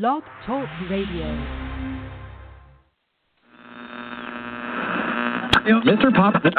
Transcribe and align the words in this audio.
Blog 0.00 0.22
Talk 0.46 0.66
Radio. 0.88 1.26
Mr. 5.84 6.10
Pop. 6.16 6.42
The 6.42 6.50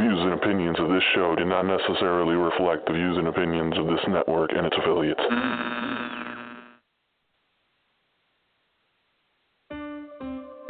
views 0.00 0.20
and 0.22 0.32
opinions 0.32 0.80
of 0.80 0.88
this 0.88 1.02
show 1.14 1.34
do 1.36 1.44
not 1.44 1.66
necessarily 1.66 2.36
reflect 2.36 2.86
the 2.86 2.94
views 2.94 3.18
and 3.18 3.28
opinions 3.28 3.76
of 3.76 3.86
this 3.88 4.00
network 4.08 4.52
and 4.56 4.64
its 4.64 4.74
affiliates. 4.78 5.20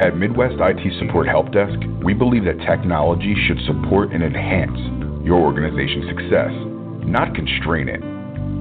At 0.01 0.17
Midwest 0.17 0.55
IT 0.59 1.07
Support 1.07 1.29
Help 1.29 1.53
Desk, 1.53 1.79
we 2.03 2.13
believe 2.13 2.43
that 2.43 2.59
technology 2.67 3.37
should 3.47 3.61
support 3.65 4.11
and 4.11 4.21
enhance 4.21 4.77
your 5.25 5.39
organization's 5.39 6.09
success, 6.09 6.51
not 7.07 7.33
constrain 7.33 7.87
it. 7.87 8.16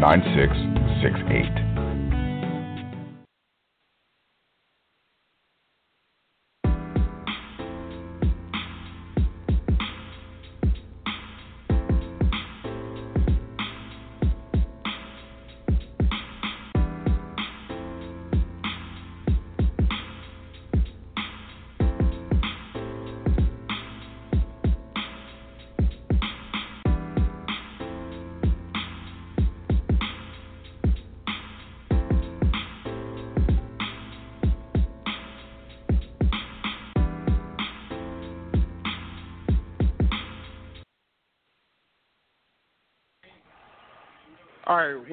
9668. 0.00 1.61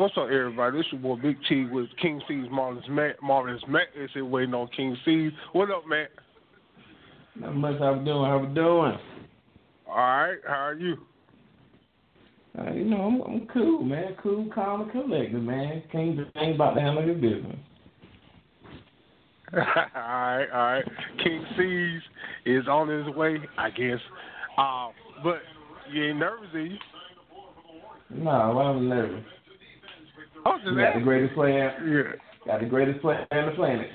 What's 0.10 0.28
up, 0.28 0.34
everybody? 0.34 0.78
This 0.78 0.88
is 0.88 0.94
your 0.94 1.02
boy 1.02 1.22
Big 1.22 1.38
T 1.48 1.66
with 1.66 1.86
King 2.02 2.20
Cees 2.28 2.48
Marvelous 2.50 2.84
Matt. 2.90 3.22
Marvelous 3.22 3.62
Matt 3.68 3.90
is 3.96 4.10
here 4.12 4.26
waiting 4.26 4.56
on 4.56 4.68
King 4.76 4.98
Cees. 5.06 5.32
What 5.52 5.70
up, 5.70 5.84
Matt? 5.88 6.10
Not 7.36 7.56
much. 7.56 7.78
How 7.78 7.94
we 7.94 8.06
doing? 8.06 8.26
How 8.26 8.40
we 8.40 8.56
doing? 8.56 8.98
All 9.88 9.96
right, 9.96 10.38
how 10.48 10.54
are 10.54 10.74
you? 10.74 10.98
Uh, 12.58 12.72
you 12.72 12.86
know, 12.86 13.02
I'm, 13.02 13.22
I'm 13.22 13.48
cool, 13.54 13.84
man. 13.84 14.16
Cool, 14.24 14.50
calm, 14.52 14.82
and 14.82 14.92
collected, 14.92 15.44
man. 15.44 15.84
King 15.92 16.26
ain't 16.38 16.56
about 16.56 16.74
to 16.74 16.82
handle 16.82 17.06
your 17.06 17.14
business. 17.14 17.60
all 19.54 19.62
right, 19.96 20.48
all 20.52 20.60
right. 20.60 20.86
King 21.24 21.46
Cees 21.56 22.02
is 22.48 22.68
on 22.68 22.90
his 22.90 23.16
way, 23.16 23.38
I 23.60 23.70
guess. 23.70 24.00
Uh, 24.58 24.88
but 25.24 25.42
you 25.94 26.06
ain't 26.06 26.18
nervous, 26.18 26.50
are 26.56 26.62
you? 26.62 26.78
No, 28.10 28.32
I'm 28.32 28.92
I 28.92 28.96
nervous? 28.96 29.24
Got 30.44 30.64
the 30.96 31.02
greatest 31.04 31.34
player. 31.34 31.74
Yeah. 31.86 32.52
Got 32.52 32.62
the 32.62 32.66
greatest 32.68 33.02
player 33.02 33.26
on 33.32 33.46
the 33.48 33.52
planet. 33.54 33.90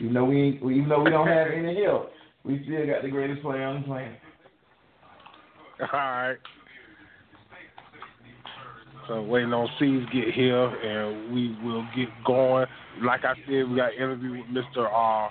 Even 0.00 0.14
though 0.14 0.24
we, 0.24 0.42
ain't- 0.42 0.56
even 0.62 0.88
though 0.88 1.02
we 1.02 1.10
don't 1.10 1.26
have 1.26 1.48
any 1.48 1.82
help, 1.82 2.10
we 2.44 2.62
still 2.64 2.86
got 2.86 3.02
the 3.02 3.08
greatest 3.08 3.42
player 3.42 3.64
on 3.64 3.80
the 3.82 3.86
planet. 3.86 4.18
All 5.80 5.88
right. 5.92 6.36
So 9.08 9.22
waiting 9.22 9.52
on 9.52 9.68
C's 9.78 10.04
get 10.12 10.34
here, 10.34 10.66
and 10.66 11.32
we 11.32 11.56
will 11.62 11.86
get 11.94 12.08
going. 12.24 12.66
Like 13.04 13.24
I 13.24 13.34
said, 13.46 13.68
we 13.70 13.76
got 13.76 13.92
an 13.92 13.96
interview 13.98 14.32
with 14.32 14.46
Mr. 14.46 14.88
Uh, 14.92 15.30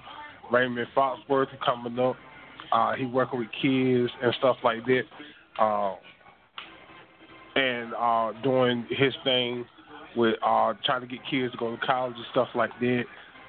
Raymond 0.52 0.88
Foxworth 0.96 1.48
coming 1.64 2.00
up. 2.00 2.16
Uh, 2.72 2.94
he 2.96 3.06
working 3.06 3.40
with 3.40 3.50
kids 3.62 4.12
and 4.24 4.34
stuff 4.40 4.58
like 4.64 4.80
that, 4.86 5.02
uh, 5.62 5.96
and 7.56 7.94
uh, 7.94 8.32
doing 8.44 8.86
his 8.90 9.14
thing 9.24 9.66
with 10.16 10.36
uh, 10.46 10.74
trying 10.86 11.02
to 11.02 11.08
get 11.08 11.20
kids 11.30 11.52
to 11.52 11.58
go 11.58 11.76
to 11.76 11.86
college 11.86 12.16
and 12.16 12.26
stuff 12.32 12.50
like 12.56 12.72
that. 12.80 13.04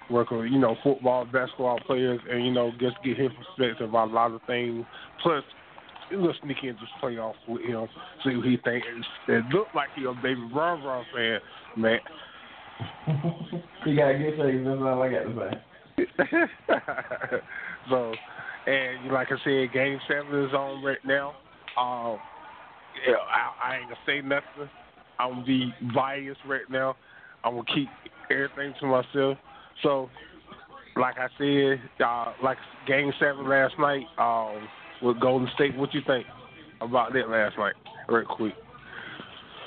Working 0.08 0.38
with 0.38 0.52
you 0.52 0.58
know 0.58 0.76
football, 0.84 1.24
basketball 1.24 1.80
players, 1.80 2.20
and 2.30 2.44
you 2.44 2.52
know 2.52 2.70
just 2.78 2.96
get 3.04 3.18
his 3.18 3.30
perspective 3.56 3.92
on 3.94 4.10
a 4.10 4.12
lot 4.12 4.30
of 4.30 4.40
things. 4.46 4.84
Plus, 5.22 5.42
we'll 6.12 6.32
sneak 6.44 6.58
in 6.62 6.76
just 6.78 6.92
playoffs 7.02 7.34
with 7.48 7.62
him, 7.62 7.88
see 8.24 8.36
what 8.36 8.46
he 8.46 8.56
thinks. 8.62 8.86
It 9.26 9.44
looked 9.52 9.74
like 9.74 9.88
he 9.96 10.04
a 10.04 10.12
baby 10.14 10.48
Ron 10.54 10.82
Ron 10.84 11.04
fan, 11.14 11.40
man. 11.76 11.98
you 13.86 13.96
got 13.96 14.12
to 14.12 14.18
get 14.18 14.34
saved. 14.38 14.66
That's 14.66 14.80
all 14.80 15.02
I 15.02 15.10
got 15.10 15.22
to 15.24 15.50
say. 15.50 15.62
so, 17.90 18.12
and 18.66 19.12
like 19.12 19.28
I 19.28 19.36
said, 19.44 19.72
Game 19.72 19.98
Seven 20.08 20.44
is 20.44 20.52
on 20.52 20.84
right 20.84 21.04
now. 21.04 21.30
Um, 21.78 22.18
yeah, 23.06 23.16
I, 23.16 23.70
I 23.70 23.76
ain't 23.78 23.88
gonna 23.88 23.96
say 24.06 24.20
nothing. 24.20 24.70
I'm 25.18 25.44
be 25.44 25.72
biased 25.94 26.40
right 26.46 26.68
now. 26.70 26.96
I'm 27.44 27.54
gonna 27.54 27.64
keep 27.74 27.88
everything 28.30 28.74
to 28.80 28.86
myself. 28.86 29.38
So, 29.82 30.10
like 30.96 31.16
I 31.18 31.28
said, 31.38 32.04
uh, 32.04 32.32
like 32.42 32.58
Game 32.86 33.12
Seven 33.20 33.48
last 33.48 33.74
night 33.78 34.06
um, 34.18 34.68
with 35.02 35.20
Golden 35.20 35.48
State. 35.54 35.76
What 35.76 35.94
you 35.94 36.00
think 36.06 36.26
about 36.80 37.12
that 37.12 37.28
last 37.28 37.56
night? 37.58 37.74
Real 38.08 38.26
quick. 38.26 38.54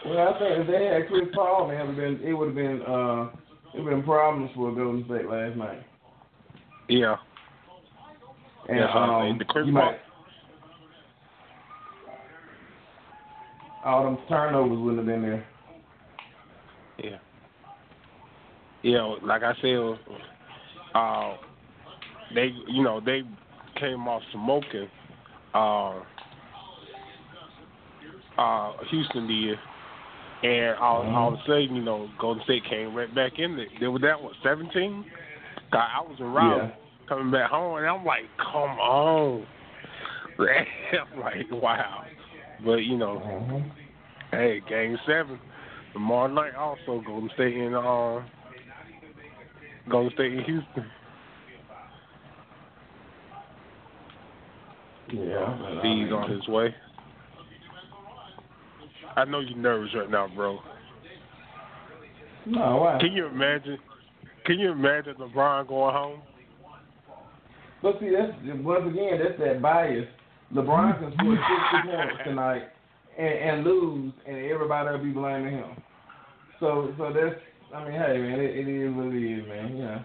Well, 0.05 0.17
I 0.17 0.39
think 0.39 0.51
if 0.59 0.67
they 0.67 0.85
had 0.85 1.07
Chris 1.07 1.27
Paul, 1.33 1.69
it 1.69 1.77
would 1.77 1.87
have 1.87 1.95
been 1.95 2.19
it 2.23 2.33
would 2.33 2.47
have 2.47 2.55
been 2.55 2.81
uh 2.87 3.29
it 3.73 3.81
would 3.81 3.91
have 3.91 3.99
been 3.99 4.03
problems 4.03 4.51
for 4.55 4.73
Golden 4.73 5.05
State 5.05 5.29
last 5.29 5.57
night. 5.57 5.83
Yeah. 6.87 7.15
And 8.67 8.83
I 8.83 9.29
um. 9.29 9.37
The 9.37 9.45
Chris 9.45 9.65
Paul- 9.65 9.73
might 9.73 9.99
all 13.89 14.03
them 14.03 14.17
turnovers 14.27 14.77
wouldn't 14.77 14.97
have 14.97 15.05
been 15.07 15.21
there. 15.21 15.45
Yeah. 17.03 17.17
Yeah, 18.83 19.15
like 19.23 19.41
I 19.43 19.53
said, 19.61 19.99
uh, 20.95 21.35
they 22.33 22.49
you 22.67 22.83
know 22.83 23.01
they 23.03 23.23
came 23.79 24.07
off 24.07 24.21
smoking. 24.31 24.87
Uh, 25.53 25.99
uh, 28.37 28.71
Houston 28.89 29.27
did, 29.27 29.57
and 30.43 30.77
all, 30.77 31.01
all 31.13 31.33
of 31.33 31.33
a 31.33 31.37
sudden, 31.45 31.75
you 31.75 31.83
know, 31.83 32.07
Golden 32.21 32.43
State 32.43 32.63
came 32.69 32.95
right 32.95 33.13
back 33.13 33.33
in. 33.37 33.57
They 33.81 33.87
were 33.87 33.99
down 33.99 34.23
what 34.23 34.33
seventeen. 34.43 35.03
I 35.73 36.01
was 36.01 36.15
in 36.19 36.25
Raleigh. 36.27 36.73
coming 37.07 37.31
back 37.31 37.49
home, 37.49 37.77
and 37.77 37.85
I'm 37.85 38.05
like, 38.05 38.23
come 38.37 38.79
on. 38.79 39.45
I'm 40.39 41.19
like, 41.19 41.51
wow. 41.51 42.05
But 42.65 42.77
you 42.77 42.97
know, 42.97 43.21
Mm-hmm. 43.25 43.69
hey, 44.31 44.61
game 44.67 44.97
seven 45.07 45.39
tomorrow 45.93 46.27
night. 46.27 46.55
Also, 46.55 47.01
Golden 47.05 47.29
State 47.33 47.55
in 47.55 47.73
uh, 47.73 48.21
Golden 49.89 50.11
State 50.13 50.33
in 50.33 50.43
Houston. 50.43 50.85
Yeah. 55.11 55.81
He's 55.81 56.11
on 56.11 56.29
his 56.29 56.47
way. 56.47 56.75
I 59.15 59.25
know 59.25 59.39
you're 59.39 59.57
nervous 59.57 59.89
right 59.95 60.09
now, 60.09 60.27
bro. 60.33 60.59
No, 62.45 62.77
why? 62.77 62.97
Can 62.99 63.13
you 63.13 63.25
imagine? 63.25 63.77
Can 64.45 64.59
you 64.59 64.71
imagine 64.71 65.15
LeBron 65.15 65.67
going 65.67 65.93
home? 65.95 66.21
But 67.81 67.99
see, 67.99 68.11
that's 68.11 68.31
once 68.63 68.83
again, 68.87 69.19
that's 69.23 69.39
that 69.39 69.61
bias. 69.61 70.05
LeBron 70.53 70.99
can 70.99 71.13
score 71.17 71.35
60 71.35 71.91
points 71.91 72.23
tonight 72.25 72.63
and, 73.17 73.27
and 73.27 73.63
lose, 73.63 74.13
and 74.27 74.37
everybody 74.37 74.89
will 74.97 75.03
be 75.03 75.11
blaming 75.11 75.53
him. 75.53 75.83
So, 76.59 76.93
so 76.97 77.13
that's. 77.13 77.35
I 77.73 77.83
mean, 77.83 77.91
hey, 77.93 78.17
man, 78.17 78.39
it, 78.39 78.57
it 78.57 78.67
is 78.67 78.93
what 78.95 79.13
it 79.13 79.39
is, 79.39 79.47
man. 79.47 79.79
Know, 79.79 80.01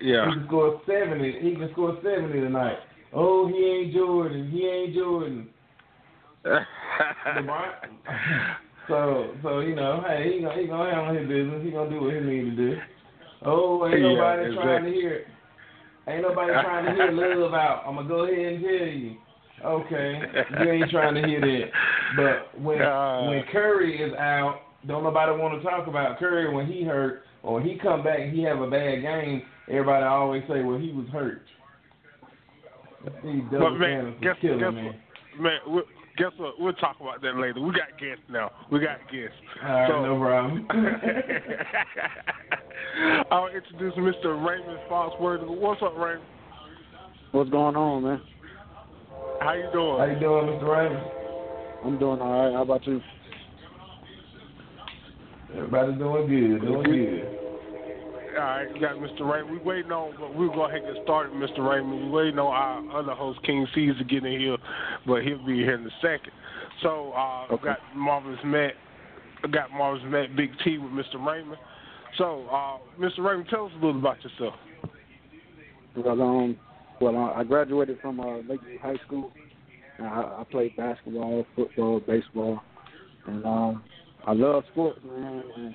Yeah. 0.00 0.26
he 0.28 0.34
can 0.34 0.44
score 0.46 0.80
70. 0.86 1.40
He 1.40 1.56
can 1.56 1.68
score 1.72 1.98
70 2.02 2.32
tonight. 2.40 2.78
Oh, 3.12 3.48
he 3.48 3.56
ain't 3.56 3.94
Jordan. 3.94 4.48
He 4.50 4.64
ain't 4.66 4.94
Jordan. 4.94 5.48
LeBron. 6.44 7.70
So, 8.88 9.32
so 9.44 9.60
you 9.60 9.76
know, 9.76 10.02
hey, 10.08 10.32
he 10.34 10.42
gonna 10.42 10.60
he 10.60 10.66
gonna 10.66 10.92
handle 10.92 11.14
his 11.14 11.28
business. 11.28 11.62
He 11.64 11.70
gonna 11.70 11.88
do 11.88 12.02
what 12.02 12.14
he 12.14 12.20
need 12.20 12.44
to 12.50 12.56
do. 12.56 12.76
Oh, 13.46 13.86
ain't 13.86 14.00
Yeah, 14.00 14.08
nobody 14.14 14.54
trying 14.54 14.82
to 14.82 14.88
exactly. 14.88 14.92
hear 14.92 15.14
it. 15.14 15.26
Ain't 16.08 16.22
nobody 16.22 16.52
trying 16.52 16.84
to 16.86 16.92
hear 16.92 17.12
love 17.12 17.54
out. 17.54 17.84
I'm 17.86 17.94
gonna 17.94 18.08
go 18.08 18.24
ahead 18.24 18.54
and 18.54 18.62
tell 18.62 18.72
you. 18.72 19.16
Okay, 19.64 20.20
you 20.60 20.70
ain't 20.72 20.90
trying 20.90 21.14
to 21.14 21.26
hear 21.28 21.40
that. 21.40 21.70
But 22.16 22.60
when 22.60 22.82
Uh. 22.82 23.26
when 23.28 23.44
Curry 23.52 24.02
is 24.02 24.12
out, 24.14 24.62
don't 24.86 25.04
nobody 25.04 25.32
want 25.40 25.60
to 25.60 25.68
talk 25.68 25.86
about 25.86 26.18
Curry 26.18 26.52
when 26.52 26.66
he 26.66 26.82
hurt 26.82 27.22
or 27.44 27.60
he 27.60 27.76
come 27.76 28.02
back 28.02 28.18
and 28.18 28.32
he 28.32 28.42
have 28.42 28.60
a 28.60 28.68
bad 28.68 29.02
game. 29.02 29.42
Everybody 29.68 30.04
always 30.04 30.42
say, 30.48 30.62
well, 30.62 30.78
he 30.78 30.90
was 30.90 31.06
hurt. 31.12 31.42
These 33.24 33.42
But 33.50 33.70
man, 33.70 34.16
guess, 34.20 34.36
guess? 34.42 34.50
Man, 35.38 35.58
we 35.68 35.82
guess 36.16 36.30
what? 36.36 36.58
We'll 36.60 36.72
talk 36.74 36.96
about 37.00 37.20
that 37.22 37.36
later. 37.36 37.60
We 37.60 37.70
got 37.72 37.98
guests 37.98 38.22
now. 38.30 38.50
We 38.70 38.80
got 38.80 38.98
guests. 39.10 39.36
All 39.64 39.68
right, 39.70 39.88
So- 39.88 40.04
no 40.04 40.18
problem. 40.18 40.66
I'll 43.30 43.48
introduce 43.48 43.94
Mr. 43.94 44.46
Raymond 44.46 44.78
Foxworthy. 44.90 45.48
What's 45.48 45.82
up, 45.82 45.96
Raymond? 45.96 46.24
What's 47.32 47.50
going 47.50 47.76
on, 47.76 48.02
man? 48.02 48.20
How 49.40 49.54
you 49.54 49.68
doing? 49.72 49.98
How 49.98 50.04
you 50.04 50.20
doing, 50.20 50.46
Mr. 50.46 50.68
Raymond? 50.68 51.06
I'm 51.84 51.98
doing 51.98 52.20
all 52.20 52.44
right. 52.44 52.52
How 52.54 52.62
about 52.62 52.86
you? 52.86 53.00
Everybody's 55.56 55.98
doing 55.98 56.26
good, 56.28 56.60
doing 56.62 56.82
good. 56.82 57.38
All 58.34 58.38
right, 58.38 58.80
got 58.80 58.96
Mr. 58.96 59.30
Raymond. 59.30 59.50
We 59.50 59.58
waiting 59.58 59.92
on, 59.92 60.14
but 60.18 60.34
we'll 60.34 60.52
go 60.52 60.64
ahead 60.66 60.82
and 60.82 60.94
get 60.94 61.04
started, 61.04 61.32
Mr. 61.32 61.68
Raymond. 61.68 62.04
We 62.06 62.10
waiting 62.10 62.38
on 62.38 62.52
our 62.90 63.00
other 63.00 63.12
host, 63.12 63.40
King 63.44 63.66
Cees, 63.74 63.92
to 63.98 64.04
get 64.04 64.24
in 64.24 64.40
here, 64.40 64.56
but 65.06 65.22
he'll 65.22 65.44
be 65.44 65.56
here 65.56 65.74
in 65.74 65.86
a 65.86 65.90
second. 66.00 66.32
So, 66.82 67.12
uh, 67.12 67.46
Okay. 67.54 67.64
got 67.64 67.78
Marvelous 67.94 68.42
Matt, 68.44 68.74
I 69.44 69.48
got 69.48 69.70
Marvelous 69.72 70.04
Matt, 70.10 70.34
Big 70.36 70.50
T 70.64 70.78
with 70.78 70.92
Mr. 70.92 71.24
Raymond. 71.24 71.58
So, 72.16 72.46
uh, 72.48 72.78
Mr. 72.98 73.18
Raymond, 73.24 73.48
tell 73.48 73.66
us 73.66 73.72
a 73.72 73.84
little 73.84 74.00
about 74.00 74.22
yourself. 74.24 74.54
Well, 75.96 76.22
um, 76.22 76.56
well, 77.00 77.16
I 77.16 77.40
I 77.40 77.44
graduated 77.44 78.00
from 78.00 78.18
uh, 78.20 78.38
Lakeview 78.48 78.78
High 78.80 78.96
School. 79.06 79.30
And 79.98 80.06
I, 80.06 80.40
I 80.40 80.44
played 80.50 80.74
basketball, 80.76 81.46
football, 81.54 82.00
baseball, 82.00 82.62
and 83.26 83.44
um, 83.44 83.82
I 84.26 84.32
love 84.32 84.64
sports, 84.72 84.98
man. 85.04 85.42
And 85.56 85.74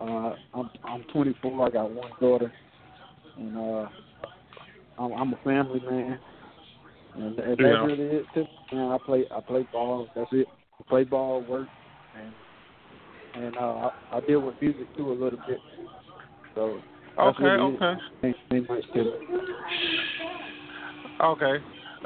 uh, 0.00 0.34
I'm 0.54 0.70
I'm 0.84 1.02
24. 1.12 1.66
I 1.66 1.70
got 1.70 1.90
one 1.90 2.10
daughter, 2.20 2.52
and 3.38 3.56
uh, 3.56 3.88
I'm, 4.98 5.12
I'm 5.12 5.32
a 5.34 5.38
family 5.44 5.80
man. 5.80 6.18
And 7.14 7.36
that, 7.36 7.46
that 7.46 7.58
Yeah. 7.60 7.84
really 7.84 8.04
it. 8.04 8.26
Too. 8.34 8.46
Man, 8.72 8.90
I 8.92 8.98
play 8.98 9.24
I 9.34 9.40
play 9.40 9.66
ball. 9.72 10.08
That's 10.14 10.30
it. 10.32 10.48
I 10.78 10.82
play 10.88 11.04
ball, 11.04 11.42
work, 11.42 11.68
and 12.14 12.32
and 13.34 13.56
uh, 13.56 13.90
I, 14.10 14.16
I 14.16 14.20
deal 14.20 14.40
with 14.40 14.60
music 14.60 14.94
too 14.96 15.10
a 15.10 15.14
little 15.14 15.38
bit. 15.46 15.60
So 16.54 16.80
Okay, 17.18 17.44
really 17.44 17.76
okay. 17.76 17.94
Ain't, 18.24 18.36
ain't 18.52 18.68
much 18.68 18.84
to 18.92 19.00
it. 19.00 19.20
Okay. 21.22 21.56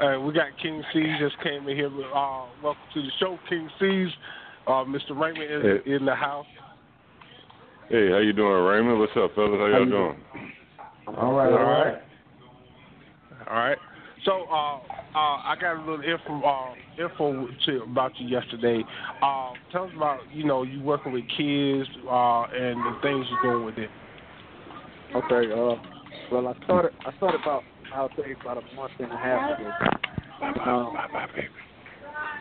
Uh, 0.01 0.19
we 0.21 0.33
got 0.33 0.47
King 0.61 0.81
C 0.93 1.03
just 1.19 1.37
came 1.43 1.67
in 1.67 1.75
here. 1.75 1.87
Uh, 1.87 2.45
welcome 2.63 2.81
to 2.93 3.01
the 3.01 3.11
show, 3.19 3.37
King 3.49 3.69
Cees. 3.79 4.09
Uh, 4.67 4.85
Mr. 4.85 5.09
Raymond 5.11 5.51
is 5.51 5.81
Hey. 5.83 5.95
in 5.95 6.05
the 6.05 6.15
house. 6.15 6.45
Hey, 7.89 8.09
how 8.09 8.19
you 8.19 8.33
doing, 8.33 8.63
Raymond? 8.63 8.99
What's 8.99 9.11
up, 9.17 9.35
fellas? 9.35 9.51
How 9.51 9.57
How 9.59 9.65
y'all 9.67 9.85
you 9.85 9.91
doing? 9.91 10.15
All 11.07 11.33
right, 11.33 11.51
all 11.51 11.65
right. 11.65 12.01
All 13.49 13.55
right. 13.55 13.77
So 14.23 14.45
uh, 14.51 14.77
uh, 14.77 15.39
I 15.45 15.55
got 15.59 15.77
a 15.77 15.79
little 15.79 16.01
info 16.01 16.41
uh, 16.41 16.73
info 16.97 17.47
to, 17.65 17.83
about 17.83 18.13
you 18.17 18.27
yesterday. 18.27 18.83
Uh, 19.21 19.53
tell 19.71 19.85
us 19.85 19.91
about 19.95 20.19
you 20.31 20.45
know 20.45 20.63
you 20.63 20.81
working 20.81 21.11
with 21.11 21.23
kids 21.35 21.89
uh, 22.09 22.43
and 22.43 22.77
the 22.77 22.97
things 23.01 23.25
you're 23.29 23.51
doing 23.51 23.65
with 23.65 23.77
it. 23.77 23.91
Okay. 25.15 25.51
Uh, 25.51 25.75
well, 26.31 26.47
I 26.47 26.63
started. 26.63 26.91
I 27.05 27.11
started 27.17 27.41
about 27.41 27.63
I'll 27.93 28.09
say 28.17 28.35
about 28.41 28.57
a 28.57 28.75
month 28.75 28.91
and 28.99 29.11
a 29.11 29.17
half 29.17 29.59
ago. 29.59 29.73
Um, 30.65 30.93
Bye, 30.93 31.07
bye, 31.11 31.27
baby. 31.35 31.47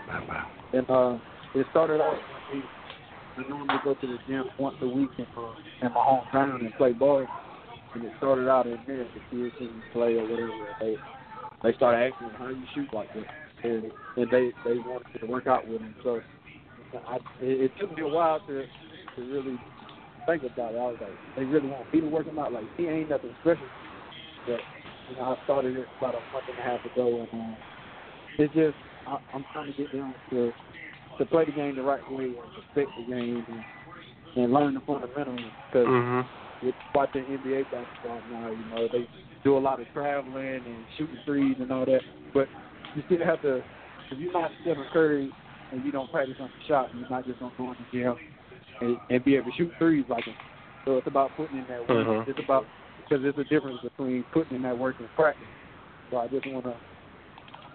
Bye, 0.06 0.20
bye. 0.28 0.44
and 0.72 0.88
uh, 0.90 1.18
it 1.54 1.66
started 1.70 2.00
out. 2.00 2.20
We, 2.52 2.62
we 3.40 3.48
normally 3.48 3.74
go 3.84 3.94
to 3.94 4.06
the 4.06 4.18
gym 4.26 4.44
once 4.58 4.76
a 4.82 4.86
week 4.86 5.10
in, 5.18 5.26
uh, 5.36 5.52
in 5.82 5.92
my 5.92 6.00
hometown 6.00 6.60
and 6.60 6.74
play 6.74 6.92
ball. 6.92 7.26
And 7.94 8.04
it 8.04 8.12
started 8.18 8.48
out 8.48 8.66
in 8.66 8.78
there. 8.86 9.04
The 9.04 9.20
kids 9.30 9.54
didn't 9.58 9.82
play 9.92 10.14
or 10.14 10.22
whatever. 10.22 10.52
They 10.80 10.96
they 11.62 11.72
started 11.74 12.12
asking 12.12 12.30
how 12.38 12.48
you 12.48 12.64
shoot 12.74 12.92
like 12.94 13.12
this, 13.14 13.24
and 13.64 13.90
and 14.16 14.30
they 14.30 14.52
they 14.64 14.78
wanted 14.78 15.18
to 15.20 15.26
work 15.26 15.46
out 15.46 15.66
with 15.66 15.80
them. 15.80 15.94
So 16.04 16.20
I, 17.08 17.16
it, 17.40 17.62
it 17.62 17.72
took 17.80 17.96
me 17.96 18.02
a 18.02 18.08
while 18.08 18.40
to 18.46 18.64
to 19.16 19.22
really 19.32 19.58
think 20.26 20.44
about 20.44 20.74
it. 20.74 20.78
I 20.78 20.86
was 20.86 20.96
like, 21.00 21.36
they 21.36 21.44
really 21.44 21.68
want 21.68 21.92
me 21.92 22.00
to 22.00 22.06
work 22.06 22.26
him 22.26 22.38
out. 22.38 22.52
Like 22.52 22.64
he 22.76 22.86
ain't 22.86 23.10
nothing 23.10 23.34
special. 23.40 23.66
But 24.46 24.60
you 25.10 25.16
know, 25.16 25.36
I 25.36 25.44
started 25.44 25.76
it 25.76 25.86
about 25.98 26.14
a 26.14 26.32
month 26.32 26.44
and 26.48 26.58
a 26.58 26.62
half 26.62 26.84
ago, 26.84 27.26
and 27.32 27.40
um, 27.40 27.56
it's 28.38 28.54
just 28.54 28.76
I, 29.08 29.18
I'm 29.34 29.44
trying 29.52 29.72
to 29.72 29.76
get 29.76 29.90
them 29.90 30.14
to 30.30 30.52
to 31.20 31.26
play 31.26 31.44
the 31.44 31.52
game 31.52 31.76
the 31.76 31.82
right 31.82 32.00
way 32.10 32.24
and 32.24 32.36
respect 32.56 32.96
the 32.96 33.02
game 33.04 33.44
and, 33.48 33.64
and 34.42 34.52
learn 34.52 34.74
the 34.74 34.80
fundamentals. 34.80 35.52
Because 35.70 35.86
Mm-hmm. 35.86 36.66
with 36.66 36.74
watching 36.94 37.24
NBA 37.24 37.70
basketball 37.70 38.22
now, 38.28 38.48
you 38.48 38.64
know 38.70 38.88
they 38.90 39.06
do 39.44 39.56
a 39.56 39.58
lot 39.58 39.80
of 39.80 39.86
traveling 39.92 40.62
and 40.66 40.84
shooting 40.98 41.18
threes 41.24 41.56
and 41.60 41.70
all 41.70 41.84
that, 41.84 42.02
but 42.34 42.48
you 42.94 43.02
still 43.06 43.24
have 43.24 43.40
to. 43.42 43.62
If 44.10 44.18
you're 44.18 44.32
not 44.32 44.50
Stephen 44.62 44.84
Curry 44.92 45.32
and 45.70 45.84
you 45.84 45.92
don't 45.92 46.10
practice 46.10 46.36
on 46.40 46.48
the 46.48 46.64
shot, 46.66 46.90
you're 46.94 47.08
not 47.08 47.26
just 47.26 47.38
gonna 47.38 47.52
go 47.56 47.70
in 47.70 47.76
the 47.78 47.98
gym 47.98 48.16
and, 48.80 48.98
and 49.08 49.24
be 49.24 49.36
able 49.36 49.46
to 49.50 49.56
shoot 49.56 49.72
threes 49.78 50.04
like 50.08 50.24
him. 50.24 50.34
So 50.84 50.96
it's 50.98 51.06
about 51.06 51.36
putting 51.36 51.58
in 51.58 51.66
that 51.68 51.88
work. 51.88 52.06
Mhm. 52.06 52.28
It's 52.28 52.38
about 52.38 52.66
because 52.96 53.22
there's 53.22 53.38
a 53.38 53.44
difference 53.44 53.80
between 53.82 54.24
putting 54.32 54.56
in 54.56 54.62
that 54.62 54.76
work 54.76 54.96
and 54.98 55.14
practice. 55.14 55.46
So 56.10 56.18
I 56.18 56.26
just 56.28 56.46
want 56.46 56.64
to 56.64 56.74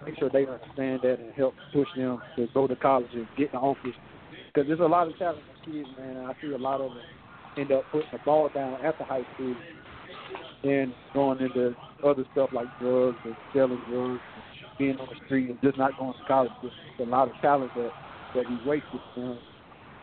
make 0.04 0.18
sure 0.18 0.30
they 0.30 0.46
understand 0.46 1.00
that 1.02 1.18
and 1.20 1.32
help 1.34 1.54
push 1.72 1.88
them 1.96 2.20
to 2.36 2.48
go 2.54 2.66
to 2.66 2.76
college 2.76 3.12
and 3.14 3.26
get 3.36 3.52
in 3.52 3.52
the 3.52 3.58
offers. 3.58 3.94
Because 4.46 4.68
there's 4.68 4.80
a 4.80 4.84
lot 4.84 5.08
of 5.08 5.18
talented 5.18 5.44
kids, 5.64 5.88
man, 5.98 6.16
and 6.16 6.26
I 6.26 6.32
see 6.40 6.52
a 6.52 6.58
lot 6.58 6.80
of 6.80 6.94
them 6.94 7.02
end 7.56 7.72
up 7.72 7.90
putting 7.90 8.08
the 8.12 8.18
ball 8.18 8.48
down 8.54 8.84
after 8.84 9.04
high 9.04 9.24
school 9.34 9.54
and 10.64 10.94
going 11.14 11.40
into 11.40 11.74
other 12.04 12.24
stuff 12.32 12.50
like 12.52 12.68
drugs 12.78 13.18
and 13.24 13.36
selling 13.52 13.80
drugs, 13.88 14.20
and 14.34 14.44
being 14.78 14.98
on 14.98 15.06
the 15.08 15.16
street 15.26 15.50
and 15.50 15.60
just 15.62 15.78
not 15.78 15.96
going 15.96 16.12
to 16.12 16.24
college. 16.26 16.52
There's 16.60 16.72
a 17.00 17.02
lot 17.02 17.28
of 17.28 17.40
talent 17.40 17.72
that 17.74 17.92
that 18.34 18.46
he 18.46 18.58
wasted. 18.64 19.00
And 19.16 19.38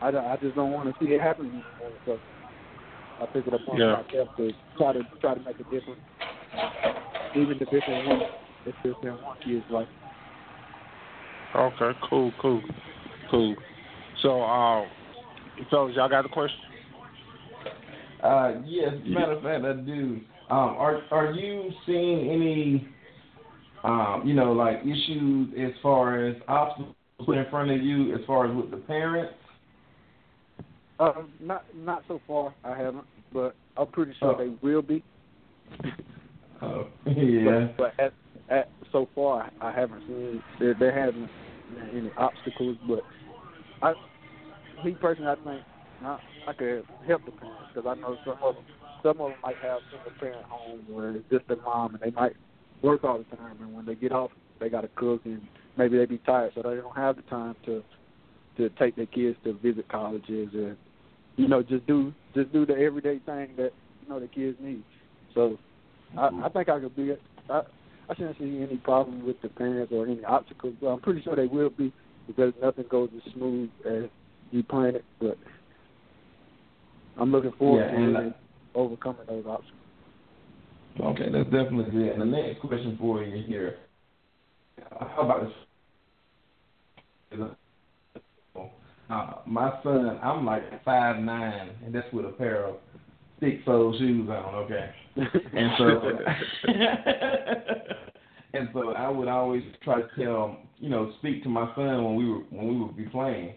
I, 0.00 0.08
I 0.08 0.36
just 0.40 0.56
don't 0.56 0.72
want 0.72 0.88
to 0.88 1.04
see 1.04 1.12
it 1.12 1.20
happen 1.20 1.46
anymore. 1.46 1.98
So 2.04 2.18
I 3.20 3.26
took 3.26 3.46
it 3.46 3.54
upon 3.54 3.78
Yeah. 3.80 4.02
myself 4.02 4.28
to 4.36 4.52
try 4.76 4.92
to 4.92 5.06
try 5.20 5.34
to 5.34 5.40
make 5.40 5.60
a 5.60 5.64
difference, 5.64 6.00
even 7.36 7.58
if 7.60 7.68
it's 7.70 7.86
one, 7.88 8.22
if 8.66 8.74
it's 8.84 8.98
in 9.02 9.10
one 9.22 9.36
kid's 9.44 9.64
life. 9.70 9.88
Okay. 11.56 11.98
Cool. 12.08 12.32
Cool. 12.40 12.62
Cool. 13.30 13.54
So, 14.22 14.42
uh, 14.42 14.84
fellas, 15.70 15.94
y'all 15.96 16.08
got 16.08 16.24
a 16.26 16.28
question? 16.28 16.58
Uh, 18.22 18.54
yes, 18.64 18.92
matter 19.06 19.32
of 19.32 19.42
fact, 19.42 19.64
I 19.64 19.72
do. 19.74 20.20
Um, 20.50 20.76
are 20.78 21.02
are 21.10 21.32
you 21.32 21.70
seeing 21.84 22.30
any, 22.30 22.88
um, 23.82 24.22
you 24.24 24.34
know, 24.34 24.52
like 24.52 24.80
issues 24.80 25.48
as 25.58 25.72
far 25.82 26.26
as 26.26 26.36
obstacles 26.48 26.94
put 27.24 27.36
in 27.36 27.44
front 27.50 27.70
of 27.70 27.82
you, 27.82 28.14
as 28.14 28.20
far 28.26 28.50
as 28.50 28.56
with 28.56 28.70
the 28.70 28.78
parents? 28.78 29.34
Uh, 30.98 31.12
not 31.40 31.64
not 31.74 32.02
so 32.08 32.20
far. 32.26 32.54
I 32.64 32.76
haven't, 32.76 33.04
but 33.32 33.54
I'm 33.76 33.88
pretty 33.88 34.12
sure 34.18 34.34
Oh. 34.34 34.38
they 34.38 34.54
will 34.62 34.82
be. 34.82 35.02
Oh, 36.62 36.86
yeah. 37.06 37.68
But, 37.76 37.76
but 37.76 37.92
at, 37.98 38.04
at 38.06 38.12
so 38.94 39.08
far, 39.12 39.50
I 39.60 39.72
haven't 39.72 40.02
seen 40.06 40.42
there, 40.60 40.74
there 40.78 41.04
hasn't 41.04 41.28
been 41.74 41.98
any 41.98 42.10
obstacles. 42.16 42.76
But 42.88 43.00
I, 43.82 43.92
me 44.84 44.92
personally, 44.92 45.32
I 45.32 45.34
think 45.34 45.62
I, 46.04 46.18
I 46.48 46.52
could 46.52 46.84
help 47.06 47.24
the 47.24 47.32
parents 47.32 47.72
because 47.74 47.88
I 47.90 48.00
know 48.00 48.16
some 48.24 48.38
of 48.40 48.54
them, 48.54 48.64
some 49.02 49.20
of 49.20 49.30
them 49.30 49.38
might 49.42 49.56
have 49.56 49.80
single 49.90 50.12
parent 50.20 50.46
homes 50.48 50.84
where 50.88 51.10
it's 51.10 51.24
just 51.28 51.48
their 51.48 51.60
mom 51.62 51.94
and 51.94 52.02
they 52.02 52.12
might 52.12 52.36
work 52.82 53.02
all 53.02 53.18
the 53.18 53.36
time, 53.36 53.56
and 53.60 53.74
when 53.74 53.84
they 53.84 53.96
get 53.96 54.12
off, 54.12 54.30
they 54.60 54.68
got 54.68 54.82
to 54.82 54.88
cook 54.94 55.22
and 55.24 55.42
maybe 55.76 55.98
they 55.98 56.06
be 56.06 56.18
tired, 56.18 56.52
so 56.54 56.62
they 56.62 56.76
don't 56.76 56.96
have 56.96 57.16
the 57.16 57.22
time 57.22 57.56
to 57.66 57.82
to 58.56 58.68
take 58.78 58.94
their 58.94 59.06
kids 59.06 59.36
to 59.42 59.52
visit 59.54 59.88
colleges 59.88 60.48
and 60.54 60.76
you 61.34 61.48
know 61.48 61.60
just 61.60 61.84
do 61.88 62.14
just 62.36 62.52
do 62.52 62.64
the 62.64 62.72
everyday 62.74 63.18
thing 63.26 63.48
that 63.56 63.72
you 64.00 64.08
know 64.08 64.20
the 64.20 64.28
kids 64.28 64.56
need. 64.60 64.84
So 65.34 65.58
I, 66.16 66.26
I 66.26 66.30
mm-hmm. 66.30 66.56
think 66.56 66.68
I 66.68 66.78
could 66.78 66.94
be. 66.94 67.16
I, 67.50 67.62
I 68.08 68.14
shouldn't 68.14 68.38
see 68.38 68.62
any 68.62 68.76
problem 68.78 69.26
with 69.26 69.40
the 69.42 69.48
parents 69.48 69.92
or 69.92 70.06
any 70.06 70.24
obstacles. 70.24 70.74
But 70.80 70.88
I'm 70.88 71.00
pretty 71.00 71.22
sure 71.22 71.36
they 71.36 71.46
will 71.46 71.70
be 71.70 71.92
because 72.26 72.52
nothing 72.62 72.84
goes 72.90 73.10
as 73.16 73.32
smooth 73.32 73.70
as 73.86 74.04
you 74.50 74.62
plan 74.62 74.96
it. 74.96 75.04
But 75.20 75.36
I'm 77.18 77.32
looking 77.32 77.52
forward 77.52 77.80
Yeah, 77.80 77.90
to 77.92 77.96
really 77.96 78.34
overcoming 78.74 79.26
those 79.26 79.44
obstacles. 79.46 79.80
Okay, 81.00 81.28
that's 81.32 81.44
definitely 81.50 81.90
good. 81.90 82.12
And 82.12 82.20
the 82.20 82.26
next 82.26 82.60
question 82.60 82.96
for 83.00 83.22
you 83.22 83.42
here: 83.46 83.78
How 84.90 85.22
about 85.22 85.48
this? 87.32 87.48
Uh, 89.10 89.32
my 89.44 89.72
son, 89.82 90.18
I'm 90.22 90.46
like 90.46 90.84
five 90.84 91.22
nine, 91.22 91.70
and 91.84 91.94
that's 91.94 92.10
with 92.12 92.26
a 92.26 92.30
pair 92.30 92.64
of 92.64 92.76
thick 93.44 93.60
sole 93.64 93.96
shoes 93.98 94.28
on. 94.28 94.54
Okay, 94.54 94.90
and 95.16 95.70
so 95.78 96.00
and 98.54 98.68
so 98.72 98.90
I 98.92 99.08
would 99.08 99.28
always 99.28 99.62
try 99.82 100.00
to 100.02 100.08
tell, 100.18 100.58
you 100.78 100.88
know, 100.88 101.12
speak 101.18 101.42
to 101.42 101.48
my 101.48 101.72
son 101.74 102.04
when 102.04 102.16
we 102.16 102.28
were 102.28 102.40
when 102.50 102.68
we 102.68 102.80
would 102.80 102.96
be 102.96 103.04
playing, 103.04 103.54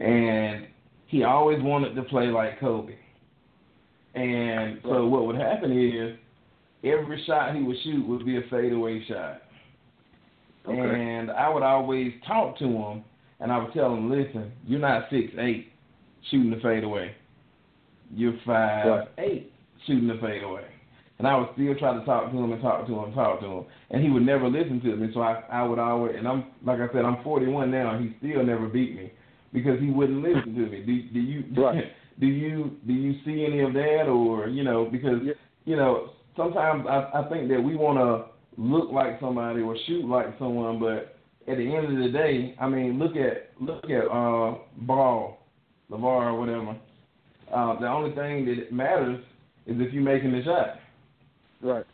and 0.00 0.66
he 1.06 1.24
always 1.24 1.62
wanted 1.62 1.94
to 1.94 2.02
play 2.02 2.26
like 2.28 2.60
Kobe. 2.60 2.94
And 4.14 4.78
so 4.82 5.06
what 5.06 5.26
would 5.26 5.36
happen 5.36 5.72
is 5.72 6.16
every 6.82 7.22
shot 7.26 7.54
he 7.54 7.62
would 7.62 7.76
shoot 7.84 8.06
would 8.06 8.24
be 8.24 8.38
a 8.38 8.42
fadeaway 8.50 9.04
shot. 9.06 9.42
Okay. 10.66 10.78
And 10.78 11.30
I 11.30 11.48
would 11.48 11.62
always 11.62 12.12
talk 12.26 12.58
to 12.58 12.64
him, 12.64 13.04
and 13.40 13.52
I 13.52 13.58
would 13.58 13.72
tell 13.72 13.94
him, 13.94 14.10
"Listen, 14.10 14.52
you're 14.66 14.80
not 14.80 15.08
six 15.10 15.32
eight 15.38 15.72
shooting 16.30 16.50
the 16.50 16.60
fadeaway. 16.60 17.14
You're 18.14 18.34
five 18.46 18.86
Right. 18.86 19.08
eight 19.18 19.52
shooting 19.86 20.08
the 20.08 20.14
fadeaway." 20.14 20.64
And 21.18 21.26
I 21.26 21.36
would 21.36 21.48
still 21.54 21.74
try 21.74 21.98
to 21.98 22.04
talk 22.04 22.30
to 22.30 22.36
him 22.38 22.52
and 22.52 22.62
talk 22.62 22.86
to 22.86 22.92
him 22.94 23.04
and 23.04 23.14
talk 23.14 23.40
to 23.40 23.46
him, 23.46 23.64
and 23.90 24.02
he 24.04 24.08
would 24.10 24.24
never 24.24 24.48
listen 24.48 24.80
to 24.82 24.96
me. 24.96 25.10
So 25.12 25.20
I, 25.20 25.42
I 25.50 25.64
would 25.64 25.80
always, 25.80 26.14
and 26.16 26.28
I'm 26.28 26.44
like 26.64 26.78
I 26.80 26.86
said, 26.92 27.04
I'm 27.04 27.22
41 27.24 27.70
now, 27.72 27.94
and 27.94 28.04
he 28.08 28.16
still 28.18 28.44
never 28.44 28.68
beat 28.68 28.94
me 28.94 29.12
because 29.52 29.80
he 29.80 29.90
wouldn't 29.90 30.22
listen 30.22 30.54
to 30.54 30.60
me. 30.70 30.80
Do, 30.82 31.02
do 31.14 31.20
you? 31.20 31.44
Right. 31.60 31.84
Do 32.20 32.26
you 32.26 32.72
do 32.86 32.92
you 32.92 33.14
see 33.24 33.44
any 33.44 33.60
of 33.60 33.72
that, 33.74 34.06
or 34.08 34.48
you 34.48 34.62
know, 34.64 34.84
because 34.90 35.20
Yeah. 35.24 35.32
you 35.64 35.76
know, 35.76 36.10
sometimes 36.36 36.84
I, 36.88 37.10
I 37.14 37.28
think 37.28 37.48
that 37.48 37.60
we 37.62 37.74
want 37.76 37.98
to 37.98 38.26
look 38.60 38.90
like 38.92 39.20
somebody 39.20 39.60
or 39.60 39.76
shoot 39.86 40.04
like 40.04 40.26
someone, 40.38 40.78
but 40.80 41.16
at 41.50 41.56
the 41.58 41.74
end 41.76 41.86
of 41.96 41.98
the 42.04 42.10
day, 42.10 42.54
I 42.60 42.68
mean, 42.68 42.98
look 42.98 43.14
at 43.16 43.50
look 43.60 43.84
at 43.90 44.04
uh, 44.06 44.54
Ball, 44.78 45.38
Lavar, 45.90 46.32
or 46.32 46.38
whatever. 46.38 46.76
Uh, 47.52 47.78
the 47.80 47.88
only 47.88 48.14
thing 48.14 48.44
that 48.46 48.72
matters 48.72 49.20
is 49.66 49.76
if 49.80 49.92
you're 49.92 50.02
making 50.02 50.32
the 50.32 50.42
shot. 50.44 50.78
Right. 51.62 51.84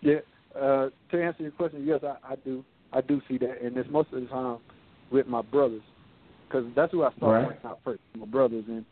Yeah. 0.00 0.16
Uh, 0.54 0.88
to 1.10 1.22
answer 1.22 1.42
your 1.42 1.52
question, 1.52 1.84
yes, 1.86 2.00
I, 2.02 2.32
I 2.32 2.36
do. 2.44 2.64
I 2.92 3.00
do 3.00 3.20
see 3.28 3.38
that, 3.38 3.62
and 3.62 3.76
it's 3.76 3.88
most 3.88 4.12
of 4.12 4.20
the 4.20 4.26
time 4.26 4.58
with 5.12 5.28
my 5.28 5.42
brothers, 5.42 5.82
because 6.48 6.66
that's 6.74 6.90
who 6.90 7.04
I 7.04 7.12
started 7.18 7.46
Right. 7.46 7.64
out 7.64 7.78
first. 7.84 8.00
My 8.18 8.26
brothers, 8.26 8.64
and 8.66 8.84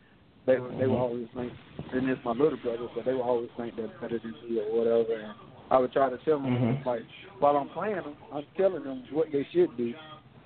they 0.45 0.57
were 0.57 0.69
they 0.69 0.85
Mhm. 0.85 0.89
will 0.91 0.97
always 0.97 1.27
think, 1.35 1.51
and 1.91 2.09
it's 2.09 2.23
my 2.23 2.31
little 2.31 2.57
brothers, 2.59 2.89
but 2.95 3.03
they 3.03 3.13
will 3.13 3.23
always 3.23 3.49
think 3.57 3.75
they're 3.75 3.89
better 3.99 4.19
than 4.19 4.33
me 4.47 4.61
or 4.61 4.71
whatever. 4.77 5.19
And 5.19 5.33
I 5.69 5.77
would 5.79 5.91
try 5.91 6.09
to 6.09 6.17
tell 6.19 6.39
them, 6.39 6.55
Mhm. 6.55 6.85
like, 6.85 7.03
while 7.39 7.57
I'm 7.57 7.67
playing 7.69 7.95
them, 7.95 8.15
I'm 8.31 8.45
telling 8.55 8.83
them 8.85 9.03
what 9.11 9.29
they 9.33 9.43
should 9.51 9.75
do, 9.75 9.93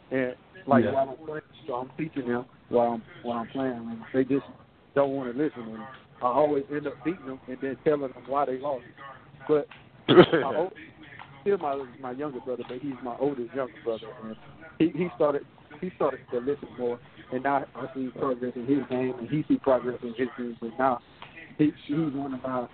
and 0.10 0.36
like 0.65 0.86
Yeah. 0.86 0.93
while 0.93 1.10
I'm 1.10 1.17
playing, 1.17 1.43
so 1.67 1.75
I'm 1.75 1.89
teaching 1.96 2.27
them 2.27 2.46
while 2.70 2.93
I'm 2.93 3.03
while 3.22 3.38
I'm 3.38 3.48
playing, 3.48 3.74
and 3.74 4.03
they 4.13 4.24
just 4.24 4.48
don't 4.95 5.12
want 5.12 5.31
to 5.35 5.38
listen. 5.43 5.62
And 5.62 5.83
I 6.21 6.27
always 6.27 6.63
end 6.71 6.88
up 6.88 6.95
beating 7.03 7.25
them 7.25 7.39
and 7.47 7.57
then 7.62 7.77
telling 7.83 8.01
them 8.01 8.13
why 8.27 8.45
they 8.45 8.57
lost. 8.57 8.85
But 9.47 9.67
my 10.07 10.53
old, 10.55 10.73
still 11.41 11.57
my 11.57 11.85
my 12.01 12.12
younger 12.12 12.39
brother, 12.39 12.63
but 12.67 12.79
he's 12.79 12.93
my 13.03 13.15
oldest 13.19 13.53
younger 13.53 13.73
brother, 13.83 14.07
and 14.23 14.35
he 14.79 14.89
he 14.97 15.09
started 15.15 15.45
he 15.81 15.91
started 15.95 16.19
to 16.31 16.39
listen 16.39 16.67
more, 16.77 17.00
and 17.31 17.43
now 17.43 17.65
I 17.75 17.88
see 17.93 18.09
progress 18.17 18.53
in 18.55 18.65
his 18.65 18.79
game, 18.89 19.13
and 19.19 19.29
he 19.29 19.43
see 19.47 19.57
progress 19.57 19.97
in 20.01 20.13
his 20.17 20.29
game. 20.38 20.57
And 20.62 20.71
now 20.79 21.01
he 21.57 21.73
he's 21.88 21.97
one 22.13 22.33
of 22.33 22.43
my 22.43 22.67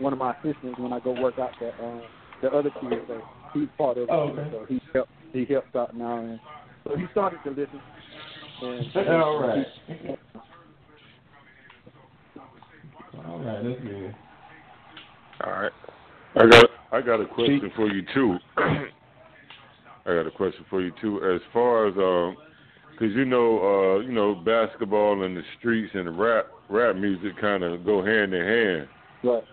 one 0.00 0.12
of 0.12 0.18
my 0.18 0.32
assistants 0.32 0.78
when 0.78 0.92
I 0.92 1.00
go 1.00 1.12
work 1.20 1.38
out 1.38 1.52
the 1.60 1.68
um, 1.84 2.02
the 2.42 2.48
other 2.48 2.70
kids. 2.80 3.02
So 3.06 3.22
he's 3.54 3.68
part 3.76 3.96
of 3.98 4.04
it, 4.04 4.10
Oh, 4.10 4.30
okay. 4.30 4.48
so 4.50 4.64
he 4.68 4.80
help 4.92 5.08
he 5.32 5.44
helps 5.44 5.74
out 5.76 5.96
now, 5.96 6.18
and 6.18 6.40
so 6.84 6.96
he 6.96 7.06
started 7.12 7.38
to 7.44 7.50
listen. 7.50 7.80
And 8.62 9.08
All 9.08 9.38
right. 9.40 9.66
All 13.38 13.44
right, 13.44 13.62
that's 13.62 13.80
good. 13.80 14.14
All 15.44 15.52
right. 15.52 15.72
I 16.34 16.46
got 16.48 16.70
I 16.90 17.00
got 17.00 17.20
a 17.20 17.26
question 17.26 17.70
for 17.76 17.88
you 17.88 18.02
too. 18.12 18.36
I 18.56 20.14
got 20.14 20.26
a 20.26 20.30
question 20.30 20.64
for 20.68 20.82
you 20.82 20.90
too. 21.00 21.22
As 21.22 21.40
far 21.52 21.86
as 21.86 21.94
um, 21.96 22.36
cause 22.98 23.10
you 23.14 23.24
know 23.24 23.58
uh, 23.58 24.00
you 24.00 24.12
know 24.12 24.34
basketball 24.34 25.22
and 25.22 25.36
the 25.36 25.42
streets 25.58 25.92
and 25.94 26.18
rap 26.18 26.46
rap 26.68 26.96
music 26.96 27.40
kind 27.40 27.62
of 27.62 27.84
go 27.84 28.04
hand 28.04 28.34
in 28.34 28.44
hand. 28.44 28.88
Right. 29.22 29.44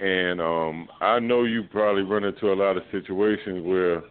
And 0.00 0.40
um, 0.40 0.88
I 1.00 1.18
know 1.18 1.44
you 1.44 1.64
probably 1.64 2.02
run 2.02 2.24
into 2.24 2.52
a 2.52 2.54
lot 2.54 2.76
of 2.78 2.84
situations 2.90 3.66
where 3.66 4.02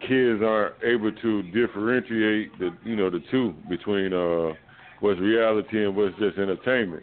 kids 0.00 0.42
aren't 0.42 0.74
able 0.84 1.12
to 1.12 1.42
differentiate 1.52 2.58
the 2.58 2.70
you 2.84 2.96
know 2.96 3.08
the 3.08 3.20
two 3.30 3.54
between 3.70 4.12
uh, 4.12 4.54
what's 5.00 5.20
reality 5.20 5.84
and 5.84 5.96
what's 5.96 6.16
just 6.18 6.36
entertainment. 6.36 7.02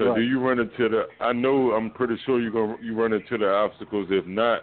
So 0.00 0.14
do 0.14 0.22
you 0.22 0.40
run 0.40 0.58
into 0.58 0.88
the? 0.88 1.02
I 1.20 1.32
know 1.32 1.72
I'm 1.72 1.90
pretty 1.90 2.16
sure 2.24 2.40
you're 2.40 2.50
gonna 2.50 2.76
you 2.82 2.94
run 2.94 3.12
into 3.12 3.36
the 3.36 3.48
obstacles. 3.48 4.06
If 4.10 4.26
not, 4.26 4.62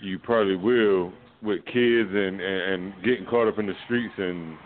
you 0.00 0.18
probably 0.18 0.56
will 0.56 1.12
with 1.42 1.64
kids 1.66 2.08
and, 2.10 2.40
and 2.40 2.40
and 2.40 3.04
getting 3.04 3.26
caught 3.26 3.48
up 3.48 3.58
in 3.58 3.66
the 3.66 3.74
streets. 3.84 4.14
And 4.16 4.56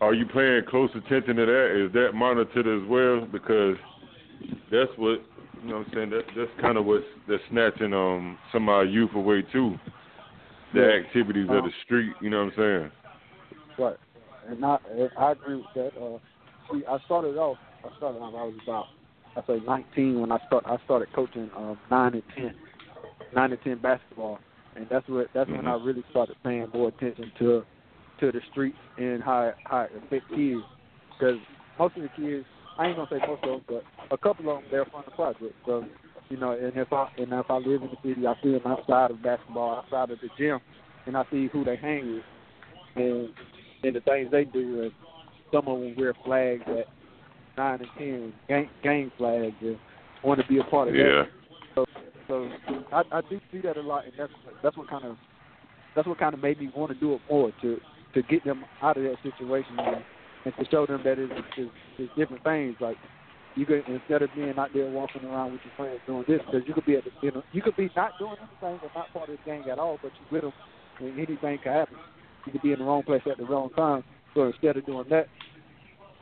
are 0.00 0.14
you 0.14 0.24
paying 0.26 0.62
close 0.68 0.90
attention 0.94 1.36
to 1.36 1.46
that? 1.46 1.84
Is 1.86 1.92
that 1.94 2.12
monitored 2.14 2.66
as 2.66 2.88
well? 2.88 3.26
Because 3.26 3.76
that's 4.70 4.90
what 4.96 5.20
you 5.62 5.70
know. 5.70 5.78
what 5.78 5.86
I'm 5.88 5.92
saying 5.94 6.10
that 6.10 6.22
that's 6.36 6.60
kind 6.60 6.78
of 6.78 6.84
what's 6.84 7.04
that's 7.28 7.42
snatching 7.50 7.92
um 7.92 8.38
some 8.52 8.68
of 8.68 8.74
our 8.74 8.84
youth 8.84 9.14
away 9.14 9.42
too. 9.52 9.74
The 10.74 10.80
Yeah. 10.80 11.06
activities 11.06 11.46
of 11.50 11.64
Um, 11.64 11.64
the 11.64 11.72
street. 11.84 12.14
You 12.20 12.30
know 12.30 12.44
what 12.44 12.52
I'm 12.54 12.56
saying? 12.56 12.90
Right. 13.78 13.96
And 14.48 14.64
I 14.64 14.78
I 15.16 15.32
agree 15.32 15.56
with 15.56 15.72
that. 15.74 15.92
Uh, 16.00 16.18
see, 16.72 16.84
I 16.88 16.98
started 17.00 17.36
off. 17.36 17.58
I 17.84 17.96
started 17.96 18.18
off. 18.18 18.34
I 18.34 18.44
was 18.44 18.54
about 18.62 18.86
I 19.36 19.42
say 19.46 19.64
19 19.66 20.20
when 20.20 20.32
I 20.32 20.38
start. 20.46 20.64
I 20.66 20.76
started 20.84 21.12
coaching 21.12 21.50
um, 21.56 21.78
nine 21.90 22.14
and 22.14 22.22
ten, 22.36 22.54
nine 23.34 23.52
and 23.52 23.60
ten 23.62 23.78
basketball, 23.78 24.38
and 24.76 24.86
that's 24.90 25.08
what 25.08 25.28
that's 25.34 25.50
when 25.50 25.66
I 25.66 25.74
really 25.74 26.04
started 26.10 26.36
paying 26.44 26.68
more 26.72 26.88
attention 26.88 27.32
to 27.40 27.64
to 28.20 28.32
the 28.32 28.40
streets 28.52 28.78
and 28.96 29.22
how 29.22 29.52
how 29.64 29.82
it 29.82 29.90
affect 29.96 30.28
kids. 30.30 30.62
Because 31.18 31.38
most 31.78 31.96
of 31.96 32.02
the 32.02 32.08
kids, 32.16 32.46
I 32.78 32.86
ain't 32.86 32.96
gonna 32.96 33.08
say 33.10 33.26
most 33.26 33.42
of 33.42 33.50
them, 33.50 33.62
but 33.68 33.82
a 34.12 34.18
couple 34.18 34.50
of 34.50 34.62
them 34.62 34.70
they're 34.70 34.84
from 34.86 35.02
the 35.04 35.10
project. 35.12 35.54
So 35.66 35.84
you 36.28 36.36
know, 36.36 36.52
and 36.52 36.76
if 36.76 36.92
I 36.92 37.08
and 37.18 37.32
if 37.32 37.50
I 37.50 37.56
live 37.56 37.82
in 37.82 37.90
the 37.90 38.08
city, 38.08 38.26
I 38.26 38.34
see 38.42 38.52
them 38.52 38.62
outside 38.66 39.10
of 39.10 39.22
basketball, 39.22 39.76
outside 39.76 40.10
of 40.10 40.18
the 40.20 40.28
gym, 40.38 40.60
and 41.06 41.16
I 41.16 41.24
see 41.30 41.48
who 41.52 41.64
they 41.64 41.76
hang 41.76 42.14
with 42.14 42.24
and 42.96 43.28
and 43.82 43.96
the 43.96 44.00
things 44.00 44.30
they 44.30 44.44
do. 44.44 44.82
And 44.82 44.92
some 45.52 45.66
of 45.66 45.80
them 45.80 45.94
wear 45.96 46.14
flags 46.24 46.62
at 46.68 46.86
nine 47.56 47.80
and 47.80 47.90
ten, 47.98 48.32
gang, 48.48 48.68
gang 48.82 49.10
flags, 49.16 49.54
and 49.60 49.78
want 50.22 50.40
to 50.40 50.46
be 50.46 50.58
a 50.58 50.64
part 50.64 50.88
of 50.88 50.94
Yeah. 50.94 51.24
that. 51.24 51.28
So, 51.74 51.84
so 52.28 52.48
I, 52.92 53.02
I 53.12 53.20
do 53.28 53.40
see 53.52 53.60
that 53.62 53.76
a 53.76 53.82
lot, 53.82 54.04
and 54.04 54.12
that's 54.16 54.32
that's 54.62 54.76
what 54.76 54.88
kind 54.88 55.04
of 55.04 55.16
that's 55.94 56.06
what 56.08 56.18
kind 56.18 56.34
of 56.34 56.40
made 56.40 56.58
me 56.58 56.70
want 56.74 56.92
to 56.92 56.98
do 56.98 57.14
it 57.14 57.20
more 57.30 57.52
to 57.62 57.80
to 58.14 58.22
get 58.22 58.44
them 58.44 58.64
out 58.82 58.96
of 58.96 59.02
that 59.02 59.16
situation 59.22 59.78
and, 59.78 60.04
and 60.44 60.54
to 60.56 60.64
show 60.70 60.86
them 60.86 61.00
that 61.04 61.18
it's, 61.18 61.32
it's, 61.56 61.70
it's 61.98 62.12
different 62.16 62.42
things. 62.44 62.76
Like 62.80 62.96
you 63.56 63.66
could 63.66 63.86
instead 63.88 64.22
of 64.22 64.34
being 64.34 64.58
out 64.58 64.72
there 64.72 64.86
walking 64.86 65.24
around 65.24 65.52
with 65.52 65.60
your 65.64 65.74
friends 65.76 66.00
doing 66.06 66.24
this, 66.26 66.40
because 66.46 66.66
you 66.66 66.74
could 66.74 66.84
be 66.84 66.96
at 66.96 67.04
the 67.04 67.10
you 67.22 67.32
know 67.32 67.42
you 67.52 67.62
could 67.62 67.76
be 67.76 67.90
not 67.96 68.18
doing 68.18 68.36
anything 68.38 68.80
or 68.82 68.90
not 68.94 69.12
part 69.12 69.28
of 69.28 69.36
the 69.36 69.50
gang 69.50 69.68
at 69.70 69.78
all, 69.78 69.98
but 70.02 70.12
you 70.18 70.26
with 70.30 70.42
them, 70.42 70.52
and 71.00 71.18
anything 71.18 71.58
can 71.58 71.72
happen. 71.72 71.98
You 72.46 72.52
could 72.52 72.62
be 72.62 72.72
in 72.72 72.78
the 72.78 72.84
wrong 72.84 73.02
place 73.02 73.22
at 73.30 73.38
the 73.38 73.44
wrong 73.44 73.70
time. 73.70 74.04
So 74.34 74.44
instead 74.46 74.76
of 74.76 74.86
doing 74.86 75.06
that, 75.10 75.28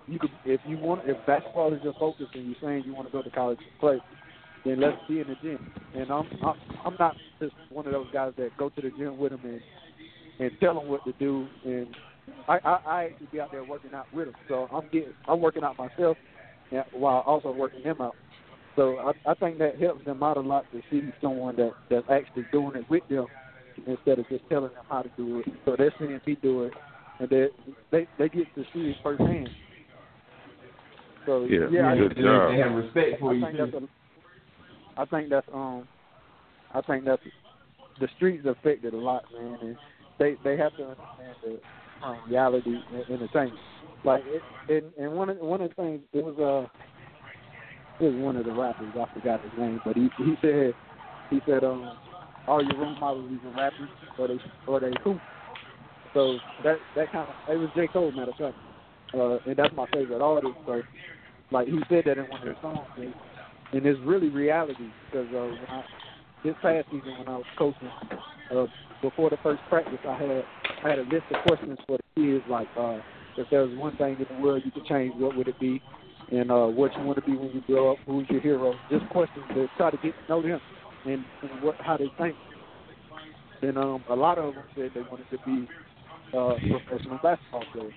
you 0.07 0.19
could 0.19 0.31
if 0.45 0.61
you 0.67 0.79
want 0.79 1.03
if 1.09 1.17
basketball 1.27 1.73
is 1.73 1.81
your 1.83 1.95
focus 1.95 2.27
and 2.35 2.47
you're 2.47 2.57
saying 2.63 2.85
you 2.87 2.95
want 2.95 3.09
to 3.09 3.13
go 3.13 3.23
to 3.23 3.31
college 3.31 3.59
and 3.61 3.81
play, 3.81 3.99
then 4.65 4.81
let's 4.81 4.97
be 5.09 5.21
in 5.21 5.29
the 5.29 5.37
gym. 5.43 5.59
And 5.95 6.11
I'm 6.11 6.27
I'm, 6.43 6.55
I'm 6.85 6.97
not 6.99 7.17
just 7.41 7.55
one 7.71 7.87
of 7.87 7.93
those 7.93 8.09
guys 8.13 8.33
that 8.39 8.57
go 8.59 8.69
to 8.71 8.81
the 8.81 8.91
gym 8.91 9.19
with 9.19 9.33
them 9.33 9.41
and 9.45 9.61
and 10.41 10.51
tell 10.61 10.75
them 10.75 10.89
what 10.89 11.05
to 11.05 11.13
do. 11.19 11.47
And 11.65 11.87
I 12.49 12.59
I, 12.65 12.79
I 12.87 13.05
actually 13.05 13.29
be 13.33 13.41
out 13.41 13.53
there 13.53 13.65
working 13.65 13.95
out 13.95 14.13
with 14.13 14.27
them. 14.27 14.35
So 14.49 14.69
I'm 14.73 14.89
getting 14.93 15.13
I'm 15.29 15.41
working 15.41 15.63
out 15.65 15.79
myself 15.79 16.17
while 16.93 17.23
also 17.27 17.53
working 17.53 17.83
them 17.83 18.01
out. 18.01 18.17
So 18.77 18.97
I, 18.99 19.31
I 19.31 19.35
think 19.35 19.59
that 19.59 19.79
helps 19.79 20.05
them 20.05 20.23
out 20.23 20.37
a 20.37 20.41
lot 20.41 20.65
to 20.73 20.81
see 20.91 21.13
someone 21.21 21.57
that 21.57 21.73
that's 21.91 22.07
actually 22.11 22.47
doing 22.51 22.77
it 22.77 22.89
with 22.89 23.07
them 23.09 23.27
instead 23.87 24.19
of 24.19 24.29
just 24.29 24.43
telling 24.49 24.73
them 24.73 24.85
how 24.89 25.03
to 25.03 25.11
do 25.17 25.41
it. 25.41 25.47
So 25.65 25.75
they're 25.77 25.93
seeing 25.99 26.21
me 26.27 26.37
do 26.43 26.65
it, 26.65 26.73
and 27.21 27.29
they 27.29 27.49
they 27.91 28.09
they 28.19 28.29
get 28.29 28.55
to 28.55 28.65
see 28.73 28.91
it 28.91 28.97
firsthand. 29.03 29.49
So 31.27 31.45
Yeah, 31.45 31.69
yeah, 31.71 31.89
I, 31.89 31.97
good 31.97 32.17
they, 32.17 32.23
job. 32.23 32.51
they 32.51 32.59
have 32.59 32.73
respect 32.73 33.21
for 33.21 33.33
I 33.33 33.35
you 33.37 33.41
think 33.45 33.57
too. 33.57 33.71
that's 33.73 33.85
a, 33.85 35.01
I 35.01 35.05
think 35.07 35.31
that's 35.31 35.49
um, 35.53 35.89
I 36.75 36.81
think 36.83 37.05
that's 37.05 37.23
the 38.01 38.09
streets 38.17 38.47
affected 38.47 38.95
a 38.95 38.97
lot, 38.97 39.25
man, 39.33 39.59
and 39.63 39.77
they 40.19 40.37
they 40.43 40.57
have 40.57 40.77
to 40.77 40.83
understand 40.83 41.37
the 41.43 42.07
um, 42.07 42.19
reality 42.29 42.77
in, 43.09 43.15
in 43.15 43.21
the 43.21 43.29
thing. 43.29 43.53
Like 44.05 44.23
it, 44.27 44.43
and 44.69 44.93
and 44.99 45.17
one 45.17 45.31
of 45.31 45.39
one 45.39 45.61
of 45.61 45.71
the 45.71 45.75
things 45.77 46.01
it 46.13 46.25
was 46.25 46.39
uh, 46.39 46.69
it 48.05 48.09
was 48.13 48.23
one 48.23 48.37
of 48.37 48.45
the 48.45 48.53
rappers 48.53 48.93
I 48.99 49.05
forgot 49.15 49.43
his 49.43 49.53
name, 49.57 49.81
but 49.85 49.97
he 49.97 50.11
he 50.19 50.37
said 50.41 50.75
he 51.31 51.41
said 51.47 51.65
um, 51.65 51.97
all 52.49 52.65
your 52.65 52.77
role 52.77 52.95
models 52.97 53.31
either 53.31 53.57
rappers 53.57 53.89
or 54.19 54.29
they 54.29 54.41
or 54.67 54.81
they 54.81 54.93
hoop. 55.05 55.21
So 56.15 56.39
that 56.65 56.81
that 56.97 57.13
kind 57.13 57.29
of 57.29 57.35
it 57.49 57.59
was 57.59 57.71
J 57.75 57.87
Cole 57.89 58.11
matter 58.13 58.33
of 58.33 58.37
fact, 58.37 58.57
uh, 59.15 59.39
and 59.47 59.57
that's 59.57 59.75
my 59.75 59.87
favorite 59.93 60.23
artist. 60.23 60.55
So 60.67 60.83
like 61.51 61.69
he 61.69 61.79
said 61.89 62.05
that 62.07 62.19
in 62.19 62.29
one 62.29 62.41
of 62.41 62.49
his 62.49 62.57
songs, 62.63 62.87
and, 62.97 63.15
and 63.73 63.87
it's 63.87 64.01
really 64.05 64.29
reality 64.29 64.89
because 65.07 65.29
uh, 65.29 65.47
when 65.47 65.67
I 65.69 65.85
this 66.45 66.55
past 66.61 66.87
season 66.91 67.19
when 67.19 67.29
I 67.29 67.37
was 67.37 67.47
coaching, 67.57 67.91
uh, 68.51 68.67
before 69.01 69.31
the 69.31 69.39
first 69.43 69.63
practice, 69.69 69.99
I 70.09 70.19
had 70.19 70.45
I 70.85 70.89
had 70.91 70.99
a 70.99 71.03
list 71.03 71.25
of 71.31 71.47
questions 71.47 71.79
for 71.87 71.99
the 71.99 72.21
kids 72.21 72.45
like 72.49 72.69
uh, 72.79 72.99
if 73.37 73.49
there 73.51 73.63
was 73.63 73.77
one 73.79 73.97
thing 73.97 74.17
in 74.19 74.37
the 74.37 74.43
world 74.43 74.63
you 74.65 74.71
could 74.71 74.87
change, 74.87 75.15
what 75.17 75.37
would 75.37 75.49
it 75.49 75.59
be? 75.61 75.81
And 76.31 76.51
uh, 76.51 76.67
what 76.67 76.97
you 76.97 77.05
want 77.05 77.19
to 77.19 77.25
be 77.25 77.37
when 77.37 77.51
you 77.51 77.63
grow 77.67 77.93
up? 77.93 77.99
Who's 78.07 78.27
your 78.31 78.41
hero? 78.41 78.75
Just 78.91 79.09
questions 79.11 79.45
to 79.55 79.69
try 79.77 79.91
to 79.91 79.97
get 79.99 80.13
to 80.13 80.29
know 80.29 80.43
them 80.43 80.61
and, 81.05 81.25
and 81.43 81.63
what 81.63 81.77
how 81.81 81.97
they 81.97 82.11
think. 82.19 82.35
And 83.63 83.79
um, 83.79 84.05
a 84.09 84.15
lot 84.15 84.39
of 84.39 84.55
them 84.55 84.65
said 84.75 84.91
they 84.95 85.03
wanted 85.03 85.27
to 85.31 85.39
be 85.45 85.69
uh, 86.37 86.55
professional 86.89 87.19
basketball 87.23 87.65
players. 87.73 87.93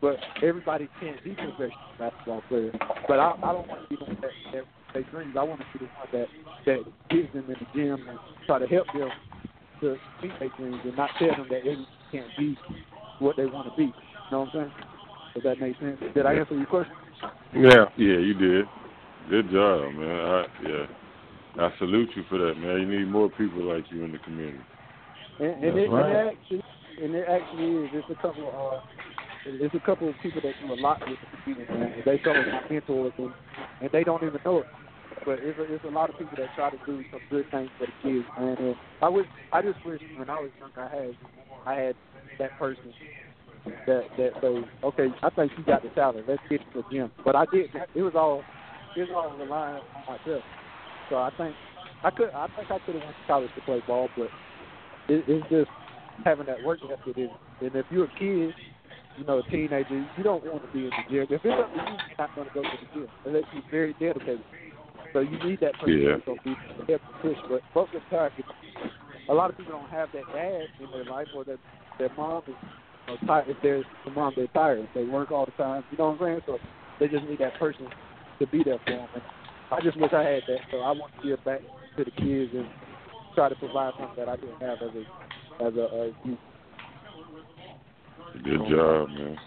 But 0.00 0.16
everybody 0.42 0.88
can't 1.00 1.22
be 1.24 1.34
professional 1.34 1.70
basketball 1.98 2.42
players. 2.48 2.74
But 3.08 3.18
I, 3.18 3.32
I 3.42 3.52
don't 3.52 3.68
want 3.68 3.82
to 3.82 3.88
be 3.88 3.96
the 3.96 4.04
one 4.04 4.18
that, 4.20 4.30
that 4.52 4.64
they 4.92 5.02
dreams. 5.10 5.34
I 5.38 5.42
want 5.42 5.60
to 5.60 5.78
be 5.78 5.86
the 5.86 5.90
one 5.90 6.08
that 6.12 6.26
that 6.66 6.78
gives 7.10 7.32
them 7.32 7.44
in 7.44 7.56
the 7.58 7.66
gym 7.74 8.08
and 8.08 8.18
try 8.46 8.58
to 8.58 8.66
help 8.66 8.86
them 8.92 9.10
to 9.80 9.96
meet 10.22 10.32
their 10.38 10.48
dreams 10.56 10.80
and 10.84 10.96
not 10.96 11.10
tell 11.18 11.28
them 11.28 11.46
that 11.50 11.62
they 11.64 11.76
can't 12.12 12.30
be 12.38 12.56
what 13.18 13.36
they 13.36 13.46
want 13.46 13.70
to 13.70 13.76
be. 13.76 13.84
You 13.84 13.92
know 14.30 14.40
what 14.40 14.54
I'm 14.54 14.70
saying? 14.70 14.72
Does 15.34 15.42
that 15.44 15.60
make 15.60 15.78
sense? 15.78 15.98
Did 16.14 16.26
I 16.26 16.34
answer 16.34 16.54
your 16.54 16.66
question? 16.66 16.94
Yeah. 17.54 17.86
Yeah, 17.96 18.18
you 18.18 18.34
did. 18.34 18.66
Good 19.30 19.50
job, 19.50 19.94
man. 19.94 20.20
I, 20.20 20.44
yeah, 20.68 21.64
I 21.64 21.70
salute 21.78 22.10
you 22.14 22.24
for 22.28 22.38
that, 22.38 22.54
man. 22.58 22.80
You 22.80 22.98
need 22.98 23.10
more 23.10 23.30
people 23.30 23.64
like 23.64 23.84
you 23.90 24.04
in 24.04 24.12
the 24.12 24.18
community. 24.18 24.58
And, 25.40 25.48
and, 25.48 25.64
That's 25.64 25.76
it, 25.76 25.90
right. 25.90 26.04
and 26.04 26.28
it 26.28 26.32
actually, 26.32 26.62
and 27.02 27.14
it 27.14 27.26
actually 27.28 27.84
is. 27.84 27.90
It's 27.94 28.10
a 28.10 28.22
couple. 28.22 28.46
Uh, 28.46 28.80
it's 29.46 29.74
a 29.74 29.80
couple 29.80 30.08
of 30.08 30.14
people 30.22 30.40
that 30.42 30.54
do 30.60 30.72
a 30.72 30.74
lot 30.74 31.00
with 31.08 31.18
the 31.20 31.36
community. 31.42 31.72
Man. 31.72 32.02
They 32.04 32.20
some 32.24 32.36
of 32.36 32.46
my 32.46 32.62
mentors, 32.70 33.12
and, 33.18 33.32
and 33.80 33.90
they 33.92 34.04
don't 34.04 34.22
even 34.22 34.40
know 34.44 34.58
it. 34.58 34.66
But 35.24 35.38
it's 35.40 35.58
a, 35.58 35.74
it's 35.74 35.84
a 35.84 35.88
lot 35.88 36.10
of 36.10 36.18
people 36.18 36.36
that 36.36 36.48
try 36.54 36.70
to 36.70 36.78
do 36.86 37.04
some 37.10 37.20
good 37.30 37.50
things 37.50 37.70
for 37.78 37.86
the 37.86 37.92
kids, 38.02 38.26
man. 38.38 38.56
And 38.58 38.74
I 39.00 39.08
wish, 39.08 39.26
I 39.52 39.62
just 39.62 39.84
wish 39.84 40.00
when 40.16 40.28
I 40.28 40.40
was 40.40 40.50
young, 40.58 40.70
I 40.76 40.94
had, 40.94 41.16
I 41.66 41.74
had 41.74 41.94
that 42.38 42.58
person 42.58 42.92
that 43.86 44.04
that 44.18 44.32
say, 44.40 44.64
okay, 44.84 45.08
I 45.22 45.30
think 45.30 45.52
you 45.56 45.64
got 45.64 45.82
the 45.82 45.88
talent. 45.90 46.26
Let's 46.28 46.42
get 46.50 46.60
to 46.60 46.82
the 46.82 46.84
gym. 46.90 47.10
But 47.24 47.36
I 47.36 47.46
did. 47.46 47.70
It 47.94 48.02
was 48.02 48.14
all, 48.14 48.42
it 48.96 49.08
was 49.08 49.10
all 49.14 49.36
relying 49.38 49.82
on 49.94 50.18
myself. 50.18 50.42
So 51.10 51.16
I 51.16 51.30
think 51.36 51.54
I 52.02 52.10
could, 52.10 52.30
I 52.34 52.46
think 52.56 52.70
I 52.70 52.78
could 52.84 52.94
have 52.96 53.04
went 53.04 53.16
to 53.16 53.26
college 53.26 53.50
to 53.54 53.60
play 53.62 53.82
ball, 53.86 54.08
but 54.16 54.28
it, 55.08 55.24
it's 55.28 55.48
just 55.48 55.70
having 56.24 56.46
that 56.46 56.62
work 56.62 56.80
ethic. 56.84 57.16
And, 57.16 57.30
and 57.60 57.76
if 57.76 57.86
you're 57.90 58.04
a 58.04 58.18
kid, 58.18 58.54
you 59.16 59.24
know, 59.24 59.38
a 59.38 59.42
teenager, 59.50 60.04
you 60.16 60.22
don't 60.22 60.44
want 60.44 60.62
to 60.62 60.72
be 60.72 60.84
in 60.84 60.90
the 60.90 61.10
gym. 61.10 61.26
If 61.30 61.44
it's 61.44 61.54
up 61.58 61.72
to 61.72 61.76
you, 61.78 61.84
you're 61.84 62.18
not 62.18 62.34
going 62.34 62.48
to 62.48 62.54
go 62.54 62.62
to 62.62 62.68
the 62.70 63.00
gym 63.00 63.08
unless 63.24 63.44
you're 63.52 63.62
very 63.70 63.94
dedicated. 63.94 64.44
So 65.12 65.20
you 65.20 65.38
need 65.44 65.60
that 65.60 65.78
person 65.78 66.02
Yeah. 66.02 66.16
to 66.16 66.22
go 66.26 66.38
be 66.44 66.54
to 66.54 66.84
help 66.88 67.02
you 67.22 67.34
push. 67.34 67.60
But 67.74 67.88
the 67.92 68.00
time, 68.10 68.30
a 69.28 69.34
lot 69.34 69.50
of 69.50 69.56
people 69.56 69.72
don't 69.72 69.90
have 69.90 70.10
that 70.12 70.26
dad 70.32 70.68
in 70.80 70.90
their 70.92 71.04
life, 71.04 71.28
or 71.34 71.44
that 71.44 71.58
their 71.98 72.10
mom 72.16 72.42
is 72.48 72.54
you 73.06 73.14
know, 73.14 73.18
tired. 73.26 73.48
If 73.48 73.56
there's 73.62 73.84
the 74.04 74.10
mom, 74.10 74.32
they're 74.36 74.46
tired. 74.48 74.88
They 74.94 75.04
work 75.04 75.30
all 75.30 75.46
the 75.46 75.52
time. 75.52 75.84
You 75.90 75.96
know 75.98 76.10
what 76.10 76.26
I'm 76.26 76.26
saying? 76.26 76.40
So 76.46 76.58
they 76.98 77.08
just 77.08 77.24
need 77.26 77.38
that 77.38 77.58
person 77.58 77.88
to 78.40 78.46
be 78.46 78.62
there 78.64 78.78
for 78.84 78.92
them. 78.92 79.08
And 79.14 79.22
I 79.70 79.80
just 79.80 79.96
wish 79.96 80.12
I 80.12 80.22
had 80.22 80.42
that. 80.48 80.60
So 80.70 80.80
I 80.80 80.90
want 80.90 81.12
to 81.20 81.28
give 81.28 81.44
back 81.44 81.60
to 81.96 82.04
the 82.04 82.10
kids 82.10 82.50
and 82.54 82.66
try 83.34 83.48
to 83.48 83.54
provide 83.54 83.94
something 83.98 84.16
that 84.16 84.28
I 84.28 84.36
didn't 84.36 84.60
have 84.60 84.82
as 84.82 84.90
a 84.94 85.64
as 85.64 85.74
a, 85.76 85.94
a 85.94 86.06
youth. 86.24 86.38
Good 88.42 88.60
job, 88.68 89.08
man. 89.10 89.38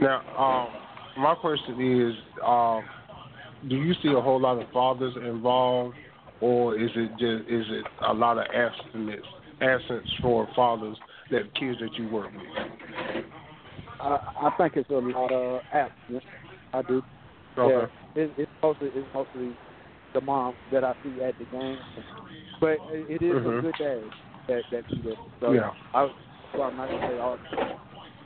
Now, 0.00 0.22
um, 0.36 1.22
my 1.22 1.34
question 1.34 2.10
is, 2.10 2.14
um, 2.44 2.82
do 3.68 3.76
you 3.76 3.94
see 4.02 4.08
a 4.08 4.20
whole 4.20 4.40
lot 4.40 4.60
of 4.60 4.68
fathers 4.70 5.14
involved, 5.16 5.96
or 6.40 6.78
is 6.78 6.90
it 6.96 7.10
just 7.12 7.48
is 7.48 7.66
it 7.70 7.86
a 8.08 8.12
lot 8.12 8.38
of 8.38 8.46
absence 8.54 9.24
absence 9.60 10.08
for 10.20 10.48
fathers 10.56 10.96
that 11.30 11.54
kids 11.54 11.78
that 11.80 11.94
you 11.94 12.08
work 12.08 12.30
with? 12.32 13.24
I, 14.00 14.18
I 14.42 14.50
think 14.58 14.76
it's 14.76 14.90
a 14.90 14.94
lot 14.94 15.30
of 15.30 15.60
absence. 15.72 16.24
I 16.72 16.82
do. 16.82 17.02
Okay. 17.58 17.92
Yeah, 18.16 18.22
it, 18.22 18.34
it's 18.36 18.52
mostly 18.62 18.90
it's 18.94 19.08
mostly 19.14 19.54
the 20.14 20.20
mom 20.20 20.56
that 20.72 20.82
I 20.84 20.94
see 21.02 21.22
at 21.22 21.38
the 21.38 21.44
game, 21.44 21.78
but 22.60 22.78
it, 22.90 23.22
it 23.22 23.24
is 23.24 23.34
Mhm. 23.34 23.58
a 23.58 23.62
good 23.62 23.78
day 23.78 24.10
that 24.48 24.64
that 24.72 24.88
do 24.88 25.02
that. 25.02 25.18
So 25.40 25.52
Yeah. 25.52 25.70
I, 25.94 26.10
well, 26.54 26.68
I'm 26.68 26.76
not 26.76 26.88
gonna 26.88 27.08
say 27.08 27.18
all. 27.18 27.38
the 27.50 27.56
time. 27.56 27.78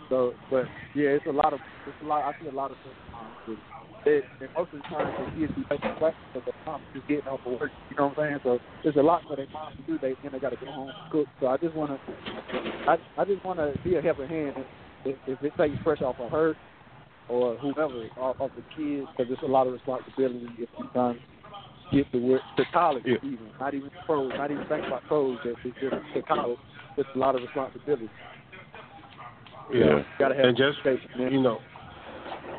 So, 0.09 0.35
but 0.51 0.65
yeah, 0.95 1.11
it's 1.11 1.27
a 1.27 1.31
lot 1.31 1.53
of 1.53 1.61
it's 1.87 1.97
a 2.03 2.05
lot. 2.05 2.25
I 2.25 2.43
see 2.43 2.49
a 2.49 2.53
lot 2.53 2.71
of 2.71 2.77
um, 2.87 3.33
things. 3.47 3.59
It, 4.07 4.25
and 4.41 4.49
most 4.57 4.73
of 4.73 4.83
the 4.83 4.95
time, 4.95 5.13
the 5.19 5.41
kids 5.41 5.53
be 5.57 5.63
taking 5.69 5.91
back 5.99 6.15
because 6.33 6.47
their 6.47 6.55
mom 6.67 6.83
just 6.95 7.09
getting 7.09 7.27
off 7.27 7.41
of 7.45 7.59
work. 7.61 7.73
You 7.91 7.97
know 7.97 8.09
what 8.09 8.19
I'm 8.19 8.29
saying? 8.29 8.41
So 8.45 8.59
there's 8.85 8.97
a 8.97 9.03
lot 9.03 9.23
for 9.27 9.35
their 9.37 9.49
mom 9.53 9.73
to 9.77 9.83
do. 9.83 9.99
They 9.99 10.15
then 10.23 10.33
they 10.33 10.39
got 10.39 10.51
to 10.51 10.65
go 10.65 10.71
home 10.71 10.91
and 10.91 11.11
cook. 11.11 11.27
So 11.41 11.49
I 11.49 11.57
just 11.57 11.75
want 11.75 11.91
to, 11.91 12.13
I 12.89 12.97
I 13.19 13.25
just 13.25 13.45
want 13.45 13.59
to 13.59 13.75
be 13.83 13.97
a 13.97 14.03
helping 14.03 14.29
hand. 14.29 14.55
If, 15.05 15.17
if 15.27 15.43
it 15.43 15.53
takes 15.57 15.83
pressure 15.83 16.07
off 16.07 16.21
of 16.21 16.31
her, 16.31 16.55
or 17.29 17.57
whoever 17.57 18.07
off 18.17 18.37
of 18.41 18.51
the 18.57 18.63
kids 18.77 19.09
because 19.17 19.33
it's 19.33 19.43
a 19.43 19.47
lot 19.47 19.67
of 19.67 19.73
responsibility 19.73 20.47
if 20.59 20.69
you 20.79 20.89
trying 20.93 21.19
get 21.93 22.11
to 22.13 22.19
work 22.19 22.43
to 22.57 22.65
college 22.73 23.05
Yeah. 23.07 23.17
even 23.23 23.51
not 23.59 23.75
even 23.75 23.91
pros 24.07 24.33
not 24.37 24.51
even 24.51 24.67
think 24.69 24.87
about 24.87 25.05
pros 25.05 25.39
that 25.45 25.55
it's 25.65 25.77
just 25.81 25.95
to 26.15 26.23
college 26.23 26.59
it's 26.97 27.09
a 27.15 27.19
lot 27.19 27.35
of 27.35 27.43
responsibility 27.43 28.09
Yeah. 29.73 29.99
you 29.99 30.05
gotta 30.19 30.35
have 30.35 30.45
And 30.47 30.57
just 30.57 30.79
you 31.17 31.41
know, 31.41 31.61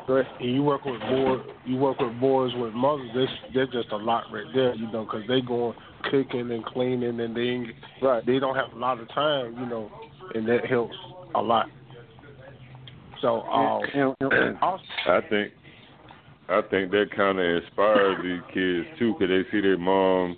and 0.08 0.54
you 0.54 0.62
work 0.62 0.84
with 0.84 1.00
boys, 1.00 1.40
you 1.64 1.76
work 1.76 1.98
with 1.98 2.18
boys 2.20 2.52
with 2.56 2.72
mothers. 2.72 3.10
This 3.14 3.28
there's 3.54 3.70
just 3.70 3.92
a 3.92 3.96
lot 3.96 4.24
right 4.32 4.46
there, 4.54 4.74
you 4.74 4.90
know, 4.90 5.04
because 5.04 5.26
they 5.28 5.40
going 5.40 5.74
cooking 6.10 6.50
and 6.50 6.64
cleaning, 6.64 7.20
and 7.20 7.36
they 7.36 7.64
right 8.02 8.24
they 8.24 8.38
don't 8.38 8.54
have 8.54 8.72
a 8.74 8.78
lot 8.78 9.00
of 9.00 9.08
time, 9.12 9.56
you 9.58 9.66
know, 9.66 9.90
and 10.34 10.48
that 10.48 10.64
helps 10.66 10.96
a 11.34 11.42
lot. 11.42 11.66
So, 13.20 13.42
um, 13.42 13.82
and, 13.94 14.14
and, 14.20 14.32
and 14.32 14.58
also, 14.62 14.82
I 15.06 15.20
think 15.28 15.52
I 16.48 16.62
think 16.70 16.90
that 16.92 17.06
kind 17.14 17.38
of 17.38 17.62
inspires 17.62 18.16
these 18.22 18.42
kids 18.54 18.86
too, 18.98 19.14
'cause 19.14 19.28
they 19.28 19.42
see 19.50 19.60
their 19.60 19.76
mom 19.78 20.36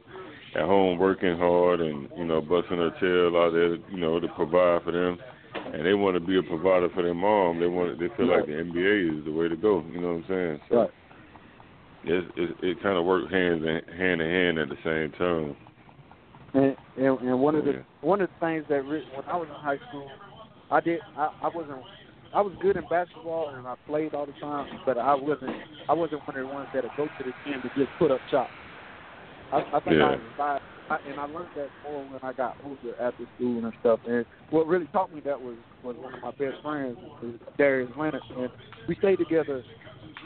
at 0.54 0.62
home 0.62 0.98
working 0.98 1.36
hard 1.36 1.80
and 1.80 2.08
you 2.16 2.24
know 2.24 2.40
busting 2.40 2.78
her 2.78 2.90
tail 3.00 3.40
out 3.40 3.52
there, 3.52 3.76
you 3.90 4.00
know, 4.00 4.18
to 4.20 4.28
provide 4.28 4.82
for 4.82 4.92
them, 4.92 5.18
and 5.72 5.86
they 5.86 5.94
want 5.94 6.14
to 6.14 6.20
be 6.20 6.38
a 6.38 6.42
provider 6.42 6.88
for 6.94 7.02
their 7.02 7.14
mom. 7.14 7.60
They 7.60 7.66
want 7.66 7.98
they 7.98 8.08
feel 8.16 8.26
like 8.26 8.46
the 8.46 8.52
NBA 8.52 9.18
is 9.18 9.24
the 9.24 9.32
way 9.32 9.48
to 9.48 9.56
go. 9.56 9.84
You 9.90 10.00
know 10.00 10.14
what 10.14 10.24
I'm 10.24 10.24
saying? 10.28 10.60
So 10.68 10.76
right 10.76 10.90
it's, 12.04 12.26
it 12.36 12.56
it 12.62 12.82
kind 12.82 12.96
of 12.96 13.04
works 13.04 13.30
hand 13.30 13.64
in 13.64 13.80
hand 13.96 14.20
in 14.20 14.30
hand 14.30 14.58
at 14.58 14.68
the 14.68 14.76
same 14.84 15.12
time. 15.18 15.56
and, 16.54 16.76
and 16.96 17.18
and 17.20 17.40
one 17.40 17.54
of 17.54 17.64
the 17.64 17.84
one 18.00 18.20
of 18.20 18.28
the 18.28 18.46
things 18.46 18.64
that 18.68 18.82
re- 18.84 19.04
when 19.14 19.24
I 19.26 19.36
was 19.36 19.48
in 19.48 19.54
high 19.54 19.78
school 19.88 20.08
I 20.70 20.80
did 20.80 21.00
I, 21.16 21.28
I 21.42 21.48
wasn't 21.54 21.82
I 22.34 22.40
was 22.40 22.52
good 22.62 22.76
in 22.76 22.84
basketball 22.88 23.50
and 23.50 23.66
I 23.66 23.74
played 23.86 24.14
all 24.14 24.24
the 24.24 24.32
time, 24.40 24.80
but 24.86 24.96
I 24.96 25.14
wasn't 25.14 25.52
I 25.88 25.92
wasn't 25.92 26.26
one 26.26 26.38
of 26.38 26.46
the 26.46 26.52
ones 26.52 26.68
that 26.72 26.84
would 26.84 26.96
go 26.96 27.06
to 27.06 27.24
the 27.24 27.32
gym 27.44 27.60
and 27.62 27.70
just 27.76 27.90
put 27.98 28.10
up 28.10 28.20
shots. 28.30 28.50
I, 29.52 29.58
I 29.58 29.80
think 29.80 29.96
I 29.96 30.12
Yeah. 30.12 30.14
inspired, 30.14 30.60
I, 30.88 30.98
and 31.06 31.20
I 31.20 31.24
learned 31.24 31.50
that 31.56 31.70
more 31.82 32.04
when 32.04 32.18
I 32.22 32.32
got 32.32 32.56
older 32.62 32.94
after 33.00 33.24
school 33.34 33.64
and 33.64 33.72
stuff. 33.80 34.00
And 34.06 34.26
what 34.50 34.66
really 34.66 34.86
taught 34.88 35.12
me 35.12 35.20
that 35.20 35.40
was 35.40 35.56
was 35.82 35.96
one 35.96 36.14
of 36.14 36.22
my 36.22 36.30
best 36.32 36.60
friends, 36.62 36.98
Darius 37.58 37.90
Leonard, 37.96 38.22
and 38.36 38.50
we 38.86 38.94
stayed 38.96 39.18
together 39.18 39.64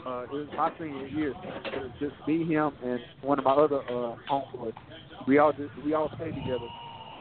uh, 0.05 0.23
it 0.23 0.31
was 0.31 0.47
my 0.55 0.71
senior 0.77 1.07
year. 1.07 1.29
It 1.65 1.81
was 1.81 1.91
just 1.99 2.13
me, 2.27 2.45
him, 2.45 2.71
and 2.83 2.99
one 3.21 3.39
of 3.39 3.45
my 3.45 3.53
other 3.53 3.79
uh, 3.79 4.15
homeboys. 4.29 4.73
We 5.27 5.39
all 5.39 5.51
just 5.51 5.71
we 5.83 5.93
all 5.93 6.11
stayed 6.15 6.35
together, 6.35 6.67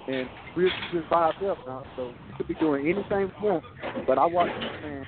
and 0.07 0.29
we 0.55 0.65
were 0.65 0.71
just 0.93 1.09
by 1.09 1.31
ourselves 1.33 1.61
now. 1.67 1.85
So 1.97 2.13
we 2.29 2.37
could 2.37 2.49
be 2.49 2.55
doing 2.55 2.87
anything 2.87 3.33
we 3.41 3.49
want. 3.49 3.65
But 4.07 4.19
I 4.19 4.27
watched 4.27 4.55
this 4.61 4.83
man. 4.83 5.07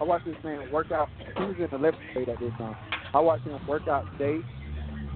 I 0.00 0.04
watched 0.04 0.26
this 0.26 0.36
man 0.44 0.70
work 0.70 0.92
out. 0.92 1.08
He 1.36 1.42
was 1.42 1.56
in 1.58 1.68
the 1.70 1.76
11th 1.78 1.94
grade 2.14 2.28
at 2.28 2.38
this 2.38 2.52
time. 2.58 2.76
I 3.12 3.18
watched 3.20 3.44
him 3.44 3.58
work 3.66 3.88
out 3.88 4.06
day, 4.18 4.38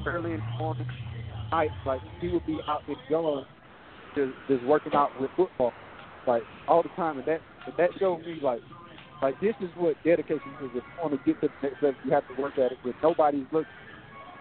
early 0.07 0.33
in 0.33 0.41
the 0.41 0.59
morning, 0.59 0.87
night. 1.51 1.71
Like 1.87 2.01
he 2.21 2.29
would 2.29 2.47
be 2.47 2.59
out 2.69 2.83
in 2.89 2.97
yard, 3.09 3.45
just 4.15 4.33
just 4.49 4.65
working 4.65 4.95
out 4.95 5.11
with 5.21 5.31
football, 5.37 5.73
like 6.27 6.43
all 6.69 6.83
the 6.83 6.89
time. 6.91 7.19
And 7.19 7.27
that 7.27 7.41
and 7.67 7.75
that 7.79 7.91
showed 7.99 8.25
me 8.25 8.39
like 8.43 8.61
like 9.23 9.39
this 9.41 9.55
is 9.61 9.71
what 9.77 9.97
dedication 10.05 10.53
is. 10.63 10.71
If 10.75 10.75
you 10.75 10.83
want 11.03 11.13
to 11.13 11.21
get 11.27 11.41
to 11.43 11.49
the 11.49 11.69
next 11.69 11.83
level, 11.83 12.01
you 12.05 12.13
have 12.13 12.27
to 12.29 12.41
work 12.41 12.59
at 12.59 12.73
it 12.73 12.79
when 12.83 12.95
nobody's 13.03 13.47
looking. 13.53 13.73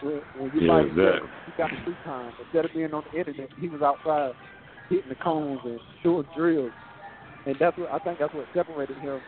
When, 0.02 0.22
when 0.38 0.52
you 0.54 0.62
Yeah, 0.62 0.67
by 0.67 0.82
exactly. 0.82 1.30
you 1.48 1.54
got 1.58 1.72
free 1.84 1.95
time. 2.06 2.32
Instead 2.39 2.65
of 2.65 2.74
being 2.74 2.93
on 2.93 3.04
the 3.12 3.19
internet, 3.19 3.50
he 3.60 3.67
was 3.67 3.82
outside 3.82 4.32
hitting 4.89 5.10
the 5.10 5.15
cones 5.15 5.60
and 5.65 5.80
doing 6.04 6.26
drills, 6.36 6.72
and 7.45 7.56
that's 7.60 7.78
what 7.78 7.91
I 7.91 8.00
think 8.00 8.19
that's 8.19 8.34
what 8.34 8.45
separated 8.54 8.98
him 8.98 9.19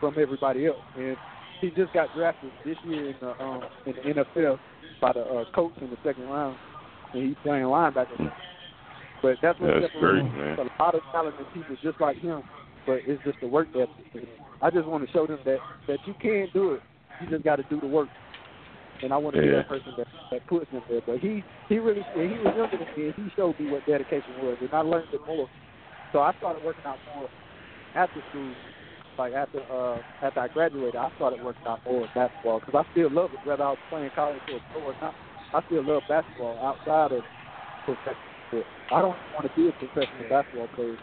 from 0.00 0.16
everybody 0.18 0.66
else. 0.66 0.76
And 0.96 1.16
he 1.60 1.70
just 1.70 1.92
got 1.92 2.08
drafted 2.14 2.50
this 2.64 2.76
year 2.84 3.10
in 3.10 3.16
the 3.20 3.42
um, 3.42 3.62
in 3.86 3.94
the 3.94 4.24
NFL 4.24 4.58
by 5.00 5.12
the 5.12 5.20
uh, 5.20 5.44
Colts 5.54 5.76
in 5.80 5.90
the 5.90 5.96
second 6.04 6.24
round, 6.24 6.56
and 7.14 7.28
he's 7.28 7.36
playing 7.42 7.64
linebacker. 7.64 8.32
But 9.22 9.36
that's 9.42 9.58
what 9.60 9.80
That's 9.80 9.92
great, 9.98 10.22
man. 10.22 10.58
A 10.58 10.82
lot 10.82 10.94
of 10.94 11.02
talented 11.12 11.46
people 11.52 11.76
just 11.82 12.00
like 12.00 12.18
him, 12.18 12.42
but 12.86 13.00
it's 13.06 13.22
just 13.24 13.40
the 13.40 13.48
work 13.48 13.68
ethic. 13.74 14.28
I 14.62 14.70
just 14.70 14.86
want 14.86 15.04
to 15.06 15.12
show 15.12 15.26
them 15.26 15.38
that 15.44 15.58
that 15.86 15.98
you 16.06 16.14
can 16.20 16.48
do 16.52 16.74
it. 16.74 16.80
You 17.20 17.30
just 17.30 17.44
got 17.44 17.56
to 17.56 17.64
do 17.64 17.80
the 17.80 17.86
work. 17.86 18.08
And 19.02 19.12
I 19.12 19.16
want 19.16 19.36
to 19.36 19.42
be 19.42 19.48
that 19.50 19.68
person 19.68 19.92
that 19.96 20.06
that 20.30 20.46
puts 20.46 20.70
him 20.70 20.82
there. 20.88 21.00
But 21.06 21.18
he 21.18 21.42
he 21.68 21.78
really 21.78 22.04
he 22.14 22.38
was 22.38 22.54
younger 22.56 22.78
than 22.78 22.88
me, 22.96 23.06
and 23.10 23.14
he 23.16 23.32
showed 23.36 23.58
me 23.58 23.70
what 23.70 23.86
dedication 23.86 24.34
was, 24.42 24.56
and 24.60 24.70
I 24.72 24.80
learned 24.80 25.08
it 25.12 25.20
more. 25.26 25.48
So 26.12 26.20
I 26.20 26.32
started 26.38 26.64
working 26.64 26.84
out 26.86 26.98
more 27.14 27.28
after 27.94 28.22
school. 28.30 28.54
Like 29.18 29.32
after 29.32 29.60
uh 29.70 29.98
after 30.22 30.40
I 30.40 30.48
graduated, 30.48 30.96
I 30.96 31.10
started 31.16 31.42
working 31.44 31.66
out 31.66 31.80
more 31.84 32.02
with 32.02 32.10
basketball 32.14 32.60
because 32.60 32.84
I 32.86 32.92
still 32.92 33.10
love 33.10 33.30
it. 33.32 33.46
Whether 33.46 33.64
I 33.64 33.70
was 33.70 33.78
playing 33.90 34.10
college 34.14 34.40
or 34.52 34.60
pro 34.72 34.82
or 34.82 34.94
not, 35.00 35.14
I 35.52 35.62
still 35.66 35.82
love 35.82 36.02
basketball 36.08 36.58
outside 36.62 37.12
of 37.12 37.24
professional. 37.84 38.18
I 38.90 39.00
don't 39.02 39.18
want 39.32 39.44
to 39.44 39.50
be 39.54 39.68
a 39.68 39.72
professional 39.72 40.28
basketball 40.28 40.68
player, 40.68 40.96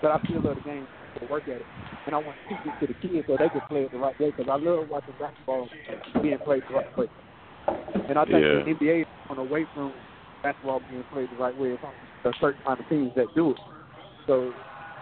but 0.00 0.10
I 0.10 0.18
still 0.24 0.42
love 0.42 0.56
the 0.56 0.60
game 0.62 0.86
to 1.20 1.26
work 1.26 1.48
at 1.48 1.56
it, 1.56 1.66
and 2.06 2.14
I 2.14 2.18
want 2.18 2.38
to 2.48 2.54
teach 2.54 2.66
it 2.66 2.80
to 2.80 2.86
the 2.86 3.08
kids 3.08 3.26
so 3.26 3.36
they 3.36 3.48
can 3.48 3.60
play 3.62 3.82
it 3.82 3.92
the 3.92 3.98
right 3.98 4.18
way. 4.18 4.30
Because 4.30 4.46
I 4.50 4.56
love 4.56 4.88
watching 4.88 5.14
basketball 5.18 5.68
being 6.22 6.38
played 6.38 6.62
the 6.68 6.74
right 6.74 6.98
way. 6.98 7.08
And 8.08 8.18
I 8.18 8.24
think 8.24 8.42
Yeah. 8.42 8.62
the 8.64 8.70
NBA 8.70 9.00
is 9.02 9.06
going 9.28 9.40
away 9.40 9.66
from 9.74 9.94
basketball 10.42 10.80
being 10.80 11.04
played 11.04 11.30
the 11.30 11.36
right 11.36 11.54
way. 11.54 11.70
It's 11.70 11.84
only 11.84 11.96
a 12.24 12.32
certain 12.40 12.62
kind 12.64 12.80
of 12.80 12.88
teams 12.88 13.12
that 13.16 13.32
do 13.34 13.52
it. 13.52 13.58
So, 14.26 14.52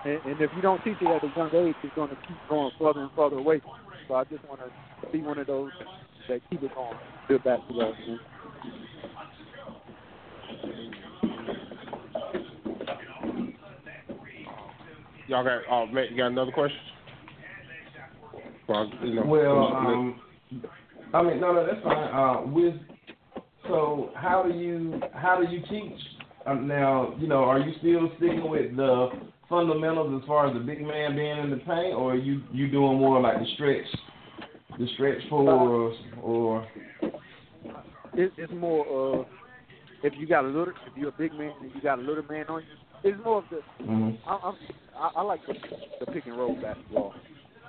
and, 0.05 0.21
and 0.25 0.41
if 0.41 0.53
you 0.55 0.63
don't 0.63 0.83
teach 0.83 0.99
it 1.01 1.11
at 1.11 1.23
a 1.23 1.29
young 1.37 1.55
age, 1.55 1.77
it's 1.83 1.95
going 1.95 2.11
to 2.11 2.17
keep 2.27 2.39
going 2.49 2.71
further 2.79 3.01
and 3.01 3.11
further 3.17 3.37
away. 3.37 3.61
So 4.09 4.15
I 4.15 4.25
just 4.25 4.45
want 4.45 4.61
to 4.61 5.11
be 5.13 5.23
one 5.23 5.39
of 5.39 5.47
those 5.47 5.71
that 6.29 6.41
keep 6.51 6.63
it 6.63 6.75
going, 6.75 6.99
good 7.29 7.43
basketball. 7.45 7.95
Man. 8.07 8.19
Y'all 15.29 15.45
got, 15.45 15.61
oh, 15.71 15.87
Matt, 15.87 16.11
you 16.11 16.17
got 16.17 16.29
another 16.29 16.53
question? 16.53 16.79
Well, 18.67 18.91
you 19.03 19.15
know, 19.15 19.27
Well, 19.27 19.77
um, 19.77 20.21
I 21.13 21.23
mean, 21.23 21.41
no, 21.41 21.53
no, 21.53 21.67
that's 21.67 21.83
fine. 21.83 22.15
Uh, 22.15 22.47
with 22.47 22.75
so, 23.67 24.11
how 24.15 24.43
do 24.43 24.59
you 24.59 25.01
how 25.15 25.41
do 25.41 25.51
you 25.51 25.63
teach 25.69 25.99
um, 26.47 26.67
now? 26.67 27.15
You 27.19 27.29
know, 27.29 27.45
are 27.45 27.59
you 27.59 27.75
still 27.79 28.11
sticking 28.17 28.49
with 28.49 28.75
the 28.77 29.11
fundamentals 29.49 30.23
as 30.23 30.27
far 30.27 30.49
as 30.49 30.55
the 30.55 30.61
big 30.61 30.81
man 30.81 31.17
being 31.17 31.39
in 31.39 31.51
the 31.51 31.57
paint, 31.59 31.95
or 31.95 32.13
are 32.13 32.19
you 32.19 32.43
you 32.53 32.71
doing 32.71 32.99
more 32.99 33.21
like 33.21 33.39
the 33.39 33.47
stretch, 33.55 33.87
the 34.79 34.87
stretch 34.95 35.19
fours, 35.29 35.97
or 36.23 36.67
it, 38.15 38.33
it's 38.37 38.53
more 38.53 39.21
uh 39.21 39.25
if 40.03 40.13
you 40.17 40.27
got 40.27 40.45
a 40.45 40.49
little 40.49 40.69
if 40.69 40.97
you're 40.97 41.09
a 41.09 41.13
big 41.13 41.33
man 41.35 41.53
and 41.61 41.71
you 41.75 41.81
got 41.81 41.99
a 41.99 42.03
little 42.03 42.25
man 42.25 42.47
on 42.49 42.63
you, 42.63 43.11
it's 43.11 43.25
more 43.25 43.39
of 43.39 43.45
the 43.51 43.63
Mhm. 43.85 44.19
I, 44.27 44.39
I'm 44.43 44.57
I, 44.97 45.11
I 45.17 45.23
like 45.23 45.41
the, 45.47 45.55
the 46.01 46.07
pick 46.07 46.27
and 46.27 46.37
roll 46.37 46.55
basketball. 46.61 47.15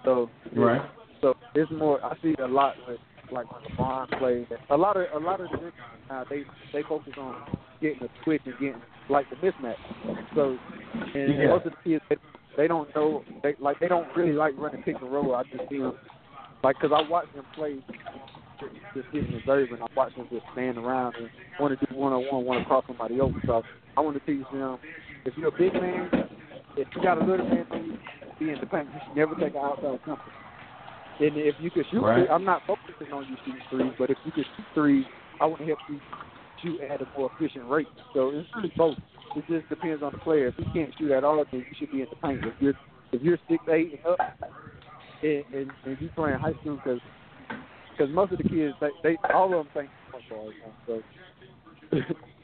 So 0.03 0.29
right? 0.55 0.81
so 1.21 1.33
it's 1.55 1.71
more 1.71 2.03
I 2.03 2.15
see 2.21 2.35
a 2.39 2.47
lot 2.47 2.75
with 2.87 2.99
like 3.31 3.47
LeBron 3.77 4.17
plays. 4.19 4.47
A 4.69 4.77
lot 4.77 4.97
of 4.97 5.05
a 5.13 5.23
lot 5.23 5.39
of 5.41 5.49
the 5.51 5.71
uh, 6.13 6.25
they 6.29 6.43
they 6.73 6.83
focus 6.83 7.13
on 7.17 7.35
getting 7.81 7.99
the 8.01 8.09
switch 8.23 8.41
and 8.45 8.53
getting 8.59 8.81
like 9.09 9.27
the 9.29 9.35
mismatch. 9.37 9.75
So 10.35 10.57
and 11.13 11.39
Yeah. 11.39 11.47
most 11.49 11.65
of 11.65 11.73
the 11.73 11.89
kids 11.91 12.03
they, 12.09 12.17
they 12.57 12.67
don't 12.67 12.93
know 12.95 13.23
they 13.43 13.55
like 13.59 13.79
they 13.79 13.87
don't 13.87 14.07
really 14.15 14.33
like 14.33 14.53
running 14.57 14.81
pick 14.83 15.01
and 15.01 15.11
roll. 15.11 15.35
I 15.35 15.43
just 15.43 15.69
see 15.69 15.79
them 15.79 15.93
like 16.63 16.77
because 16.81 16.95
I 16.95 17.07
watch 17.09 17.27
them 17.35 17.45
play 17.55 17.77
just 18.95 19.11
getting 19.11 19.35
observant. 19.35 19.81
I 19.81 19.87
watch 19.95 20.15
them 20.15 20.27
just 20.31 20.45
stand 20.53 20.77
around 20.77 21.15
and 21.15 21.29
want 21.59 21.77
to 21.77 21.85
do 21.85 21.95
one 21.95 22.13
on 22.13 22.25
one, 22.25 22.45
want 22.45 22.59
to 22.59 22.65
cross 22.65 22.83
somebody 22.87 23.19
over. 23.19 23.41
So 23.45 23.63
I 23.97 24.01
want 24.01 24.17
to 24.17 24.25
teach 24.25 24.45
them 24.51 24.79
if 25.25 25.33
you're 25.37 25.49
a 25.49 25.51
big 25.51 25.73
man, 25.73 26.09
if 26.77 26.87
you 26.95 27.03
got 27.03 27.21
a 27.21 27.25
little 27.25 27.47
man 27.47 27.65
on 27.71 27.85
you, 27.85 27.97
be 28.39 28.51
in 28.51 28.59
the 28.59 28.65
paint. 28.65 28.87
You 28.93 28.99
should 29.07 29.17
never 29.17 29.35
take 29.35 29.53
an 29.55 29.61
outside 29.61 29.99
jumper. 30.05 30.31
And 31.19 31.35
if 31.35 31.55
you 31.59 31.69
can 31.69 31.83
shoot, 31.91 32.01
Right. 32.01 32.25
three, 32.25 32.29
I'm 32.29 32.45
not 32.45 32.61
focusing 32.65 33.11
on 33.11 33.27
you 33.29 33.35
shooting 33.43 33.61
threes, 33.69 33.93
but 33.99 34.09
if 34.09 34.17
you 34.23 34.31
can 34.31 34.45
shoot 34.55 34.65
threes, 34.73 35.05
I 35.41 35.45
want 35.45 35.59
to 35.59 35.67
help 35.67 35.79
you 35.89 35.99
shoot 36.61 36.79
at 36.81 37.01
a 37.01 37.07
more 37.17 37.29
efficient 37.35 37.69
rate. 37.69 37.87
So 38.13 38.29
it's 38.29 38.47
really 38.55 38.71
both. 38.77 38.97
It 39.35 39.43
just 39.47 39.67
depends 39.69 40.01
on 40.01 40.13
the 40.13 40.17
player. 40.19 40.47
If 40.47 40.55
he 40.55 40.65
can't 40.73 40.93
shoot 40.97 41.11
at 41.11 41.23
all, 41.23 41.43
then 41.51 41.65
you 41.69 41.75
should 41.77 41.91
be 41.91 42.01
in 42.01 42.07
the 42.09 42.15
paint. 42.15 42.43
If 42.45 42.53
you're 42.59 42.73
if 43.11 43.21
you're 43.21 43.37
six 43.49 43.63
eight 43.69 43.99
and 44.03 44.13
up, 44.13 44.19
and 45.21 45.43
and, 45.53 45.71
and 45.85 45.97
you 45.99 46.09
playing 46.15 46.39
high 46.39 46.53
school, 46.61 46.77
because 46.77 46.99
because 47.99 48.13
most 48.13 48.31
of 48.31 48.37
the 48.37 48.47
kids 48.47 48.75
they, 48.79 48.89
they 49.03 49.17
all 49.33 49.45
of 49.45 49.51
them 49.51 49.67
think 49.73 49.89
football. 50.11 50.51
So 50.87 51.03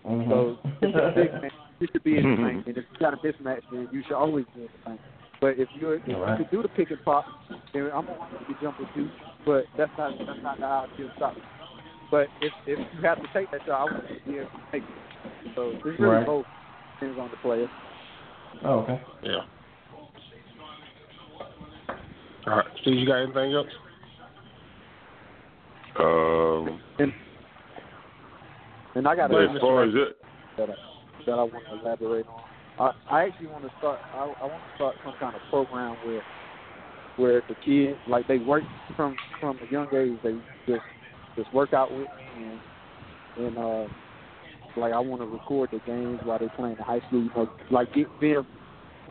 Mhm. 0.05 0.29
so 0.29 0.57
if 0.81 0.93
you're 0.93 1.07
a 1.07 1.11
big 1.15 1.31
man, 1.41 1.51
you 1.79 1.87
should 1.91 2.03
be 2.03 2.17
in 2.17 2.23
the 2.23 2.37
paint. 2.37 2.67
And 2.67 2.77
if 2.77 2.85
you 2.91 2.99
got 2.99 3.13
a 3.13 3.17
mismatch, 3.17 3.61
then 3.71 3.87
you 3.91 4.03
should 4.03 4.15
always 4.15 4.45
be 4.53 4.61
in 4.61 4.69
the 4.71 4.89
paint. 4.89 5.01
But 5.39 5.57
if 5.57 5.69
you're 5.79 5.95
if 5.95 6.07
Alright. 6.09 6.39
you 6.39 6.45
can 6.45 6.57
do 6.57 6.61
the 6.61 6.69
pick 6.69 6.91
and 6.91 7.03
pop, 7.05 7.25
then 7.73 7.83
I'm 7.85 8.05
gonna 8.05 8.19
want 8.19 8.33
you 8.33 8.39
to 8.39 8.45
be 8.45 8.53
jumping 8.61 8.87
too. 8.93 9.09
But 9.45 9.65
that's 9.77 9.91
not 9.97 10.17
that's 10.17 10.43
not 10.43 10.59
the 10.59 10.65
ideal 10.65 11.09
shot. 11.17 11.37
But 12.11 12.27
if 12.41 12.53
if 12.67 12.79
you 12.93 13.01
have 13.01 13.21
to 13.21 13.27
take 13.33 13.49
that 13.51 13.61
shot, 13.65 13.81
I 13.81 13.93
want 13.93 14.09
you 14.09 14.19
to 14.19 14.25
be 14.25 14.37
able 14.37 14.49
to 14.49 14.71
take 14.71 14.83
it. 14.83 15.53
So 15.55 15.69
it's 15.69 15.85
really 15.85 15.99
Right. 15.99 16.25
both 16.25 16.45
depends 16.99 17.19
on 17.19 17.31
the 17.31 17.37
player. 17.37 17.69
Oh, 18.63 18.79
okay. 18.79 19.01
yeah. 19.23 19.45
All 22.47 22.57
right, 22.57 22.65
Steve, 22.81 22.99
you 22.99 23.07
got 23.07 23.23
anything 23.23 23.53
else? 23.53 23.67
Um, 25.97 26.81
And 26.99 27.13
and 28.95 29.08
I 29.08 29.15
got 29.15 29.31
as 29.31 29.62
far 29.62 29.84
as 29.84 29.93
it, 29.93 30.17
that 30.58 30.69
I, 30.69 30.73
that 31.25 31.34
I 31.34 31.43
want 31.43 31.65
to 31.69 31.79
elaborate 31.81 32.25
on. 32.27 32.93
I, 33.10 33.15
I 33.15 33.23
actually 33.25 33.47
want 33.47 33.63
to 33.63 33.71
start. 33.77 33.99
I, 34.13 34.34
I 34.41 34.45
want 34.45 34.63
to 34.63 34.75
start 34.75 34.95
some 35.03 35.13
kind 35.19 35.36
of 35.36 35.41
program 35.49 35.95
where 36.05 36.23
where 37.17 37.43
the 37.47 37.55
kids 37.65 37.97
like 38.08 38.27
they 38.27 38.38
work 38.38 38.63
from 38.95 39.15
from 39.39 39.58
a 39.58 39.71
young 39.71 39.88
age. 39.93 40.17
They 40.23 40.34
just 40.67 40.86
just 41.38 41.53
work 41.53 41.73
out 41.73 41.91
with 41.91 42.08
me 42.38 42.60
and 43.38 43.45
and 43.45 43.58
uh 43.58 43.88
like 44.77 44.91
I 44.91 44.99
want 44.99 45.21
to 45.21 45.27
record 45.27 45.69
the 45.71 45.79
games 45.86 46.19
while 46.23 46.39
they're 46.39 46.49
playing 46.49 46.75
in 46.77 46.84
high 46.84 46.99
school. 47.08 47.23
You 47.23 47.31
know, 47.36 47.49
like 47.71 47.93
get 47.93 48.08
them 48.19 48.45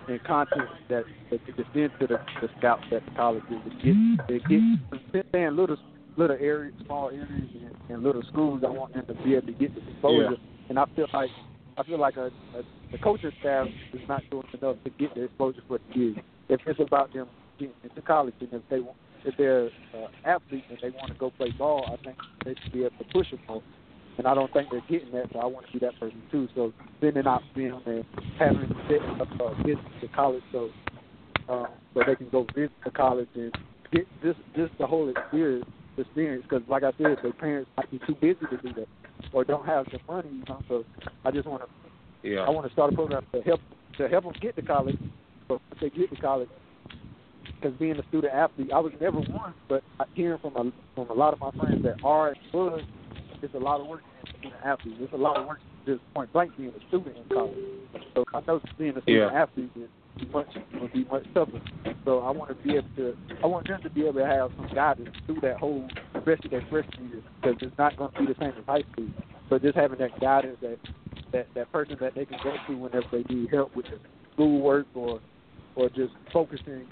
and 0.09 0.23
content 0.25 0.69
that 0.91 1.05
that 1.31 1.41
they 1.47 1.53
can 1.53 1.65
send 1.73 1.91
to 2.01 2.07
the, 2.07 2.19
the 2.41 2.49
scouts 2.59 2.85
at 2.93 3.05
the 3.05 3.11
colleges 3.13 3.49
to 3.49 3.71
get 3.71 4.29
they 4.29 4.39
get 4.49 4.61
since 5.13 5.25
they're 5.33 5.51
little 5.51 5.77
little 6.17 6.37
areas, 6.41 6.75
small 6.87 7.11
areas 7.11 7.29
and, 7.31 7.75
and 7.89 8.03
little 8.03 8.23
schools. 8.31 8.63
I 8.67 8.71
want 8.71 8.95
them 8.95 9.07
to 9.07 9.15
be 9.25 9.35
able 9.35 9.47
to 9.49 9.53
get 9.53 9.75
the 9.75 9.91
exposure. 9.91 10.37
And 10.69 10.79
I 10.79 10.85
feel 10.97 11.07
like 11.13 11.31
I 11.77 11.83
feel 11.83 11.99
like 11.99 12.17
a, 12.17 12.27
a 12.27 12.63
the 12.93 12.99
coaching 12.99 13.33
staff 13.41 13.67
is 13.93 14.01
not 14.09 14.23
doing 14.31 14.47
enough 14.61 14.77
to 14.85 14.91
get 14.91 15.15
the 15.15 15.25
exposure 15.25 15.63
for 15.67 15.79
the 15.79 15.95
kids. 15.95 16.19
If 16.49 16.61
it's 16.67 16.81
about 16.81 17.13
them 17.13 17.29
getting 17.59 17.75
into 17.83 18.03
college 18.03 18.35
and 18.41 18.53
if 18.53 18.63
they 18.71 18.81
want 18.81 18.97
if 19.25 19.35
they're 19.39 19.67
uh, 19.95 20.09
athletes 20.25 20.67
and 20.69 20.79
they 20.83 20.91
want 20.91 21.11
to 21.11 21.19
go 21.19 21.31
play 21.31 21.51
ball, 21.59 21.91
I 21.91 22.03
think 22.05 22.17
they 22.45 22.55
should 22.63 22.73
be 22.73 22.81
able 22.81 22.99
to 22.99 23.05
push 23.13 23.31
them 23.31 23.41
more. 23.49 23.63
And 24.19 24.27
I 24.29 24.35
don't 24.35 24.53
think 24.53 24.69
they're 24.71 24.83
getting 24.89 25.11
that, 25.13 25.31
so 25.33 25.39
I 25.41 25.47
want 25.47 25.67
to 25.67 25.73
be 25.73 25.79
that 25.81 25.99
person 25.99 26.23
too. 26.31 26.47
So 26.55 26.73
sending 27.01 27.27
out 27.27 27.43
them 27.57 27.81
and 27.87 28.05
having 28.39 28.61
them 28.61 28.77
set 28.89 29.01
up 29.21 29.29
uh, 29.41 29.55
visit 29.63 29.79
to 30.03 30.09
college 30.09 30.43
so 30.53 30.71
uh, 31.49 31.67
so 31.95 32.03
they 32.07 32.15
can 32.15 32.29
go 32.31 32.47
visit 32.55 32.73
the 32.85 32.91
college 32.91 33.29
and 33.35 33.53
get 33.93 34.07
just 34.23 34.39
just 34.55 34.73
the 34.79 34.87
whole 34.87 35.09
experience 35.09 35.67
experience. 35.99 36.45
Because 36.49 36.67
like 36.69 36.83
I 36.83 36.93
said, 36.99 37.17
their 37.23 37.33
parents 37.33 37.71
might 37.77 37.91
be 37.91 37.99
too 38.07 38.15
busy 38.21 38.41
to 38.51 38.57
do 38.63 38.73
that 38.75 38.89
or 39.33 39.45
don't 39.45 39.67
have 39.67 39.87
the 39.87 39.99
money. 40.09 40.31
You 40.31 40.45
know, 40.49 40.61
so 40.69 40.85
I 41.25 41.31
just 41.31 41.47
want 41.47 41.63
to 41.63 42.29
Yeah. 42.29 42.41
I 42.41 42.51
want 42.51 42.67
to 42.67 42.73
start 42.73 42.93
a 42.93 42.97
program 42.97 43.23
to 43.33 43.43
help 43.43 43.61
to 43.99 44.09
help 44.09 44.25
them 44.25 44.33
get 44.41 44.57
to 44.57 44.63
college. 44.63 44.97
But 45.49 45.61
once 45.71 45.81
they 45.81 45.91
get 45.91 46.11
to 46.15 46.21
college, 46.21 46.49
because 47.61 47.79
being 47.79 47.99
a 47.99 48.07
student 48.09 48.33
athlete, 48.33 48.71
I 48.73 48.81
was 48.81 48.93
never 49.01 49.21
one, 49.21 49.55
but 49.69 49.83
hearing 50.15 50.39
from 50.41 50.57
a 50.57 50.73
from 50.95 51.11
a 51.11 51.15
lot 51.15 51.33
of 51.35 51.41
my 51.41 51.51
friends 51.53 51.83
that 51.83 51.97
are 52.05 52.29
and 52.29 52.39
was, 52.53 52.83
it's 53.43 53.55
a 53.55 53.59
lot 53.59 53.81
of 53.81 53.87
work 53.87 54.01
being 54.41 54.55
an 54.55 54.61
athlete. 54.69 54.97
It's 55.01 55.13
a 55.13 55.17
lot 55.17 55.37
of 55.39 55.47
work 55.47 55.59
just 55.87 56.01
point 56.15 56.33
blank 56.33 56.57
being 56.57 56.71
a 56.71 56.89
student 56.89 57.17
in 57.17 57.25
college. 57.29 57.55
So 58.15 58.25
I 58.35 58.41
know 58.47 58.61
being 58.79 58.97
a 58.97 59.03
student 59.03 59.33
Yeah. 59.33 59.43
athlete 59.43 59.71
is 59.77 59.89
much 60.33 60.49
will 60.81 60.89
be 60.89 61.05
much 61.05 61.25
tougher. 61.35 61.61
So 62.05 62.21
I 62.21 62.31
want 62.31 62.51
to 62.51 62.63
be 62.67 62.77
able 62.77 62.89
to, 62.97 63.15
I 63.43 63.47
want 63.47 63.67
them 63.67 63.81
to 63.83 63.91
be 63.91 64.03
able 64.03 64.15
to 64.15 64.27
have 64.27 64.51
some 64.57 64.69
guidance 64.75 65.11
through 65.27 65.41
that 65.43 65.57
whole 65.57 65.89
rest 66.27 66.45
of 66.45 66.51
their 66.51 66.65
freshman 66.71 67.09
year 67.09 67.23
because 67.41 67.57
it's 67.61 67.77
not 67.79 67.97
going 67.97 68.11
to 68.13 68.21
be 68.21 68.27
the 68.27 68.35
same 68.39 68.53
as 68.59 68.65
high 68.67 68.83
school. 68.93 69.09
So 69.49 69.59
just 69.59 69.77
having 69.77 69.99
that 69.99 70.19
guidance, 70.21 70.59
that 70.63 70.79
that 71.33 71.49
that 71.55 71.73
person 71.73 71.97
that 72.01 72.15
they 72.15 72.25
can 72.25 72.39
go 72.43 72.55
to 72.67 72.77
whenever 72.77 73.07
they 73.13 73.25
need 73.35 73.51
help 73.51 73.75
with 73.75 73.87
the 73.87 73.99
schoolwork 74.33 74.87
or 74.95 75.21
or 75.77 75.89
just 75.91 76.13
focusing, 76.33 76.87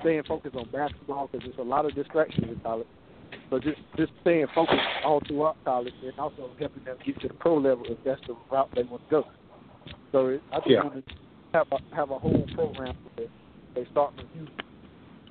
staying 0.00 0.22
focused 0.28 0.54
on 0.56 0.68
basketball 0.70 1.28
because 1.32 1.46
there's 1.46 1.58
a 1.58 1.68
lot 1.68 1.86
of 1.86 1.94
distractions 1.94 2.46
in 2.48 2.60
college. 2.62 2.86
So 3.50 3.58
just 3.58 3.78
just 3.96 4.12
staying 4.20 4.46
focused 4.54 4.78
all 5.04 5.20
throughout 5.26 5.56
college 5.64 5.94
and 6.02 6.12
also 6.18 6.50
helping 6.58 6.84
them 6.84 6.96
get 7.04 7.20
to 7.22 7.28
the 7.28 7.34
pro 7.34 7.56
level 7.56 7.84
if 7.88 7.98
that's 8.04 8.20
the 8.26 8.36
route 8.50 8.68
they 8.74 8.82
want 8.82 9.02
to 9.04 9.10
go. 9.10 9.24
So 10.12 10.26
it, 10.28 10.42
I 10.52 10.58
just 10.58 10.70
Yeah. 10.70 10.82
want 10.82 11.06
to 11.06 11.25
have 11.56 11.66
a 11.72 11.94
have 11.94 12.10
a 12.10 12.18
whole 12.18 12.46
program 12.54 12.94
they 13.16 13.86
start 13.90 14.14
from 14.14 14.26
youth, 14.34 14.50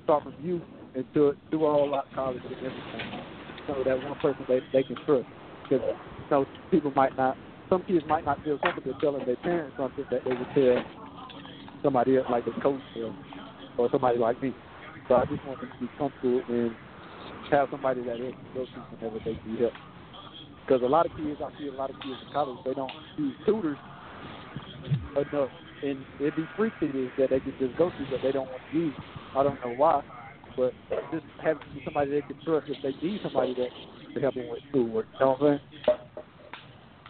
start 0.04 0.24
from 0.24 0.34
youth 0.42 0.62
and 0.94 1.04
do 1.14 1.28
it 1.28 1.36
do 1.50 1.64
all 1.64 1.94
out 1.94 2.06
college 2.14 2.42
and 2.44 2.54
everything. 2.56 3.24
So 3.66 3.82
that 3.84 4.02
one 4.02 4.18
person 4.18 4.44
they 4.48 4.60
they 4.72 4.82
can 4.82 4.96
trust 5.06 5.26
because 5.62 5.86
you 5.86 6.30
know 6.30 6.46
people 6.70 6.92
might 6.96 7.16
not, 7.16 7.36
some 7.70 7.82
kids 7.84 8.04
might 8.08 8.24
not 8.24 8.42
feel 8.42 8.58
comfortable 8.58 8.98
telling 9.00 9.24
their 9.24 9.36
parents 9.36 9.76
something 9.78 10.04
that 10.10 10.22
they 10.24 10.30
would 10.30 10.48
tell 10.54 10.84
somebody 11.82 12.16
else 12.16 12.26
like 12.30 12.44
a 12.46 12.60
coach 12.60 12.80
or, 12.96 13.14
or 13.78 13.88
somebody 13.90 14.18
like 14.18 14.40
me. 14.42 14.52
So 15.08 15.14
I 15.14 15.26
just 15.26 15.44
want 15.46 15.60
them 15.60 15.70
to 15.70 15.80
be 15.80 15.90
comfortable 15.98 16.42
and 16.48 16.74
have 17.50 17.68
somebody 17.70 18.02
that 18.02 18.16
can 18.16 18.34
go 18.54 18.64
to 18.64 18.96
whenever 18.96 19.20
they 19.24 19.38
need 19.46 19.60
help. 19.60 19.72
Because 20.66 20.82
a 20.82 20.86
lot 20.86 21.06
of 21.06 21.12
kids, 21.16 21.40
I 21.40 21.56
see 21.58 21.68
a 21.68 21.72
lot 21.72 21.90
of 21.90 21.96
kids 22.02 22.18
in 22.26 22.32
college, 22.32 22.58
they 22.64 22.74
don't 22.74 22.90
use 23.16 23.34
tutors 23.46 23.78
enough. 25.16 25.50
And 25.82 26.04
it'd 26.18 26.36
be 26.36 26.48
free 26.56 26.72
tutors 26.80 27.10
that 27.18 27.30
they 27.30 27.40
could 27.40 27.58
just 27.58 27.76
go 27.76 27.90
to, 27.90 28.06
but 28.10 28.22
they 28.22 28.32
don't 28.32 28.48
want 28.48 28.62
to 28.70 28.78
use. 28.78 28.94
I 29.34 29.42
don't 29.42 29.62
know 29.62 29.72
why, 29.72 30.02
but 30.56 30.74
just 31.12 31.24
having 31.42 31.60
somebody 31.84 32.12
they 32.12 32.22
can 32.22 32.36
trust 32.44 32.66
if 32.68 32.82
they 32.82 33.06
need 33.06 33.20
somebody 33.22 33.54
that 33.54 33.68
to 34.14 34.20
help 34.20 34.34
them 34.34 34.48
with 34.48 34.60
schoolwork. 34.70 35.06
You 35.20 35.26
know 35.26 35.36
what 35.38 35.50
I'm 35.50 35.60
saying? 35.82 36.00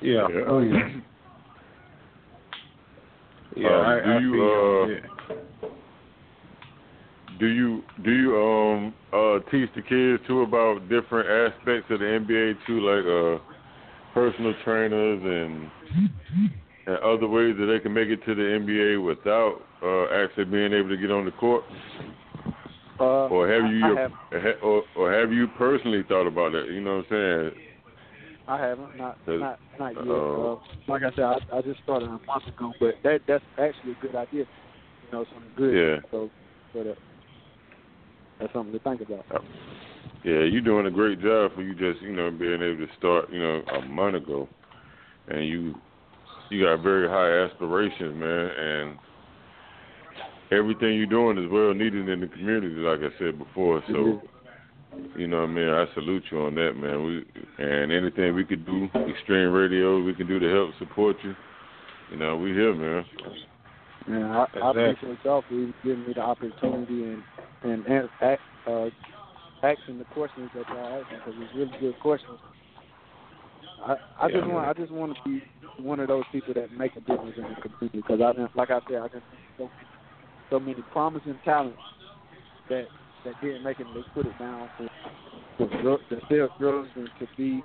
Yeah. 0.03 0.27
Oh 0.49 0.61
yeah. 0.61 0.89
Yeah. 3.57 3.69
Um, 3.69 3.87
I, 3.87 4.01
do 4.05 4.11
I 4.11 4.19
you, 4.19 4.33
feel, 4.33 4.83
uh, 4.83 4.87
yeah. 4.87 5.39
Do 7.39 7.47
you 7.47 7.83
do 8.05 8.11
you 8.11 8.37
um 8.37 8.95
uh 9.13 9.39
teach 9.51 9.71
the 9.75 9.83
kids 9.83 10.23
too 10.27 10.43
about 10.43 10.89
different 10.89 11.29
aspects 11.29 11.91
of 11.91 12.01
the 12.01 12.05
NBA 12.05 12.55
too, 12.67 12.81
like 12.81 13.05
uh 13.07 13.43
personal 14.15 14.55
trainers 14.65 15.23
and 15.23 15.71
and 16.87 16.97
other 16.99 17.29
ways 17.29 17.57
that 17.59 17.67
they 17.67 17.81
can 17.81 17.93
make 17.93 18.09
it 18.09 18.25
to 18.25 18.35
the 18.35 18.43
NBA 18.43 19.05
without 19.05 19.61
uh 19.83 20.05
actually 20.15 20.45
being 20.47 20.73
able 20.73 20.89
to 20.89 20.97
get 20.97 21.11
on 21.11 21.25
the 21.25 21.33
court? 21.33 21.65
Uh, 22.99 23.29
Or 23.29 23.49
have 23.49 23.71
you 23.71 23.79
your, 23.79 23.97
have 23.99 24.13
or 24.63 24.83
or 24.97 25.13
have 25.13 25.33
you 25.33 25.47
personally 25.59 26.03
thought 26.09 26.27
about 26.27 26.53
that? 26.53 26.67
You 26.69 26.81
know 26.81 26.99
what 26.99 27.17
I'm 27.17 27.51
saying? 27.53 27.63
I 28.49 28.61
haven't, 28.61 28.97
not 28.97 29.19
not 29.27 29.59
not 29.79 29.95
yet. 29.95 30.07
uh, 30.07 30.53
Uh, 30.53 30.59
like 30.89 31.03
I 31.03 31.11
said, 31.11 31.25
I, 31.25 31.39
I 31.53 31.63
just 31.63 31.83
started 31.83 32.07
a 32.07 32.13
month 32.27 32.47
ago, 32.47 32.73
but 32.81 32.95
that 33.03 33.21
that's 33.27 33.45
actually 33.59 33.93
a 33.93 34.03
good 34.03 34.15
idea. 34.15 34.45
You 34.45 35.13
know, 35.13 35.25
something 35.33 35.51
good. 35.57 35.75
Yeah. 35.75 36.09
So, 36.11 36.31
so 36.73 36.85
that 36.85 36.97
that's 38.41 38.53
something 38.53 38.73
to 38.73 38.79
think 38.79 39.01
about. 39.01 39.25
Yeah, 40.25 40.43
you're 40.43 40.61
doing 40.61 40.87
a 40.87 40.91
great 40.91 41.21
job 41.21 41.53
for 41.55 41.63
you 41.63 41.73
just, 41.75 42.03
you 42.03 42.15
know, 42.15 42.31
being 42.31 42.61
able 42.63 42.87
to 42.87 42.93
start, 42.99 43.31
you 43.31 43.41
know, 43.41 43.63
a 43.75 43.87
month 43.87 44.17
ago. 44.17 44.49
And 45.29 45.47
you 45.47 45.75
you 46.51 46.65
got 46.65 46.83
very 46.83 47.09
high 47.09 47.47
aspirations, 47.51 48.15
man, 48.19 48.51
and 48.59 48.99
everything 50.53 50.95
you're 50.97 51.07
doing 51.07 51.39
is 51.39 51.51
well 51.51 51.75
needed 51.75 52.09
in 52.09 52.21
the 52.21 52.27
community, 52.29 52.75
like 52.77 53.01
I 53.01 53.17
said 53.19 53.39
before. 53.39 53.83
So, 53.93 54.21
you 55.17 55.27
know 55.27 55.41
what 55.41 55.51
I 55.51 55.53
mean, 55.53 55.69
I 55.69 55.87
salute 55.95 56.25
you 56.31 56.43
on 56.43 56.55
that, 56.55 56.75
man. 56.75 57.05
We 57.05 57.65
and 57.65 57.93
anything 57.93 58.35
we 58.35 58.45
could 58.45 58.65
do, 58.67 58.89
extreme 59.09 59.53
radio, 59.53 60.03
we 60.03 60.15
can 60.15 60.27
do 60.27 60.39
to 60.39 60.49
help 60.53 60.71
support 60.79 61.17
you. 61.23 61.35
You 62.11 62.19
know, 62.19 62.37
we 62.37 62.51
here, 62.51 62.75
man. 62.75 63.05
Yeah, 64.09 64.45
I, 64.55 64.59
I 64.59 64.71
Exactly. 64.71 64.71
appreciate 64.71 65.19
y'all 65.25 65.45
for 65.49 65.55
even 65.55 65.75
giving 65.83 66.07
me 66.07 66.13
the 66.15 66.21
opportunity 66.21 67.05
and 67.05 67.23
and, 67.63 67.87
and 67.87 68.09
ask, 68.21 68.41
uh, 68.69 68.87
asking 69.63 69.99
the 69.99 70.05
questions 70.13 70.51
that 70.55 70.65
y'all 70.69 71.01
asking 71.03 71.19
because 71.19 71.41
it's 71.43 71.55
really 71.57 71.73
good 71.81 71.99
questions. 72.01 72.39
I 73.85 73.97
I 74.21 74.29
Yeah, 74.29 74.37
just 74.37 74.47
want 74.47 74.67
man. 74.67 74.69
I 74.69 74.73
just 74.75 74.93
want 74.93 75.13
to 75.17 75.19
be 75.25 75.43
one 75.79 76.01
of 76.01 76.09
those 76.09 76.25
people 76.33 76.55
that 76.55 76.73
make 76.73 76.97
a 76.97 77.01
difference 77.01 77.37
in 77.37 77.43
the 77.43 77.55
community 77.61 78.01
because 78.01 78.21
I 78.21 78.33
done- 78.33 78.51
like 78.55 78.71
I 78.71 78.81
said 78.89 79.03
I 79.03 79.09
just 79.09 79.25
so 79.59 79.65
many, 79.65 79.89
so 80.51 80.61
many 80.61 80.83
promising 80.93 81.39
talents 81.45 81.79
that 82.69 82.89
that 83.25 83.41
didn't 83.41 83.63
make 83.63 83.81
it. 83.81 83.87
They 83.93 84.03
put 84.15 84.27
it 84.27 84.39
down 84.39 84.71
for 84.77 84.87
to 85.59 86.21
sell 86.29 86.49
drugs 86.59 86.89
and 86.95 87.11
to 87.19 87.27
be 87.37 87.63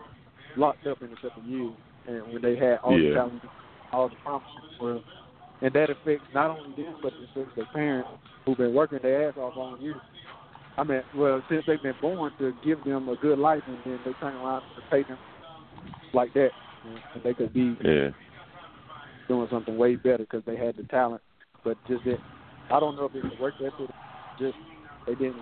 locked 0.55 0.87
up 0.87 1.01
in 1.01 1.11
a 1.11 1.15
couple 1.17 1.43
years. 1.43 1.71
And 2.07 2.33
when 2.33 2.41
they 2.41 2.55
had 2.55 2.79
all 2.79 2.97
Yeah. 2.97 3.09
the 3.09 3.15
talent, 3.15 3.43
all 3.93 4.09
the 4.09 4.15
promises 4.17 4.79
were 4.79 5.01
and 5.61 5.71
that 5.73 5.91
affects 5.91 6.25
not 6.33 6.49
only 6.49 6.71
them 6.71 6.95
but 7.01 7.13
it 7.13 7.29
affects 7.29 7.55
their 7.55 7.65
parents 7.65 8.09
who've 8.45 8.57
been 8.57 8.73
working 8.73 8.99
their 8.99 9.29
ass 9.29 9.37
off 9.37 9.55
all 9.55 9.77
year. 9.79 9.95
I 10.77 10.83
mean, 10.83 11.03
well, 11.13 11.43
since 11.49 11.65
they've 11.67 11.81
been 11.81 11.95
born 12.01 12.33
to 12.39 12.53
give 12.63 12.83
them 12.83 13.09
a 13.09 13.15
good 13.15 13.37
life, 13.37 13.61
and 13.67 13.77
then 13.83 13.99
they 14.03 14.13
turn 14.13 14.35
around 14.35 14.61
to 14.75 14.81
pay 14.89 15.03
them 15.03 15.19
like 16.13 16.33
that, 16.33 16.49
and 16.53 16.70
they 17.23 17.33
could 17.33 17.53
be 17.53 17.77
Yeah. 17.81 18.11
doing 19.27 19.47
something 19.49 19.77
way 19.77 19.95
better 19.95 20.19
because 20.19 20.43
they 20.45 20.55
had 20.55 20.75
the 20.75 20.83
talent, 20.83 21.21
but 21.63 21.77
just 21.87 22.03
that 22.05 22.19
I 22.69 22.79
don't 22.79 22.95
know 22.95 23.05
if 23.05 23.15
it's 23.15 23.35
the 23.35 23.41
work 23.41 23.55
ethic, 23.59 23.89
just 24.39 24.57
they 25.05 25.15
didn't 25.15 25.41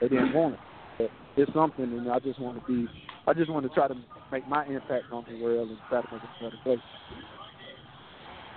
they 0.00 0.08
didn't 0.08 0.32
want 0.32 0.54
it. 0.54 0.60
But 0.98 1.10
it's 1.36 1.52
something, 1.52 1.84
and 1.84 2.10
I 2.10 2.18
just 2.18 2.38
want 2.40 2.58
to 2.60 2.72
be 2.72 2.88
I 3.26 3.34
just 3.34 3.50
want 3.50 3.66
to 3.66 3.74
try 3.74 3.88
to 3.88 3.96
make 4.30 4.46
my 4.48 4.64
impact 4.66 5.12
on 5.12 5.24
the 5.28 5.42
world 5.42 5.68
and 5.68 5.78
try 5.88 6.00
to 6.00 6.08
make 6.12 6.22
it 6.22 6.28
a 6.40 6.44
better 6.44 6.56
place. 6.62 6.78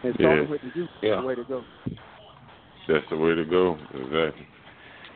And 0.04 0.16
starting 0.16 0.44
Yeah. 0.46 0.50
with 0.50 0.62
the 0.62 0.72
youth 0.80 0.90
is 1.02 1.10
Yeah. 1.10 1.16
the 1.22 1.28
way 1.28 1.36
to 1.36 1.44
go. 1.44 1.64
That's 2.88 3.08
the 3.10 3.18
way 3.18 3.36
to 3.36 3.46
go. 3.46 3.78
Exactly. 3.94 4.46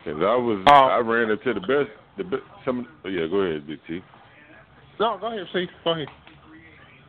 Cause 0.04 0.22
I 0.22 0.36
was, 0.36 0.58
Um, 0.66 0.90
I 0.90 0.98
ran 0.98 1.30
into 1.30 1.54
the 1.54 1.60
best, 1.60 1.90
the 2.16 2.24
best. 2.24 2.42
Some, 2.64 2.86
oh, 3.04 3.08
yeah. 3.08 3.26
Go 3.26 3.38
ahead, 3.38 3.66
Big 3.66 3.80
T. 3.86 4.02
No, 5.00 5.18
go 5.18 5.26
ahead, 5.28 5.48
see. 5.52 5.68
Go 5.82 5.92
ahead. 5.92 6.08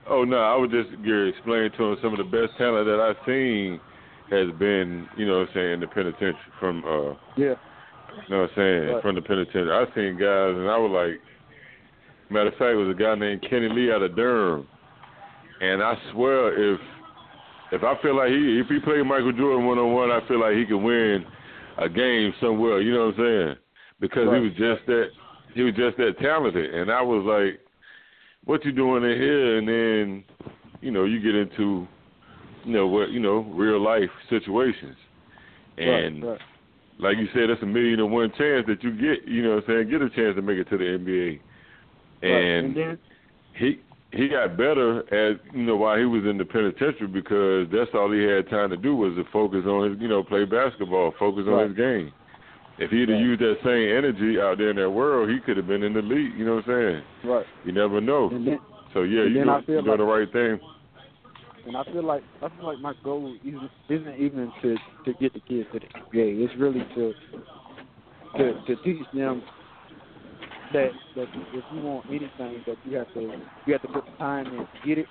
Oh 0.07 0.23
no, 0.23 0.37
I 0.37 0.55
was 0.55 0.69
just 0.71 0.89
Gary 1.03 1.29
explaining 1.29 1.71
to 1.77 1.83
him 1.91 1.97
some 2.01 2.13
of 2.13 2.17
the 2.19 2.23
best 2.29 2.57
talent 2.57 2.85
that 2.85 2.99
I've 3.01 3.17
seen 3.25 3.79
has 4.29 4.51
been, 4.59 5.07
you 5.17 5.25
know, 5.25 5.39
what 5.39 5.49
I'm 5.49 5.53
saying 5.53 5.73
in 5.73 5.79
the 5.79 5.87
penitentiary 5.87 6.37
from, 6.59 6.83
uh, 6.85 7.13
Yeah. 7.35 7.55
you 7.55 8.29
know, 8.29 8.41
what 8.41 8.49
I'm 8.51 8.55
saying 8.55 8.93
Right. 8.93 9.01
from 9.01 9.15
the 9.15 9.21
penitentiary. 9.21 9.71
I've 9.71 9.93
seen 9.93 10.17
guys, 10.17 10.55
and 10.55 10.69
I 10.69 10.77
was 10.77 10.91
like, 10.91 11.21
matter 12.29 12.49
of 12.49 12.55
fact, 12.55 12.73
it 12.73 12.75
was 12.75 12.89
a 12.89 12.93
guy 12.93 13.15
named 13.15 13.41
Kenny 13.49 13.69
Lee 13.69 13.91
out 13.91 14.01
of 14.03 14.15
Durham, 14.15 14.67
and 15.61 15.81
I 15.81 15.97
swear 16.11 16.53
if 16.73 16.79
if 17.71 17.83
I 17.83 17.95
feel 17.95 18.15
like 18.15 18.29
he 18.29 18.59
if 18.59 18.67
he 18.67 18.79
played 18.79 19.03
Michael 19.05 19.31
Jordan 19.33 19.65
one 19.65 19.79
on 19.79 19.91
one, 19.93 20.11
I 20.11 20.21
feel 20.27 20.39
like 20.39 20.55
he 20.55 20.65
could 20.65 20.77
win 20.77 21.25
a 21.77 21.89
game 21.89 22.31
somewhere. 22.39 22.79
You 22.79 22.93
know 22.93 23.07
what 23.07 23.15
I'm 23.19 23.25
saying? 23.25 23.55
Because 23.99 24.27
Right. 24.27 24.37
he 24.41 24.47
was 24.49 24.53
just 24.53 24.85
that 24.85 25.09
he 25.53 25.63
was 25.63 25.73
just 25.75 25.97
that 25.97 26.17
talented, 26.19 26.73
and 26.75 26.91
I 26.91 27.01
was 27.01 27.23
like, 27.25 27.59
"What 28.45 28.63
you 28.65 28.71
doing 28.71 29.03
in 29.03 29.17
here?" 29.19 29.57
And 29.57 29.67
then, 29.67 30.23
you 30.81 30.91
know, 30.91 31.05
you 31.05 31.19
get 31.19 31.35
into, 31.35 31.87
you 32.63 32.73
know, 32.73 32.87
what 32.87 33.09
you 33.09 33.19
know, 33.19 33.39
real 33.53 33.79
life 33.81 34.09
situations, 34.29 34.97
and 35.77 36.23
right, 36.23 36.31
right. 36.31 36.41
like 36.99 37.17
you 37.17 37.27
said, 37.33 37.49
that's 37.49 37.61
a 37.61 37.65
million 37.65 37.99
and 37.99 38.11
one 38.11 38.31
chance 38.37 38.65
that 38.67 38.83
you 38.83 38.91
get. 38.91 39.27
You 39.27 39.43
know 39.43 39.55
what 39.55 39.63
I'm 39.69 39.87
saying? 39.87 39.89
Get 39.89 40.01
a 40.01 40.09
chance 40.09 40.35
to 40.35 40.41
make 40.41 40.57
it 40.57 40.69
to 40.69 40.77
the 40.77 40.83
NBA, 40.83 41.39
Right. 42.21 42.31
and 42.31 42.65
and 42.65 42.75
then 42.75 42.99
he 43.53 43.79
he 44.11 44.29
got 44.29 44.57
better 44.57 44.99
as 45.13 45.37
you 45.53 45.63
know 45.63 45.75
while 45.75 45.97
he 45.97 46.05
was 46.05 46.23
in 46.25 46.37
the 46.37 46.45
penitentiary 46.45 47.07
because 47.07 47.67
that's 47.71 47.91
all 47.93 48.11
he 48.11 48.23
had 48.23 48.49
time 48.49 48.69
to 48.69 48.77
do 48.77 48.95
was 48.95 49.13
to 49.15 49.25
focus 49.31 49.65
on 49.65 49.91
his 49.91 50.01
you 50.01 50.07
know 50.07 50.23
play 50.23 50.45
basketball, 50.45 51.13
focus 51.19 51.45
on 51.47 51.67
his 51.69 51.77
game. 51.77 52.11
If 52.77 52.91
he'd 52.91 53.07
have 53.07 53.17
Right. 53.17 53.21
used 53.21 53.41
that 53.41 53.57
same 53.63 53.87
energy 53.97 54.39
out 54.39 54.57
there 54.57 54.69
in 54.69 54.75
that 54.75 54.89
world, 54.89 55.29
he 55.29 55.39
could 55.39 55.55
have 55.57 55.67
been 55.67 55.83
in 55.83 55.93
the 55.93 56.01
league. 56.01 56.33
You 56.37 56.45
know 56.45 56.55
what 56.55 56.67
I'm 56.67 56.71
saying? 56.71 57.03
right. 57.23 57.45
You 57.63 57.71
never 57.71 58.01
know. 58.01 58.29
Then 58.29 58.59
So 58.93 59.03
yeah, 59.03 59.23
you 59.23 59.33
do, 59.43 59.61
you're 59.67 59.81
doing 59.81 59.97
the 59.97 60.03
right 60.03 60.31
thing. 60.31 60.59
and 61.65 61.77
I 61.77 61.83
feel 61.85 62.03
like 62.03 62.23
I 62.41 62.49
feel 62.49 62.65
like 62.65 62.79
my 62.79 62.93
goal 63.03 63.33
isn't, 63.43 63.71
isn't 63.89 64.15
even 64.19 64.51
to 64.61 64.77
to 65.05 65.13
get 65.19 65.33
the 65.33 65.39
kids 65.41 65.67
to 65.73 65.79
the 65.79 65.87
NBA. 65.87 66.43
It's 66.43 66.55
really 66.59 66.85
to 66.95 67.13
to 68.37 68.53
to 68.67 68.75
teach 68.83 69.05
them 69.13 69.41
that 70.73 70.91
that 71.15 71.27
if 71.53 71.63
you 71.73 71.81
want 71.81 72.05
anything, 72.09 72.63
that 72.67 72.77
you 72.83 72.97
have 72.97 73.13
to 73.13 73.21
you 73.65 73.73
have 73.73 73.81
to 73.81 73.87
put 73.87 74.05
the 74.05 74.11
time 74.19 74.47
in 74.47 74.59
to 74.59 74.87
get 74.87 74.97
it. 74.99 75.07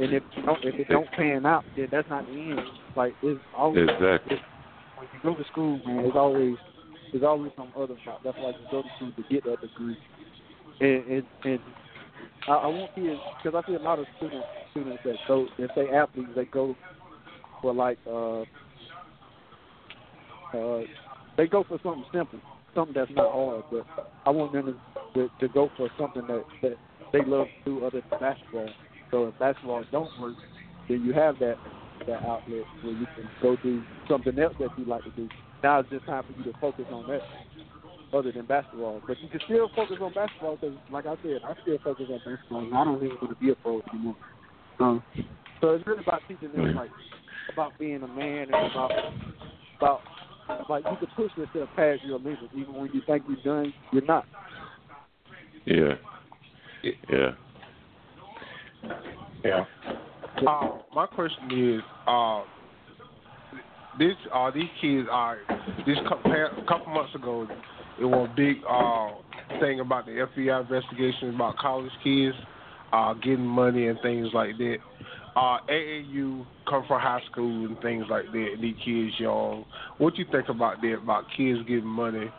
And 0.00 0.14
if 0.14 0.22
you 0.34 0.42
don't, 0.44 0.64
if 0.64 0.74
it 0.74 0.88
don't 0.88 1.10
pan 1.12 1.44
out, 1.44 1.64
then 1.76 1.88
that's 1.90 2.08
not 2.08 2.26
the 2.26 2.32
end. 2.32 2.60
Like 2.96 3.14
it's 3.22 3.40
always 3.56 3.88
Exactly. 3.88 4.38
when 4.96 5.08
you 5.12 5.20
go 5.22 5.34
to 5.34 5.44
school, 5.50 5.80
man. 5.86 6.06
It's 6.06 6.16
always 6.16 6.56
there's 7.12 7.24
always 7.24 7.52
some 7.56 7.72
other 7.76 7.96
route. 8.06 8.20
That's 8.24 8.36
why 8.38 8.50
you 8.50 8.66
go 8.70 8.82
to 8.82 9.12
to 9.12 9.28
get 9.30 9.44
that 9.44 9.60
degree. 9.60 9.96
And 10.80 11.04
and, 11.06 11.24
and 11.44 11.60
I, 12.48 12.52
I 12.52 12.66
want 12.66 12.94
kids 12.94 13.20
because 13.42 13.62
I 13.62 13.68
see 13.68 13.76
a 13.76 13.78
lot 13.78 13.98
of 13.98 14.06
students 14.16 14.46
students 14.70 15.02
that 15.04 15.16
go 15.26 15.46
if 15.58 15.70
they 15.74 15.88
athletes 15.88 16.30
they 16.34 16.44
go 16.46 16.76
for 17.62 17.74
like 17.74 17.98
uh 18.06 18.42
uh 20.56 20.82
they 21.36 21.46
go 21.46 21.64
for 21.64 21.78
something 21.82 22.04
simple, 22.12 22.38
something 22.74 22.94
that's 22.94 23.10
not 23.12 23.32
hard. 23.32 23.64
But 23.70 24.12
I 24.26 24.30
want 24.30 24.52
them 24.52 24.66
to 24.66 24.74
to, 25.14 25.30
to 25.40 25.48
go 25.48 25.70
for 25.76 25.90
something 25.98 26.26
that 26.26 26.44
that 26.62 26.76
they 27.12 27.24
love 27.24 27.46
to 27.64 27.70
do 27.70 27.86
other 27.86 28.02
than 28.10 28.20
basketball. 28.20 28.68
So 29.10 29.26
if 29.28 29.38
basketball 29.38 29.84
don't 29.90 30.10
work, 30.20 30.34
then 30.88 31.02
you 31.02 31.12
have 31.12 31.38
that 31.40 31.56
that 32.06 32.22
outlet 32.22 32.64
where 32.82 32.94
you 32.94 33.06
can 33.14 33.28
go 33.42 33.56
do 33.62 33.82
something 34.08 34.38
else 34.38 34.54
that 34.60 34.70
you 34.76 34.84
like 34.84 35.04
to 35.04 35.10
do. 35.10 35.28
Now 35.62 35.80
it's 35.80 35.90
just 35.90 36.06
time 36.06 36.24
for 36.24 36.32
you 36.38 36.52
to 36.52 36.58
focus 36.60 36.86
on 36.90 37.06
that 37.08 37.20
other 38.12 38.32
than 38.32 38.46
basketball. 38.46 39.02
But 39.06 39.20
you 39.20 39.28
can 39.28 39.40
still 39.44 39.70
focus 39.74 39.96
on 40.00 40.12
basketball 40.12 40.56
because, 40.56 40.76
like 40.90 41.06
I 41.06 41.14
said, 41.22 41.40
I 41.44 41.54
still 41.62 41.78
focus 41.84 42.06
on 42.10 42.18
basketball. 42.18 42.60
And 42.60 42.74
I 42.74 42.84
don't 42.84 42.96
even 42.96 43.16
want 43.20 43.30
to 43.30 43.44
be 43.44 43.50
a 43.50 43.54
pro 43.56 43.80
anymore. 43.92 44.16
Um, 44.80 45.02
so 45.60 45.70
it's 45.70 45.86
really 45.86 46.02
about 46.02 46.22
teaching 46.26 46.52
them 46.52 46.74
like 46.74 46.90
about 47.52 47.78
being 47.78 48.02
a 48.02 48.08
man 48.08 48.48
and 48.52 48.72
about 48.72 48.90
about 49.76 50.00
like 50.68 50.84
you 50.90 50.96
can 50.96 51.08
push 51.14 51.30
yourself 51.36 51.68
past 51.76 52.02
your 52.04 52.18
limits 52.18 52.42
even 52.54 52.74
when 52.74 52.90
you 52.92 53.02
think 53.06 53.24
you're 53.28 53.62
done, 53.62 53.72
you're 53.92 54.04
not. 54.04 54.24
Yeah. 55.66 55.94
Yeah. 56.82 57.30
Yeah. 59.44 59.64
Uh, 60.46 60.78
my 60.94 61.06
question 61.06 61.74
is, 61.74 61.82
uh, 62.06 62.42
this 64.00 64.16
uh, 64.32 64.50
these 64.50 64.70
kids 64.80 65.06
are 65.12 65.38
this 65.86 65.98
couple, 66.08 66.92
months 66.92 67.14
ago, 67.14 67.46
it 68.00 68.04
was 68.04 68.28
a 68.32 68.34
big 68.34 68.56
uh, 68.68 69.60
thing 69.60 69.80
about 69.80 70.06
the 70.06 70.26
FBI 70.36 70.62
investigation 70.62 71.34
about 71.34 71.58
college 71.58 71.92
kids 72.02 72.34
uh, 72.92 73.12
getting 73.14 73.44
money 73.44 73.88
and 73.88 73.98
things 74.00 74.28
like 74.32 74.56
that. 74.56 74.78
Uh, 75.36 75.58
AAU 75.70 76.44
come 76.68 76.84
from 76.88 77.00
high 77.00 77.20
school 77.30 77.66
and 77.66 77.78
things 77.80 78.04
like 78.10 78.24
that. 78.32 78.48
And 78.54 78.64
these 78.64 78.74
kids 78.84 79.12
young. 79.18 79.64
What 79.98 80.16
you 80.16 80.24
think 80.32 80.48
about 80.48 80.80
that? 80.80 80.94
About 80.94 81.24
kids 81.36 81.60
getting 81.68 81.86
money, 81.86 82.30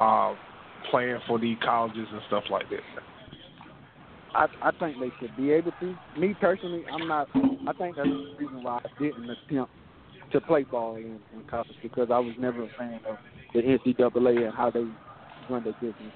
uh, 0.00 0.34
playing 0.90 1.18
for 1.26 1.38
these 1.40 1.58
colleges 1.64 2.06
and 2.10 2.22
stuff 2.28 2.44
like 2.48 2.70
that. 2.70 2.80
I 4.34 4.46
I 4.62 4.70
think 4.78 4.98
they 5.00 5.10
should 5.18 5.36
be 5.36 5.50
able 5.50 5.72
to. 5.80 5.96
Me 6.16 6.34
personally, 6.40 6.84
I'm 6.92 7.08
not. 7.08 7.28
I 7.34 7.72
think 7.72 7.96
that's 7.96 8.08
the 8.08 8.36
reason 8.38 8.62
why 8.62 8.80
I 8.84 9.02
didn't 9.02 9.28
attempt 9.28 9.72
to 10.32 10.40
play 10.40 10.64
ball 10.64 10.96
in, 10.96 11.20
in 11.32 11.42
college 11.50 11.76
because 11.82 12.08
I 12.10 12.18
was 12.18 12.34
never 12.38 12.64
a 12.64 12.68
fan 12.78 13.00
of 13.08 13.18
the 13.54 13.60
NCAA 13.60 14.46
and 14.46 14.54
how 14.54 14.70
they 14.70 14.86
run 15.48 15.64
their 15.64 15.72
business. 15.74 16.12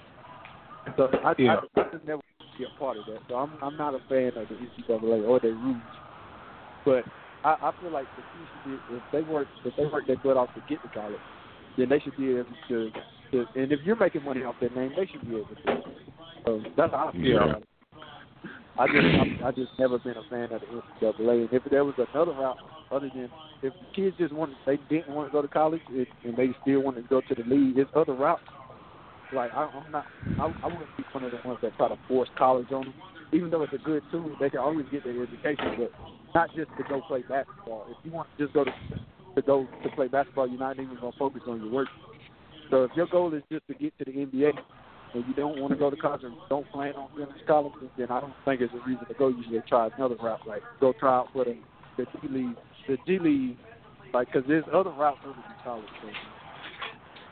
So 0.96 1.08
I, 1.24 1.34
Yeah. 1.38 1.56
I, 1.76 1.80
I 1.80 1.84
just 1.92 2.04
never 2.06 2.22
be 2.58 2.64
a 2.64 2.68
part 2.78 2.98
of 2.98 3.06
that. 3.06 3.20
So 3.28 3.36
I'm 3.36 3.52
I'm 3.62 3.76
not 3.76 3.94
a 3.94 4.00
fan 4.08 4.32
of 4.36 4.48
the 4.48 4.54
NCAA 4.54 5.26
or 5.26 5.40
their 5.40 5.52
rules. 5.54 5.80
But 6.84 7.04
I, 7.44 7.56
I 7.60 7.70
feel 7.80 7.90
like 7.90 8.08
the 8.16 8.22
should 8.32 8.64
be 8.64 8.80
if 8.88 9.02
they 9.12 9.22
work 9.22 9.48
if 9.64 9.74
they 9.76 9.86
work 9.86 10.06
their 10.06 10.16
butt 10.16 10.36
off 10.36 10.52
to 10.54 10.60
get 10.68 10.82
to 10.82 10.88
college, 10.88 11.20
then 11.76 11.88
they 11.88 12.00
should 12.00 12.16
be 12.16 12.30
able 12.30 12.46
to. 12.68 12.90
to 13.32 13.46
and 13.54 13.72
if 13.72 13.80
you're 13.82 13.96
making 13.96 14.24
money 14.24 14.42
off 14.44 14.56
their 14.60 14.70
name, 14.70 14.92
they 14.96 15.06
should 15.06 15.26
be 15.28 15.36
able 15.36 15.54
to. 15.64 15.82
So 16.46 16.62
that's 16.76 16.92
how 16.92 17.08
I 17.08 17.12
feel 17.12 17.22
Yeah. 17.22 17.44
about 17.44 17.62
it. 17.62 17.68
I 18.78 18.86
just 18.86 19.06
I'm, 19.18 19.38
I 19.44 19.50
just 19.52 19.70
never 19.78 19.98
been 19.98 20.16
a 20.16 20.22
fan 20.24 20.52
of 20.52 20.60
the 20.62 20.66
NCAA. 21.06 21.42
And 21.42 21.52
if 21.52 21.62
there 21.70 21.84
was 21.84 21.94
another 22.12 22.32
route 22.32 22.58
other 22.92 23.10
than 23.14 23.28
if 23.62 23.72
kids 23.94 24.16
just 24.18 24.32
wanted 24.32 24.56
they 24.66 24.76
didn't 24.88 25.14
want 25.14 25.28
to 25.28 25.32
go 25.32 25.42
to 25.42 25.48
college 25.48 25.80
and, 25.88 26.06
and 26.24 26.36
they 26.36 26.54
still 26.62 26.80
wanted 26.80 27.02
to 27.02 27.08
go 27.08 27.20
to 27.20 27.34
the 27.34 27.42
league, 27.48 27.76
there's 27.76 27.88
other 27.94 28.14
routes. 28.14 28.42
Like 29.32 29.52
I, 29.54 29.64
I'm 29.64 29.90
not, 29.90 30.06
I, 30.38 30.52
I 30.62 30.66
wouldn't 30.66 30.96
be 30.96 31.04
one 31.12 31.24
of 31.24 31.30
the 31.30 31.38
ones 31.46 31.58
that 31.62 31.76
try 31.76 31.88
to 31.88 31.96
force 32.06 32.28
college 32.36 32.70
on 32.72 32.84
them. 32.84 32.94
Even 33.32 33.50
though 33.50 33.62
it's 33.62 33.72
a 33.72 33.78
good 33.78 34.02
tool, 34.10 34.36
they 34.40 34.50
can 34.50 34.60
always 34.60 34.86
get 34.92 35.04
their 35.04 35.22
education, 35.22 35.74
but 35.78 35.92
not 36.34 36.54
just 36.54 36.68
to 36.76 36.84
go 36.88 37.00
play 37.08 37.22
basketball. 37.28 37.86
If 37.88 37.96
you 38.04 38.12
want 38.12 38.28
to 38.36 38.44
just 38.44 38.54
go 38.54 38.64
to 38.64 38.70
to 39.34 39.42
go 39.42 39.66
to 39.82 39.88
play 39.90 40.08
basketball, 40.08 40.46
you're 40.46 40.58
not 40.58 40.78
even 40.78 40.96
gonna 40.96 41.12
focus 41.18 41.42
on 41.48 41.62
your 41.62 41.72
work. 41.72 41.88
So 42.70 42.84
if 42.84 42.90
your 42.94 43.06
goal 43.06 43.32
is 43.32 43.42
just 43.50 43.66
to 43.68 43.74
get 43.74 43.96
to 43.98 44.04
the 44.04 44.12
NBA 44.12 44.52
and 45.14 45.24
you 45.26 45.34
don't 45.34 45.58
want 45.58 45.72
to 45.72 45.78
go 45.78 45.90
to 45.90 45.96
college 45.96 46.22
and 46.24 46.34
don't 46.48 46.70
plan 46.72 46.94
on 46.94 47.08
going 47.16 47.28
to 47.28 47.44
college, 47.46 47.72
then 47.96 48.10
I 48.10 48.20
don't 48.20 48.32
think 48.44 48.60
it's 48.60 48.72
a 48.72 48.88
reason 48.88 49.06
to 49.06 49.14
go. 49.14 49.28
You 49.28 49.42
should 49.50 49.66
try 49.66 49.88
another 49.96 50.16
route, 50.16 50.46
like 50.46 50.62
go 50.80 50.92
try 50.98 51.16
out 51.16 51.28
for 51.32 51.44
the 51.44 51.56
the 51.96 52.04
G 52.04 52.28
League, 52.28 52.56
the 52.88 52.98
G 53.06 53.18
League, 53.18 53.56
like 54.12 54.28
because 54.32 54.46
there's 54.48 54.64
other 54.72 54.90
routes 54.90 55.18
other 55.24 55.34
than 55.34 55.44
college. 55.64 55.84
So 56.00 56.08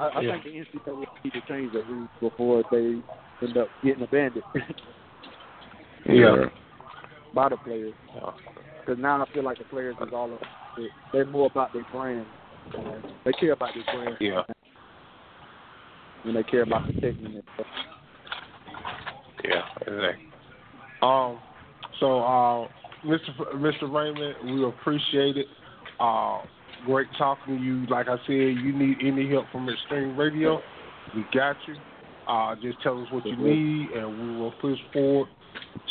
I, 0.05 0.19
I 0.19 0.23
Yeah. 0.23 0.33
think 0.33 0.45
the 0.45 0.79
NCAA 0.91 1.07
need 1.25 1.33
to 1.33 1.41
change 1.43 1.73
the 1.73 1.83
rules 1.83 2.09
before 2.21 2.65
they 2.71 3.03
end 3.43 3.57
up 3.57 3.69
getting 3.83 4.03
abandoned 4.03 4.45
Yeah. 6.07 6.47
by 7.35 7.49
the 7.49 7.57
players. 7.57 7.95
Because 8.81 9.01
now 9.01 9.23
I 9.23 9.33
feel 9.33 9.45
like 9.45 9.59
the 9.59 9.65
players 9.65 9.97
is 10.01 10.13
all 10.13 10.33
of 10.33 10.41
they're 11.13 11.27
more 11.27 11.47
about 11.47 11.73
their 11.73 11.85
brand. 11.93 12.27
They 13.25 13.33
care 13.33 13.53
about 13.53 13.75
their 13.75 13.85
brand. 13.95 14.17
Yeah. 14.21 14.43
And 16.25 16.37
they 16.37 16.43
care 16.43 16.63
about 16.63 16.85
protecting 16.85 17.35
it. 17.35 17.45
Yeah, 19.45 19.63
exactly. 19.81 20.25
Um, 21.03 21.39
so, 21.99 22.21
uh, 22.23 22.69
Mr. 23.05 23.55
Mr. 23.55 23.93
Raymond, 23.93 24.35
we 24.45 24.65
appreciate 24.67 25.37
it. 25.37 25.47
Uh, 25.99 26.39
great 26.87 27.07
talking 27.19 27.57
to 27.57 27.63
you. 27.63 27.87
Like 27.87 28.09
I 28.09 28.17
said, 28.27 28.29
you 28.29 28.73
need 28.73 28.99
any 29.03 29.29
help 29.31 29.47
from 29.53 29.69
Extreme 29.69 30.17
Radio, 30.17 30.61
we 31.15 31.25
got 31.33 31.57
you. 31.67 31.75
Uh, 32.29 32.55
just 32.63 32.81
tell 32.83 33.01
us 33.03 33.09
what 33.11 33.25
you 33.27 33.37
need, 33.37 33.91
and 33.97 34.21
we 34.35 34.39
will 34.39 34.53
push 34.61 34.79
forward 34.93 35.29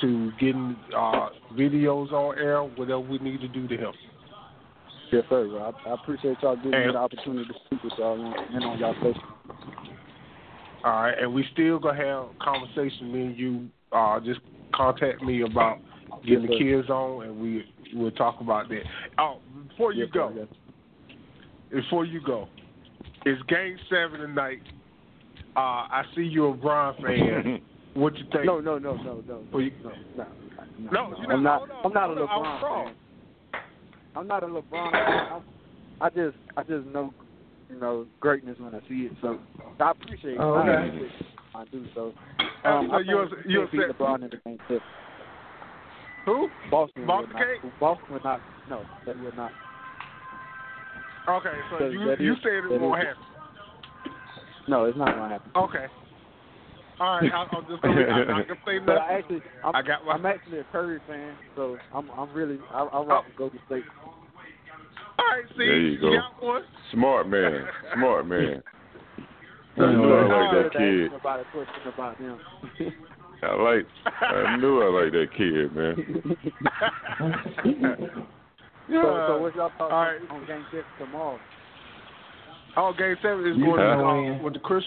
to 0.01 0.31
getting 0.39 0.75
uh, 0.95 1.29
videos 1.53 2.11
on 2.13 2.37
air, 2.37 2.61
whatever 2.63 2.99
we 3.01 3.17
need 3.19 3.41
to 3.41 3.47
do 3.47 3.67
to 3.67 3.77
help. 3.77 3.95
Yes, 5.11 5.23
sir. 5.27 5.49
I, 5.59 5.89
I 5.89 5.93
appreciate 5.95 6.37
y'all 6.41 6.55
giving 6.55 6.71
me 6.71 6.77
And- 6.77 6.93
the 6.95 6.99
opportunity 6.99 7.45
to 7.45 7.53
speak 7.65 7.83
with 7.83 7.93
y'all 7.97 8.13
and, 8.23 8.55
and 8.55 8.63
on 8.63 8.79
y'all 8.79 8.93
station. 9.01 9.21
All 10.83 10.91
right, 10.91 11.15
and 11.19 11.33
we 11.33 11.43
still 11.51 11.77
gonna 11.79 11.97
have 11.97 12.39
conversation. 12.39 13.11
Me 13.11 13.21
and 13.23 13.37
you, 13.37 13.69
uh, 13.91 14.19
just 14.21 14.39
contact 14.73 15.21
me 15.21 15.41
about 15.41 15.79
getting 16.23 16.41
Yes, 16.43 16.49
the 16.51 16.57
sir. 16.57 16.63
kids 16.81 16.89
on, 16.89 17.25
and 17.25 17.39
we 17.39 17.63
we'll 17.93 18.11
talk 18.11 18.39
about 18.41 18.69
that. 18.69 18.83
Oh, 19.17 19.39
before 19.67 19.93
you 19.93 20.03
Yes, 20.05 20.11
go, 20.13 20.31
sir, 20.35 20.47
before 21.71 22.05
you 22.05 22.21
go, 22.25 22.47
it's 23.25 23.41
Game 23.43 23.77
Seven 23.89 24.19
tonight. 24.19 24.59
Uh, 25.55 25.59
I 25.89 26.03
see 26.15 26.21
you're 26.21 26.53
a 26.53 26.57
Bron 26.57 26.95
fan. 27.01 27.59
what 27.95 28.15
you 28.17 28.25
think? 28.31 28.45
No, 28.45 28.59
no, 28.59 28.77
no, 28.77 28.95
no, 28.95 29.23
no, 29.27 29.41
Well, 29.51 29.61
you- 29.61 29.71
no, 29.83 29.91
no, 30.17 30.25
No, 30.91 31.17
you're 31.17 31.31
I'm 31.33 31.43
not- 31.43 31.67
not. 31.67 31.69
hold 31.69 31.71
on, 31.71 31.85
I'm 31.85 31.93
not 31.93 32.03
a 32.11 32.27
hold 32.27 32.29
on, 32.29 32.29
I 32.29 32.37
was 32.37 32.61
LeBron 32.61 32.85
fan. 32.85 33.61
I'm 34.15 34.27
not 34.27 34.43
a 34.43 34.47
LeBron 34.47 34.91
fan. 34.91 35.27
I'm, 35.33 35.41
I 36.01 36.09
just, 36.09 36.37
I 36.57 36.63
just 36.63 36.85
know, 36.87 37.13
you 37.69 37.79
know, 37.79 38.05
greatness 38.19 38.57
when 38.59 38.73
I 38.73 38.79
see 38.87 39.07
it. 39.07 39.11
So 39.21 39.37
I 39.79 39.91
appreciate. 39.91 40.33
it. 40.35 40.39
Oh, 40.39 40.53
okay. 40.55 40.87
appreciate 40.87 41.11
it. 41.11 41.25
I 41.55 41.65
do 41.65 41.85
so. 41.93 42.13
Uh, 42.63 42.67
Um, 42.67 42.87
so 42.89 42.95
I 42.95 42.99
you're- 43.01 43.27
think 43.29 43.41
you're 43.47 43.61
we 43.63 43.67
can't 43.67 43.71
beat 43.71 43.81
set- 43.81 43.97
LeBron 43.97 44.15
in 44.23 44.29
the 44.29 44.37
game 44.45 44.57
seven. 44.67 44.81
Who? 46.29 46.47
Boston, 46.69 47.07
Boston 47.07 47.33
will 47.33 47.39
not. 47.39 47.79
Boston 47.79 48.13
will 48.13 48.21
not. 48.23 48.41
No, 48.69 48.85
they 49.05 49.13
will 49.13 49.35
not. 49.35 49.51
Okay, 51.27 51.53
so 51.71 51.87
you 51.87 52.05
that 52.05 52.21
you 52.21 52.33
is- 52.33 52.39
said 52.43 52.71
it 52.71 52.79
won't 52.81 53.01
is- 53.01 53.07
happen. 53.07 53.23
No, 54.67 54.85
it's 54.85 54.97
not 54.97 55.15
gonna 55.15 55.29
happen. 55.29 55.51
Okay. 55.55 55.85
All 56.99 57.19
right, 57.21 57.31
I'll, 57.33 57.47
I'll 57.51 57.61
just. 57.63 57.83
I'm 57.83 57.95
not 57.95 58.47
gonna 58.47 58.59
say 58.67 58.77
But 58.85 58.97
I 58.99 59.17
actually, 59.17 59.41
I'm, 59.63 59.75
I 59.75 59.81
got 59.81 60.05
my- 60.05 60.11
I'm 60.13 60.25
actually 60.27 60.59
a 60.59 60.63
Curry 60.71 60.99
fan, 61.07 61.35
so 61.55 61.77
I'm, 61.95 62.11
I'm 62.11 62.31
really, 62.33 62.59
I, 62.71 62.83
I 62.83 63.01
rock 63.03 63.25
Oh. 63.27 63.31
to 63.31 63.37
go 63.37 63.49
to 63.49 63.57
state. 63.65 63.83
All 65.17 65.25
right, 65.25 65.45
see, 65.51 65.57
There 65.65 65.79
you 65.79 65.99
go. 65.99 66.11
got 66.11 66.43
one. 66.43 66.61
Smart 66.93 67.27
man. 67.27 67.65
Smart 67.95 68.27
man. 68.27 68.61
I 69.77 69.91
knew 69.93 70.13
I 70.13 70.51
like 70.53 70.71
that 70.73 70.77
kid. 70.77 71.13
About 71.13 71.39
a 71.39 71.43
question 71.51 71.93
about 71.93 72.17
him. 72.17 72.37
I 73.41 73.55
like. 73.55 73.85
I 74.21 74.57
knew 74.57 74.81
I 74.81 75.03
like 75.03 75.11
that 75.13 75.27
kid, 75.37 75.75
man. 75.75 75.95
so, 78.89 79.25
so 79.27 79.37
what's 79.41 79.55
y'all 79.55 79.69
thoughts 79.77 79.91
All 79.93 80.01
right. 80.01 80.19
on 80.29 80.45
game 80.47 80.65
six 80.71 80.83
tomorrow? 80.99 81.39
Oh, 82.77 82.93
game 82.97 83.15
seven 83.21 83.47
is 83.47 83.57
You 83.57 83.65
going 83.65 83.79
to 83.79 83.95
know 83.97 84.07
uh, 84.09 84.21
when. 84.21 84.43
with 84.43 84.53
the 84.53 84.59
Chris, 84.59 84.83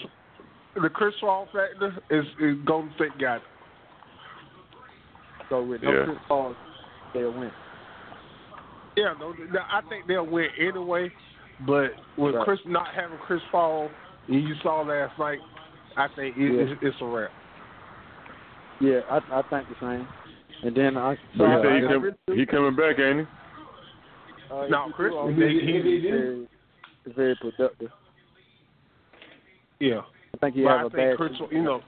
the 0.81 0.89
Chris 0.89 1.13
Paul 1.19 1.47
factor 1.53 1.93
is, 2.09 2.25
is 2.39 2.57
Golden 2.65 2.91
State 2.95 3.17
got 3.19 3.37
it. 3.37 3.41
So 5.49 5.63
with 5.63 5.81
no 5.83 5.91
Yeah. 5.91 6.05
Chris 6.05 6.17
Paul, 6.27 6.55
they'll 7.13 7.31
win. 7.33 7.51
Yeah, 8.95 9.13
no, 9.19 9.33
no, 9.51 9.59
I 9.71 9.81
think 9.89 10.07
they'll 10.07 10.25
win 10.25 10.47
anyway. 10.59 11.11
But 11.65 11.91
with 12.17 12.35
Right. 12.35 12.45
Chris 12.45 12.59
not 12.65 12.87
having 12.95 13.17
Chris 13.25 13.41
Paul, 13.51 13.89
and 14.27 14.43
you 14.43 14.53
saw 14.61 14.81
last 14.81 15.17
night, 15.19 15.39
I 15.97 16.07
think 16.15 16.35
it, 16.37 16.41
Yeah. 16.41 16.61
it's, 16.73 16.79
it's 16.81 16.97
a 17.01 17.05
wrap. 17.05 17.31
Yeah, 18.83 18.99
I, 19.09 19.17
I 19.31 19.41
think 19.49 19.69
the 19.69 19.75
same. 19.79 20.07
And 20.63 20.75
then 20.75 20.97
I, 20.97 21.15
So 21.37 21.45
I, 21.45 21.55
you 21.55 21.63
say 21.63 21.75
he, 21.81 21.87
come, 21.87 22.01
really 22.27 22.39
he 22.39 22.45
coming 22.45 22.75
back, 22.75 22.99
ain't 22.99 23.19
he? 23.19 24.53
uh, 24.53 24.67
No, 24.67 24.91
Chris- 24.93 25.13
he- 25.13 25.33
he- 25.33 25.59
he- 25.59 25.81
he 25.81 26.01
he's 26.01 26.11
very, 26.11 26.47
very 27.15 27.35
productive. 27.37 27.89
Yeah. 29.79 30.01
I 30.33 30.37
think 30.39 30.55
he 30.55 30.63
but 30.63 30.69
has 30.71 30.79
I 30.79 30.81
a 30.81 30.89
think 30.89 30.95
bad. 30.95 31.17
Chris, 31.17 31.31
you 31.51 31.63
know, 31.63 31.81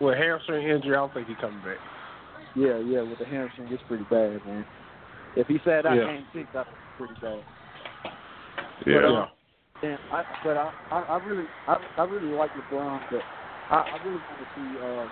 with 0.00 0.16
hamstring 0.18 0.68
injury, 0.68 0.92
I 0.94 1.00
don't 1.00 1.12
think 1.14 1.26
he's 1.26 1.36
coming 1.40 1.58
back. 1.64 1.78
Yeah, 2.54 2.78
yeah, 2.78 3.02
with 3.02 3.18
the 3.18 3.24
hamstring, 3.24 3.68
it's 3.72 3.82
pretty 3.88 4.04
bad, 4.04 4.38
man. 4.46 4.64
If 5.36 5.48
he 5.48 5.58
sat 5.64 5.84
out 5.84 5.96
Yeah. 5.96 6.06
game 6.06 6.26
six, 6.32 6.48
that's 6.54 6.68
pretty 6.96 7.14
bad. 7.20 7.42
Yeah. 8.86 9.00
But, 9.00 9.04
uh, 9.04 9.26
and 9.82 9.98
I, 10.12 10.24
but 10.44 10.56
I, 10.56 10.72
I, 10.92 11.00
I 11.00 11.24
really, 11.26 11.44
I, 11.66 11.76
I 11.98 12.04
really 12.04 12.32
like 12.34 12.50
LeBron, 12.52 13.00
but 13.10 13.20
I, 13.70 13.76
I 13.76 13.98
really 14.04 14.20
want 14.28 14.40
to 14.40 14.46
see, 14.54 14.78
uh, 14.78 15.06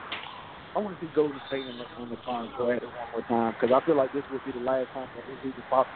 I 0.76 0.82
want 0.82 0.98
to 0.98 1.06
see 1.06 1.10
Golden 1.12 1.40
State 1.48 1.66
in 1.66 1.78
the, 1.78 1.84
on 1.98 2.08
the 2.10 2.16
finals 2.24 2.52
go 2.56 2.70
at 2.70 2.82
it 2.82 2.88
one 2.94 3.08
more 3.12 3.22
time 3.22 3.54
because 3.58 3.74
I 3.74 3.84
feel 3.84 3.96
like 3.96 4.12
this 4.12 4.24
will 4.30 4.40
be 4.44 4.52
the 4.52 4.60
last 4.64 4.88
time 4.92 5.08
that 5.14 5.26
this 5.26 5.38
even 5.44 5.62
pop. 5.70 5.88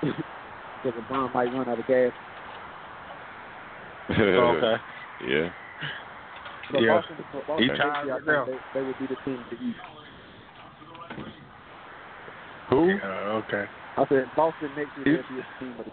Because 0.00 1.00
LeBron 1.00 1.32
might 1.32 1.52
run 1.52 1.68
out 1.68 1.78
of 1.78 1.86
gas. 1.86 2.12
okay. 4.10 4.76
Yeah. 5.20 5.48
But 6.70 6.82
Yeah. 6.82 7.00
Boston, 7.00 7.24
but 7.32 7.46
Boston 7.46 7.62
He 7.62 7.68
next 7.68 7.80
tired 7.80 8.10
I 8.10 8.14
think 8.16 8.26
now. 8.26 8.44
They, 8.46 8.58
they 8.74 8.82
would 8.82 8.98
be 8.98 9.06
the 9.06 9.16
team 9.24 9.44
to 9.50 9.56
beat. 9.56 9.76
Who? 12.70 12.98
Uh, 13.02 13.06
okay. 13.42 13.64
I 13.96 14.06
said 14.08 14.34
Boston 14.34 14.70
next 14.76 14.96
year 14.96 15.22
they'll 15.22 15.36
be 15.36 15.40
a 15.40 15.64
team 15.64 15.78
of 15.78 15.84
the 15.84 15.92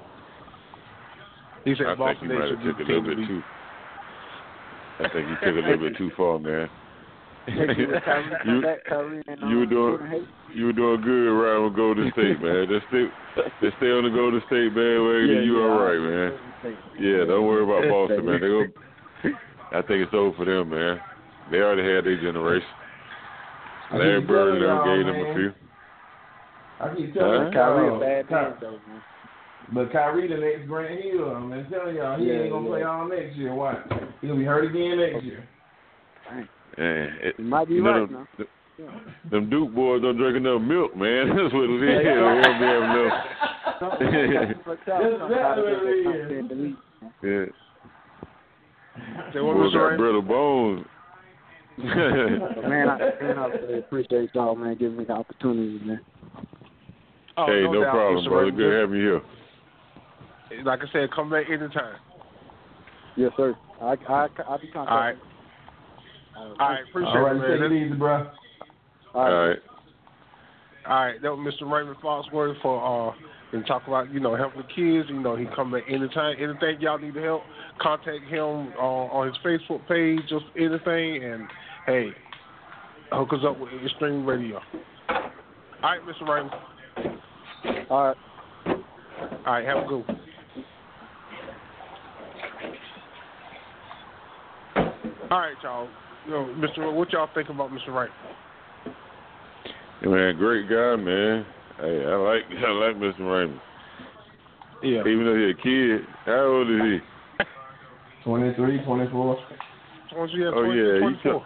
He 1.65 1.75
said 1.75 1.87
I 1.87 1.89
think 1.89 1.99
Boston 1.99 2.29
you 2.29 2.39
might 2.39 2.47
should 2.49 2.59
have 2.59 2.59
be 2.59 2.65
took 2.65 2.79
a 2.79 2.91
little 2.91 3.01
team 3.01 3.03
to 3.03 3.09
bit 3.09 3.17
beat. 3.17 3.27
too. 3.27 3.43
I 5.03 5.09
think 5.13 5.27
you 5.29 5.35
took 5.41 5.55
a 5.63 5.67
little 5.67 5.89
bit 5.89 5.97
too 5.97 6.11
far, 6.15 6.39
man. 6.39 6.69
next 7.47 7.77
year 7.77 7.89
with 7.91 8.03
Kyrie 8.03 8.29
come 8.45 8.55
you, 8.55 8.61
back, 8.61 8.79
you 9.49 9.57
were 9.57 9.63
um, 9.63 9.69
doing- 9.69 10.27
you 10.53 10.65
were 10.65 10.73
doing 10.73 11.01
good 11.01 11.27
around 11.27 11.63
with 11.65 11.75
Golden 11.75 12.11
State, 12.13 12.41
man. 12.41 12.67
Just 12.69 12.85
stay, 12.87 13.05
just 13.61 13.77
stay 13.77 13.89
on 13.91 14.03
the 14.03 14.09
Golden 14.13 14.41
State 14.47 14.75
bandwagon. 14.75 15.43
you 15.43 15.63
all 15.63 15.79
right, 15.79 15.97
man. 15.99 16.75
Yeah, 16.99 17.25
don't 17.25 17.47
worry 17.47 17.63
about 17.63 17.89
Boston, 17.89 18.25
man. 18.25 18.41
They 18.41 18.47
go. 18.47 18.63
I 19.77 19.81
think 19.81 20.03
it's 20.05 20.13
over 20.13 20.35
for 20.35 20.45
them, 20.45 20.69
man. 20.69 20.99
They 21.49 21.57
already 21.59 21.83
had 21.87 22.03
their 22.05 22.19
generation. 22.21 22.67
I 23.91 23.97
Larry 23.97 24.21
Bird 24.21 24.55
and 24.55 24.63
telling 24.63 24.83
them 24.83 24.85
gave 24.85 25.05
them 25.07 25.15
a 25.15 25.23
man. 25.23 25.35
few. 25.35 25.51
I 26.79 26.95
keep 26.95 27.13
telling 27.13 27.43
Huh? 27.43 27.51
Kyrie 27.53 27.95
a 27.95 27.99
bad 27.99 28.27
Ky- 28.27 28.33
man 28.35 28.55
though, 28.61 28.79
man. 28.87 29.01
But 29.73 29.91
Kyrie 29.91 30.27
the 30.27 30.37
next 30.37 30.67
Grant 30.67 31.01
Hill, 31.01 31.29
I'm 31.29 31.49
telling 31.69 31.95
y'all, 31.95 32.19
he 32.19 32.25
Yeah, 32.25 32.41
ain't 32.41 32.51
gonna 32.51 32.63
yeah. 32.63 32.69
play 32.69 32.83
all 32.83 33.07
next 33.07 33.35
year. 33.37 33.53
Why? 33.53 33.81
He'll 34.21 34.35
be 34.35 34.43
hurt 34.43 34.65
again 34.65 34.97
next 34.99 35.23
year. 35.23 35.47
And 36.77 37.09
it, 37.21 37.35
You 37.37 37.45
might 37.45 37.67
be 37.67 37.75
you 37.75 37.85
right 37.85 38.09
them, 38.09 38.27
now. 38.77 38.91
them 39.29 39.49
Duke 39.49 39.73
boys 39.73 40.01
don't 40.01 40.17
drink 40.17 40.37
enough 40.37 40.61
milk, 40.61 40.95
man. 40.95 41.27
That's 41.35 41.53
what 41.53 41.69
it 41.69 41.75
is. 41.75 41.81
They 41.81 42.03
Yeah. 42.09 42.41
don't 42.41 42.59
be 42.59 42.65
having 42.65 42.91
enough. 42.91 43.13
That's 43.81 43.97
what 45.57 45.69
it 46.43 46.51
is. 46.51 46.75
Yeah. 47.23 47.45
They 49.33 49.39
want 49.39 49.57
Boys 49.57 49.73
Mr. 49.73 49.89
got 49.89 49.97
brittle 49.97 50.21
bones. 50.21 50.85
man, 51.77 52.89
I, 52.89 52.97
man, 53.23 53.37
I 53.39 53.45
really 53.47 53.79
appreciate 53.79 54.29
y'all, 54.33 54.55
man, 54.55 54.77
giving 54.77 54.97
me 54.97 55.05
the 55.05 55.13
opportunity, 55.13 55.79
man. 55.85 56.01
Oh, 57.37 57.45
hey, 57.47 57.63
no, 57.63 57.81
doubt, 57.81 57.91
problem, 57.91 58.25
brother. 58.25 58.51
Good 58.51 58.81
having 58.81 58.97
you 58.97 59.03
here. 59.03 59.21
Like 60.63 60.79
I 60.81 60.91
said, 60.91 61.11
come 61.13 61.29
back 61.29 61.45
anytime. 61.49 61.97
Yes, 63.15 63.31
sir. 63.37 63.55
I 63.81 63.95
I 64.07 64.27
I'll 64.47 64.59
be 64.59 64.67
contacting. 64.67 64.77
All 64.77 64.97
right. 64.97 65.17
All 66.35 66.55
right, 66.59 66.79
appreciate 66.89 67.11
All 67.11 67.21
right, 67.21 67.35
it, 67.35 67.57
take 67.57 67.71
it 67.71 67.73
easy, 67.73 67.93
bro. 67.95 68.31
All 69.13 69.21
All 69.21 69.23
right. 69.23 69.47
right. 69.49 69.57
All 70.87 71.05
right, 71.05 71.21
that 71.21 71.29
was 71.29 71.53
Mr. 71.53 71.69
Raymond 71.71 71.97
Foxworth 72.03 72.59
for 72.61 73.11
uh 73.11 73.15
and 73.53 73.65
talk 73.65 73.85
about, 73.87 74.11
you 74.13 74.19
know, 74.19 74.35
helping 74.35 74.61
the 74.61 74.67
kids. 74.67 75.09
You 75.09 75.19
know, 75.19 75.35
he 75.35 75.45
come 75.55 75.71
back 75.71 75.83
anytime. 75.89 76.35
Anything 76.39 76.79
y'all 76.79 76.97
need 76.97 77.13
to 77.15 77.21
help, 77.21 77.43
contact 77.81 78.23
him 78.29 78.73
uh, 78.77 79.11
on 79.11 79.27
his 79.27 79.35
Facebook 79.43 79.85
page, 79.87 80.21
just 80.29 80.45
anything 80.57 81.23
and 81.23 81.47
hey, 81.85 82.09
hook 83.11 83.33
us 83.33 83.39
up 83.45 83.59
with 83.59 83.69
Extreme 83.83 84.25
Radio. 84.25 84.61
All 85.09 85.19
right, 85.83 85.99
Mr. 86.03 86.27
Raymond. 86.27 87.19
All 87.89 88.07
right. 88.07 88.17
All 89.45 89.53
right, 89.53 89.65
have 89.65 89.83
a 89.83 89.87
good 89.87 90.07
one. 90.07 90.20
All 95.31 95.39
right, 95.39 95.55
y'all. 95.63 95.87
Yo, 96.27 96.53
Mr. 96.57 96.93
What 96.93 97.13
y'all 97.13 97.29
think 97.33 97.47
about 97.47 97.71
Mr. 97.71 97.87
Wright? 97.87 98.09
Yeah, 100.03 100.09
man, 100.09 100.35
great 100.37 100.67
guy, 100.67 100.97
man. 100.97 101.45
Hey, 101.79 102.03
I 102.05 102.15
like 102.15 102.43
I 102.67 102.71
like 102.71 102.95
Mr. 102.97 103.19
Raymond. 103.21 103.61
Yeah. 104.83 104.99
Even 105.07 105.23
though 105.25 105.37
he's 105.37 105.55
a 105.57 105.63
kid, 105.63 106.01
how 106.25 106.43
old 106.43 106.69
is 106.69 106.99
he? 106.99 107.45
23, 108.25 108.83
24. 108.83 109.37
Once 110.17 110.31
you 110.33 110.43
have 110.43 110.53
Oh, 110.53 110.65
20, 110.65 110.77
yeah, 110.77 110.93
he 110.95 110.99
24. 110.99 111.45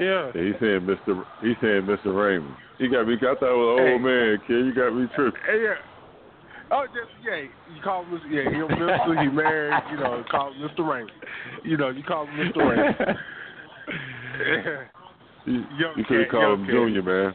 Yeah. 0.00 0.30
Yeah, 0.34 0.42
he's 0.42 0.54
saying 0.58 0.80
Mr. 0.80 1.22
He's 1.42 1.56
saying 1.60 1.82
Mr. 1.82 2.16
Raymond. 2.16 2.56
He 2.78 2.88
got 2.88 3.06
me. 3.06 3.14
I 3.16 3.20
thought 3.20 3.42
it 3.44 3.60
was 3.60 3.78
an 3.78 3.86
Hey. 3.86 3.92
old 3.92 4.02
man, 4.02 4.38
kid. 4.46 4.64
You 4.66 4.74
got 4.74 4.96
me 4.96 5.06
tripping. 5.14 5.40
Hey, 5.46 5.60
yeah. 5.62 5.74
Oh, 6.72 6.86
just 6.86 7.12
yeah. 7.22 7.42
You 7.74 7.82
call 7.84 8.04
him 8.04 8.18
Mr. 8.18 8.30
Yeah, 8.30 8.50
he 8.50 8.56
Mr. 8.56 9.22
He 9.22 9.28
married. 9.28 9.82
You 9.90 9.98
know, 9.98 10.24
call 10.30 10.52
him 10.52 10.62
Mr. 10.62 10.88
Raymond. 10.88 11.12
You 11.64 11.76
know, 11.76 11.90
you 11.90 12.02
call 12.02 12.26
him 12.26 12.34
Mr. 12.34 12.68
Raymond. 12.68 13.18
You, 15.44 15.64
you 15.76 16.04
could 16.06 16.20
have 16.20 16.28
called 16.30 16.60
him 16.60 16.66
cat. 16.66 16.74
Junior, 16.74 17.02
man. 17.02 17.34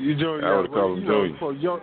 you 0.00 0.16
doing? 0.16 0.42
I 0.42 0.56
would've 0.56 0.72
well, 0.72 0.80
called 0.80 0.98
him 0.98 1.04
you 1.04 1.08
know, 1.08 1.22
Junior. 1.26 1.38
For 1.38 1.52
young, 1.52 1.80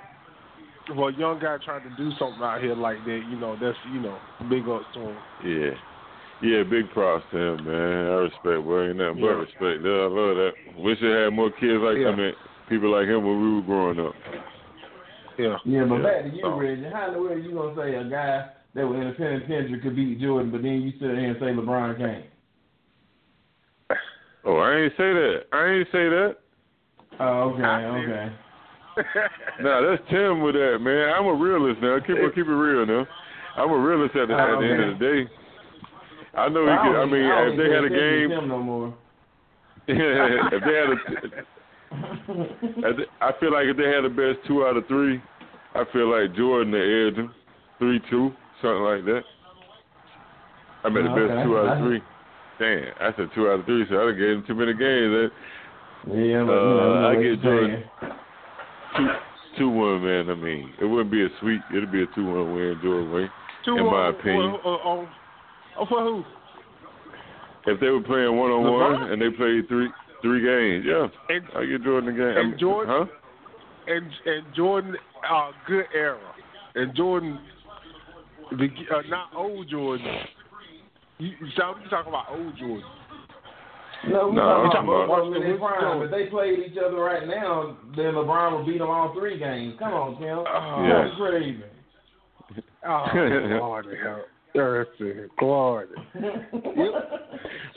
for 0.93 1.09
a 1.09 1.13
young 1.15 1.39
guy 1.39 1.55
trying 1.63 1.83
to 1.89 1.95
do 1.95 2.11
something 2.19 2.43
out 2.43 2.61
here 2.61 2.75
like 2.75 2.97
that, 3.05 3.21
you 3.29 3.39
know, 3.39 3.55
that's 3.55 3.77
you 3.93 4.01
know, 4.01 4.17
big 4.49 4.67
ups 4.67 4.85
to 4.95 4.99
him. 4.99 5.17
Yeah. 5.45 5.71
Yeah, 6.43 6.63
big 6.63 6.89
props 6.91 7.23
to 7.31 7.37
him, 7.37 7.65
man. 7.65 8.11
I 8.11 8.27
respect, 8.27 8.65
boy. 8.65 8.89
Ain't 8.89 8.97
nothing 8.97 9.21
but 9.21 9.39
respect. 9.39 9.85
Yeah, 9.85 10.03
I 10.03 10.09
love 10.11 10.35
that. 10.35 10.51
Wish 10.77 10.97
I 11.01 11.23
had 11.23 11.29
more 11.31 11.51
kids 11.51 11.79
like 11.79 11.97
Yeah. 11.97 12.09
him, 12.11 12.19
and 12.19 12.35
people 12.67 12.91
like 12.91 13.07
him 13.07 13.23
when 13.23 13.39
we 13.39 13.55
were 13.55 13.61
growing 13.61 13.99
up. 14.01 14.13
Yeah. 15.37 15.57
Yeah, 15.65 15.83
but 15.85 15.95
Yeah. 15.97 16.03
back 16.03 16.23
to 16.23 16.29
you, 16.35 16.43
Oh. 16.43 16.57
Reggie. 16.59 16.85
How 16.91 17.07
in 17.07 17.13
the 17.13 17.21
world 17.21 17.43
you 17.43 17.51
gonna 17.51 17.75
say 17.75 17.95
a 17.95 18.03
guy 18.03 18.49
that 18.73 18.87
was 18.87 18.97
in 18.99 19.07
the 19.07 19.13
penitentiary 19.13 19.79
could 19.79 19.95
beat 19.95 20.19
Jordan, 20.19 20.51
but 20.51 20.61
then 20.61 20.81
you 20.81 20.91
sit 20.93 21.01
there 21.01 21.15
and 21.15 21.37
say 21.39 21.53
LeBron 21.53 21.97
can't? 21.97 22.25
Oh, 24.43 24.57
I 24.57 24.75
ain't 24.75 24.93
say 24.97 25.13
that. 25.13 25.43
I 25.53 25.65
ain't 25.67 25.87
say 25.91 26.09
that. 26.09 26.37
Oh, 27.19 27.53
okay, 27.53 27.63
I 27.63 27.85
okay. 27.85 28.31
Nah, 29.61 29.81
that's 29.81 30.01
Tim 30.09 30.41
with 30.41 30.55
that, 30.55 30.79
man. 30.81 31.13
I'm 31.13 31.27
a 31.27 31.33
realist 31.33 31.81
now. 31.81 31.99
Keep 31.99 32.17
it, 32.17 32.35
keep 32.35 32.47
it 32.47 32.51
real 32.51 32.85
now. 32.85 33.07
I'm 33.55 33.69
a 33.69 33.77
realist 33.77 34.15
at 34.15 34.27
the, 34.29 34.33
at 34.33 34.59
the 34.59 34.65
end 34.65 34.83
of 34.83 34.99
the 34.99 35.05
day. 35.05 35.31
I 36.33 36.49
know 36.49 36.63
he 36.65 36.75
could. 36.81 36.95
I 36.99 37.05
mean, 37.05 37.23
if 37.51 37.57
they 37.57 37.69
had 37.73 37.83
a 37.83 37.89
game, 37.89 38.47
no 38.47 38.59
more. 38.59 38.93
if 39.87 40.63
they 40.63 40.73
had 40.73 40.89
a, 40.89 41.45
I 43.21 43.31
feel 43.39 43.51
like 43.53 43.65
if 43.67 43.77
they 43.77 43.89
had 43.89 44.03
the 44.03 44.09
best 44.09 44.45
two 44.47 44.65
out 44.65 44.77
of 44.77 44.87
three, 44.87 45.21
I 45.75 45.83
feel 45.93 46.09
like 46.09 46.35
Jordan 46.35 46.71
the 46.71 46.79
edge 46.79 47.29
three 47.79 47.99
two, 48.09 48.31
something 48.61 48.83
like 48.83 49.05
that. 49.05 49.21
I 50.83 50.89
mean, 50.89 51.05
the 51.05 51.11
Okay. 51.11 51.27
best 51.33 51.45
two 51.45 51.57
out 51.57 51.77
of 51.77 51.77
three. 51.79 52.01
Damn, 52.59 52.93
I 52.99 53.13
said 53.15 53.29
two 53.35 53.47
out 53.49 53.59
of 53.59 53.65
three, 53.65 53.85
so 53.89 53.95
I 54.01 54.05
done 54.05 54.17
gave 54.17 54.29
him 54.37 54.43
too 54.47 54.55
many 54.55 54.73
games. 54.73 55.31
eh? 55.31 56.13
yeah, 56.13 56.43
but 56.43 56.53
Uh, 56.53 56.65
you 56.65 56.75
know, 56.75 57.07
I 57.09 57.13
what 57.15 57.21
get 57.23 57.41
Jordan. 57.41 57.83
Two, 58.97 59.07
two 59.57 59.69
one, 59.69 60.03
man. 60.03 60.29
I 60.29 60.35
mean, 60.35 60.71
it 60.81 60.85
wouldn't 60.85 61.11
be 61.11 61.23
a 61.23 61.29
sweep. 61.39 61.61
It'd 61.71 61.91
be 61.91 62.03
a 62.03 62.07
two 62.15 62.25
one 62.25 62.53
win, 62.53 62.79
Jordan 62.83 63.11
win. 63.11 63.29
Two 63.65 63.77
In 63.77 63.85
my 63.85 64.07
uh, 64.07 64.09
opinion. 64.09 64.57
Uh, 64.65 64.73
uh, 64.73 65.05
for 65.87 66.01
who? 66.03 66.23
If 67.67 67.79
they 67.79 67.89
were 67.89 68.01
playing 68.01 68.35
one 68.37 68.49
on 68.51 68.63
one 68.73 69.11
and 69.11 69.21
they 69.21 69.29
played 69.29 69.67
three 69.67 69.89
three 70.21 70.41
games, 70.41 70.85
yeah, 70.87 71.07
And 71.35 71.43
I 71.57 71.65
get 71.65 71.83
Jordan 71.83 72.15
the 72.15 72.17
game. 72.23 72.37
And 72.37 72.59
Jordan- 72.59 72.93
huh? 72.97 73.05
and 73.87 74.05
and 74.25 74.55
Jordan, 74.55 74.95
uh, 75.29 75.51
good 75.67 75.85
era, 75.93 76.19
and 76.75 76.95
Jordan, 76.95 77.39
the 78.51 78.65
uh, 78.95 79.01
not 79.09 79.29
old 79.35 79.67
Jordan. 79.69 80.05
You, 81.17 81.29
you 81.39 81.47
sound 81.57 81.81
you 81.83 81.89
talking 81.89 82.09
about 82.11 82.25
old 82.31 82.57
Jordan? 82.57 82.83
No, 84.09 84.29
we 84.29 84.35
No, 84.35 84.41
talking 84.41 84.65
about 84.65 84.73
talking 84.73 84.89
about- 84.89 85.07
Boston 85.07 85.33
in 85.35 85.41
their 85.43 85.57
What's 85.59 85.77
prime. 85.77 85.97
going- 85.99 86.05
If 86.05 86.11
they 86.11 86.25
played 86.31 86.59
each 86.59 86.77
other 86.83 86.97
right 86.97 87.27
now, 87.27 87.77
then 87.95 88.13
LeBron 88.15 88.57
would 88.57 88.65
beat 88.65 88.79
them 88.79 88.89
all 88.89 89.13
three 89.13 89.37
games. 89.37 89.75
Come 89.77 89.93
on, 89.93 90.17
Tim. 90.19 90.39
Oh, 90.39 90.83
Yeah. 90.87 91.03
That's 91.05 91.15
crazy. 91.17 91.63
oh 92.87 93.05
Lord, 93.61 93.85
hell, 94.03 94.23
Thursday, 94.53 95.27
Lord. 95.41 95.89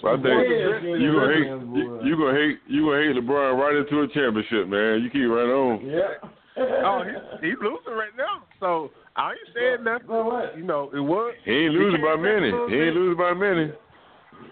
Well, 0.03 0.13
I 0.13 0.17
think 0.17 0.27
Yeah, 0.27 0.81
you 0.97 1.13
gonna 1.13 1.33
hate 1.33 1.47
yeah, 1.47 1.55
you, 1.55 1.99
boy. 1.99 2.05
you 2.05 2.17
gonna 2.17 2.39
hate 2.39 2.59
you 2.67 2.85
gonna 2.87 3.03
hate 3.03 3.17
LeBron 3.17 3.59
right 3.59 3.77
into 3.77 4.01
a 4.03 4.09
championship, 4.09 4.69
man. 4.69 5.03
You 5.03 5.11
keep 5.11 5.29
right 5.31 5.49
on. 5.49 5.81
Yeah. 5.87 6.29
Oh, 6.57 7.03
he, 7.41 7.49
he's 7.49 7.57
losing 7.63 7.95
right 7.95 8.15
now. 8.17 8.45
So 8.61 8.91
I 9.17 9.31
ain't 9.31 9.39
saying 9.55 9.85
nothing. 9.85 10.07
So 10.09 10.25
what? 10.25 10.57
You 10.57 10.65
know, 10.65 10.91
it 10.95 11.01
was 11.01 11.35
He 11.45 11.51
ain't 11.53 11.75
losing 11.75 12.03
by 12.03 12.17
many. 12.17 12.51
He 12.51 12.81
ain't 12.83 12.95
losing 12.97 13.17
by 13.17 13.35
many. 13.35 13.73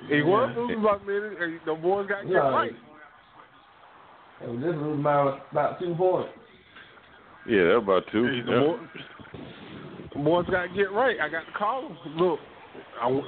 He 0.09 0.23
was 0.23 0.51
losing 0.57 0.83
by 0.83 0.97
a 0.97 1.07
minute, 1.07 1.39
and 1.41 1.61
the 1.67 1.75
boys 1.75 2.09
got 2.09 2.23
to 2.23 2.25
get 2.27 2.33
Yeah. 2.33 2.39
right. 2.49 2.73
It 4.43 4.49
was 4.49 4.61
just 4.63 4.79
losing 4.79 5.03
by 5.03 5.39
about 5.51 5.79
two 5.79 5.95
points. 5.95 6.33
Yeah, 7.47 7.65
that's 7.65 7.83
about 7.83 8.03
two. 8.11 8.27
Yeah. 8.47 8.77
Boy- 10.15 10.19
the 10.19 10.25
boys 10.25 10.47
got 10.51 10.63
to 10.63 10.69
get 10.75 10.93
right. 10.93 11.17
I 11.21 11.29
got 11.29 11.47
to 11.47 11.53
call 11.59 11.83
them. 11.89 11.97
Look, 12.17 12.39
I, 13.01 13.05
w- 13.09 13.25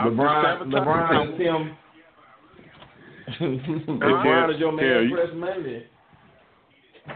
LeBron, 0.00 0.62
LeBron 0.72 1.34
is 1.34 1.40
him. 1.40 1.76
LeBron 3.40 4.54
is 4.54 4.60
your 4.60 4.72
man 4.72 4.84
Yeah, 4.84 5.00
you- 5.00 5.34
Monday. 5.34 5.86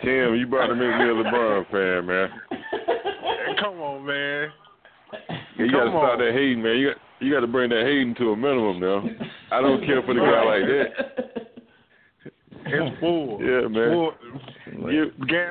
Tim, 0.03 0.35
you 0.37 0.47
about 0.47 0.69
to 0.69 0.75
make 0.75 0.89
me 0.97 1.05
a 1.05 1.15
LeBron 1.15 1.71
fan, 1.71 2.07
man. 2.07 2.31
Come 3.61 3.79
on, 3.81 4.07
man. 4.07 4.49
You 5.59 5.71
got 5.71 5.85
to 5.85 5.91
Come 5.91 6.01
stop 6.01 6.19
that 6.19 6.33
hating, 6.33 6.63
man. 6.63 6.77
You 6.79 6.89
got 6.89 6.97
you 7.21 7.33
got 7.33 7.41
to 7.41 7.47
bring 7.47 7.69
that 7.71 7.85
hating 7.85 8.15
to 8.17 8.33
a 8.33 8.37
minimum 8.37 8.81
now. 8.81 9.05
I 9.53 9.61
don't 9.61 9.85
care 9.85 10.03
for 10.03 10.15
the 10.15 10.21
guy 10.21 10.45
like 10.45 10.63
that. 10.67 11.53
It's 12.65 13.01
full. 13.01 13.39
Yeah, 13.41 13.69
man. 13.69 13.91
Full. 13.93 14.13
You, 14.91 15.11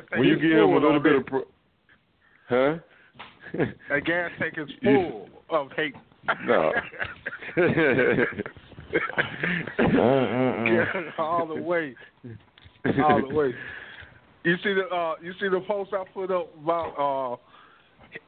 when 0.10 0.24
you 0.24 0.36
give 0.36 0.52
him 0.52 0.70
a 0.72 0.74
little 0.74 0.98
of 0.98 1.04
bit 1.04 1.16
of, 1.16 1.26
pro- 1.28 1.48
huh? 2.50 2.78
That 3.54 4.06
gas 4.06 4.32
tank 4.40 4.56
is 4.58 4.70
full 4.84 5.30
of 5.50 5.70
hate. 5.76 5.96
No. 6.46 6.72
all 11.18 11.48
the 11.48 11.60
way, 11.62 11.96
all 13.04 13.22
the 13.28 13.34
way. 13.34 13.52
You 14.44 14.56
see 14.64 14.74
the 14.74 14.88
uh, 14.94 15.16
you 15.22 15.34
see 15.40 15.48
the 15.50 15.62
post 15.68 15.94
I 15.94 16.04
put 16.14 16.30
up 16.32 16.50
about 16.62 17.40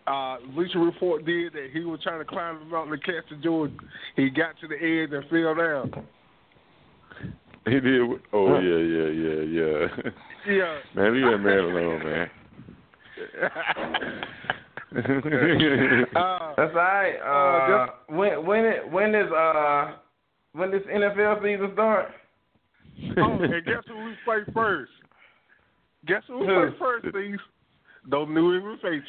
uh, 0.07 0.09
uh, 0.09 0.38
Bleacher 0.53 0.80
Report 0.80 1.26
did 1.26 1.51
that 1.53 1.69
he 1.74 1.82
was 1.82 1.99
trying 2.03 2.19
to 2.19 2.26
climb 2.26 2.59
the 2.59 2.65
mountain 2.65 2.99
to 2.99 3.05
catch 3.05 3.26
the 3.30 3.36
Jordan. 3.38 3.78
He 4.15 4.30
got 4.30 4.57
to 4.61 4.67
the 4.67 4.76
edge 4.76 5.11
and 5.11 5.26
fell 5.30 5.55
down. 5.55 6.05
he 7.65 7.80
did. 7.80 8.01
Oh 8.32 8.59
yeah, 8.59 8.78
yeah, 8.78 9.09
yeah, 9.09 9.41
yeah. 9.43 9.88
Yeah. 10.45 10.80
Man, 10.93 11.13
leave 11.13 11.24
that 11.32 11.38
man 11.38 11.59
alone, 11.59 12.03
man. 12.03 12.30
uh, 16.16 16.54
That's 16.56 16.72
all 16.72 16.76
right. 16.76 17.16
Uh, 17.18 17.88
when 18.10 18.46
when 18.46 18.66
it 18.66 18.91
when 18.91 19.16
is 19.16 19.32
uh 19.32 19.94
when 20.54 20.70
this 20.70 20.84
NFL 20.84 21.41
season 21.41 21.72
start? 21.74 22.10
oh, 23.18 23.39
and 23.41 23.66
guess 23.66 23.84
who 23.88 24.06
we 24.06 24.14
play 24.24 24.39
first? 24.54 24.91
Guess 26.06 26.22
who 26.28 26.39
we 26.39 26.46
play 26.46 26.70
first, 26.78 27.08
Steve? 27.10 27.39
Those 28.10 28.28
New 28.30 28.56
England 28.56 28.80
Patriots. 28.82 29.08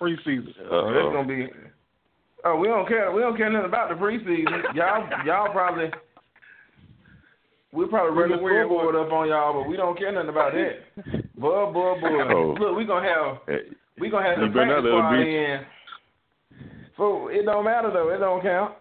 Preseason. 0.00 0.54
Oh, 0.70 0.92
that's 0.92 1.12
gonna 1.12 1.26
be. 1.26 1.48
Oh, 2.44 2.56
we 2.56 2.68
don't 2.68 2.86
care. 2.86 3.10
We 3.10 3.22
don't 3.22 3.36
care 3.36 3.50
nothing 3.50 3.66
about 3.66 3.88
the 3.88 3.94
preseason. 3.96 4.74
Y'all, 4.74 5.08
y'all 5.24 5.50
probably. 5.50 5.90
We 7.72 7.86
probably 7.88 8.12
We 8.12 8.22
run 8.22 8.30
the 8.30 8.36
gonna 8.36 8.44
win 8.44 8.64
scoreboard 8.66 8.94
up 8.94 9.12
on 9.12 9.28
y'all, 9.28 9.60
but 9.60 9.68
we 9.68 9.76
don't 9.76 9.98
care 9.98 10.12
nothing 10.12 10.30
about 10.30 10.52
that. 10.52 11.34
Boy, 11.34 11.72
boy, 11.72 12.00
boy. 12.00 12.22
Oh. 12.30 12.56
Look, 12.60 12.76
we 12.76 12.84
gonna 12.84 13.08
have 13.08 13.38
Hey, 13.46 13.74
we 13.98 14.10
gonna 14.10 14.26
have 14.26 14.38
You 14.38 14.48
the 14.48 14.52
better 14.54 14.80
not 14.80 14.82
practice 14.82 14.92
let 14.92 14.98
'em 14.98 15.06
squad 15.06 15.20
in. 15.22 15.66
So 16.96 17.28
it 17.28 17.44
don't 17.44 17.64
matter 17.64 17.90
though. 17.92 18.08
It 18.10 18.18
don't 18.18 18.42
count. 18.42 18.74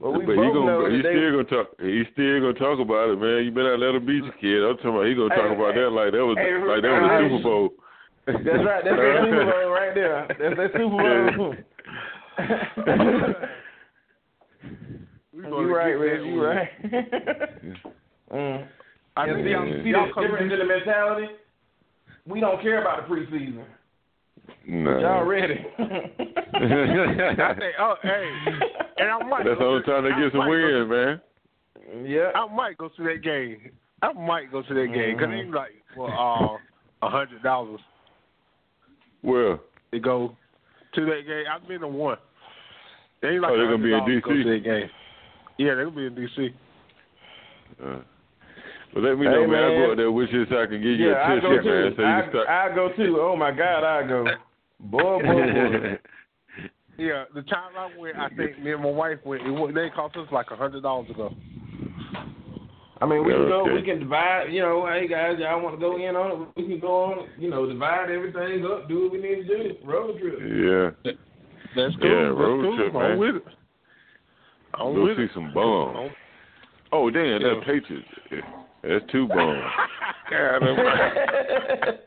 But 0.00 0.12
we 0.12 0.24
but 0.24 0.36
both 0.36 0.44
he 0.46 0.52
gonna 0.52 0.66
know 0.66 0.90
he 0.90 1.02
they, 1.02 1.12
still 1.12 1.30
gonna 1.32 1.44
talk 1.44 1.66
he 1.80 2.04
still 2.12 2.40
gonna 2.40 2.54
talk 2.54 2.78
about 2.80 3.10
it, 3.10 3.18
man. 3.20 3.44
You 3.44 3.50
better 3.52 3.76
not 3.76 3.80
let 3.84 3.94
him 3.94 4.06
beat 4.06 4.24
your 4.24 4.32
kid. 4.40 4.62
I'm 4.64 4.76
talking 4.78 4.90
about 4.96 5.06
he 5.06 5.14
gonna 5.14 5.28
talk 5.34 5.50
Hey, 5.50 5.54
about 5.54 5.74
that 5.74 5.90
like 5.90 6.12
that 6.12 6.24
was 6.24 6.38
hey, 6.38 6.56
like 6.56 6.82
that 6.82 6.92
was 6.94 7.02
the 7.04 7.16
hey, 7.16 7.28
Super 7.28 7.42
Bowl. 7.44 7.68
That's 8.26 8.64
right. 8.64 8.82
That's 8.84 8.96
that 8.96 9.20
Super 9.24 9.44
Bowl 9.44 9.70
right 9.70 9.94
there. 9.94 10.26
That's 10.40 10.56
that 10.56 10.72
Super 10.72 10.98
Bowl. 11.36 11.54
You 15.32 15.42
gonna 15.42 15.68
right, 15.68 15.92
get 15.92 16.00
Reg. 16.00 16.26
You 16.26 16.32
win. 16.34 16.40
right. 16.40 16.68
mm. 18.32 18.68
I 19.16 19.26
And 19.26 19.44
see, 19.44 19.50
y'all, 19.50 19.82
see 19.82 19.90
y'all 19.90 20.06
the 20.08 20.12
come 20.12 20.24
difference 20.24 20.52
in 20.52 20.58
the 20.58 20.64
mentality? 20.64 21.26
We 22.26 22.40
don't 22.40 22.60
care 22.60 22.80
about 22.80 23.08
the 23.08 23.14
preseason. 23.14 23.64
No. 24.66 24.98
Y'all 25.00 25.24
ready? 25.24 25.54
I 25.78 27.54
think, 27.58 27.74
oh, 27.80 27.94
hey, 28.02 28.30
and 28.98 29.10
I 29.10 29.18
might. 29.26 29.44
That's 29.44 29.58
the 29.58 29.64
go 29.64 29.70
only 29.70 29.82
to- 29.82 29.90
time 29.90 30.04
they 30.04 30.10
I 30.12 30.20
get 30.20 30.32
some 30.32 30.38
might 30.40 30.48
wins, 30.48 30.90
man. 30.90 31.20
yeah. 32.06 32.30
I 32.34 32.46
might 32.54 32.78
go 32.78 32.88
to 32.88 33.02
that 33.04 33.22
game. 33.22 33.70
I 34.02 34.12
might 34.12 34.50
go 34.52 34.62
to 34.62 34.74
that 34.74 34.86
game 34.94 35.16
because 35.16 35.28
Mhm. 35.32 35.38
ain't 35.40 35.50
like 35.54 35.72
for 35.94 36.10
uh 36.10 36.56
a 37.02 37.08
hundred 37.10 37.42
dollars 37.42 37.80
Well, 39.22 39.60
to 39.92 39.98
go 40.00 40.36
to 40.94 41.04
that 41.06 41.22
game. 41.26 41.44
I've 41.50 41.66
been 41.68 41.80
to 41.80 41.88
one. 41.88 42.18
They 43.22 43.38
like 43.38 43.50
oh, 43.52 43.56
they're 43.56 43.66
gonna 43.70 43.82
be 43.82 43.92
in 43.92 44.00
$100 44.00 44.20
go 44.22 44.30
DC? 44.30 44.42
to 44.44 44.50
that 44.52 44.64
game. 44.64 44.90
Yeah, 45.58 45.74
they're 45.74 45.84
gonna 45.90 45.96
be 45.96 46.06
in 46.06 46.14
DC. 46.14 46.54
uh, 47.84 48.00
but 48.94 49.02
let 49.02 49.18
me 49.18 49.26
Hey, 49.26 49.32
know, 49.32 49.40
man. 49.46 49.50
man. 49.50 49.64
I 49.64 49.68
go 49.86 49.90
out 49.92 49.96
there 49.96 50.12
with 50.12 50.30
you 50.30 50.44
so 50.50 50.60
I 50.62 50.66
can 50.66 50.76
give 50.82 50.98
you 50.98 51.10
Yeah, 51.10 51.14
I 51.16 51.34
a 51.34 51.40
go 51.40 51.50
tip, 51.56 51.64
man. 51.64 51.90
too. 51.90 51.94
So 51.96 52.02
you 52.02 52.08
I, 52.08 52.20
can 52.22 52.30
start. 52.30 52.48
I 52.48 52.74
go 52.74 52.88
too. 52.96 53.18
Oh 53.20 53.36
my 53.36 53.50
God, 53.50 53.84
I 53.84 54.06
go. 54.06 54.24
Boy, 54.80 54.98
boy, 55.00 55.20
boy. 55.22 55.98
Yeah, 56.98 57.24
the 57.34 57.40
time 57.42 57.70
I 57.78 57.88
went, 57.98 58.16
I 58.18 58.28
think 58.28 58.58
me 58.62 58.72
and 58.72 58.82
my 58.82 58.90
wife 58.90 59.20
went. 59.24 59.46
It, 59.46 59.50
wa- 59.50 59.72
they 59.72 59.88
cost 59.88 60.16
us 60.18 60.28
like 60.30 60.50
a 60.50 60.56
hundred 60.56 60.82
dollars 60.82 61.08
to 61.08 61.14
go. 61.14 61.32
I 63.00 63.06
mean, 63.06 63.24
we 63.24 63.32
can 63.32 63.48
go. 63.48 63.62
Okay. 63.62 63.72
We 63.72 63.82
can 63.82 64.00
divide. 64.00 64.48
You 64.52 64.60
know, 64.60 64.86
hey 64.86 65.08
guys, 65.08 65.36
y'all 65.38 65.62
want 65.62 65.76
to 65.76 65.80
go 65.80 65.96
in 65.96 66.14
on 66.14 66.42
it? 66.42 66.48
We 66.60 66.68
can 66.68 66.78
go 66.80 67.04
on. 67.04 67.18
it. 67.20 67.30
You 67.38 67.48
know, 67.48 67.64
divide 67.64 68.10
everything 68.10 68.66
up. 68.66 68.86
Do 68.86 69.04
what 69.04 69.12
we 69.12 69.18
need 69.22 69.46
to 69.46 69.72
do. 69.72 69.74
Road 69.82 70.18
trip. 70.20 70.38
yeah. 70.40 71.12
That's 71.74 71.96
cool. 71.96 72.10
Yeah, 72.10 72.24
That's 72.28 72.36
road 72.38 72.62
cool. 72.64 72.76
trip, 72.76 72.94
I'm 72.94 73.00
man. 73.00 73.18
with 73.18 73.36
it. 73.36 73.44
I'm 74.74 74.94
Go 74.94 75.02
with 75.04 75.16
see 75.16 75.22
it. 75.22 75.30
some 75.32 75.54
bombs. 75.54 76.10
Oh 76.92 77.08
damn, 77.08 77.40
Yeah. 77.40 77.54
that 77.54 77.60
Patriots. 77.64 78.06
Yeah, 78.84 78.88
That's 78.98 79.12
two 79.12 79.28
bombs. 79.28 79.62
God, 80.30 80.62
I'm- 80.62 81.98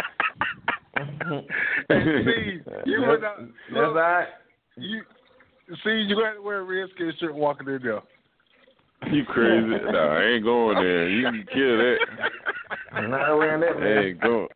Hey, 1.89 2.03
Steve, 2.23 2.61
you 2.85 2.99
That's, 3.01 3.07
went 3.09 3.23
out. 3.23 3.37
that's 3.39 3.51
look, 3.71 3.83
all 3.87 3.93
right. 3.95 4.27
You 4.77 5.01
see, 5.83 5.89
you 6.07 6.15
got 6.15 6.33
to 6.33 6.41
wear 6.41 6.59
a 6.59 6.63
Redskin 6.63 7.11
shirt 7.19 7.33
walking 7.35 7.67
in 7.67 7.81
there. 7.81 8.01
you 9.11 9.25
crazy? 9.25 9.67
Nah, 9.67 10.17
I 10.17 10.23
ain't 10.23 10.43
going 10.43 10.75
there. 10.77 11.09
You 11.09 11.25
can 11.25 11.45
kill 11.53 11.77
that. 11.77 11.97
I'm 12.93 13.09
not 13.11 13.37
wearing 13.37 13.61
that, 13.61 13.75
I 13.75 13.79
man. 13.79 13.97
ain't 14.03 14.21
going. 14.21 14.47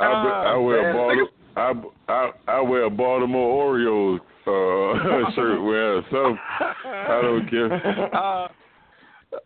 I, 0.00 0.06
be- 0.06 0.28
Ah, 0.30 0.54
I 0.54 0.56
wear 0.56 0.78
a 0.90 0.94
man. 0.94 0.96
Baltimore. 0.96 1.92
I, 2.08 2.12
I 2.12 2.30
I 2.48 2.60
wear 2.60 2.84
a 2.84 2.90
Baltimore 2.90 3.64
Orioles 3.66 4.20
uh, 4.46 5.30
shirt. 5.34 5.62
Wear 5.62 6.02
some. 6.10 6.38
I 6.84 7.20
don't 7.22 7.48
care. 7.50 8.14
Uh, 8.16 8.48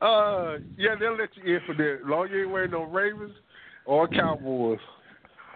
uh, 0.01 0.59
yeah, 0.77 0.95
they'll 0.99 1.17
let 1.17 1.31
you 1.37 1.57
in 1.57 1.61
for 1.67 1.75
that. 1.75 1.99
As 2.03 2.09
long 2.09 2.29
you 2.29 2.43
ain't 2.43 2.51
wearing 2.51 2.71
no 2.71 2.85
Ravens 2.85 3.35
or 3.85 4.09
Cowboys. 4.09 4.79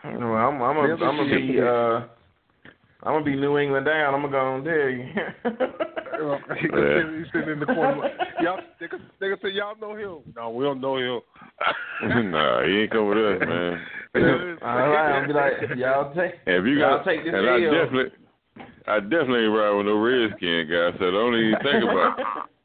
No, 0.04 0.34
I'm, 0.34 0.62
I'm 0.62 0.76
gonna, 0.76 1.04
I'm 1.04 1.16
gonna 1.16 1.36
be, 1.36 1.60
uh, 1.60 2.06
I'm 3.02 3.14
gonna 3.14 3.24
be 3.24 3.36
New 3.36 3.58
England 3.58 3.86
down. 3.86 4.14
I'm 4.14 4.22
gonna 4.22 4.32
go 4.32 4.56
and 4.56 4.64
tell 4.64 4.74
you. 4.74 5.04
he 6.60 6.68
can 6.68 6.80
sit, 6.80 7.18
he's 7.18 7.26
sitting 7.32 7.52
in 7.54 7.60
the 7.60 7.66
corner. 7.66 8.08
Y'all, 8.40 8.60
they 8.78 8.88
can, 8.88 9.00
they 9.20 9.28
can 9.28 9.38
say, 9.42 9.50
y'all 9.50 9.76
know 9.80 9.94
him. 9.94 10.32
No, 10.34 10.50
we 10.50 10.64
don't 10.64 10.80
know 10.80 10.96
him. 10.96 11.20
nah, 12.30 12.64
he 12.64 12.82
ain't 12.82 12.90
coming 12.90 13.08
with 13.08 13.18
us, 13.18 13.48
man. 13.48 13.80
All 14.14 14.22
right, 14.60 15.12
I'm 15.20 15.28
be 15.28 15.34
like, 15.34 15.52
y'all 15.76 16.14
take, 16.14 16.34
if 16.46 16.64
you 16.64 16.78
y'all 16.78 16.98
got, 16.98 17.04
take 17.04 17.24
this 17.24 17.34
and 17.34 17.48
I 17.48 17.62
L. 17.62 17.72
definitely, 17.72 18.12
I 18.86 19.00
definitely 19.00 19.44
ain't 19.44 19.56
ride 19.56 19.76
with 19.76 19.86
no 19.86 19.96
redskin 19.96 20.68
guy. 20.68 20.98
So 20.98 21.10
don't 21.10 21.36
even 21.36 21.54
think 21.62 21.84
about 21.84 22.18
it. 22.18 22.26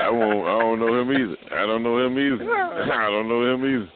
I 0.00 0.10
won't. 0.10 0.48
I 0.48 0.58
don't 0.60 0.80
know 0.80 1.00
him 1.00 1.10
either. 1.12 1.36
I 1.56 1.66
don't 1.66 1.82
know 1.82 1.98
him 2.04 2.18
either. 2.18 2.54
I 2.54 3.10
don't 3.10 3.28
know 3.28 3.54
him 3.54 3.64
either. 3.64 3.88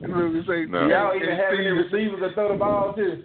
Let 0.00 0.46
say, 0.46 0.66
No. 0.66 0.86
Y'all 0.88 1.16
even 1.16 1.30
have 1.30 1.54
any 1.54 1.68
receivers 1.68 2.20
that 2.20 2.34
throw 2.34 2.52
the 2.52 2.58
ball 2.58 2.92
too? 2.94 3.24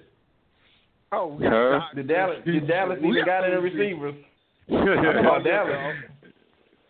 Oh, 1.12 1.28
we 1.28 1.46
Huh? 1.46 1.80
The 1.96 2.04
Dallas, 2.04 2.38
the 2.46 2.60
Dallas 2.62 3.00
even 3.00 3.26
got 3.26 3.44
any 3.44 3.56
receivers. 3.56 4.16
receivers? 4.70 5.16
About 5.20 5.44
Dallas. 5.44 5.96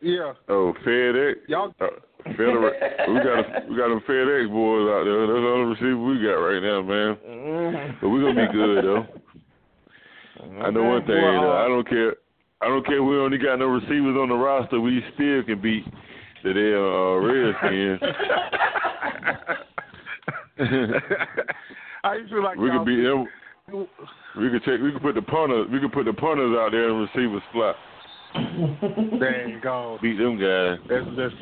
Yeah, 0.02 0.34
oh, 0.48 0.74
FedEx. 0.86 1.36
y'all. 1.48 1.74
Uh, 1.82 1.88
FedEx. 2.28 3.08
we 3.10 3.16
got 3.16 3.40
a, 3.40 3.66
we 3.70 3.76
got 3.78 3.90
them 3.90 4.02
FedEx 4.08 4.50
boys 4.52 4.90
out 4.92 5.04
there. 5.04 5.28
That's 5.28 5.44
all 5.44 5.60
the 5.60 5.76
receiver 5.76 6.04
we 6.04 6.22
got 6.24 6.40
right 6.40 6.62
now, 6.62 6.82
man. 6.82 7.18
Mhm. 7.28 8.02
But 8.02 8.10
we 8.10 8.22
gonna 8.22 8.48
be 8.48 8.54
good 8.54 8.86
though. 8.86 9.06
I 10.64 10.70
know 10.72 10.84
one 10.84 11.06
thing. 11.06 11.22
Well, 11.22 11.42
though, 11.42 11.58
I 11.58 11.68
don't 11.68 11.88
care. 11.88 12.16
I 12.62 12.68
don't 12.68 12.86
care. 12.86 12.98
if 12.98 13.04
We 13.04 13.18
only 13.18 13.38
got 13.38 13.60
no 13.60 13.68
receivers 13.68 14.18
on 14.18 14.30
the 14.30 14.36
roster. 14.36 14.80
We 14.80 15.04
still 15.14 15.44
can 15.44 15.62
beat 15.62 15.86
the 16.44 16.54
damn 16.54 16.84
uh, 16.84 17.16
Redskins. 17.20 18.02
You 22.20 22.28
feel 22.30 22.44
like 22.44 22.58
we 22.58 22.70
could 22.70 22.86
beat 22.86 23.04
them. 23.04 23.28
We 24.38 24.50
could 24.50 24.64
take. 24.66 24.82
We 24.82 24.92
could 24.92 25.02
put 25.02 25.16
the 25.16 25.22
punters. 25.22 25.68
We 25.72 25.80
could 25.80 25.92
put 25.92 26.06
the 26.06 26.14
punters 26.14 26.56
out 26.58 26.72
there 26.72 26.90
and 26.90 27.08
receivers 27.14 27.42
flat. 27.54 27.76
There 29.20 29.48
you 29.48 29.60
go. 29.62 29.98
Beat 30.02 30.18
them 30.18 30.40
guys. 30.40 30.78
That's 30.90 31.06
that's. 31.18 31.34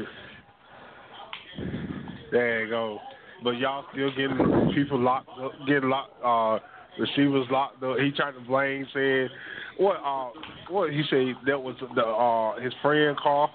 There 2.31 2.63
you 2.63 2.69
go. 2.69 2.99
But 3.43 3.51
y'all 3.51 3.85
still 3.91 4.09
getting 4.11 4.71
people 4.73 4.99
locked 4.99 5.29
up, 5.39 5.51
getting 5.67 5.89
locked, 5.89 6.13
uh, 6.23 6.59
receivers 6.99 7.45
locked 7.51 7.81
up. 7.83 7.97
He 7.99 8.11
tried 8.11 8.31
to 8.31 8.41
blame, 8.41 8.85
saying, 8.93 9.29
what, 9.77 9.97
uh, 10.03 10.29
what 10.69 10.91
he 10.91 11.03
said 11.09 11.35
that 11.45 11.61
was 11.61 11.75
the 11.95 12.01
uh 12.05 12.59
his 12.61 12.73
friend 12.81 13.15
car. 13.17 13.49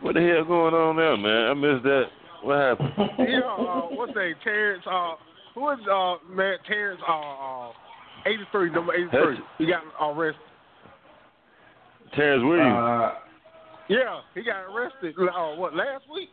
What 0.00 0.14
the 0.14 0.20
hell 0.20 0.44
going 0.44 0.74
on 0.74 0.96
there, 0.96 1.16
man? 1.16 1.50
I 1.50 1.54
missed 1.54 1.84
that. 1.84 2.04
What 2.42 2.58
happened? 2.58 2.92
Yeah, 3.28 3.40
uh, 3.40 3.80
what's 3.90 4.12
that? 4.14 4.32
Terrance. 4.42 4.82
Uh, 4.86 5.14
who 5.54 5.70
is 5.70 5.78
uh 5.90 6.16
man? 6.30 6.56
Terrance. 6.66 7.00
Uh, 7.08 7.68
uh 7.68 7.72
83, 8.26 8.70
number 8.70 8.94
83. 8.94 9.36
He 9.58 9.66
got 9.66 9.82
arrested. 10.00 10.40
Terrance 12.14 12.42
Williams. 12.44 12.74
Uh, 12.74 13.12
Yeah, 13.88 14.20
he 14.34 14.42
got 14.42 14.62
arrested. 14.74 15.14
Uh, 15.18 15.56
what 15.56 15.74
last 15.74 16.04
week? 16.12 16.30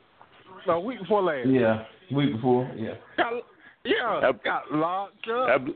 No, 0.67 0.79
week 0.79 0.99
before 0.99 1.21
last. 1.23 1.47
yeah, 1.49 1.83
week 2.15 2.33
before. 2.35 2.69
Yeah. 2.77 2.93
Got, 3.17 3.33
yeah, 3.83 4.21
I- 4.29 4.31
got 4.43 4.71
locked 4.71 5.27
up. 5.29 5.65
be- 5.65 5.75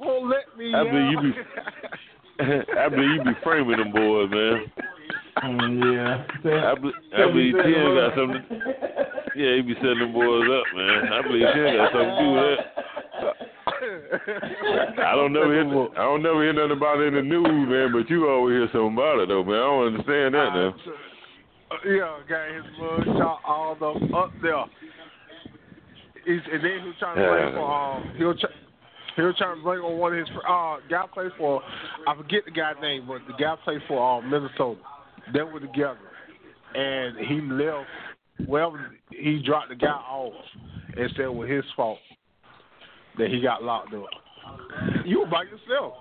Won't 0.00 0.30
let 0.30 0.56
me 0.56 0.72
I 0.74 0.82
believe 0.84 1.12
you 1.12 1.20
be. 1.20 1.38
I 2.78 2.88
believe 2.88 3.16
you 3.16 3.24
be 3.24 3.36
framing 3.44 3.76
them 3.76 3.92
boys, 3.92 4.30
man. 4.30 4.72
Yeah. 5.84 6.72
I, 6.72 6.74
be, 6.74 6.90
I 7.12 7.26
believe 7.26 7.54
Tim 7.54 7.94
got 7.94 8.16
something. 8.16 8.44
Yeah, 9.36 9.56
he 9.56 9.62
be 9.62 9.74
setting 9.74 10.00
them 10.00 10.12
boys 10.12 10.48
up, 10.48 10.64
man. 10.74 11.12
I 11.12 11.22
believe 11.22 11.46
Tim 11.54 11.76
got 11.76 11.92
something 11.92 12.10
to 12.10 12.20
do 12.20 12.30
with 12.32 12.58
that. 12.58 12.80
I 15.04 15.14
don't 15.14 15.32
never 15.32 15.52
hear. 15.52 15.64
I 15.96 16.02
don't 16.04 16.22
never 16.22 16.42
hear 16.42 16.52
nothing 16.52 16.76
about 16.76 17.00
it 17.00 17.08
in 17.08 17.14
the 17.14 17.22
news, 17.22 17.68
man. 17.68 17.92
But 17.92 18.10
you 18.10 18.28
always 18.28 18.54
hear 18.54 18.68
something 18.72 18.94
about 18.94 19.20
it, 19.20 19.28
though, 19.28 19.44
man. 19.44 19.54
I 19.54 19.68
don't 19.68 19.86
understand 19.94 20.34
that 20.34 20.50
now. 20.54 20.74
Uh, 21.70 21.76
yeah, 21.86 22.18
got 22.28 22.48
his 22.50 22.64
mug 22.78 23.04
shot 23.18 23.40
all 23.46 23.76
the 23.78 24.16
up 24.16 24.32
there. 24.42 24.64
He's, 26.24 26.40
and 26.52 26.64
then 26.64 26.80
he 26.80 26.86
was 26.88 26.96
trying 26.98 27.16
to 27.16 27.22
blame 27.22 27.54
for 27.54 27.72
um 27.72 28.12
he 28.16 28.24
was 28.24 28.38
try, 28.40 28.50
he 29.16 29.22
was 29.22 29.34
trying 29.38 29.56
to 29.56 29.62
blame 29.62 29.80
on 29.80 29.98
one 29.98 30.12
of 30.12 30.18
his 30.18 30.28
uh 30.48 30.76
guy 30.88 31.04
played 31.12 31.30
for 31.38 31.62
I 32.06 32.16
forget 32.16 32.44
the 32.44 32.50
guy's 32.50 32.76
name, 32.80 33.06
but 33.06 33.20
the 33.26 33.34
guy 33.38 33.54
played 33.64 33.80
for 33.88 34.18
uh, 34.18 34.20
Minnesota. 34.22 34.80
They 35.32 35.42
were 35.42 35.60
together, 35.60 35.98
and 36.74 37.18
he 37.18 37.40
left. 37.40 37.86
Well, 38.48 38.74
he 39.10 39.42
dropped 39.44 39.68
the 39.68 39.74
guy 39.74 39.88
off 39.88 40.32
and 40.96 41.10
said 41.14 41.26
it 41.26 41.34
was 41.34 41.50
his 41.50 41.64
fault 41.76 41.98
that 43.18 43.28
he 43.28 43.40
got 43.40 43.62
locked 43.62 43.92
up. 43.92 44.06
You 45.04 45.20
were 45.20 45.26
by 45.26 45.42
yourself, 45.42 45.94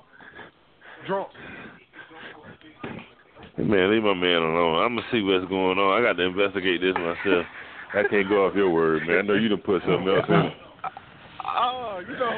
drunk. 1.06 1.30
Man, 3.58 3.92
leave 3.92 4.04
my 4.04 4.14
man 4.14 4.42
alone. 4.42 4.84
I'm 4.84 4.96
gonna 4.96 5.08
see 5.12 5.22
what's 5.22 5.46
going 5.50 5.78
on. 5.78 6.02
I 6.02 6.06
got 6.06 6.14
to 6.14 6.24
investigate 6.24 6.80
this 6.80 6.94
myself. 6.96 7.46
I 7.94 8.04
can't 8.10 8.30
go 8.30 8.46
off 8.46 8.56
your 8.56 8.70
word, 8.70 9.06
man. 9.06 9.18
I 9.18 9.22
know 9.22 9.34
you 9.34 9.50
done 9.50 9.60
put 9.60 9.82
something 9.82 10.08
else 10.08 10.26
in. 10.30 10.69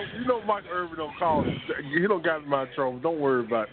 It. 0.01 0.07
You 0.19 0.25
know, 0.27 0.37
you 0.39 0.41
know, 0.41 0.45
Mike 0.45 0.63
Irvin 0.71 0.97
don't 0.97 1.17
call. 1.17 1.43
him. 1.43 1.55
He 1.93 2.07
don't 2.07 2.23
got 2.23 2.43
in 2.43 2.49
my 2.49 2.65
trouble. 2.75 2.99
Don't 2.99 3.19
worry 3.19 3.45
about 3.45 3.63
it. 3.65 3.69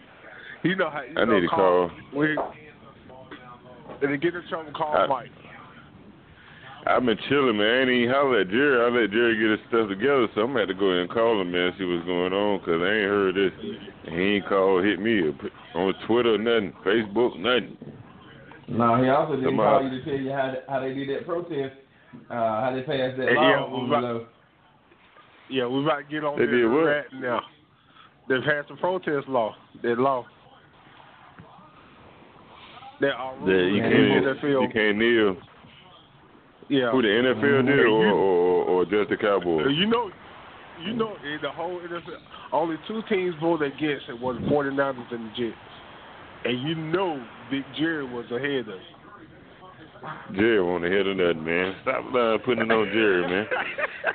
He 0.62 0.74
know 0.74 0.90
how. 0.90 1.02
You 1.02 1.14
I 1.16 1.24
know, 1.24 1.34
need 1.34 1.42
to 1.42 1.48
call. 1.48 1.90
When, 2.12 2.36
if 4.00 4.10
they 4.10 4.16
get 4.16 4.34
in 4.34 4.42
trouble, 4.48 4.72
call 4.72 4.96
I- 4.96 5.06
Mike. 5.06 5.30
I've 6.86 7.04
been 7.04 7.18
chilling, 7.28 7.58
man. 7.58 7.66
I 7.66 7.80
ain't 7.82 7.90
even 7.90 8.14
holler 8.14 8.40
at 8.40 8.48
Jerry. 8.48 8.80
I 8.80 8.88
let 8.88 9.10
Jerry 9.10 9.36
get 9.36 9.50
his 9.50 9.68
stuff 9.68 9.88
together, 9.90 10.26
so 10.34 10.40
I'm 10.42 10.48
gonna 10.56 10.60
have 10.60 10.68
to 10.68 10.74
go 10.74 10.86
ahead 10.86 11.02
and 11.02 11.10
call 11.10 11.38
him, 11.40 11.50
man, 11.52 11.74
see 11.76 11.84
what's 11.84 12.06
going 12.06 12.32
on, 12.32 12.60
cause 12.60 12.80
I 12.80 12.88
ain't 13.02 13.10
heard 13.12 13.34
this. 13.34 13.52
And 14.06 14.14
he 14.14 14.22
ain't 14.38 14.48
called, 14.48 14.84
hit 14.84 14.98
me 15.00 15.28
up 15.28 15.34
on 15.74 15.92
Twitter, 16.06 16.38
nothing, 16.38 16.72
Facebook, 16.86 17.36
nothing. 17.38 17.76
No, 18.68 19.02
he 19.02 19.10
also 19.10 19.34
didn't 19.36 19.48
Somebody- 19.48 19.84
call 19.88 19.92
you 19.92 19.98
to 19.98 20.04
tell 20.04 20.20
you 20.20 20.32
how 20.32 20.50
they, 20.52 20.72
how 20.72 20.80
they 20.80 20.94
did 20.94 21.08
that 21.10 21.26
protest, 21.26 21.74
uh, 22.30 22.34
how 22.34 22.72
they 22.74 22.82
passed 22.82 23.18
that 23.18 23.26
Yeah, 23.32 23.36
law 23.36 23.50
yeah, 23.50 23.74
on 23.76 23.90
right. 23.90 24.00
the 24.00 24.26
Yeah, 25.50 25.66
we 25.66 25.82
about 25.82 25.98
to 25.98 26.04
get 26.04 26.24
on 26.24 26.38
They 26.38 26.46
this 26.46 26.64
rat 26.66 27.06
now. 27.14 27.40
They've 28.28 28.42
had 28.42 28.66
some 28.68 28.76
protest 28.76 29.28
law. 29.28 29.54
That 29.82 29.98
law. 29.98 30.26
That 33.00 33.12
are 33.12 33.34
Yeah, 33.48 33.74
you 33.74 33.82
can't, 33.82 33.94
in 33.94 34.24
the 34.24 34.34
NFL. 34.34 34.62
you 34.62 34.68
can't 34.72 34.98
kneel. 34.98 35.36
Yeah. 36.68 36.90
Who 36.90 37.00
the 37.00 37.08
NFL 37.08 37.40
mm-hmm. 37.40 37.66
did, 37.66 37.78
or, 37.80 38.06
you- 38.06 38.12
or 38.12 38.64
or 38.64 38.84
just 38.84 39.08
the 39.08 39.16
Cowboys? 39.16 39.66
You 39.74 39.86
know, 39.86 40.10
you 40.84 40.92
know, 40.92 41.16
in 41.24 41.38
the 41.42 41.50
whole 41.50 41.80
NFL, 41.80 42.18
only 42.52 42.76
two 42.86 43.02
teams 43.08 43.34
voted 43.40 43.72
against 43.72 44.08
it 44.08 44.20
was 44.20 44.36
the 44.40 44.46
49ers 44.46 45.12
and 45.12 45.30
the 45.30 45.34
Jets. 45.36 45.56
And 46.44 46.62
you 46.62 46.74
know 46.74 47.24
Big 47.50 47.64
Jerry 47.78 48.04
was 48.04 48.26
ahead 48.30 48.60
of 48.60 48.66
them. 48.66 48.80
Jerry 50.34 50.62
want 50.62 50.84
to 50.84 50.90
hit 50.90 51.06
of 51.06 51.16
nothing, 51.16 51.44
man. 51.44 51.74
Stop 51.82 52.04
uh, 52.14 52.38
putting 52.44 52.64
it 52.64 52.70
on 52.72 52.86
Jerry, 52.92 53.22
man. 53.26 53.46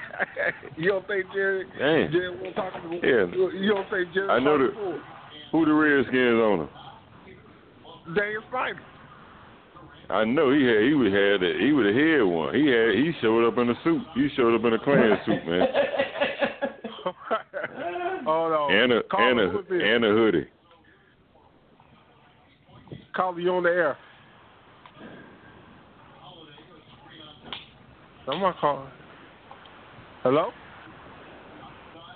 you 0.78 0.90
don't 0.90 1.06
think 1.08 1.26
Jerry, 1.34 1.66
Damn. 1.78 2.12
Jerry 2.12 2.38
won't 2.42 2.56
talk 2.56 2.74
to 2.74 2.80
Yeah. 2.96 3.26
You 3.60 3.74
don't 3.74 3.90
think 3.90 4.14
Jerry 4.14 4.30
I 4.30 4.40
know 4.40 4.58
that- 4.58 4.74
Who 5.52 5.66
the 5.66 5.74
Redskins 5.74 6.42
on 6.42 6.60
him? 6.62 6.70
to 8.08 8.14
Daniel 8.20 8.42
Snyder. 8.50 8.80
I 10.10 10.26
know 10.26 10.52
he 10.52 10.64
had 10.66 10.84
he 10.84 10.94
would 10.94 11.12
had 11.14 11.40
that 11.42 11.56
he 11.60 11.72
would 11.72 11.86
have 11.86 11.96
had 11.96 12.22
one. 12.24 12.54
He 12.54 12.68
had 12.68 12.94
he 12.96 13.14
showed 13.22 13.48
up 13.48 13.58
in 13.58 13.70
a 13.70 13.74
suit. 13.84 14.02
He 14.16 14.28
showed 14.36 14.54
up 14.54 14.66
in 14.66 14.74
a 14.74 14.80
Klan 14.80 15.18
suit, 15.26 15.46
man, 15.48 15.66
oh 18.28 18.50
no. 18.50 18.68
and 18.70 18.92
a 18.92 19.02
Call 19.04 19.22
and 19.32 19.40
him, 19.40 19.50
who 19.52 19.60
is 19.60 19.66
a 19.82 19.96
and 19.96 20.04
a 20.06 20.10
hoodie. 20.10 20.48
Call 23.16 23.40
you 23.40 23.56
on 23.56 23.64
the 23.64 23.70
air. 23.70 23.98
Someone 28.26 28.54
calling. 28.60 28.90
Hello? 30.24 30.52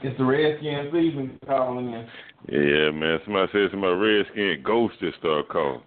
it's 0.01 0.17
the 0.17 0.23
Redskin 0.23 0.89
season 0.93 1.39
calling 1.45 1.93
in. 1.93 2.07
Yeah, 2.49 2.91
man. 2.91 3.19
Somebody 3.25 3.51
said 3.51 3.71
somebody 3.71 3.95
redskin 3.95 4.61
ghost 4.63 4.95
just 4.99 5.17
started 5.17 5.49
calling. 5.49 5.81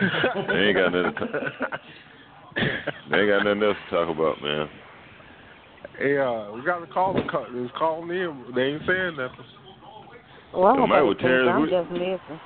They 0.00 0.54
ain't 0.54 0.76
got 0.76 0.92
nothing. 0.92 1.14
To 1.14 1.28
they 3.10 3.18
ain't 3.18 3.28
got 3.28 3.44
nothing 3.44 3.62
else 3.62 3.76
to 3.88 3.96
talk 3.96 4.08
about, 4.14 4.42
man. 4.42 4.68
Yeah, 6.00 6.50
we 6.50 6.62
got 6.64 6.80
to 6.80 6.86
call 6.86 7.14
the 7.14 7.22
cut. 7.30 7.46
It's 7.52 7.72
calling 7.78 8.10
in. 8.10 8.44
They 8.54 8.62
ain't 8.62 8.82
saying 8.86 9.16
nothing. 9.16 9.44
Well, 10.52 10.66
I'm 10.66 10.80
Somebody 10.80 11.00
about 11.00 11.08
with 11.08 11.18
to 11.18 11.22
think 11.22 11.30
Terrance 11.30 11.50
I'm 11.54 11.66
Wi- 11.66 11.82
just 11.82 11.92
listening. 11.92 12.40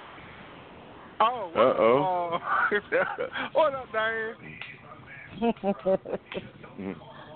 Oh, 1.21 1.53
Uh-oh. 1.57 2.39
uh, 2.77 3.27
what 3.53 3.75
up, 3.75 3.87
Diane? 3.93 4.35
Mm-hmm. 6.81 6.93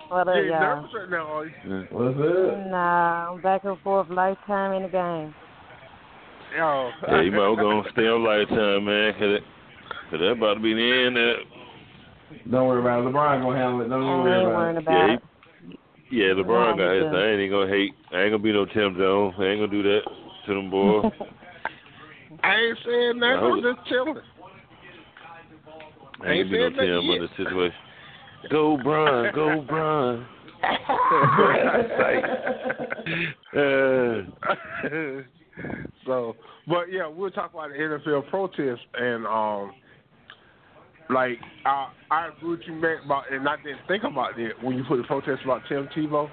what 0.09 0.27
You 0.27 0.53
up, 0.53 0.61
y'all? 0.61 0.77
nervous 0.77 0.91
right 0.95 1.11
now, 1.11 1.27
are 1.27 1.47
you? 1.47 1.87
What's 1.91 2.19
up? 2.19 2.71
Nah, 2.71 3.33
I'm 3.33 3.41
back 3.43 3.65
and 3.65 3.79
forth 3.81 4.09
lifetime 4.11 4.73
in 4.73 4.83
the 4.83 4.89
game. 4.89 5.35
Yo. 6.57 6.91
Yeah, 7.07 7.21
you 7.23 7.31
might 7.31 7.39
well 7.39 7.57
go 7.57 7.83
stay 7.93 8.03
on 8.09 8.25
lifetime, 8.25 8.85
man, 8.85 9.13
cause, 9.13 9.23
it, 9.39 9.43
cause 10.11 10.19
that 10.21 10.33
about 10.33 10.55
to 10.55 10.61
be 10.61 10.75
the 10.75 11.07
end. 11.07 11.17
Of, 11.19 11.37
Don't 12.51 12.67
worry 12.67 12.81
about 12.81 13.01
it. 13.07 13.13
LeBron 13.13 13.43
gonna 13.43 13.57
handle 13.59 13.81
it. 13.83 13.89
Don't 13.89 14.03
I 14.03 14.41
even 14.41 14.53
worry 14.55 14.71
ain't 14.71 14.79
about 14.79 14.79
it. 14.79 14.79
about 14.79 15.09
Yeah, 15.09 15.15
it. 15.15 15.79
yeah, 16.11 16.43
LeBron 16.43 16.77
got 16.79 16.95
his. 16.95 17.05
Yeah. 17.13 17.19
I 17.19 17.27
ain't 17.37 17.53
gonna 17.53 17.69
hate. 17.71 17.93
I 18.13 18.23
ain't 18.23 18.33
gonna 18.33 18.43
be 18.43 18.53
no 18.53 18.65
Tim 18.65 18.97
Jones. 18.97 19.35
I 19.39 19.45
ain't 19.45 19.61
gonna 19.61 19.69
do 19.69 19.83
that 19.83 20.01
to 20.47 20.55
them 20.55 20.71
boys. 20.71 21.05
I 22.43 22.55
ain't 22.55 22.79
saying 22.85 23.19
nothing. 23.19 23.45
I 23.45 23.51
I'm 23.51 23.63
just 23.63 23.89
chilling. 23.89 24.17
I 26.25 26.33
ain't 26.33 26.51
gonna 26.51 26.51
be 26.51 26.59
no 26.59 26.67
Ain't 26.67 26.75
said 26.75 26.77
nothing 26.77 26.89
Tim 26.89 27.11
under 27.11 27.29
the 27.29 27.37
situation. 27.37 27.77
Go 28.51 28.77
Bron, 28.83 29.35
go 29.35 29.61
Bron. 29.63 30.27
uh, 33.57 34.23
so, 36.07 36.37
but 36.67 36.91
yeah, 36.91 37.07
we'll 37.07 37.31
talk 37.31 37.53
about 37.53 37.71
the 37.71 37.77
NFL 37.77 38.29
protest 38.29 38.81
and 38.95 39.27
um, 39.27 39.73
like 41.11 41.39
I 41.65 41.89
I 42.11 42.29
agree 42.29 42.51
with 42.51 42.61
you, 42.67 42.75
man, 42.75 42.99
about 43.05 43.31
and 43.33 43.49
I 43.49 43.57
didn't 43.57 43.81
think 43.87 44.05
about 44.05 44.39
it 44.39 44.53
when 44.63 44.77
you 44.77 44.85
put 44.85 44.97
the 44.99 45.05
protest 45.05 45.43
about 45.45 45.63
Tim 45.69 45.89
Tebow, 45.97 46.29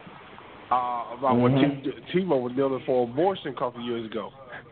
uh, 0.72 1.16
about 1.18 1.38
what 1.38 1.51
Mhm. 1.51 1.84
Tim 1.84 1.93
Tebow 2.14 2.41
was 2.41 2.53
dealing 2.56 2.82
for 2.86 3.03
abortion 3.03 3.49
a 3.49 3.53
couple 3.53 3.82
years 3.82 4.06
ago. 4.06 4.32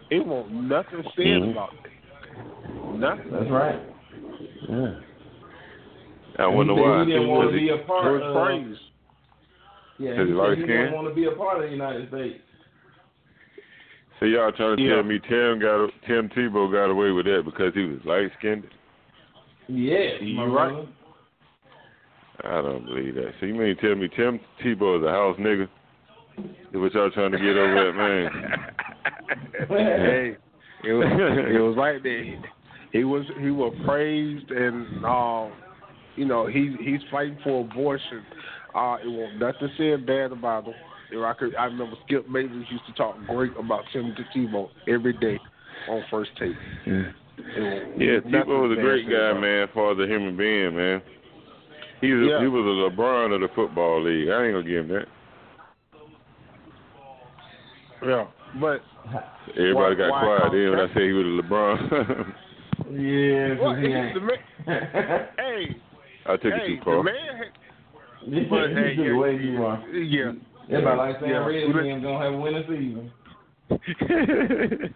It 0.09 0.25
won't 0.25 0.51
nothing 0.51 1.03
said 1.15 1.25
Mhm. 1.25 1.51
about 1.51 1.73
it. 1.73 1.91
Nothing. 2.99 3.31
That's 3.31 3.49
right. 3.49 3.79
yeah. 4.67 4.95
I 6.39 6.47
wonder 6.47 6.73
why. 6.73 7.05
He 7.05 7.11
didn't 7.11 7.29
want 7.29 7.51
to 7.51 7.57
be 7.57 7.69
a 7.69 7.77
part 7.85 8.21
of. 8.21 8.33
praise. 8.33 8.77
Yeah, 9.99 10.15
he 10.15 10.31
he 10.31 10.37
said 10.37 10.57
he 10.57 10.65
didn't 10.65 10.93
want 10.93 11.07
to 11.07 11.13
be 11.13 11.25
a 11.25 11.31
part 11.31 11.57
of 11.57 11.65
the 11.65 11.71
United 11.71 12.07
States. 12.09 12.39
So 14.19 14.25
y'all 14.25 14.51
trying 14.51 14.77
to 14.77 14.83
Yeah. 14.83 14.95
tell 14.95 15.03
me 15.03 15.19
Tim 15.19 15.59
got 15.59 15.89
Tim 16.07 16.29
Tebow 16.29 16.71
got 16.71 16.89
away 16.89 17.11
with 17.11 17.25
that 17.25 17.43
because 17.45 17.73
he 17.73 17.83
was 17.85 17.99
light 18.05 18.31
skinned? 18.39 18.63
Yes, 19.67 20.21
You 20.21 20.35
my 20.35 20.45
right. 20.45 20.71
brother. 20.71 20.87
I 22.43 22.61
don't 22.61 22.85
believe 22.85 23.15
that. 23.15 23.33
So 23.39 23.45
you 23.45 23.53
mean 23.53 23.75
tell 23.77 23.95
me 23.95 24.09
Tim 24.15 24.39
Tebow 24.63 24.99
is 24.99 25.05
a 25.05 25.09
house 25.09 25.37
nigga? 25.39 25.67
Is 26.37 26.79
what 26.79 26.93
y'all 26.93 27.11
trying 27.11 27.31
to 27.31 27.37
get 27.37 27.55
over 27.55 27.85
that 27.85 27.95
man? 27.95 28.29
hey, 29.69 30.37
it 30.83 30.93
was 30.93 31.07
it 31.55 31.61
was 31.61 31.77
like 31.77 32.01
that. 32.01 32.41
He 32.91 33.03
was 33.03 33.25
he 33.39 33.51
was 33.51 33.73
praised 33.85 34.49
and 34.51 35.05
um, 35.05 35.51
you 36.15 36.25
know 36.25 36.47
he 36.47 36.75
he's 36.81 37.01
fighting 37.11 37.37
for 37.43 37.61
abortion. 37.61 38.23
Uh, 38.75 38.97
it 39.03 39.07
was 39.07 39.31
nothing 39.39 39.69
said 39.77 40.05
bad 40.05 40.31
about 40.31 40.65
him. 40.65 40.73
You 41.11 41.19
know, 41.21 41.25
I 41.25 41.33
could 41.33 41.55
I 41.55 41.65
remember 41.65 41.95
Skip 42.05 42.25
Bayless 42.31 42.65
used 42.71 42.85
to 42.87 42.93
talk 42.93 43.15
great 43.27 43.51
about 43.57 43.83
Tim 43.93 44.15
Tebow 44.35 44.69
every 44.87 45.13
day 45.13 45.39
on 45.89 46.03
first 46.09 46.31
take. 46.39 46.53
Yeah, 46.87 47.03
was 47.37 47.93
yeah 47.97 48.19
Tebow 48.31 48.67
was 48.69 48.77
a 48.77 48.81
great 48.81 49.07
guy, 49.09 49.29
about 49.29 49.41
man, 49.41 49.63
as 49.63 49.69
far 49.73 49.91
as 49.91 49.99
a 49.99 50.07
human 50.11 50.35
being, 50.37 50.75
man. 50.75 51.01
He 52.01 52.11
was 52.13 52.27
Yeah. 52.29 52.41
he 52.41 52.47
was 52.47 52.63
a 52.65 52.91
LeBron 52.95 53.33
of 53.35 53.41
the 53.41 53.47
football 53.55 54.01
league. 54.03 54.29
I 54.29 54.45
ain't 54.45 54.53
gonna 54.53 54.63
give 54.63 54.89
him 54.89 54.93
that. 54.97 55.07
Yeah, 58.05 58.25
but 58.59 58.81
Everybody 59.57 59.73
Why- 59.75 59.93
got 59.95 60.09
why 60.11 60.37
quiet 60.37 60.51
then 60.51 60.69
when 60.71 60.79
I 60.79 60.87
said 60.93 61.03
he 61.03 61.11
was 61.11 61.25
a 61.25 61.41
LeBron. 61.41 62.33
Yeah, 62.91 63.55
'cause 63.55 63.59
what? 63.63 63.77
he 63.79 63.87
He, 63.87 63.93
ain't. 63.93 64.13
the 64.13 64.37
hey, 65.37 65.75
I 66.25 66.31
took 66.37 66.53
hey, 66.53 66.63
it 66.63 66.67
too 66.67 66.75
the 66.77 66.83
far. 66.85 67.03
man. 67.03 67.15
But 68.21 68.29
you 68.29 68.39
hey, 68.41 68.47
took 68.49 69.05
it 69.05 69.11
yeah, 69.11 69.17
way 69.17 69.37
too 69.37 69.57
far. 69.57 69.75
yeah, 69.89 70.31
It's 70.69 70.81
about 70.81 70.97
like 70.97 71.19
saying 71.19 71.31
Yeah. 71.31 71.45
Redskins 71.45 72.03
gonna 72.03 72.23
have 72.23 72.33
a 72.33 72.37
winning 72.37 72.63
season. 72.67 73.11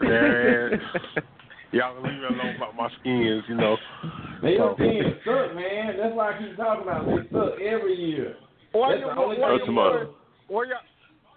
Man. 0.00 0.80
Y'all 1.72 1.94
leave 2.02 2.12
me 2.12 2.24
alone 2.28 2.56
about 2.56 2.76
my 2.76 2.88
skins, 3.00 3.42
you 3.48 3.54
know. 3.54 3.76
Man, 4.42 4.52
your 4.52 4.74
So- 4.76 4.82
team 4.82 5.02
suck, 5.24 5.54
man. 5.54 5.96
That's 5.96 6.14
why 6.14 6.32
I 6.34 6.38
keep 6.38 6.56
talking 6.56 6.82
about 6.82 7.08
it. 7.08 7.32
They 7.32 7.38
suck 7.38 7.52
every 7.60 7.94
year. 7.94 8.36
Why 8.72 8.90
That's 8.90 9.00
you, 9.00 9.06
the 9.06 9.16
only 9.20 9.38
why 9.38 9.48
Oh, 9.50 9.54
you, 9.56 9.64
tomorrow. 9.64 10.14
why 10.48 10.64
y'all, 10.64 10.76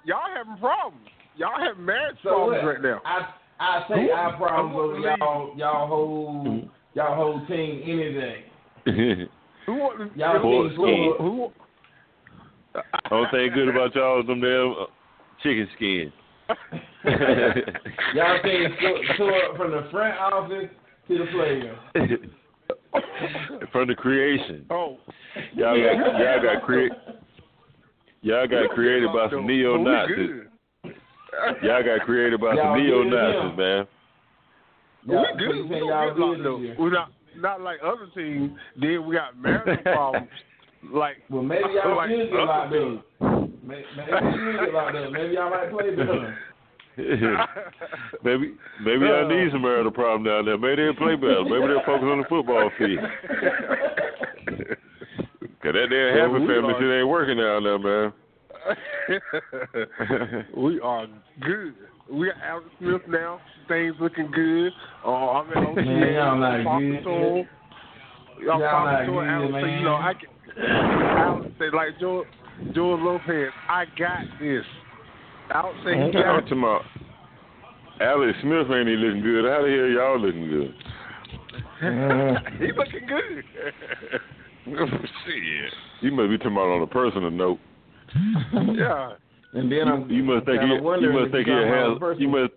y'all 0.04 0.36
having 0.36 0.58
problems. 0.58 1.08
Y'all 1.38 1.58
having 1.58 1.86
marriage 1.86 2.18
So 2.24 2.30
problems 2.30 2.64
what? 2.64 2.74
right 2.74 2.82
now. 2.82 3.02
I 3.06 3.28
I 3.60 3.86
say 3.88 4.02
Who- 4.08 4.12
our 4.12 4.36
problems 4.38 4.74
who 4.76 4.82
over 4.82 5.00
y'all 5.00 5.54
y'all 5.58 5.88
whole 5.88 6.70
y'all 6.96 7.16
whole 7.16 7.46
team 7.46 7.82
any 7.84 8.14
day. 8.14 8.46
Who 9.66 9.74
want 9.74 10.16
Y'all 10.16 10.40
who, 10.40 10.70
team 10.70 11.12
who, 11.18 11.52
suck. 12.74 12.82
who, 13.10 13.16
Only 13.16 13.30
thing 13.32 13.52
good 13.54 13.68
about 13.70 13.96
y'all 13.96 14.22
is 14.22 14.28
them 14.28 14.40
damn 14.40 14.72
uh, 14.72 14.86
chicken 15.42 15.68
skin. 15.76 16.14
Y'all 18.14 18.42
team 18.44 18.70
tore 19.18 19.58
from 19.58 19.72
the 19.72 19.88
front 19.90 20.20
office 20.20 20.70
to 21.08 21.18
the 21.18 21.26
players. 21.32 21.78
From 23.72 23.88
the 23.88 23.96
creation. 23.96 24.66
Oh, 24.70 24.98
Y'all 25.56 25.76
got 25.76 26.20
y'all 26.20 26.44
got 26.44 26.64
create 26.64 26.92
y'all 28.22 28.48
got 28.48 28.70
created 28.70 29.10
by 29.12 29.30
some 29.32 29.48
neo 29.48 29.78
Nazis. 29.78 30.46
Y'all 31.64 31.84
got 31.84 32.06
created 32.06 32.40
by 32.40 32.54
Y'all 32.54 32.76
some 32.76 32.84
neo 32.84 33.04
Nazis, 33.04 33.58
man. 33.58 33.88
Y'all, 35.06 35.22
we 35.22 35.28
so 35.32 35.38
good. 35.38 35.70
We 35.70 35.80
don't 35.80 35.88
y'all 35.88 36.08
get 36.08 36.16
good 36.16 36.40
locked 36.40 36.72
up. 36.72 36.80
We're 36.80 36.92
not 36.92 37.12
not 37.38 37.62
like 37.62 37.80
other 37.84 38.08
teams. 38.16 38.52
Then 38.80 39.06
we 39.06 39.16
got 39.16 39.38
marital 39.38 39.78
problems. 39.84 40.30
Like 40.94 41.18
Well, 41.30 41.44
maybe 41.44 41.64
y'all 41.74 41.96
like 41.98 42.10
should 42.10 42.30
get 42.30 42.40
other 42.40 42.46
locked 42.46 42.72
teams. 42.74 43.00
up. 43.00 43.06
Maybe, 43.66 43.84
maybe 43.98 44.12
you 44.12 44.52
should 44.58 44.66
get 44.66 44.74
locked 44.74 44.96
up. 44.96 45.12
Maybe 45.12 45.34
y'all 45.34 45.50
might 45.50 45.72
play 45.72 45.90
better. 45.96 46.38
maybe 48.24 48.54
maybe 48.86 49.06
y'all 49.06 49.28
need 49.28 49.52
some 49.52 49.62
marital 49.62 49.92
problem 49.92 50.24
down 50.24 50.46
there. 50.46 50.58
Maybe 50.58 50.84
they'll 50.84 50.96
play 50.96 51.16
better. 51.16 51.44
Maybe 51.44 51.68
they'll 51.68 51.84
focus 51.86 52.08
on 52.08 52.20
the 52.20 52.28
football 52.30 52.72
field. 52.78 53.00
Cause 55.62 55.74
that 55.74 55.90
damn 55.90 56.16
happy 56.16 56.40
we 56.40 56.48
family 56.48 56.74
shit 56.80 56.92
ain't 57.00 57.08
working 57.10 57.38
down 57.38 57.64
there, 57.64 57.80
man. 57.80 58.14
we 60.56 60.80
are 60.80 61.08
good. 61.42 61.74
We 62.12 62.28
got 62.28 62.36
Alex 62.44 62.68
Smith 62.80 63.02
now. 63.08 63.40
Things 63.68 63.96
looking 64.00 64.30
good. 64.32 64.72
Uh, 65.04 65.10
I'm 65.10 65.50
at 65.52 65.58
OTA. 65.58 65.82
Man, 65.82 66.14
y'all 66.14 66.38
not 66.38 66.54
I'm 66.54 66.64
talking 66.64 66.92
good. 66.92 67.04
to 67.04 67.10
him. 67.10 67.48
I'm 68.38 68.46
Y'all 68.46 68.60
not 68.60 69.06
good, 69.06 69.28
Alex. 69.28 69.52
So, 69.54 69.62
man. 69.62 69.80
you 69.80 69.86
know, 69.86 69.96
I 69.96 70.14
can. 70.14 70.30
Alex 70.66 71.52
said 71.58 71.74
like 71.74 72.00
George, 72.00 72.28
George 72.74 73.02
Lopez. 73.02 73.50
I 73.70 73.86
got 73.98 74.22
this. 74.40 74.64
Alex 75.54 75.78
said 75.84 75.94
he 75.96 76.00
I'm 76.02 76.12
got 76.12 76.40
talking 76.42 76.60
about 76.60 76.82
Alex 78.02 78.38
Smith 78.42 78.68
ain't 78.72 78.90
even 78.90 79.00
looking 79.02 79.22
good. 79.24 79.46
How 79.46 79.62
the 79.64 79.70
hell 79.70 79.88
y'all 79.88 80.20
looking 80.20 80.50
good? 80.50 80.74
he 82.60 82.72
looking 82.72 83.08
good. 83.08 83.44
Shit. 85.26 85.74
You 86.02 86.12
must 86.12 86.30
be 86.30 86.38
talking 86.38 86.54
about 86.54 86.70
on 86.70 86.82
a 86.82 86.88
personal 86.88 87.32
note. 87.32 87.60
yeah. 88.76 89.14
And 89.56 89.72
then 89.72 89.88
I'm 89.88 90.10
You 90.12 90.24
must 90.24 90.46
think 90.46 90.62
he, 90.62 90.68
kinda 90.68 90.76
you 90.76 90.84
wondering 90.84 91.16
must 91.16 91.28
if 91.28 91.32
think 91.32 91.46
he 91.48 91.52
you're 91.52 91.64
a 91.64 91.66
talking 91.66 91.80
handsome. 91.80 92.00
person. 92.00 92.22
You 92.22 92.28
must. 92.30 92.52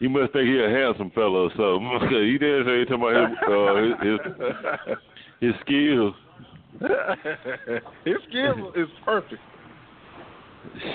You 0.00 0.08
must 0.08 0.32
think 0.32 0.46
he 0.48 0.62
a 0.62 0.70
handsome 0.70 1.10
fellow 1.10 1.50
or 1.50 1.50
something. 1.58 2.10
you 2.24 2.38
didn't 2.38 2.64
say 2.66 2.78
he 2.78 2.84
talking 2.86 3.02
about 3.02 3.98
his 4.06 4.20
uh, 4.30 4.94
his, 5.40 5.52
his 5.52 5.54
skills. 5.66 6.14
His 8.04 8.14
skill 8.28 8.72
is 8.76 8.86
perfect. 9.04 9.40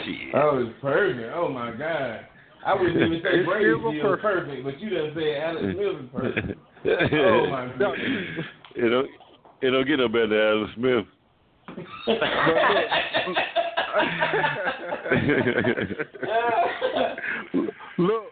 Shit. 0.06 0.34
Oh, 0.36 0.60
it's 0.66 0.74
perfect. 0.82 1.34
Oh 1.36 1.50
my 1.50 1.72
God. 1.72 2.20
I 2.66 2.74
wouldn't 2.74 2.96
even 2.96 3.22
say 3.22 3.38
His 3.40 3.46
Brady's 3.46 3.76
skills 3.80 3.96
perfect. 4.02 4.22
perfect, 4.24 4.64
but 4.64 4.80
you 4.80 4.90
done 4.92 5.12
said 5.14 5.38
Alex 5.44 5.62
Smith 5.62 5.98
is 6.00 6.10
perfect. 6.16 6.60
Oh 6.86 7.48
my 7.50 7.66
God. 7.78 7.96
It 8.76 8.90
don't 8.90 9.10
it 9.62 9.72
don't 9.72 9.88
get 9.88 9.98
no 9.98 10.08
better 10.08 10.28
than 10.28 10.40
Adam 10.40 10.72
Smith. 10.76 11.06
Look, 17.98 18.24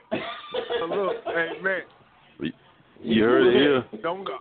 look, 0.90 1.16
hey 1.26 1.50
man, 1.62 1.82
you 3.02 3.24
heard 3.24 3.48
it 3.48 3.54
here. 3.54 3.86
don't 4.02 4.24
go, 4.26 4.38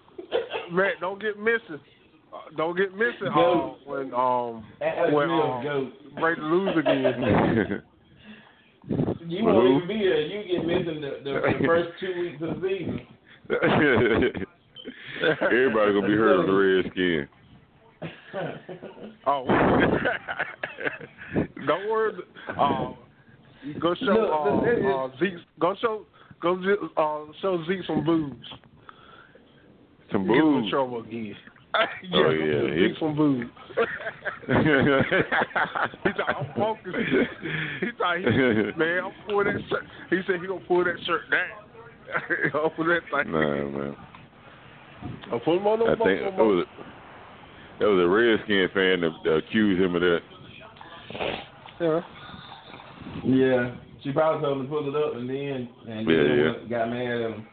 man, 0.70 0.92
don't 1.00 1.20
get 1.20 1.38
missing. 1.38 1.80
Uh, 2.32 2.38
don't 2.56 2.76
get 2.76 2.92
missing 2.94 3.26
uh, 3.28 3.34
Go. 3.34 3.76
when 3.84 4.14
um 4.14 4.64
Alex 4.80 5.12
when 5.12 5.28
Smith 5.28 5.44
um, 5.44 5.64
goes. 5.64 5.92
Brady 6.18 6.40
lose 6.40 6.76
again. 6.78 7.82
You 9.26 9.44
won't 9.44 9.84
even 9.84 9.86
be 9.86 9.98
there. 9.98 10.22
You 10.22 10.58
get 10.58 10.66
missing 10.66 11.00
the, 11.02 11.20
the, 11.22 11.32
the 11.32 11.66
first 11.66 11.90
two 12.00 12.12
weeks 12.18 12.42
of 12.42 12.60
the 12.60 12.68
season. 12.68 13.00
Everybody 15.42 15.92
gonna 15.92 16.06
be 16.08 16.14
hurt 16.14 16.40
on 16.40 16.46
the 16.46 16.52
Redskin. 16.52 17.28
Oh, 19.26 19.44
don't 21.66 21.88
worry. 21.90 22.12
Um, 22.58 22.96
go 23.80 23.94
show 23.94 24.04
Look, 24.06 24.30
uh, 24.32 24.54
look, 24.54 24.66
it 24.66 24.78
is- 24.78 24.84
uh, 24.86 25.08
Zeke. 25.18 25.34
Go 25.60 25.74
show. 25.80 26.06
Go 26.40 26.54
uh, 26.96 27.24
show 27.42 27.62
Zeke 27.68 27.84
some 27.86 28.04
booze. 28.04 28.32
Some 30.10 30.26
Get 30.26 30.36
him 30.36 30.46
in 30.46 30.52
booze. 30.62 30.70
trouble 30.70 31.00
again. 31.00 31.34
Oh, 31.74 31.84
yeah, 32.10 32.30
yeah, 32.30 32.62
Zeke 32.74 32.74
he- 32.94 32.98
some 33.00 33.14
booze. 33.16 33.46
He 34.48 36.10
thought 36.16 36.36
I'm 36.36 36.46
focused. 36.56 36.96
He 37.80 37.86
thought 37.98 38.16
he, 38.18 38.24
man, 38.24 39.00
I'm 39.04 39.12
pull 39.28 39.44
that 39.44 39.60
shirt. 39.68 39.84
He 40.08 40.16
said 40.26 40.40
he 40.40 40.46
gonna 40.46 40.64
pull 40.66 40.84
that 40.84 40.96
shirt 41.06 41.22
down. 41.30 41.58
he 42.44 42.48
gonna 42.50 42.70
pull 42.70 42.86
that 42.86 43.02
thing. 43.12 43.30
nah, 43.32 43.68
man. 43.68 43.96
I'll 45.32 45.40
put 45.40 45.56
him 45.56 45.66
on 45.66 45.78
the 45.78 45.84
I 45.86 45.96
think 45.96 46.20
that 47.80 47.86
was 47.86 47.98
a, 47.98 48.02
that 48.02 48.08
Redskin 48.08 48.68
fan 48.74 49.00
that, 49.00 49.10
that 49.24 49.36
accused 49.36 49.80
him 49.82 49.94
of 49.96 50.02
that. 50.02 50.20
Yeah. 51.80 52.00
Yeah. 53.24 53.74
She 54.04 54.12
probably 54.12 54.42
told 54.42 54.58
him 54.58 54.64
to 54.64 54.68
pull 54.70 54.88
it 54.88 54.96
up 54.96 55.14
and 55.16 55.28
then 55.28 55.68
and 55.88 56.08
Yeah, 56.08 56.16
then 56.16 56.38
yeah. 56.38 56.68
got 56.68 56.90
mad 56.90 57.12
at 57.12 57.30
him. 57.32 57.46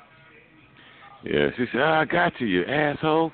Yeah, 1.24 1.48
she 1.58 1.66
said, 1.72 1.82
ah, 1.82 2.02
"I 2.02 2.06
got 2.06 2.40
you, 2.40 2.48
you 2.48 2.64
asshole." 2.66 3.32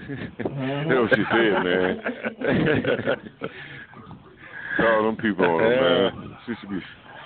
Mm-hmm. 0.00 0.88
That's 0.88 1.00
what 1.00 1.10
she 1.16 1.24
said, 1.32 1.52
man. 1.64 1.90
Call 4.76 5.02
them 5.04 5.16
people 5.16 5.44
on 5.44 5.60
her, 5.60 6.10
man. 6.12 6.36
She 6.46 6.52
should 6.60 6.70
be. 6.70 6.80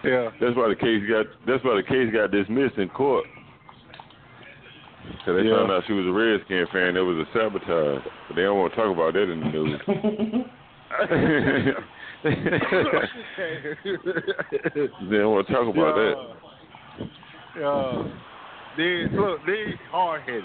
Yeah. 0.04 0.30
That's 0.40 0.56
why 0.56 0.68
the 0.68 0.76
case 0.76 1.02
got. 1.08 1.26
That's 1.46 1.62
why 1.64 1.74
the 1.76 1.82
case 1.82 2.12
got 2.12 2.30
dismissed 2.30 2.78
in 2.78 2.88
court. 2.88 3.26
Cause 5.24 5.36
they 5.36 5.42
Yeah. 5.48 5.56
found 5.56 5.70
out 5.70 5.84
she 5.86 5.92
was 5.92 6.04
a 6.06 6.12
Redskin 6.12 6.66
fan. 6.72 6.94
That 6.94 7.04
was 7.04 7.16
a 7.18 7.26
sabotage. 7.32 8.02
But 8.28 8.34
they 8.36 8.42
don't 8.42 8.58
want 8.58 8.72
to 8.72 8.76
talk 8.76 8.90
about 8.92 9.12
that 9.14 9.30
in 9.30 9.40
the 9.40 9.46
news. 9.46 9.80
they 15.10 15.18
don't 15.18 15.32
want 15.32 15.46
to 15.46 15.52
talk 15.52 15.68
about 15.74 15.94
that. 15.96 16.14
Yeah. 17.58 18.04
They 18.76 19.06
look, 19.16 19.40
they 19.46 19.74
hard 19.90 20.22
headed. 20.22 20.44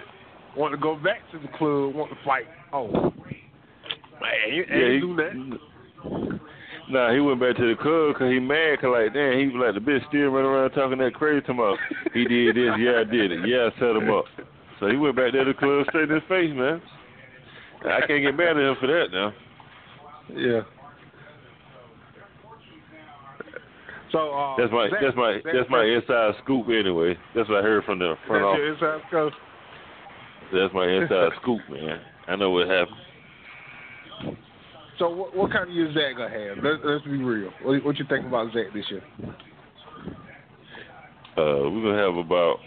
Want 0.55 0.73
to 0.73 0.78
go 0.78 0.95
back 0.95 1.19
to 1.32 1.39
the 1.39 1.47
club, 1.57 1.95
want 1.95 2.11
to 2.11 2.17
fight. 2.25 2.45
Oh, 2.73 2.88
man, 2.91 3.11
you 4.51 4.61
ain't 4.63 4.69
Yeah, 4.71 4.91
he- 4.93 4.99
do 4.99 5.15
that. 5.15 6.39
Nah, 6.89 7.11
he 7.13 7.19
went 7.19 7.39
back 7.41 7.55
to 7.57 7.67
the 7.67 7.75
club 7.82 8.13
because 8.13 8.32
he 8.32 8.39
mad. 8.39 8.80
Cause 8.80 8.91
like, 8.93 9.13
damn, 9.13 9.38
he 9.38 9.47
was 9.47 9.59
like 9.59 9.73
the 9.75 9.82
bitch 9.91 10.07
still 10.07 10.30
running 10.30 10.49
around 10.49 10.71
talking 10.71 10.97
that 10.99 11.13
crazy 11.15 11.41
to 11.45 11.51
him. 11.53 11.75
He 12.13 12.23
did 12.25 12.55
this, 12.55 12.71
yeah, 12.80 13.01
I 13.01 13.03
did 13.03 13.32
it, 13.32 13.45
yeah, 13.47 13.67
I 13.67 13.80
set 13.80 13.95
him 13.95 14.09
up. 14.09 14.23
So 14.80 14.88
he 14.88 14.95
went 14.97 15.15
back 15.15 15.32
there 15.34 15.43
to 15.43 15.53
the 15.53 15.57
club 15.57 15.86
straight 15.89 16.09
in 16.09 16.15
his 16.15 16.23
face, 16.30 16.51
man. 16.55 16.82
I 17.86 18.05
can't 18.05 18.21
get 18.23 18.36
mad 18.36 18.57
at 18.57 18.63
him 18.63 18.75
for 18.80 18.88
that 18.88 19.07
now. 19.11 19.34
Yeah. 20.36 20.61
So 24.11 24.32
uh, 24.32 24.55
That's 24.57 24.71
my 24.71 24.89
Zach- 24.89 24.99
that's 25.01 25.17
my 25.17 25.39
that's 25.43 25.69
my 25.69 25.84
inside 25.84 26.34
scoop 26.43 26.67
anyway. 26.69 27.17
That's 27.36 27.49
what 27.49 27.59
I 27.59 27.61
heard 27.61 27.84
from 27.84 27.99
the 27.99 28.15
front 28.25 28.41
That's 28.41 28.45
office. 28.45 28.57
your 28.57 28.73
inside 28.73 29.01
scoop. 29.09 29.34
That's 30.53 30.73
my 30.73 30.88
inside 30.88 31.30
scoop, 31.41 31.59
man. 31.69 31.99
I 32.28 32.36
know 32.36 32.51
what 32.51 32.67
happened. 32.67 34.38
So 34.99 35.09
what, 35.09 35.36
what 35.36 35.51
kind 35.51 35.69
of 35.69 35.75
year 35.75 35.91
Zach 35.93 36.17
gonna 36.17 36.30
have? 36.30 36.63
Let, 36.63 36.86
let's 36.86 37.03
be 37.03 37.17
real. 37.17 37.51
What, 37.63 37.84
what 37.86 37.97
you 37.97 38.05
think 38.09 38.25
about 38.25 38.53
Zach 38.53 38.73
this 38.73 38.86
year? 38.89 39.03
Uh, 41.38 41.69
we're 41.69 41.84
gonna 41.84 42.01
have 42.01 42.15
about 42.15 42.57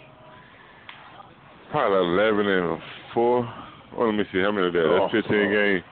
probably 1.71 1.97
eleven 1.97 2.47
and 2.47 2.81
four. 3.13 3.53
Well, 3.97 4.07
let 4.07 4.15
me 4.15 4.23
see 4.31 4.39
how 4.41 4.51
many 4.51 4.67
of 4.67 4.73
that. 4.73 4.87
That's 4.87 5.01
Oh, 5.03 5.09
fifteen 5.11 5.47
oh. 5.47 5.51
games. 5.51 5.83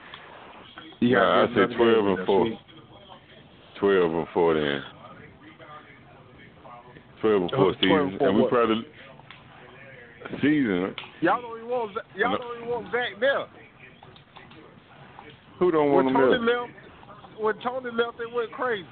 You 1.00 1.16
Nah, 1.16 1.42
I 1.44 1.46
get 1.46 1.70
say 1.70 1.76
12 1.76 2.06
and 2.06 2.26
four. 2.26 2.44
week. 2.44 2.58
twelve 3.78 4.12
and 4.12 4.26
four 4.34 4.54
then. 4.54 4.82
Twelve 7.20 7.42
and 7.42 7.52
uh, 7.52 7.56
four 7.56 7.72
12 7.72 7.74
and 7.74 7.80
seasons, 7.80 8.18
four 8.18 8.28
and 8.28 8.36
we 8.36 8.42
what? 8.42 8.50
probably 8.50 8.86
season. 10.42 10.94
Y'all 11.20 11.40
don't 11.40 11.56
even 11.58 11.68
want 11.70 11.96
y'all 12.16 12.36
don't 12.38 12.56
even 12.56 12.68
want 12.68 12.86
Zach 12.92 13.18
there. 13.20 13.46
Who 15.58 15.70
don't 15.70 15.92
want 15.92 16.06
When 16.06 16.14
them 16.14 16.22
Tony 16.22 16.46
there? 16.46 16.60
left, 16.60 16.72
when 17.38 17.54
Tony 17.60 17.90
left, 17.92 18.18
they 18.18 18.34
went 18.34 18.50
crazy. 18.52 18.86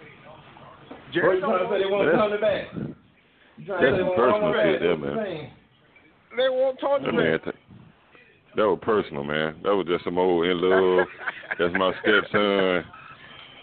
What 0.88 1.12
Jerry 1.14 1.36
you 1.36 1.40
trying 1.40 1.64
to 1.64 1.70
say 1.72 1.78
they 1.82 1.90
want 1.90 2.06
That's- 2.12 2.28
Tony 2.28 2.40
back? 2.40 2.64
That's 3.66 3.80
to 3.80 3.90
say 3.90 3.98
some 3.98 4.14
personal 4.16 4.52
shit 4.52 4.80
there, 4.80 4.96
What 4.96 5.08
you 5.08 5.16
man. 5.16 5.50
They 6.36 6.44
That 6.44 7.12
man, 7.14 7.32
back. 7.32 7.44
th- 7.44 7.56
that 8.56 8.66
was 8.68 8.78
personal, 8.82 9.24
man. 9.24 9.56
That 9.62 9.74
was 9.74 9.86
just 9.86 10.04
some 10.04 10.18
old 10.18 10.46
in 10.46 10.60
love. 10.60 11.06
that's 11.58 11.74
my 11.74 11.92
stepson 12.02 12.84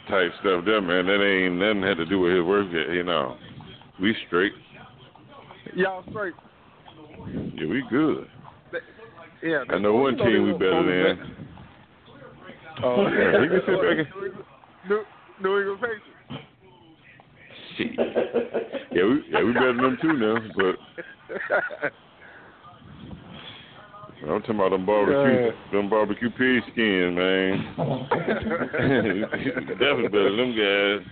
type 0.09 0.31
stuff. 0.41 0.63
There, 0.65 0.81
man. 0.81 1.05
That 1.07 1.23
ain't 1.23 1.55
nothing 1.55 1.81
had 1.83 1.97
to 1.97 2.05
do 2.05 2.19
with 2.19 2.33
his 2.35 2.43
work. 2.43 2.67
yet, 2.71 2.89
You 2.93 3.03
know, 3.03 3.37
we 4.01 4.15
straight. 4.27 4.53
Y'all 5.75 6.03
straight. 6.09 6.33
Yeah, 7.55 7.67
we 7.67 7.83
good. 7.89 8.27
Yeah. 9.43 9.63
I 9.69 9.77
know 9.77 9.93
one 9.95 10.17
team 10.17 10.43
we 10.45 10.53
better 10.53 11.15
than. 11.15 11.35
Oh, 12.83 13.07
Yeah, 13.07 13.41
he 13.41 13.47
can 13.47 13.61
sit 13.65 13.81
back 13.81 13.97
and- 13.97 14.33
New, 14.89 15.03
New 15.41 15.59
England 15.59 15.81
Patriots. 15.81 16.05
Shit. 17.77 17.91
Yeah, 18.91 19.03
we 19.03 19.23
yeah 19.29 19.43
we 19.43 19.51
better 19.53 19.73
than 19.73 19.77
them 19.81 19.97
too 20.01 20.13
now. 20.13 20.37
But 20.55 20.75
I'm 24.23 24.41
talking 24.41 24.55
about 24.55 24.69
them 24.71 24.85
barbecue, 24.85 25.51
them 25.71 25.89
barbecue 25.89 26.29
pig 26.31 26.63
skins, 26.71 27.15
man. 27.15 27.75
Definitely 29.79 30.07
better 30.09 30.29
than 30.35 30.37
them 30.37 30.55
guys. 30.55 31.07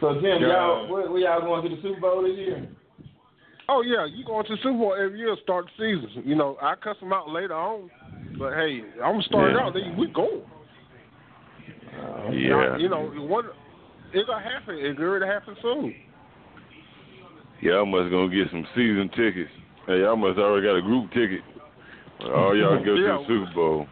So 0.00 0.14
Tim, 0.14 0.42
Yeah. 0.42 0.48
y'all, 0.48 0.92
where, 0.92 1.10
where 1.10 1.20
y'all 1.20 1.40
going 1.40 1.62
to 1.68 1.74
the 1.74 1.82
Super 1.82 2.00
Bowl 2.00 2.22
this 2.22 2.36
year? 2.36 2.68
Oh 3.68 3.80
yeah, 3.80 4.04
you 4.04 4.24
going 4.24 4.44
to 4.46 4.52
the 4.56 4.62
Super 4.62 4.76
Bowl 4.78 4.94
every 4.94 5.18
year, 5.18 5.34
start 5.42 5.66
the 5.78 5.98
season. 5.98 6.22
You 6.26 6.36
know, 6.36 6.58
I 6.60 6.74
cuss 6.74 6.96
them 7.00 7.12
out 7.12 7.30
later 7.30 7.54
on, 7.54 7.90
but 8.38 8.52
hey, 8.52 8.82
I'm 9.02 9.22
starting 9.22 9.56
Yeah. 9.56 9.62
out. 9.62 9.72
They, 9.72 9.90
we 9.98 10.08
going. 10.08 10.42
Uh, 11.98 12.30
yeah. 12.32 12.76
You 12.76 12.88
know, 12.90 13.10
what 13.16 13.46
it 14.12 14.26
gonna 14.26 14.42
happen. 14.42 14.76
It's 14.78 14.98
gonna 14.98 15.26
happen 15.26 15.56
soon. 15.62 15.94
Y'all 17.62 17.86
must 17.86 18.10
gonna 18.10 18.28
get 18.28 18.50
some 18.50 18.66
season 18.74 19.08
tickets. 19.16 19.50
Hey, 19.86 20.00
y'all 20.00 20.16
must 20.16 20.38
already 20.38 20.66
got 20.66 20.76
a 20.76 20.82
group 20.82 21.10
ticket. 21.12 21.42
All 22.20 22.56
y'all 22.56 22.82
go 22.82 22.94
Yeah. 22.94 23.18
to 23.18 23.18
the 23.18 23.24
Super 23.26 23.52
Bowl. 23.54 23.86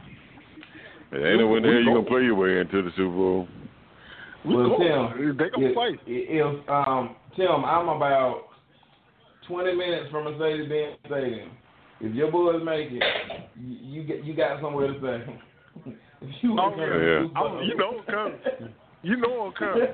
There 1.11 1.27
ain't 1.31 1.41
no 1.41 1.49
way 1.49 1.59
in 1.59 1.63
the 1.65 1.69
We 1.69 1.75
hell 1.75 1.83
you 1.83 1.91
go. 1.91 1.95
gonna 1.97 2.07
play 2.09 2.25
your 2.25 2.35
way 2.35 2.59
into 2.61 2.81
the 2.83 2.91
Super 2.93 3.15
Bowl. 3.15 3.47
We 4.45 4.57
well, 4.57 4.69
going. 4.79 5.13
Tim, 5.19 5.37
they 5.37 5.51
gonna 5.51 5.67
if, 5.69 5.75
play. 5.75 5.99
If 6.07 6.69
um, 6.71 7.15
Tim, 7.37 7.63
I'm 7.65 7.89
about 7.91 8.49
20 9.47 9.75
minutes 9.75 10.11
from 10.11 10.25
Mercedes-Benz 10.25 10.97
Stadium. 11.07 11.51
If 12.01 12.15
your 12.15 12.31
boys 12.33 12.63
make 12.65 12.91
it, 12.91 13.03
you, 13.61 13.77
you 13.83 14.03
get 14.05 14.25
you 14.25 14.33
got 14.35 14.61
somewhere 14.63 14.87
to 14.93 14.99
stay. 14.99 15.25
if 16.23 16.43
you 16.43 16.53
Oh, 16.53 16.55
want 16.71 16.77
to 16.77 16.83
yeah. 16.83 16.89
the 16.89 16.95
Super 17.29 17.35
Bowl. 17.35 17.63
you 17.67 17.75
know 17.77 17.99
I'm 17.99 18.05
coming. 18.07 18.39
You 19.03 19.17
know 19.17 19.43
I'm 19.43 19.53
coming. 19.53 19.87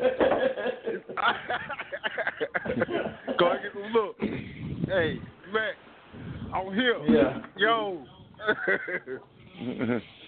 Go 3.38 3.50
and 3.50 3.60
get 3.62 3.72
the 3.74 3.80
look. 3.92 4.16
Hey, 4.88 5.18
Mac, 5.52 5.74
I'm 6.54 6.74
here. 6.74 6.98
Yeah. 7.08 7.38
Yo. 7.56 8.04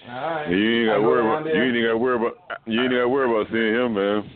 All 0.09 0.17
right. 0.17 0.51
you 0.51 0.81
ain't 0.81 0.89
gotta 0.89 1.03
worry 1.03 1.21
about 1.21 1.45
there. 1.45 1.55
you 1.55 1.79
ain't 1.79 1.87
gotta 1.87 1.99
worry 1.99 2.17
about 2.17 2.35
you 2.67 2.81
ain't 2.81 2.91
gotta 2.91 3.09
worry 3.09 3.31
about 3.31 3.53
seeing 3.53 3.75
him, 3.75 3.95
man. 3.95 4.31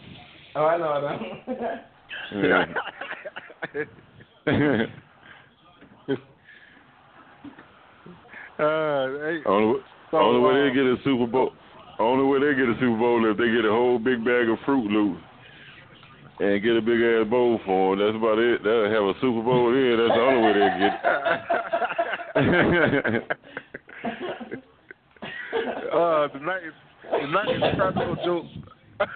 Oh, 0.56 0.64
I 0.64 0.78
know. 0.78 0.88
I 0.88 1.00
know. 1.00 1.18
Yeah. 2.32 2.64
uh, 8.58 9.06
hey, 9.24 9.42
only 9.46 9.80
so, 10.10 10.16
only 10.16 10.40
way 10.40 10.52
uh, 10.52 10.64
they 10.64 10.74
get 10.74 10.84
a 10.84 10.96
Super 11.04 11.26
Bowl 11.26 11.52
only 11.98 12.24
way 12.24 12.38
they 12.40 12.54
get 12.56 12.68
a 12.68 12.74
Super 12.74 12.98
Bowl 12.98 13.30
if 13.30 13.36
they 13.36 13.50
get 13.50 13.64
a 13.64 13.70
whole 13.70 13.98
big 13.98 14.24
bag 14.24 14.48
of 14.48 14.58
Froot 14.66 14.90
Loops 14.90 15.20
and 16.40 16.62
get 16.62 16.76
a 16.76 16.82
big 16.82 17.00
ass 17.00 17.26
bowl 17.30 17.60
for 17.64 17.96
them. 17.96 18.06
That's 18.06 18.16
about 18.16 18.38
it. 18.38 18.62
They'll 18.64 18.90
have 18.90 19.04
a 19.04 19.14
Super 19.20 19.42
Bowl 19.42 19.70
then. 19.72 19.96
That's 19.98 20.14
the 20.14 20.20
only 20.20 20.42
way 20.42 20.52
they 20.54 20.78
get 20.78 20.94
it. 22.34 22.34
uh, 25.94 26.28
tonight 26.28 26.62
is 26.66 26.72
tonight 27.20 27.54
is 27.54 27.62
practical 27.76 28.16
jokes. 28.24 28.48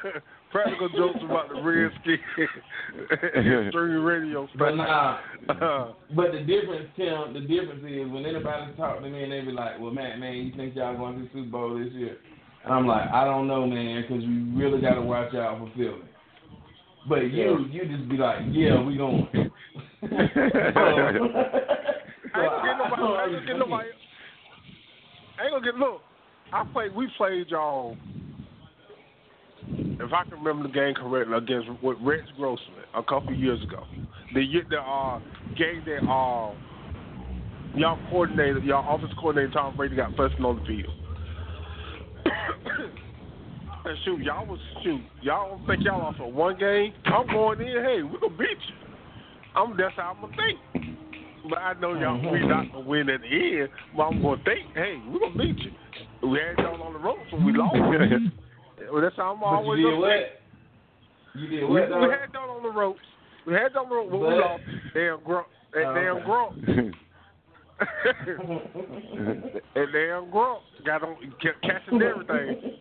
practical 0.50 0.88
jokes 0.90 1.18
about 1.24 1.48
the 1.48 1.60
Redskins 1.60 2.18
Extreme 3.66 4.04
Radio 4.04 4.48
But 4.58 4.68
station. 4.72 4.76
nah, 4.78 5.18
Uh, 5.48 5.92
but 6.16 6.32
the 6.32 6.40
difference, 6.40 6.88
Tim, 6.96 7.32
the 7.34 7.40
difference 7.40 7.84
is 7.86 8.08
when 8.10 8.24
anybody 8.26 8.72
talk 8.76 9.00
to 9.02 9.08
me 9.08 9.22
and 9.22 9.30
they 9.32 9.40
be 9.42 9.52
like, 9.52 9.78
"Well, 9.78 9.92
Matt, 9.92 10.18
man, 10.18 10.34
you 10.34 10.52
think 10.56 10.74
y'all 10.74 10.96
going 10.96 11.16
to 11.16 11.22
the 11.24 11.28
Super 11.32 11.50
Bowl 11.50 11.78
this 11.78 11.92
year?" 11.92 12.16
And 12.64 12.72
I'm 12.72 12.86
like, 12.86 13.08
"I 13.10 13.24
don't 13.24 13.46
know, 13.46 13.66
man, 13.66 14.02
because 14.02 14.22
you 14.24 14.50
really 14.56 14.80
got 14.80 14.94
to 14.94 15.02
watch 15.02 15.34
out 15.34 15.58
for 15.58 15.70
Philly." 15.76 16.02
But 17.08 17.30
you, 17.32 17.66
you 17.70 17.84
just 17.86 18.08
be 18.08 18.16
like, 18.16 18.40
"Yeah, 18.50 18.82
we 18.82 18.96
going." 18.96 19.26
so, 19.32 20.06
I 20.06 20.34
ain't 22.34 22.52
gonna 22.52 22.66
get 22.66 22.78
nobody. 22.78 23.08
I 23.18 23.24
ain't 23.24 23.32
gonna 23.32 23.46
get 23.46 23.56
nobody. 23.58 23.88
I 25.38 25.44
ain't 25.44 25.52
gonna 25.52 25.64
get 25.64 25.74
look. 25.76 26.00
I 26.52 26.64
played. 26.72 26.94
We 26.94 27.08
played 27.16 27.48
y'all. 27.48 27.96
If 29.70 30.12
I 30.12 30.24
can 30.24 30.42
remember 30.42 30.68
the 30.68 30.74
game 30.74 30.94
correctly, 30.94 31.36
against 31.36 31.82
with 31.82 31.98
Rex 32.00 32.22
Grossman 32.36 32.84
a 32.94 33.02
couple 33.02 33.34
years 33.34 33.62
ago. 33.62 33.84
The 34.34 34.42
year 34.42 34.64
the 34.68 34.78
uh, 34.78 35.18
game 35.56 35.82
that 35.86 36.02
uh, 36.04 36.52
y'all 37.74 37.98
coordinator, 38.10 38.58
y'all 38.60 38.86
office 38.86 39.10
coordinator 39.18 39.52
Tom 39.52 39.76
Brady 39.76 39.96
got 39.96 40.14
first 40.16 40.36
on 40.40 40.56
the 40.60 40.64
field. 40.66 40.92
and 43.88 43.98
shoot, 44.04 44.20
y'all 44.20 44.46
was 44.46 44.60
shoot. 44.82 45.00
Y'all 45.22 45.56
don't 45.56 45.66
think 45.66 45.84
y'all 45.84 45.98
lost 45.98 46.18
for 46.18 46.30
one 46.30 46.58
game? 46.58 46.92
I'm 47.06 47.26
going 47.26 47.60
in. 47.60 47.82
Hey, 47.82 48.02
we 48.02 48.18
gonna 48.20 48.36
beat 48.36 48.48
you. 48.68 48.74
I'm 49.56 49.76
that's 49.76 49.94
how 49.96 50.14
I'm 50.14 50.20
gonna 50.20 50.36
think. 50.36 50.58
But 51.48 51.58
I 51.58 51.72
know 51.74 51.94
y'all 51.94 52.20
we 52.20 52.38
mm-hmm. 52.38 52.48
not 52.48 52.72
gonna 52.72 52.84
win 52.84 53.08
at 53.08 53.20
the 53.22 53.26
end. 53.26 53.68
But 53.96 54.02
I'm 54.02 54.22
gonna 54.22 54.42
think, 54.44 54.74
hey, 54.74 55.00
we 55.08 55.18
gonna 55.18 55.38
beat 55.38 55.58
you. 55.58 55.72
We 56.28 56.38
had 56.38 56.58
y'all 56.58 56.82
on 56.82 56.92
the 56.92 56.98
ropes 56.98 57.20
and 57.32 57.44
we 57.44 57.52
lost. 57.52 57.74
well, 58.92 59.02
that's 59.02 59.16
how 59.16 59.32
I'm 59.32 59.40
but 59.40 59.46
always 59.46 59.80
you 59.80 59.90
did 59.90 59.98
what? 59.98 60.08
think. 60.08 60.28
You 61.34 61.46
did 61.48 61.68
We, 61.68 61.80
what? 61.80 61.88
we 61.88 61.94
dog? 61.94 62.10
had 62.10 62.32
y'all 62.34 62.50
on 62.56 62.62
the 62.62 62.70
ropes. 62.70 63.00
We 63.46 63.54
had 63.54 63.72
y'all 63.72 63.84
on 63.84 63.88
the 63.88 63.94
ropes, 63.94 64.10
but 64.10 64.18
we 64.18 64.26
But- 64.26 64.36
lost. 64.36 64.62
Damn 64.94 65.20
grump. 65.24 65.46
That 65.72 65.84
Oh, 65.84 65.94
damn 65.94 66.16
okay. 66.16 66.24
grump. 66.24 66.54
that 69.74 69.86
damn 69.92 70.30
grump 70.30 70.60
got 70.84 71.02
on 71.04 71.16
kept 71.40 71.62
catching 71.62 72.02
everything. 72.02 72.78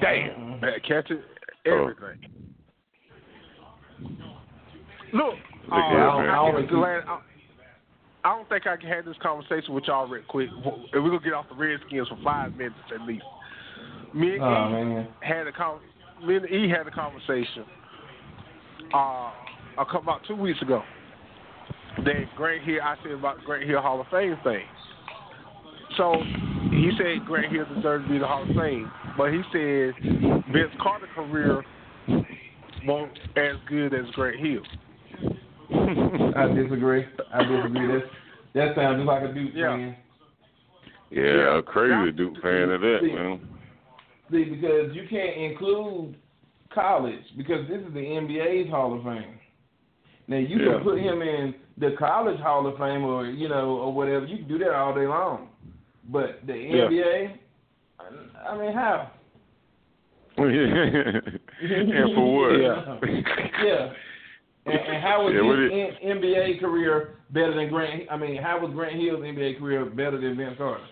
Damn, 0.00 0.60
man, 0.60 0.72
catching 0.86 1.20
everything. 1.66 2.18
Look, 5.12 5.34
Look 5.64 5.72
uh, 5.72 5.74
I, 5.74 6.50
don't- 6.50 6.88
I, 7.08 7.20
I 8.24 8.34
don't 8.36 8.48
think 8.48 8.66
I 8.66 8.76
can 8.76 8.88
have 8.88 9.04
this 9.04 9.16
conversation 9.22 9.74
with 9.74 9.84
y'all 9.86 10.08
real 10.08 10.22
quick. 10.28 10.48
We're 10.64 11.00
gonna 11.00 11.20
get 11.20 11.34
off 11.34 11.46
the 11.48 11.54
Redskins 11.54 12.08
for 12.08 12.18
five 12.24 12.56
minutes 12.56 12.74
at 12.92 13.02
least. 13.02 13.24
Me 14.14 14.36
and 14.36 14.42
Oh 14.42 15.00
E 15.02 15.26
had 15.26 15.46
a 15.46 15.52
con- 15.52 15.80
me 16.24 16.36
and 16.36 16.46
E 16.46 16.68
had 16.70 16.86
a 16.86 16.90
conversation 16.90 17.64
uh, 18.94 19.30
a 19.78 19.84
couple 19.84 20.02
about 20.02 20.20
two 20.26 20.36
weeks 20.36 20.60
ago. 20.62 20.82
That 22.04 22.24
Grant 22.36 22.64
Hill, 22.64 22.80
I 22.82 22.96
said 23.02 23.12
about 23.12 23.38
Grant 23.44 23.68
Hill 23.68 23.80
Hall 23.80 24.00
of 24.00 24.06
Fame 24.08 24.36
thing. 24.42 24.62
So 25.96 26.14
he 26.70 26.90
said 26.98 27.24
Grant 27.26 27.52
Hill 27.52 27.66
deserves 27.76 28.06
to 28.06 28.10
be 28.12 28.18
the 28.18 28.26
Hall 28.26 28.42
of 28.42 28.48
Fame, 28.56 28.90
but 29.16 29.32
he 29.32 29.40
said 29.52 29.94
Vince 30.52 30.72
Carter's 30.80 31.08
career 31.14 31.62
won't 32.86 33.12
as 33.36 33.56
good 33.68 33.94
as 33.94 34.04
Grant 34.14 34.38
Hill. 34.40 34.62
I 36.36 36.48
disagree. 36.54 37.04
I 37.32 37.42
disagree. 37.44 37.86
That's, 37.88 38.10
that 38.54 38.76
sounds 38.76 38.98
just 38.98 39.06
like 39.06 39.22
a 39.22 39.32
Duke 39.32 39.52
Yeah. 39.54 39.76
fan. 39.76 39.96
yeah, 41.10 41.58
a 41.58 41.62
crazy 41.62 42.12
Duke 42.12 42.34
fan 42.42 42.70
of 42.70 42.80
that, 42.80 42.98
man. 43.02 43.40
See, 44.30 44.44
because 44.44 44.94
you 44.94 45.06
can't 45.08 45.36
include 45.36 46.16
college 46.74 47.22
because 47.36 47.68
this 47.68 47.78
is 47.78 47.92
the 47.94 48.00
NBA's 48.00 48.70
Hall 48.70 48.96
of 48.96 49.04
Fame. 49.04 49.38
Now 50.26 50.38
you 50.38 50.58
Yeah. 50.58 50.74
can 50.74 50.82
put 50.82 50.98
him 50.98 51.22
in 51.22 51.54
the 51.78 51.92
college 51.98 52.40
Hall 52.40 52.66
of 52.66 52.76
Fame 52.78 53.04
or 53.04 53.26
you 53.26 53.48
know 53.48 53.76
or 53.78 53.92
whatever. 53.92 54.26
You 54.26 54.38
can 54.38 54.48
do 54.48 54.58
that 54.58 54.74
all 54.74 54.94
day 54.94 55.06
long. 55.06 55.48
But 56.08 56.40
the 56.46 56.52
NBA, 56.52 57.38
I 58.48 58.58
mean, 58.58 58.72
how? 58.72 59.10
and 60.36 62.14
for 62.14 62.34
what? 62.34 62.60
Yeah. 62.60 62.98
Yeah. 63.64 63.92
And, 64.66 64.74
and 64.78 65.02
how 65.02 65.24
was 65.24 65.34
Yeah, 65.34 65.86
his 65.86 65.94
N- 66.02 66.18
NBA 66.18 66.60
career 66.60 67.16
better 67.30 67.54
than 67.54 67.68
Grant? 67.68 68.04
I 68.10 68.16
mean, 68.16 68.42
how 68.42 68.58
was 68.60 68.72
Grant 68.74 68.96
Hill's 68.96 69.20
NBA 69.20 69.58
career 69.58 69.84
better 69.84 70.20
than 70.20 70.36
Vince 70.36 70.56
Carter? 70.58 70.82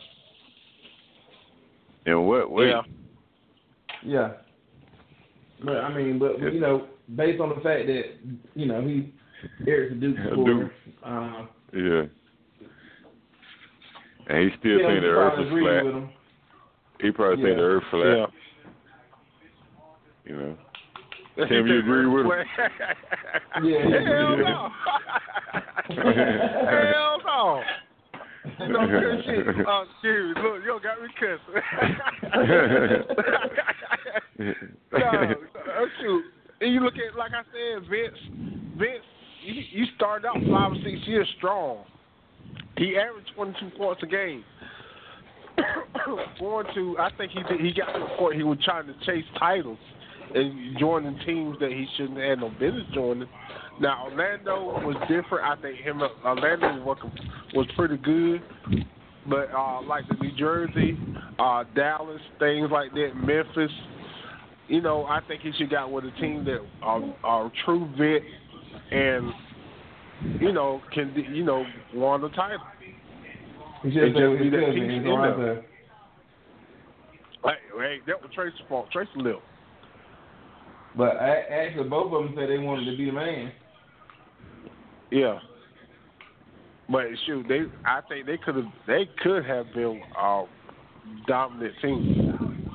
In 2.06 2.22
what 2.26 2.50
way? 2.50 2.68
Yeah. 2.68 2.82
Yeah. 4.04 4.32
But 5.64 5.76
I 5.78 5.94
mean, 5.94 6.18
but 6.18 6.40
you 6.40 6.60
know, 6.60 6.88
based 7.16 7.40
on 7.40 7.48
the 7.50 7.56
fact 7.56 7.86
that 7.86 8.02
you 8.54 8.66
know 8.66 8.80
he 8.82 9.12
Eric's 9.66 9.92
a 9.92 9.96
Duke 9.96 10.16
Yeah, 10.18 10.30
scorer, 10.32 10.54
Duke. 10.64 10.72
uh, 11.04 11.46
Yeah. 11.72 12.02
And 14.28 14.50
he 14.50 14.56
still 14.58 14.72
you 14.72 14.82
know, 14.82 14.88
think 14.88 15.00
the 15.02 15.08
earth 15.08 15.34
probably 15.34 15.44
is 15.44 15.48
agree 15.50 15.62
flat. 15.62 16.12
With 17.02 17.04
him. 17.04 17.12
He 17.12 17.12
probably 17.12 17.36
think 17.44 17.48
Yeah. 17.48 17.54
the 17.56 17.62
earth 17.62 17.84
flat. 17.90 18.06
Yeah. 18.06 18.26
You 20.24 20.36
know. 20.36 20.56
Tim, 21.48 21.66
you 21.66 21.78
agree 21.78 22.06
with 22.06 22.26
him? 22.26 22.32
Yeah, 23.64 23.78
Hell 23.78 24.38
yeah. 24.38 24.42
no. 24.42 24.68
Hell 26.92 27.18
no. 27.24 27.62
No 28.68 28.86
good 28.86 29.24
shit. 29.24 29.46
Oh, 29.66 29.84
serious. 30.02 30.36
Look, 30.42 30.62
yo 30.66 30.78
got 30.80 31.00
me 31.00 31.08
cussing. 31.18 31.62
no, 34.92 34.98
uh, 34.98 35.86
shoot. 36.00 36.24
And 36.60 36.72
you 36.74 36.80
look 36.80 36.94
at, 36.94 37.16
like 37.16 37.32
I 37.32 37.42
said, 37.52 37.88
Vince. 37.88 38.18
Vince, 38.78 39.04
you, 39.44 39.54
he 39.70 39.86
started 39.96 40.26
out 40.26 40.36
five 40.50 40.72
or 40.72 40.76
six 40.84 40.98
years 41.06 41.28
strong. 41.38 41.84
He 42.76 42.96
averaged 42.96 43.30
22 43.34 43.70
points 43.78 44.02
a 44.02 44.06
game. 44.06 44.44
Going 46.40 46.66
to, 46.74 46.96
I 46.98 47.10
think 47.16 47.32
he 47.32 47.42
did, 47.42 47.60
he 47.60 47.72
got 47.72 47.92
to 47.92 48.00
the 48.00 48.16
point 48.18 48.36
he 48.36 48.42
was 48.42 48.58
trying 48.64 48.86
to 48.86 48.94
chase 49.06 49.24
titles 49.38 49.78
and 50.34 50.78
joining 50.78 51.18
teams 51.26 51.58
that 51.60 51.70
he 51.70 51.86
shouldn't 51.96 52.18
have 52.18 52.38
no 52.38 52.50
business 52.50 52.86
joining. 52.94 53.28
Now 53.80 54.04
Orlando 54.04 54.80
was 54.84 54.96
different. 55.08 55.44
I 55.44 55.60
think 55.60 55.78
him 55.78 56.00
Orlando 56.24 56.82
was 56.84 56.98
was 57.54 57.66
pretty 57.76 57.96
good, 57.98 58.42
but 59.28 59.50
uh, 59.52 59.82
like 59.82 60.04
the 60.08 60.14
New 60.20 60.32
Jersey, 60.36 60.98
uh, 61.38 61.64
Dallas, 61.74 62.20
things 62.38 62.68
like 62.70 62.92
that, 62.92 63.12
Memphis. 63.14 63.70
You 64.68 64.80
know, 64.80 65.04
I 65.04 65.20
think 65.26 65.42
he 65.42 65.52
should 65.58 65.70
got 65.70 65.90
with 65.90 66.04
a 66.04 66.10
team 66.20 66.44
that 66.44 66.60
are, 66.82 67.02
are 67.24 67.52
true 67.64 67.90
vet 67.98 68.22
and 68.90 69.32
you 70.40 70.52
know 70.52 70.80
can 70.92 71.12
you 71.32 71.44
know 71.44 71.64
won 71.94 72.20
the 72.20 72.28
title. 72.30 72.58
He 73.82 73.90
should 73.90 74.02
It 74.04 74.14
have 74.14 74.32
just 74.32 74.42
his 74.42 74.50
be 74.50 74.50
that 74.50 74.66
cousin. 74.66 74.88
piece 74.88 75.02
there. 75.04 75.64
Hey, 77.44 77.58
hey, 77.76 77.98
that 78.06 78.22
was 78.22 78.30
Tracy's 78.34 78.60
fault. 78.68 78.88
Tracy 78.92 79.10
left. 79.16 79.38
But 80.96 81.16
I, 81.16 81.38
actually, 81.50 81.88
both 81.88 82.12
of 82.12 82.24
them 82.24 82.34
said 82.36 82.48
they 82.48 82.58
wanted 82.58 82.90
to 82.90 82.96
be 82.96 83.06
the 83.06 83.12
man. 83.12 83.52
Yeah. 85.10 85.38
But 86.90 87.04
shoot, 87.26 87.46
they 87.48 87.62
I 87.84 88.00
think 88.08 88.26
they 88.26 88.36
could 88.36 88.56
have 88.56 88.72
they 88.86 89.08
could 89.22 89.44
have 89.46 89.66
been 89.74 90.00
a 90.20 90.44
dominant 91.26 91.74
team. 91.80 92.68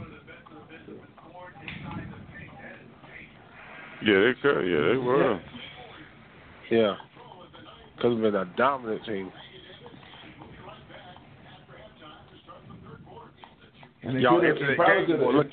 Yeah, 4.04 4.20
they 4.20 4.34
could. 4.42 4.62
Yeah, 4.62 4.90
they 4.92 4.98
were. 4.98 5.40
Yeah. 6.72 6.96
Could 8.00 8.12
have 8.12 8.22
been 8.22 8.36
a 8.36 8.46
dominant 8.58 9.06
team. 9.06 9.32
And 14.08 14.16
they 14.16 14.22
Y'all 14.22 14.32
coulda- 14.40 14.48
into 14.52 14.62
they 14.62 14.68
the 14.72 14.76
probably 14.76 15.06
coulda- 15.06 15.38
look, 15.38 15.48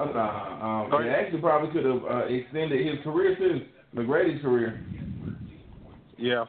Oh, 0.00 0.04
nah, 0.12 0.82
um, 0.84 0.90
Go 0.90 1.02
they 1.02 1.08
actually 1.08 1.40
probably 1.40 1.70
could 1.72 1.84
have 1.84 2.04
uh, 2.04 2.18
extended 2.26 2.86
his 2.86 3.02
career 3.02 3.34
too, 3.34 3.62
McGrady's 3.96 4.40
career. 4.42 4.80
yeah. 6.16 6.44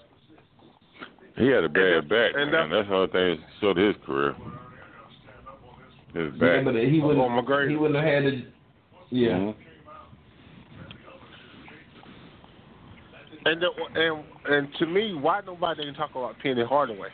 He 1.36 1.48
had 1.48 1.64
a 1.64 1.70
bad 1.70 2.04
that- 2.04 2.10
back, 2.10 2.32
and 2.36 2.52
man. 2.52 2.70
That's 2.70 2.88
the 2.90 2.94
only 2.96 3.08
thing 3.08 3.38
that 3.38 3.40
showed 3.62 3.78
his 3.78 3.96
career. 4.06 4.36
His 6.14 6.34
Yeah, 6.36 6.40
back. 6.58 6.66
but 6.66 6.76
he 6.76 7.00
wouldn't. 7.00 7.24
Oh, 7.26 7.30
McGrady. 7.30 7.70
He 7.70 7.76
wouldn't 7.78 7.96
have 8.04 8.24
had 8.24 8.24
to. 8.24 8.42
Yeah. 9.10 9.30
Mhm. 9.32 9.56
And 13.46 13.62
the, 13.62 13.70
and 13.96 14.24
and 14.50 14.74
to 14.80 14.86
me, 14.86 15.14
why 15.16 15.42
nobody 15.46 15.82
didn't 15.86 15.96
talk 15.96 16.12
about 16.12 16.38
Penny 16.40 16.64
Hardaway? 16.64 17.08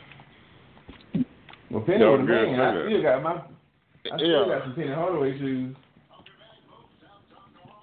Well, 1.76 1.84
Penny 1.84 1.98
No, 1.98 2.12
was 2.12 2.20
the 2.22 2.26
good, 2.26 2.52
man. 2.52 2.60
I 2.60 2.86
still 2.86 3.02
got 3.02 3.22
my. 3.22 3.32
I 3.32 4.16
still 4.16 4.48
Yeah. 4.48 4.48
got 4.48 4.62
some 4.64 4.74
Penny 4.74 4.92
Hardaway 4.94 5.38
shoes. 5.38 5.76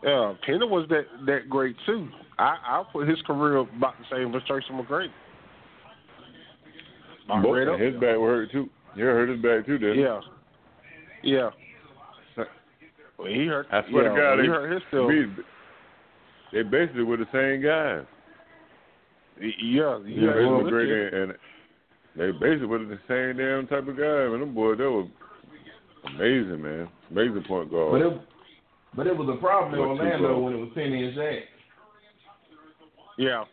Yeah, 0.01 0.33
Penny 0.43 0.65
was 0.65 0.87
that 0.89 1.05
that 1.27 1.47
great 1.47 1.75
too. 1.85 2.09
I 2.39 2.57
I 2.65 2.83
put 2.91 3.07
his 3.07 3.21
career 3.21 3.57
about 3.57 3.93
the 3.99 4.05
same 4.09 4.33
as 4.33 4.41
Tracy 4.47 4.65
McGrady. 4.71 5.11
Both- 7.27 7.45
right 7.55 7.79
his 7.79 7.99
there. 7.99 8.15
back 8.15 8.19
hurt 8.19 8.49
too. 8.51 8.67
You 8.95 9.05
hurt 9.05 9.29
his 9.29 9.39
back 9.41 9.67
too, 9.67 9.77
didn't 9.77 9.99
Yeah. 9.99 10.21
Yeah. 11.21 11.49
Well, 13.19 13.27
he 13.27 13.45
hurt. 13.45 13.67
I 13.71 13.87
swear 13.89 14.05
yeah, 14.05 14.09
to 14.09 14.15
God, 14.15 14.35
he 14.39 14.41
they, 14.41 14.47
hurt 14.47 14.71
his 14.71 14.81
still. 14.87 15.07
they 16.51 16.63
basically 16.63 17.03
were 17.03 17.17
the 17.17 17.27
same 17.31 17.61
guys. 17.61 18.05
Yeah, 19.39 19.49
Yeah, 19.59 19.97
yeah. 20.07 20.31
Tracy 20.33 20.49
well, 20.49 20.61
McGrady 20.61 21.13
and 21.13 21.37
they 22.15 22.31
basically 22.31 22.67
were 22.67 22.79
the 22.79 22.99
same 23.07 23.37
damn 23.37 23.67
type 23.67 23.87
of 23.87 23.97
guy. 23.97 24.27
Man, 24.29 24.39
them 24.39 24.53
boys, 24.53 24.77
they 24.77 24.83
were 24.85 25.05
amazing, 26.15 26.61
man. 26.61 26.89
Amazing 27.11 27.43
point 27.47 27.71
But 27.71 27.75
guard. 27.77 28.01
it, 28.01 28.21
but 28.95 29.07
it 29.07 29.17
was 29.17 29.29
a 29.35 29.39
problem 29.41 29.73
in 29.73 29.79
Orlando 29.79 30.39
when 30.39 30.53
it 30.53 30.57
was 30.57 30.69
Penny 30.75 31.05
and 31.05 31.17
Shaq. 31.17 31.39
Yeah. 33.17 33.43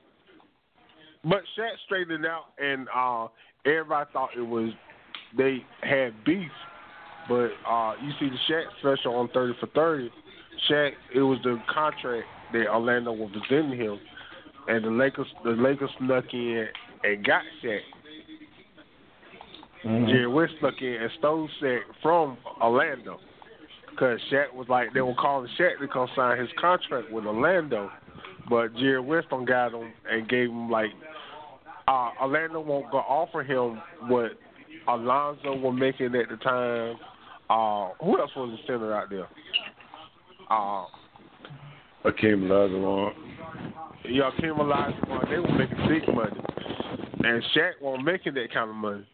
But 1.25 1.41
Shaq 1.59 1.71
straightened 1.87 2.25
it 2.25 2.31
out, 2.31 2.47
and 2.59 2.89
uh, 2.95 3.29
everybody 3.67 4.09
thought 4.13 4.31
it 4.37 4.43
was 4.43 4.71
they 5.37 5.65
had 5.83 6.13
beef. 6.25 6.51
But 7.29 7.51
uh, 7.69 7.95
you 8.03 8.11
see 8.19 8.29
the 8.31 8.53
Shaq 8.53 8.65
special 8.81 9.15
on 9.17 9.29
Thirty 9.29 9.55
for 9.61 9.67
Thirty. 9.69 10.11
Shaq, 10.69 10.93
it 11.15 11.21
was 11.21 11.39
the 11.45 11.59
contract 11.73 12.27
that 12.53 12.67
Orlando 12.69 13.13
was 13.13 13.31
presenting 13.33 13.79
him, 13.79 13.99
and 14.69 14.85
the 14.85 14.91
Lakers, 14.91 15.27
the 15.45 15.51
Lakers 15.51 15.91
snuck 15.99 16.25
in 16.33 16.67
and 17.05 17.25
got 17.25 17.43
Shaq. 17.63 17.81
Mm-hmm. 19.85 20.07
Jerry 20.07 20.27
West 20.27 20.53
snuck 20.61 20.75
in 20.81 20.95
and 20.95 21.11
stole 21.19 21.49
Shaq 21.63 21.81
from 22.03 22.37
Orlando. 22.61 23.19
Because 23.91 24.21
Shaq 24.31 24.53
was 24.55 24.69
like, 24.69 24.93
they 24.93 25.01
were 25.01 25.15
calling 25.15 25.49
Shaq 25.59 25.79
to 25.81 25.89
come 25.89 26.09
sign 26.15 26.39
his 26.39 26.51
contract 26.61 27.11
with 27.11 27.25
Orlando. 27.25 27.91
But 28.49 28.75
Jerry 28.77 29.01
West 29.01 29.29
on 29.31 29.45
got 29.45 29.73
him 29.73 29.93
and 30.11 30.29
gave 30.29 30.49
him, 30.49 30.71
like, 30.71 30.91
uh, 31.89 32.11
Orlando 32.21 32.61
won't 32.61 32.91
go 32.91 32.99
offer 32.99 33.43
him 33.43 33.81
what 34.09 34.33
Alonzo 34.89 35.57
was 35.57 35.77
making 35.79 36.15
at 36.15 36.29
the 36.29 36.37
time. 36.37 36.97
Uh, 37.49 37.91
who 38.03 38.19
else 38.19 38.31
was 38.37 38.57
the 38.57 38.67
center 38.67 38.95
out 38.95 39.11
there? 39.11 39.29
Uh, 40.51 40.85
Akeem 42.05 42.49
Olajuwon. 42.49 43.13
yeah, 44.09 44.31
Kim 44.41 44.55
Olajuwon, 44.57 45.31
they 45.31 45.39
were 45.39 45.59
making 45.59 45.89
big 45.89 46.15
money. 46.15 46.41
And 47.23 47.43
Shaq 47.55 47.73
wasn't 47.81 48.05
making 48.05 48.35
that 48.35 48.53
kind 48.53 48.71
of 48.71 48.77
money. 48.77 49.07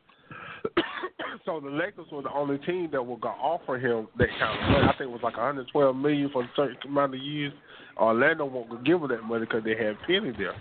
so 1.44 1.60
the 1.60 1.70
Lakers 1.70 2.06
were 2.12 2.22
the 2.22 2.32
only 2.32 2.58
team 2.58 2.88
that 2.92 3.04
were 3.04 3.16
gonna 3.18 3.40
offer 3.40 3.78
him 3.78 4.08
that 4.18 4.28
kind 4.38 4.62
of 4.62 4.70
money. 4.70 4.88
I 4.88 4.92
think 4.98 5.08
it 5.08 5.12
was 5.12 5.22
like 5.22 5.36
112 5.36 5.96
million 5.96 6.30
for 6.32 6.42
a 6.44 6.50
certain 6.56 6.76
amount 6.86 7.14
of 7.14 7.20
years. 7.20 7.52
Orlando 7.98 8.44
won't 8.44 8.70
go 8.70 8.76
give 8.78 9.00
him 9.00 9.08
that 9.08 9.22
money 9.22 9.46
because 9.46 9.64
they 9.64 9.76
had 9.76 9.96
Penny 10.06 10.32
there. 10.36 10.54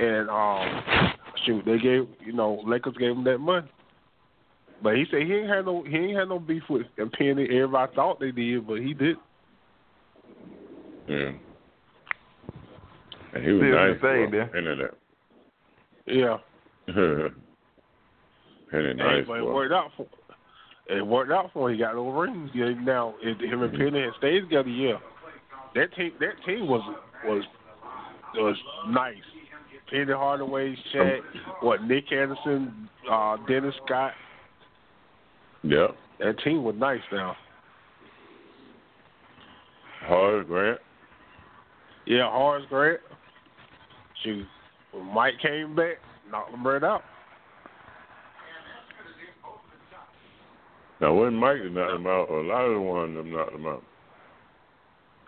And 0.00 0.30
um, 0.30 1.12
shoot, 1.44 1.64
they 1.64 1.78
gave 1.78 2.08
you 2.24 2.32
know 2.32 2.62
Lakers 2.66 2.96
gave 2.98 3.12
him 3.12 3.24
that 3.24 3.38
money. 3.38 3.68
But 4.82 4.96
he 4.96 5.04
said 5.10 5.22
he 5.22 5.34
ain't 5.34 5.48
had 5.48 5.66
no 5.66 5.84
he 5.84 5.96
ain't 5.96 6.18
had 6.18 6.28
no 6.28 6.38
beef 6.38 6.62
with 6.68 6.86
Penny. 7.18 7.44
Everybody 7.44 7.94
thought 7.94 8.20
they 8.20 8.30
did, 8.30 8.66
but 8.66 8.78
he 8.80 8.94
did. 8.94 9.16
Yeah. 11.08 11.32
And 13.32 13.44
he 13.44 13.52
was 13.52 13.62
Still 13.62 13.74
nice. 13.74 13.96
the 14.00 14.08
same, 14.08 14.30
man. 14.30 14.50
Into 14.56 14.90
Yeah. 16.06 17.28
and 18.72 18.98
nice. 18.98 19.24
but 19.26 19.38
it 19.38 19.44
worked 19.44 19.72
out 19.72 19.90
for 19.96 20.06
it 20.88 21.06
worked 21.06 21.30
out 21.30 21.50
for 21.52 21.70
him. 21.70 21.76
He 21.76 21.82
got 21.82 21.94
no 21.94 22.10
rings. 22.10 22.50
Yeah, 22.54 22.72
now 22.82 23.14
if 23.22 23.38
him 23.40 23.62
and 23.62 23.72
Penny 23.72 24.02
had 24.02 24.10
stayed 24.18 24.40
together, 24.40 24.68
yeah. 24.68 24.98
That 25.74 25.94
team 25.94 26.12
that 26.20 26.34
team 26.44 26.66
was 26.66 26.82
was 27.24 27.44
was 28.34 28.56
nice. 28.88 29.14
Penny 29.90 30.12
Hardaway, 30.12 30.76
Shaq, 30.94 31.20
what 31.62 31.82
Nick 31.82 32.12
Anderson, 32.12 32.88
uh, 33.10 33.36
Dennis 33.48 33.74
Scott. 33.84 34.12
Yeah. 35.62 35.88
That 36.20 36.38
team 36.44 36.62
was 36.62 36.76
nice 36.78 37.00
now. 37.10 37.36
Hard 40.02 40.46
Grant. 40.46 40.80
Yeah, 42.06 42.30
Horace 42.30 42.64
Grant. 42.68 43.00
Shoot, 44.22 44.46
when 44.92 45.06
Mike 45.06 45.34
came 45.42 45.74
back, 45.74 45.96
knocked 46.30 46.52
them 46.52 46.66
right 46.66 46.82
out. 46.82 47.02
Now 51.00 51.14
when 51.14 51.34
Mike 51.34 51.58
did 51.62 51.74
knock 51.74 51.94
him 51.94 52.06
out, 52.06 52.28
a 52.28 52.40
lot 52.42 52.64
of 52.64 52.74
the 52.74 52.80
ones 52.80 53.16
them 53.16 53.32
knocked 53.32 53.54
him 53.54 53.66
out. 53.66 53.82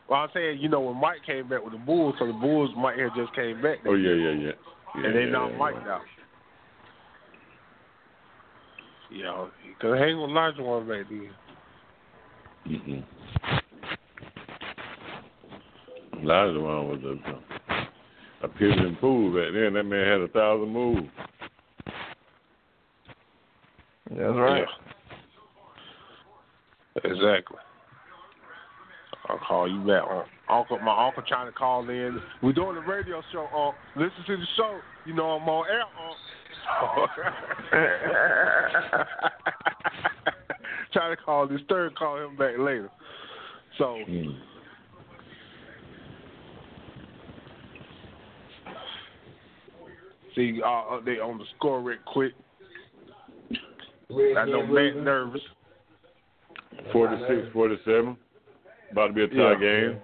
Well, 0.08 0.20
I'm 0.20 0.28
saying, 0.34 0.58
you 0.60 0.68
know, 0.68 0.80
when 0.80 1.00
Mike 1.00 1.24
came 1.24 1.48
back 1.48 1.64
with 1.64 1.72
the 1.72 1.78
Bulls, 1.78 2.14
so 2.18 2.26
the 2.26 2.32
Bulls 2.34 2.70
Mike 2.76 2.98
had 2.98 3.10
just 3.16 3.34
came 3.34 3.62
back. 3.62 3.78
Oh 3.86 3.94
yeah, 3.94 4.12
yeah, 4.12 4.30
yeah. 4.32 4.52
yeah 4.96 5.06
and 5.06 5.16
they 5.16 5.24
yeah, 5.24 5.30
knocked 5.30 5.52
yeah, 5.52 5.58
Mike 5.58 5.74
yeah. 5.84 5.92
out. 5.92 6.00
Yeah, 9.10 9.46
because 9.68 9.98
hang 9.98 10.20
with 10.20 10.30
Olajuwon 10.30 10.88
back 10.88 11.08
then. 11.08 11.30
Mm-mm. 12.66 13.04
A 16.22 16.26
lot 16.26 16.48
of 16.48 16.54
the 16.54 16.60
one 16.60 16.88
was 16.88 17.00
a, 17.04 18.44
a 18.44 18.48
pivot 18.48 18.78
and 18.78 18.98
pool 19.00 19.32
back 19.34 19.52
then. 19.52 19.74
That 19.74 19.84
man 19.84 20.06
had 20.06 20.20
a 20.20 20.28
thousand 20.28 20.68
moves. 20.72 21.08
That's 24.10 24.36
right. 24.36 24.60
Yeah. 24.60 24.92
Exactly. 26.96 27.58
I'll 29.28 29.38
call 29.38 29.70
you 29.70 29.80
back. 29.86 30.02
Uncle, 30.48 30.78
my 30.80 31.06
uncle 31.06 31.22
trying 31.26 31.46
to 31.46 31.52
call 31.52 31.88
in. 31.88 32.20
We're 32.42 32.52
doing 32.52 32.74
the 32.74 32.80
radio 32.80 33.22
show. 33.32 33.46
Uh, 33.54 33.72
listen 33.98 34.24
to 34.26 34.36
the 34.36 34.46
show. 34.56 34.80
You 35.06 35.14
know 35.14 35.30
I'm 35.30 35.48
on 35.48 35.66
air. 35.68 35.82
Uh. 35.82 36.14
trying 40.92 41.16
to 41.16 41.22
call 41.22 41.48
this 41.48 41.60
third. 41.68 41.96
Call 41.96 42.18
him 42.18 42.36
back 42.36 42.58
later. 42.58 42.90
So. 43.78 43.98
See, 50.34 50.60
uh, 50.64 50.68
update 50.68 51.22
on 51.22 51.38
the 51.38 51.44
score 51.56 51.80
real 51.80 51.98
quick. 52.06 52.32
Red 54.10 54.36
I 54.36 54.44
know 54.46 54.66
Matt 54.66 54.96
nervous. 54.96 55.40
46, 56.90 57.52
47. 57.52 58.16
About 58.90 59.06
to 59.08 59.12
be 59.12 59.22
a 59.22 59.28
tie 59.28 59.52
Yeah. 59.52 59.54
game. 59.54 60.00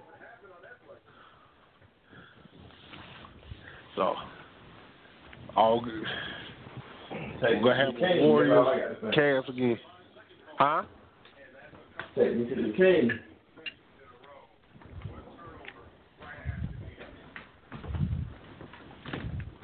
So, 3.95 4.15
all 5.55 5.81
good. 5.81 6.05
Take 7.41 7.61
We're 7.61 7.61
gonna 7.61 7.75
have 7.75 7.95
me 7.95 8.01
the 8.01 8.07
king, 8.07 8.27
Warriors, 8.27 8.49
that's 8.49 8.59
all 8.59 8.67
I 8.67 8.79
gotta 8.79 9.13
say. 9.13 9.21
Cavs 9.21 9.49
again. 9.49 9.79
Huh? 10.57 10.83
Take 12.15 12.35
me 12.35 12.49
to 12.49 12.55
the 12.55 12.73
king. 12.73 13.19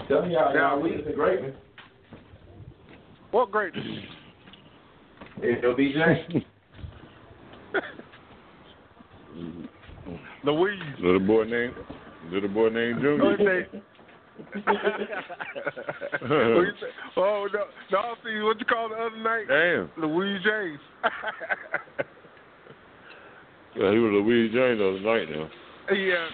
Tell 0.08 0.26
me 0.26 0.34
y'all, 0.34 0.56
y'all 0.56 0.82
lead 0.82 1.06
the 1.06 1.14
greatness. 1.14 1.56
What 3.32 3.52
great? 3.52 3.74
It's 5.42 5.66
Louise. 10.44 10.80
Little 11.02 11.20
boy 11.20 11.44
named 11.44 11.74
little 12.32 12.50
boy 12.50 12.70
named 12.70 13.02
Junior. 13.02 13.24
what 13.26 13.40
you 13.40 13.46
say? 16.82 16.88
Oh 17.18 17.48
no, 17.54 17.64
no. 17.92 18.02
See 18.24 18.40
what 18.42 18.60
you 18.60 18.66
call 18.66 18.90
the 18.90 18.96
other 18.96 19.18
night? 19.18 19.48
Damn. 19.48 19.90
Louise 20.02 20.42
James. 20.44 20.80
Yeah, 23.78 23.92
he 23.92 23.98
was 24.00 24.12
Louise 24.14 24.54
James 24.54 24.80
the 24.80 24.88
other 24.88 25.02
night 25.02 25.28
now. 25.30 25.50
yeah. 25.94 26.30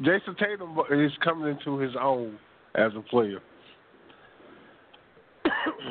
Jayson 0.02 0.34
Tatum 0.36 0.76
is 0.90 1.12
coming 1.22 1.48
into 1.56 1.78
his 1.78 1.92
own 2.00 2.38
as 2.74 2.90
a 2.96 3.00
player. 3.02 3.40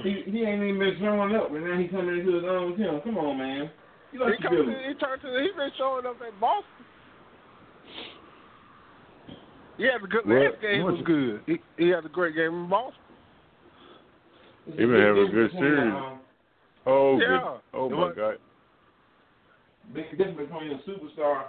He 0.04 0.24
he 0.32 0.44
ain't 0.44 0.64
even 0.64 0.80
been 0.80 0.98
showing 1.00 1.36
up, 1.36 1.52
and 1.52 1.64
now 1.66 1.78
he 1.78 1.88
coming 1.88 2.20
into 2.20 2.34
his 2.36 2.44
own 2.46 2.78
team. 2.78 3.00
Come 3.04 3.18
on, 3.18 3.38
man. 3.38 3.70
You 4.12 4.20
He 4.20 4.26
like 4.26 4.38
to 4.38 4.44
comes. 4.44 4.58
do. 4.58 4.66
To, 4.66 4.72
he 4.72 4.94
turned 4.96 5.22
to. 5.22 5.28
He 5.42 5.50
been 5.56 5.72
showing 5.78 6.06
up 6.06 6.18
at 6.26 6.40
Boston. 6.40 6.86
He 9.78 9.84
had 9.86 10.04
a 10.04 10.08
good 10.08 10.26
Well, 10.26 10.44
last 10.44 10.62
game. 10.62 10.84
Was 10.84 11.02
good. 11.06 11.42
He, 11.46 11.58
he 11.78 11.90
had 11.90 12.06
a 12.06 12.10
great 12.10 12.36
game 12.36 12.54
in 12.54 12.70
Boston. 12.70 13.00
It's 14.68 14.78
He 14.80 14.86
been 14.86 15.00
having 15.02 15.24
a 15.28 15.32
good 15.32 15.52
between, 15.52 15.62
series. 15.64 15.94
Oh, 16.86 17.20
Yeah. 17.20 17.28
good. 17.28 17.62
Oh 17.80 17.90
my 17.90 17.98
What- 17.98 18.16
God. 18.16 18.36
Big 19.94 20.12
difference 20.18 20.38
between 20.38 20.72
a 20.72 20.78
superstar 20.84 21.46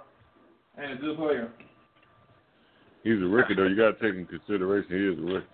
and 0.79 0.93
a 0.93 0.97
good 0.97 1.17
player. 1.19 1.49
He's 3.03 3.21
a 3.21 3.27
rookie 3.27 3.55
though. 3.55 3.65
You 3.67 3.77
got 3.77 3.99
to 3.99 4.01
take 4.01 4.17
in 4.19 4.25
consideration 4.27 4.91
he 4.91 5.07
is 5.13 5.19
a 5.19 5.35
rookie. 5.35 5.47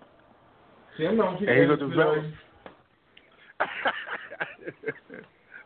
See, 0.98 1.06
I'm 1.06 1.16
not 1.16 1.40
And 1.40 1.48
he's 1.48 1.70
a 1.70 1.76
develop. 1.76 2.24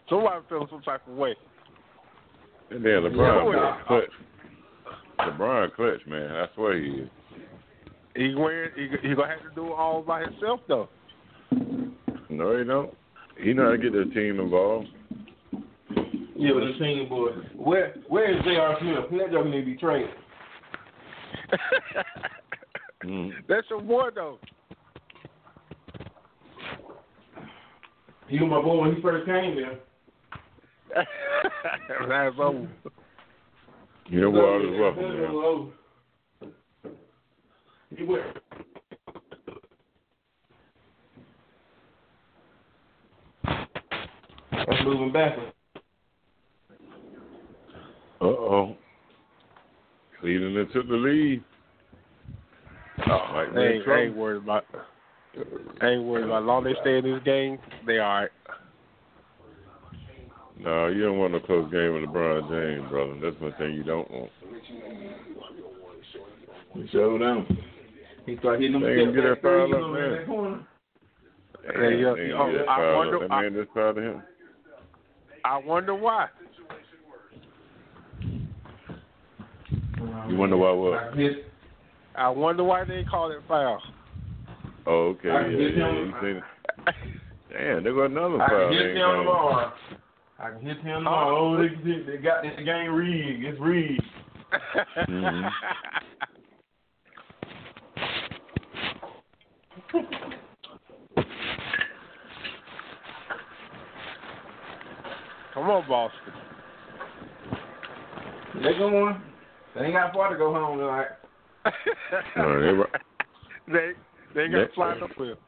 Somebody 0.08 0.44
feeling 0.48 0.68
some 0.70 0.82
type 0.82 1.06
of 1.08 1.14
way. 1.16 1.34
And 2.70 2.84
then 2.84 2.92
Yeah, 2.92 3.08
LeBron 3.08 3.46
well, 3.46 3.78
clutch. 3.86 4.04
LeBron 5.20 5.74
clutch, 5.74 6.06
man. 6.06 6.30
I 6.30 6.46
swear 6.54 6.78
he 6.80 6.88
is. 6.88 7.08
He 8.16 8.34
win. 8.34 8.66
He, 8.74 9.08
he 9.08 9.14
gonna 9.14 9.28
have 9.28 9.42
to 9.42 9.54
do 9.54 9.66
it 9.66 9.72
all 9.72 10.02
by 10.02 10.22
himself 10.22 10.60
though. 10.68 10.88
No, 12.28 12.58
he 12.58 12.64
don't. 12.64 12.94
He 13.40 13.52
know 13.52 13.64
how 13.64 13.70
to 13.70 13.78
get 13.78 13.92
the 13.92 14.04
team 14.14 14.40
involved. 14.40 14.88
Yeah, 16.36 16.52
with 16.52 16.64
the 16.64 16.78
team 16.78 17.08
boy. 17.08 17.30
Where 17.56 17.94
where 18.08 18.36
is 18.36 18.44
J.R. 18.44 18.76
Smith? 18.80 19.20
That 19.20 19.32
joke 19.32 19.46
need 19.46 19.60
to 19.60 19.66
be 19.66 19.76
traded. 19.76 20.10
Mm. 23.04 23.30
That's 23.48 23.66
your 23.70 23.80
boy 23.80 24.10
though. 24.14 24.38
He 28.30 28.38
was 28.38 28.48
my 28.48 28.62
boy 28.62 28.80
when 28.80 28.94
he 28.94 29.02
first 29.02 29.26
came 29.26 29.56
there. 29.56 29.80
That's 32.08 32.36
over. 32.38 32.68
You 34.06 34.20
know 34.20 34.30
what? 34.30 34.44
I 34.44 34.56
was 34.56 34.78
welcome, 34.78 35.72
man. 36.40 36.54
He 37.96 38.04
went. 38.04 38.22
That's 44.52 44.84
moving 44.84 45.12
backwards. 45.12 45.52
Uh 48.20 48.26
oh. 48.26 48.76
Cleveland 50.20 50.56
then 50.56 50.68
took 50.72 50.86
the 50.88 50.94
lead. 50.94 51.42
Oh, 53.08 53.18
Mike 53.32 53.48
I 53.56 53.66
ain't, 53.66 53.88
I 53.88 54.00
ain't 54.02 54.16
worried 54.16 54.42
about. 54.44 54.64
I 55.80 55.86
ain't 55.88 56.04
worried 56.04 56.24
about. 56.24 56.42
As 56.42 56.46
long 56.46 56.66
as 56.66 56.74
they 56.74 56.80
stay 56.80 56.98
in 56.98 57.04
this 57.14 57.22
game, 57.24 57.58
they 57.86 57.98
all 57.98 58.20
right. 58.22 58.30
No, 60.58 60.88
you 60.88 61.02
don't 61.04 61.18
want 61.18 61.32
no 61.32 61.40
close 61.40 61.70
game 61.70 61.94
with 61.94 62.02
LeBron 62.04 62.48
James, 62.50 62.90
brother. 62.90 63.14
That's 63.22 63.40
one 63.40 63.54
thing 63.58 63.74
you 63.74 63.82
don't 63.82 64.10
want. 64.10 64.30
He 66.74 66.86
showed 66.92 67.18
down. 67.18 67.46
He 68.26 68.36
started 68.38 68.60
hitting 68.60 68.72
them 68.74 68.82
They 68.82 69.00
ain't 69.00 69.12
step 69.12 69.24
get 69.24 69.24
back 69.24 69.42
that 69.42 69.42
foul 69.42 69.66
threes 69.68 69.74
up, 69.74 69.82
on 69.82 69.92
man. 69.94 70.10
that 70.12 70.26
corner. 70.26 70.66
Hey, 71.62 72.00
yeah, 72.00 72.14
They 72.16 72.32
oh, 72.32 72.52
get 72.52 72.58
that 72.58 72.68
oh, 72.68 72.70
I 72.70 72.96
wonder- 72.96 73.18
That 73.20 73.30
I- 73.32 73.42
man 73.42 73.54
just 73.54 73.70
fouled 73.74 73.96
him. 73.98 74.22
I 75.44 75.56
wonder 75.58 75.94
why. 75.94 76.28
You 80.28 80.36
wonder 80.36 80.56
why 80.56 80.72
what? 80.72 80.94
I 80.98 81.30
I 82.14 82.28
wonder 82.28 82.64
why 82.64 82.84
they 82.84 83.04
call 83.04 83.30
it 83.30 83.38
foul. 83.48 83.80
Oh, 84.86 85.08
okay. 85.18 85.30
I 85.30 85.46
Yeah, 85.48 85.58
hit 85.58 85.76
yeah. 85.76 85.90
him. 85.90 86.14
You. 86.22 86.42
Damn, 87.52 87.84
they 87.84 87.90
got 87.90 88.04
another 88.06 88.42
I 88.42 88.48
foul. 88.48 88.68
can 88.68 88.72
hit 88.72 88.86
ain't 88.86 88.96
him 88.96 89.04
on 89.04 89.18
the 89.18 89.30
bar. 89.30 89.74
I 90.38 90.50
can 90.50 90.60
hit 90.60 90.80
him 90.80 90.96
on 90.96 91.04
the 91.04 91.10
bar. 91.10 91.32
Oh, 91.32 91.56
they, 91.58 92.12
they 92.12 92.22
got 92.22 92.42
this 92.42 92.52
game 92.64 92.92
rigged. 92.92 93.44
It's 93.44 93.60
rigged. 93.60 94.02
Mhm. 95.08 95.50
Come 105.54 105.68
on, 105.70 105.88
Boston. 105.88 106.32
They 108.54 108.78
going. 108.78 109.20
They 109.74 109.84
ain't 109.84 109.94
got 109.94 110.12
far 110.12 110.30
to 110.30 110.36
go 110.38 110.52
home 110.52 110.78
tonight. 110.78 111.08
No, 112.36 112.60
they 112.60 113.72
right. 113.72 113.96
They 114.34 114.42
they 114.46 114.48
got 114.48 114.58
Next. 114.58 114.74
flying 114.74 115.02
up 115.02 115.10
with. 115.18 115.38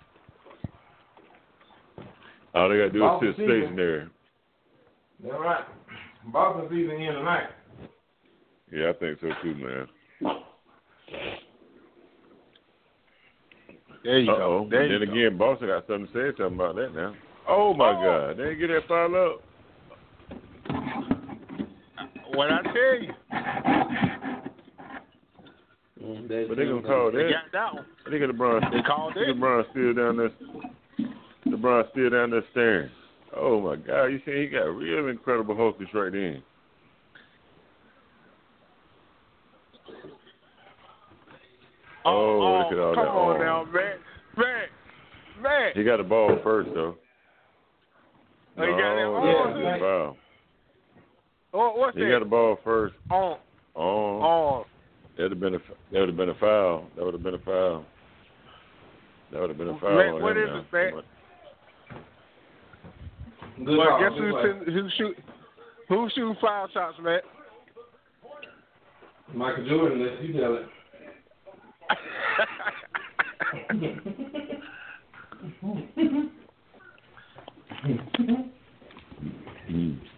All 2.54 2.68
they 2.68 2.76
got 2.76 2.82
to 2.84 2.90
do 2.90 2.98
is 2.98 3.00
Boston 3.00 3.34
sit 3.36 3.36
season. 3.46 3.60
stationary. 3.62 4.08
That's 5.22 5.34
right. 5.40 5.64
Boston 6.32 6.68
season 6.70 7.00
in 7.00 7.14
tonight. 7.14 7.48
Yeah, 8.72 8.90
I 8.90 8.92
think 8.94 9.18
so 9.20 9.28
too, 9.42 9.54
man. 9.54 9.86
There 14.04 14.18
you 14.18 14.32
Uh 14.32 14.36
go. 14.36 14.66
There 14.70 14.88
Then 14.88 15.00
you 15.00 15.06
go. 15.06 15.12
again, 15.12 15.38
Boston 15.38 15.68
got 15.68 15.86
something 15.86 16.06
to 16.08 16.12
say 16.12 16.36
something 16.36 16.56
about 16.56 16.74
that 16.76 16.94
now. 16.94 17.14
Oh 17.48 17.72
my 17.74 17.90
Oh. 17.90 18.02
God, 18.02 18.36
they 18.38 18.44
didn't 18.54 18.58
get 18.60 18.68
that 18.68 18.88
foul 18.88 19.14
up. 19.14 19.42
What 22.34 22.50
I 22.50 22.62
tell 22.62 22.98
you, 23.00 23.12
Mm-hmm. 26.02 26.48
But 26.48 26.56
they 26.56 26.64
gonna 26.64 26.82
call 26.82 27.12
that. 27.12 27.16
they 27.18 27.30
got 27.30 27.52
that 27.52 27.74
one. 27.74 27.86
I 28.06 28.10
think 28.10 28.22
LeBron. 28.24 28.70
They 28.72 28.82
called 28.82 29.16
it. 29.16 29.36
LeBron 29.36 29.70
still 29.70 29.94
down 29.94 30.16
there. 30.16 30.30
LeBron 31.46 31.90
still 31.92 32.10
down 32.10 32.30
there 32.30 32.42
staring. 32.50 32.90
Oh 33.36 33.60
my 33.60 33.76
God, 33.76 34.06
you 34.06 34.20
see 34.26 34.32
he 34.42 34.46
got 34.48 34.64
real 34.64 35.08
incredible 35.08 35.54
hostess 35.56 35.88
right 35.94 36.12
then. 36.12 36.42
Oh, 42.04 42.10
oh 42.42 42.58
look 42.58 42.66
oh, 42.66 42.72
at 42.72 42.78
all 42.78 42.94
come 42.94 43.04
that 43.04 43.10
on 43.10 43.40
arm. 43.40 43.40
now, 43.40 43.72
man, 43.72 43.96
man, 44.36 45.42
man. 45.42 45.70
He 45.74 45.84
got 45.84 45.98
the 45.98 46.02
ball 46.02 46.36
first 46.42 46.70
though. 46.74 46.96
Oh, 48.58 48.62
he 48.62 48.70
got 48.70 48.76
that 48.76 48.96
No, 48.96 49.14
on. 49.14 49.62
that's 49.62 49.76
a 49.76 49.80
foul. 49.80 50.16
Oh, 51.54 51.72
what's 51.78 51.96
He 51.96 52.02
that? 52.04 52.10
got 52.10 52.18
the 52.20 52.24
ball 52.24 52.58
first. 52.64 52.94
on, 53.10 53.38
Oh, 53.76 53.80
on. 54.20 54.64
That'd 55.16 55.32
have 55.32 55.40
been 55.40 55.54
a 55.54 55.58
that 55.92 56.00
would 56.00 56.08
have 56.08 56.16
been 56.16 56.28
a 56.28 56.34
foul. 56.34 56.86
That 56.96 57.04
would 57.04 57.14
have 57.14 57.22
been 57.22 57.34
a 57.34 57.38
foul. 57.38 57.84
That 59.32 59.40
would 59.40 59.50
have 59.50 59.58
been 59.58 59.68
a 59.68 59.78
foul. 59.78 59.96
Matt, 59.96 60.06
on 60.14 60.22
what 60.22 60.36
him 60.36 60.42
is 60.42 60.48
now. 60.48 60.58
it, 60.58 60.94
Matt? 60.94 61.04
Good 63.64 63.78
Well, 63.78 63.88
call, 63.88 64.00
guess 64.00 64.10
good 64.10 64.22
who's 64.22 64.32
play. 64.32 64.42
shooting, 64.42 64.74
who's 64.74 64.92
shoot 64.96 65.16
who's 65.88 66.12
shooting 66.12 66.36
foul 66.40 66.68
shots, 66.72 66.96
Matt? 67.02 67.22
Michael 69.34 69.66
Jordan, 69.66 70.06
let 70.06 70.22
you 70.22 70.32
tell 70.40 70.56
it. 70.56 70.66
Mm. 79.72 79.98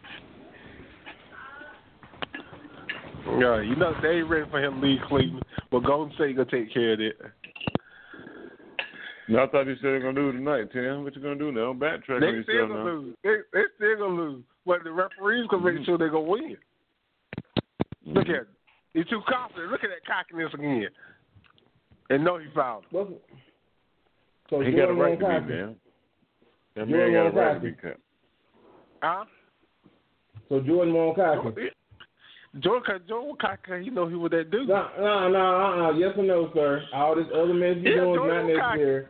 yeah, 3.39 3.61
you 3.63 3.77
know 3.77 3.93
they 4.03 4.09
ain't 4.09 4.29
ready 4.29 4.51
for 4.51 4.63
him 4.63 4.81
to 4.81 4.87
leave 4.87 5.01
Cleveland, 5.09 5.45
but 5.71 5.85
Golden 5.85 6.15
State 6.15 6.37
gonna 6.37 6.51
take 6.51 6.73
care 6.73 6.93
of 6.93 7.01
it. 7.01 7.17
No, 9.29 9.43
I 9.43 9.47
thought 9.47 9.67
you 9.67 9.75
said 9.77 9.85
they're 9.85 10.01
gonna 10.01 10.15
do 10.15 10.29
it 10.29 10.33
tonight, 10.33 10.73
Tim. 10.73 11.05
What 11.05 11.17
you 11.17 11.23
gonna 11.23 11.37
do 11.37 11.51
now? 11.51 11.73
Backtrack 11.73 12.21
They 12.21 12.27
on 12.27 12.45
still 12.45 12.69
gonna 12.69 12.85
now. 12.85 12.91
lose. 12.91 13.17
They 13.23 13.37
they 13.53 13.63
still 13.77 13.97
gonna 13.99 14.21
lose, 14.21 14.45
but 14.67 14.85
the 14.85 14.93
referees 14.93 15.47
gonna 15.51 15.65
make 15.65 15.75
mm-hmm. 15.75 15.85
sure 15.85 15.99
they 15.99 16.09
gonna 16.09 16.21
win. 16.21 16.57
Look 18.07 18.25
mm-hmm. 18.25 18.31
at 18.33 18.41
him. 18.41 18.47
He's 18.93 19.07
too 19.07 19.23
confident. 19.29 19.73
Look 19.73 19.83
at 19.83 19.91
that 19.91 20.07
cockiness 20.07 20.53
again. 20.55 20.89
And 22.11 22.23
no, 22.23 22.39
he 22.39 22.47
fouled. 22.55 22.85
What's 22.91 23.11
so 24.51 24.61
He 24.61 24.73
got 24.73 24.91
a 24.91 24.93
right 24.93 25.19
to 25.19 25.25
be, 25.25 25.25
cocky. 25.25 25.47
man. 25.47 25.77
That 26.77 26.89
Jordan 26.89 27.13
man 27.13 27.13
got 27.13 27.27
a 27.27 27.45
right 27.45 27.55
to 27.55 27.61
be 27.61 27.73
cocky. 27.73 27.83
cut. 27.89 28.01
Huh? 29.03 29.25
So 30.49 30.61
Jordan 30.61 30.95
won't 30.95 31.17
cocky. 31.17 31.71
Jordan, 32.60 32.82
cause 32.86 33.01
Jordan 33.09 33.35
cocky, 33.40 33.85
you 33.85 33.90
know 33.90 34.06
he 34.06 34.14
was 34.14 34.31
that 34.31 34.51
dude. 34.51 34.68
No, 34.68 34.89
no, 34.98 35.28
no, 35.28 35.39
uh, 35.39 35.89
uh, 35.89 35.93
yes 35.93 36.12
or 36.16 36.22
no, 36.22 36.51
sir. 36.55 36.82
All 36.94 37.16
this 37.16 37.26
other 37.35 37.52
mess 37.52 37.76
you 37.81 37.90
Yeah, 37.90 38.02
doing 38.05 38.10
is 38.14 38.28
not 38.28 38.44
was 38.44 38.59
cocky. 38.60 38.78
necessary. 38.78 39.06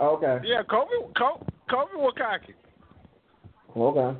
Okay, 0.00 0.48
Yeah, 0.48 0.62
Kobe, 0.62 0.90
Kobe, 1.16 1.44
Kobe 1.68 1.92
was 1.96 2.14
cocky. 2.16 2.54
okay. 3.76 4.18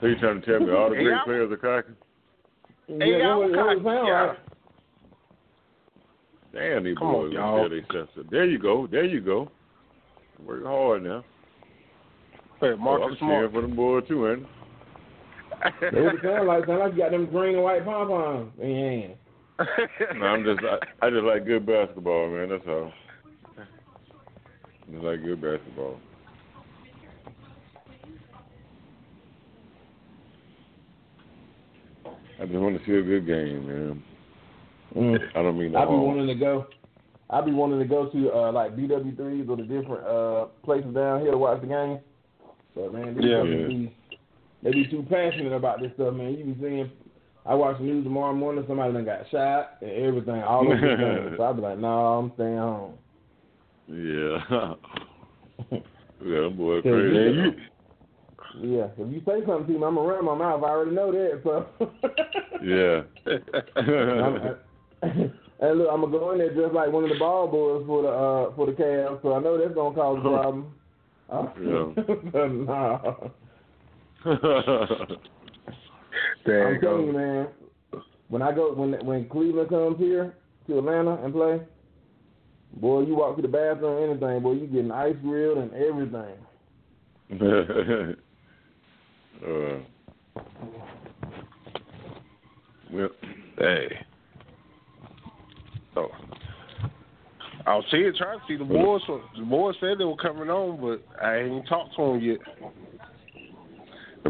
So 0.00 0.06
you 0.06 0.18
trying 0.18 0.42
to 0.42 0.46
tell 0.46 0.60
me 0.60 0.72
all 0.72 0.90
the 0.90 0.96
great 0.96 1.06
Yeah. 1.06 1.24
players 1.24 1.50
are 1.50 1.56
cocky? 1.56 1.94
Yeah, 2.88 2.96
Hey, 2.98 3.18
that 3.18 3.34
was, 3.34 3.50
was 3.50 3.56
that 3.56 3.64
was 3.64 3.82
cocky. 3.82 4.06
Yeah. 4.06 4.12
right. 4.12 4.38
Damn, 6.52 6.84
these 6.84 6.96
Come 6.98 7.08
on, 7.08 7.12
boys 7.14 7.32
y'all. 7.32 7.68
gonna 7.68 7.68
tell 7.68 7.96
themselves. 8.04 8.30
There 8.30 8.44
you 8.44 8.58
go. 8.58 8.86
There 8.86 9.04
you 9.04 9.20
go. 9.20 9.50
Work 10.44 10.64
hard 10.64 11.04
now. 11.04 11.24
Hey, 12.60 12.72
Oh, 12.72 12.76
Marcus 12.76 13.16
I'm 13.22 13.28
cheering 13.28 13.50
Smart. 13.50 13.52
for 13.52 13.60
them 13.62 13.76
boys 13.76 14.04
too, 14.08 14.30
ain't 14.30 14.46
They 15.80 16.00
was 16.00 16.16
sound 16.22 16.48
like 16.48 16.66
sound 16.66 16.78
like 16.80 16.92
you 16.92 16.98
got 16.98 17.10
them 17.10 17.26
green 17.26 17.54
and 17.54 17.64
white 17.64 17.84
pom 17.84 18.08
poms 18.08 18.52
in 18.60 18.70
your 18.70 18.90
hand. 18.90 19.14
No, 20.16 20.26
I'm 20.26 20.44
just 20.44 20.60
I, 20.64 21.06
I 21.06 21.10
just 21.10 21.24
like 21.24 21.46
good 21.46 21.64
basketball, 21.66 22.28
man. 22.30 22.50
That's 22.50 22.66
all. 22.68 22.92
Just 24.90 25.02
like 25.02 25.22
good 25.22 25.40
basketball. 25.40 25.98
I 32.38 32.44
just 32.44 32.58
want 32.58 32.78
to 32.78 32.84
see 32.84 32.92
a 32.92 33.02
good 33.02 33.26
game, 33.26 33.66
man. 33.66 34.02
Mm. 34.94 35.18
I 35.34 35.42
don't 35.42 35.58
mean 35.58 35.74
I 35.74 35.84
be 35.84 35.90
harm. 35.90 36.02
wanting 36.02 36.26
to 36.26 36.34
go. 36.34 36.66
I 37.28 37.40
be 37.40 37.50
wanting 37.50 37.78
to 37.80 37.86
go 37.86 38.08
to 38.10 38.32
uh 38.32 38.52
like 38.52 38.76
BW3s 38.76 39.48
or 39.48 39.56
the 39.56 39.62
different 39.64 40.06
uh 40.06 40.46
places 40.64 40.94
down 40.94 41.22
here 41.22 41.32
to 41.32 41.38
watch 41.38 41.60
the 41.60 41.66
game. 41.66 41.98
So 42.74 42.90
man, 42.90 43.14
these 43.14 43.24
Yeah. 43.24 43.42
Yeah. 43.42 43.66
be 43.66 43.96
they 44.66 44.72
be 44.72 44.86
too 44.88 45.04
passionate 45.08 45.52
about 45.52 45.80
this 45.80 45.92
stuff, 45.94 46.12
man. 46.14 46.34
You 46.34 46.44
be 46.44 46.56
seeing 46.60 46.90
I 47.44 47.54
watch 47.54 47.78
the 47.78 47.84
news 47.84 48.02
tomorrow 48.02 48.34
morning, 48.34 48.64
somebody 48.66 48.92
done 48.92 49.04
got 49.04 49.30
shot 49.30 49.74
and 49.80 49.90
everything, 49.90 50.42
all 50.42 50.66
over 50.66 50.74
the 50.74 50.96
game. 50.96 51.34
So 51.36 51.44
I 51.44 51.52
be 51.52 51.60
like, 51.62 51.78
no, 51.78 51.88
I'm 51.88 52.32
staying 52.34 52.58
home. 52.58 52.94
Yeah. 53.88 54.74
yeah, 55.70 56.48
Yeah, 56.58 56.80
crazy. 56.82 57.56
Yeah, 58.62 58.88
if 58.98 59.12
you 59.12 59.22
say 59.26 59.46
something 59.46 59.66
to 59.66 59.78
me, 59.78 59.86
I'm 59.86 59.94
gonna 59.94 60.00
run 60.02 60.24
my 60.24 60.34
mouth. 60.34 60.64
I 60.64 60.68
already 60.70 60.90
know 60.92 61.12
that. 61.12 61.40
So 61.44 61.66
Yeah. 62.64 63.02
I'm- 63.76 65.30
and 65.60 65.78
look, 65.78 65.88
I'm 65.90 66.00
gonna 66.00 66.18
go 66.18 66.32
in 66.32 66.38
there 66.38 66.54
just 66.54 66.74
like 66.74 66.90
one 66.90 67.04
of 67.04 67.10
the 67.10 67.18
ball 67.18 67.46
boys 67.46 67.84
for 67.86 68.02
the 68.02 68.08
uh 68.08 68.54
for 68.56 68.66
the 68.66 68.72
Cavs, 68.72 69.22
so 69.22 69.34
I 69.34 69.40
know 69.40 69.56
that's 69.56 69.74
gonna 69.74 69.94
cause 69.94 70.18
a 70.18 70.22
problem. 70.22 70.74
Uh, 71.30 71.46
but 72.32 72.46
nah. 72.52 73.14
There 76.46 76.74
I'm 76.74 76.80
telling 76.80 77.06
you, 77.06 77.12
man. 77.12 77.48
When 78.28 78.40
I 78.42 78.52
go 78.52 78.72
when 78.72 78.92
when 79.04 79.28
Cleveland 79.28 79.68
comes 79.68 79.98
here 79.98 80.34
to 80.66 80.78
Atlanta 80.78 81.22
and 81.24 81.34
play, 81.34 81.60
boy, 82.74 83.00
you 83.00 83.16
walk 83.16 83.36
to 83.36 83.42
the 83.42 83.48
bathroom, 83.48 84.10
anything, 84.10 84.42
boy, 84.42 84.52
you 84.52 84.66
getting 84.68 84.92
ice 84.92 85.16
grilled 85.22 85.58
and 85.58 85.72
everything. 85.74 86.36
uh, 89.44 89.80
well, 92.92 93.08
Hey. 93.58 94.06
So, 95.94 96.10
I 97.66 97.74
was 97.74 97.84
seeing, 97.90 98.12
trying 98.16 98.38
to 98.38 98.44
see 98.46 98.56
the 98.56 98.64
boys. 98.64 99.00
The 99.06 99.44
boys 99.44 99.74
said 99.80 99.98
they 99.98 100.04
were 100.04 100.16
coming 100.16 100.50
on, 100.50 100.80
but 100.80 101.02
I 101.24 101.38
ain't 101.38 101.66
talked 101.66 101.96
to 101.96 102.02
them 102.02 102.20
yet. 102.20 102.38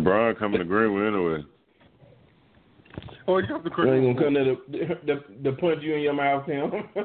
LeBron 0.06 0.38
coming 0.38 0.58
to 0.58 0.64
Greenwood 0.64 1.14
anyway. 1.14 1.44
Oh, 3.28 3.38
you 3.38 3.46
have 3.48 3.64
to 3.64 3.70
You 3.76 3.92
ain't 3.92 4.16
gonna 4.16 4.24
come 4.24 4.34
there 4.34 4.44
to, 4.44 4.56
the, 5.04 5.24
the 5.42 5.52
punch 5.56 5.82
you 5.82 5.96
in 5.96 6.02
your 6.02 6.12
mouth, 6.12 6.46
Tim. 6.46 6.70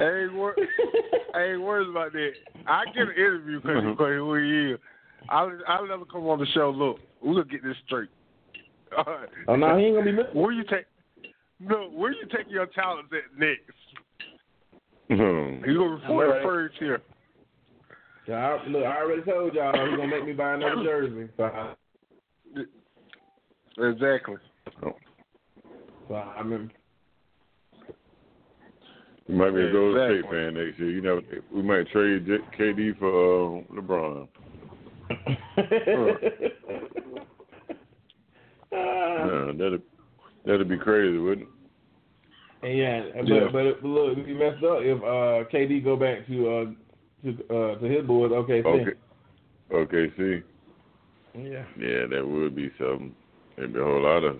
I 0.00 0.22
ain't 0.22 0.34
wor- 0.34 0.56
I 1.34 1.42
ain't 1.44 1.62
worried 1.62 1.88
about 1.88 2.12
that. 2.12 2.30
I 2.66 2.84
get 2.86 3.02
an 3.02 3.12
interview 3.16 3.60
because 3.60 3.84
you 3.84 3.94
play 3.94 4.14
who 4.16 4.34
he 4.34 4.72
is. 4.72 4.80
I'll 5.28 5.52
I'll 5.68 5.86
never 5.86 6.04
come 6.04 6.26
on 6.26 6.40
the 6.40 6.46
show. 6.46 6.70
Look, 6.70 6.98
we're 7.22 7.34
gonna 7.34 7.44
get 7.44 7.62
this 7.62 7.76
straight. 7.86 8.08
All 8.96 9.04
right. 9.04 9.28
oh 9.46 9.54
no, 9.54 9.78
he 9.78 9.84
ain't 9.84 9.96
gonna 9.96 10.10
be 10.10 10.16
listening. 10.16 10.42
Where 10.42 10.52
you 10.52 10.64
take? 10.64 10.86
No, 11.60 11.88
where 11.90 12.10
you 12.10 12.26
take 12.34 12.50
your 12.50 12.66
talents 12.66 13.12
at 13.12 13.38
next? 13.38 13.60
Hmm. 15.08 15.64
You 15.64 15.78
gonna 15.78 15.90
report 15.90 16.26
All 16.26 16.32
right. 16.34 16.42
first 16.42 16.74
here? 16.80 17.00
I, 18.34 18.66
look, 18.68 18.84
I 18.84 18.98
already 18.98 19.22
told 19.22 19.54
y'all 19.54 19.72
he's 19.88 19.96
gonna 19.96 20.08
make 20.08 20.26
me 20.26 20.32
buy 20.32 20.54
another 20.54 20.82
jersey. 20.82 21.28
So, 21.36 21.44
I, 21.44 21.74
Exactly. 23.78 24.36
so 24.80 26.14
I 26.14 26.40
remember. 26.40 26.72
You 29.26 29.36
might 29.36 29.50
be 29.52 29.62
a 29.62 29.72
Golden 29.72 30.08
State 30.08 30.30
fan 30.30 30.54
next 30.54 30.78
year. 30.80 30.90
You 30.90 31.00
know, 31.00 31.20
we 31.54 31.62
might 31.62 31.88
trade 31.90 32.26
KD 32.58 32.98
for 32.98 33.58
uh, 33.58 33.62
LeBron. 33.72 34.28
Yeah, 38.72 39.52
that'd 39.58 39.82
that'd 40.46 40.68
be 40.68 40.78
crazy, 40.78 41.18
wouldn't 41.18 41.48
it? 42.62 42.76
yeah, 42.76 43.22
but 43.22 43.28
Yeah. 43.28 43.48
but 43.52 43.84
look, 43.84 44.16
we 44.16 44.34
messed 44.34 44.62
up 44.62 44.80
if 44.82 44.98
uh, 45.02 45.48
KD 45.50 45.82
go 45.82 45.96
back 45.96 46.26
to 46.28 46.48
uh, 46.48 46.64
to 47.24 47.30
uh, 47.50 47.78
to 47.78 47.86
his 47.86 48.06
boys. 48.06 48.32
Okay, 48.32 48.62
Okay. 48.62 48.92
Okay, 49.72 50.12
see. 50.16 50.42
Yeah. 51.34 51.64
Yeah, 51.78 52.06
that 52.10 52.26
would 52.26 52.56
be 52.56 52.70
something. 52.78 53.14
There'd 53.56 53.72
be 53.72 53.78
a 53.78 53.84
whole 53.84 54.02
lot 54.02 54.24
of 54.24 54.36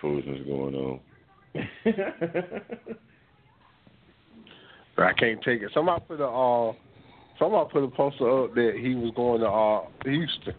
foolishness 0.00 0.40
going 0.46 0.74
on. 0.74 1.00
But 4.96 5.02
I 5.04 5.12
can't 5.12 5.40
take 5.42 5.62
it. 5.62 5.70
Somebody 5.72 6.04
put 6.08 6.20
a 6.20 6.26
uh, 6.26 6.72
somebody 7.38 7.70
put 7.72 7.84
a 7.84 7.88
poster 7.88 8.44
up 8.44 8.54
that 8.54 8.72
he 8.80 8.94
was 8.94 9.12
going 9.14 9.40
to 9.40 9.48
uh 9.48 9.82
Houston. 10.04 10.54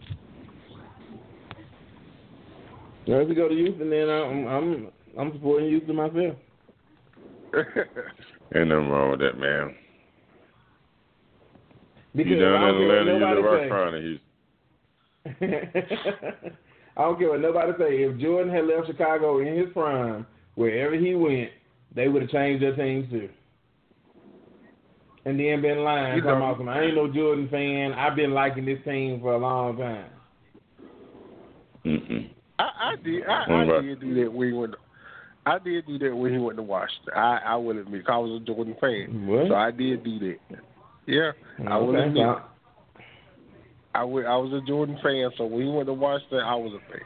Now, 3.06 3.20
if 3.20 3.28
we 3.28 3.34
go 3.34 3.48
to 3.48 3.54
Houston, 3.54 3.90
then 3.90 4.08
I'm 4.08 4.46
I'm 4.46 4.88
I'm 5.18 5.32
supporting 5.32 5.68
Houston 5.68 5.96
myself. 5.96 6.36
Ain't 8.54 8.68
nothing 8.68 8.88
wrong 8.88 9.10
with 9.10 9.20
that, 9.20 9.38
man. 9.38 9.74
Because 12.14 12.30
you 12.32 12.38
down 12.40 12.54
in 12.54 12.60
don't 12.60 12.78
care 12.78 12.88
what 12.88 12.98
Atlanta, 12.98 13.12
you 13.12 13.18
nobody 13.20 13.42
live 13.42 13.70
right 13.70 13.92
say. 13.92 14.02
Houston. 14.02 14.20
I 16.96 17.02
don't 17.02 17.18
care 17.18 17.30
what 17.30 17.40
nobody 17.40 17.72
say. 17.78 18.02
If 18.02 18.18
Jordan 18.20 18.52
had 18.52 18.64
left 18.66 18.86
Chicago 18.88 19.38
in 19.40 19.56
his 19.56 19.68
prime, 19.72 20.26
wherever 20.54 20.94
he 20.96 21.14
went, 21.14 21.50
they 21.94 22.08
would 22.08 22.22
have 22.22 22.30
changed 22.30 22.62
their 22.62 22.74
teams 22.74 23.08
too. 23.10 23.28
And 25.24 25.38
then 25.38 25.60
been 25.60 25.78
lying, 25.84 26.16
You 26.16 26.22
talking 26.22 26.38
know- 26.40 26.46
about 26.46 26.58
some, 26.58 26.68
I 26.68 26.82
ain't 26.82 26.94
no 26.94 27.12
Jordan 27.12 27.48
fan. 27.50 27.92
I've 27.92 28.16
been 28.16 28.32
liking 28.32 28.64
this 28.64 28.78
team 28.84 29.20
for 29.20 29.34
a 29.34 29.38
long 29.38 29.76
time. 29.76 30.10
Mm-mm. 31.84 32.30
I, 32.58 32.64
I 32.64 32.94
did. 33.04 33.22
I, 33.26 33.78
I 33.78 33.82
did 33.82 34.00
do 34.00 34.24
that 34.24 34.32
when 34.32 34.48
he 34.48 34.54
went. 34.54 34.74
I 35.46 35.58
did 35.58 35.86
do 35.86 35.98
that 35.98 36.14
when 36.16 36.32
he 36.32 36.38
went 36.38 36.56
to 36.58 36.62
Washington. 36.62 37.12
I 37.14 37.38
I 37.46 37.56
will 37.56 37.78
admit, 37.78 38.04
'cause 38.04 38.12
I 38.14 38.18
was 38.18 38.42
a 38.42 38.44
Jordan 38.44 38.76
fan, 38.80 39.26
What? 39.26 39.48
so 39.48 39.54
I 39.54 39.70
did 39.70 40.02
do 40.04 40.18
that. 40.18 40.36
Yeah, 41.08 41.32
I 41.66 41.78
will 41.78 41.96
Okay, 41.96 42.22
I 43.94 44.04
wa- 44.04 44.20
I 44.28 44.36
was 44.36 44.52
a 44.52 44.60
Jordan 44.66 44.98
fan, 45.02 45.30
so 45.38 45.46
when 45.46 45.62
he 45.64 45.68
went 45.72 45.86
to 45.86 45.94
Washington, 45.94 46.40
I 46.40 46.54
was 46.54 46.74
a 46.74 46.92
fan. 46.92 47.00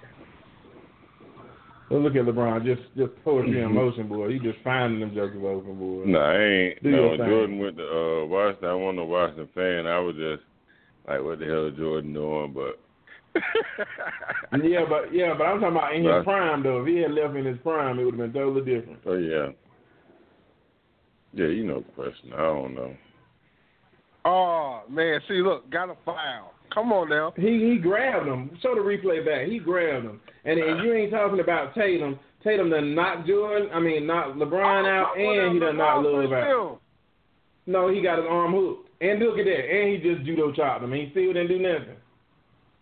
Well, 1.88 2.00
look 2.00 2.16
at 2.16 2.24
LeBron, 2.24 2.64
just 2.64 2.82
just 2.96 3.12
poetry 3.22 3.60
in 3.62 3.68
Mhm. 3.70 3.74
motion, 3.74 4.08
boy. 4.08 4.26
You 4.28 4.40
just 4.40 4.58
finding 4.64 4.98
them 5.00 5.14
jokers 5.14 5.44
open, 5.44 5.78
boy. 5.78 6.04
No, 6.06 6.18
I 6.18 6.36
ain't. 6.36 6.82
Do 6.82 6.90
no. 6.90 7.16
Jordan 7.16 7.58
went 7.60 7.76
to 7.76 7.86
uh, 7.86 8.24
Washington. 8.26 8.68
I 8.68 8.74
wasn't 8.74 8.98
a 8.98 9.04
Washington 9.04 9.48
fan. 9.54 9.86
I 9.86 9.98
was 10.00 10.16
just 10.16 10.42
like, 11.06 11.22
what 11.22 11.38
the 11.38 11.46
hell 11.46 11.66
is 11.66 11.76
Jordan 11.76 12.12
doing? 12.12 12.52
But 12.52 12.80
Yeah, 14.64 14.84
but 14.88 15.12
yeah, 15.14 15.34
but 15.38 15.44
I'm 15.46 15.60
talking 15.60 15.76
about 15.76 15.94
in 15.94 16.02
his 16.02 16.10
Right. 16.10 16.24
prime 16.24 16.62
though. 16.64 16.80
If 16.80 16.88
he 16.88 16.96
had 16.98 17.12
left 17.12 17.36
in 17.36 17.44
his 17.44 17.58
prime, 17.58 18.00
it 18.00 18.04
would 18.04 18.14
have 18.18 18.32
been 18.32 18.42
totally 18.42 18.64
different. 18.64 18.98
oh 19.06 19.16
yeah, 19.16 19.48
yeah, 21.34 21.46
you 21.46 21.64
know 21.64 21.80
the 21.80 21.92
question. 21.92 22.32
I 22.32 22.38
don't 22.38 22.74
know. 22.74 22.96
Oh 24.24 24.82
man, 24.89 25.20
see, 25.28 25.43
look, 25.43 25.70
got 25.70 25.90
a 25.90 25.97
foul. 26.05 26.53
Come 26.73 26.93
on 26.93 27.09
now. 27.11 27.32
He 27.36 27.70
he 27.70 27.78
grabbed 27.81 28.27
him. 28.27 28.57
Show 28.62 28.74
the 28.74 28.81
replay 28.81 29.24
back. 29.24 29.47
He 29.49 29.59
grabbed 29.59 30.07
him. 30.07 30.20
And 30.44 30.59
if 30.59 30.82
you 30.85 30.93
ain't 30.94 31.12
talking 31.12 31.40
about 31.40 31.74
Tatum, 31.74 32.19
Tatum 32.43 32.70
done 32.70 32.94
knocked 32.94 33.28
Jordan. 33.28 33.69
I 33.73 33.78
mean, 33.78 34.07
knocked 34.07 34.36
LeBron 34.36 34.89
out, 34.89 35.16
and 35.19 35.55
he 35.55 35.61
done 35.61 35.77
knocked 35.77 36.07
Love 36.07 36.32
out. 36.32 36.81
No, 37.66 37.89
he 37.93 38.03
got 38.03 38.19
his 38.19 38.27
arm 38.28 38.53
hooked. 38.53 38.89
And 39.01 39.19
look 39.20 39.39
at 39.39 39.44
that. 39.44 39.65
And 39.70 39.90
he 39.90 39.97
just 39.99 40.24
judo 40.24 40.53
chopped 40.53 40.82
him. 40.85 40.93
He 40.93 41.09
still 41.11 41.32
didn't 41.32 41.49
do 41.49 41.59
nothing. 41.59 41.97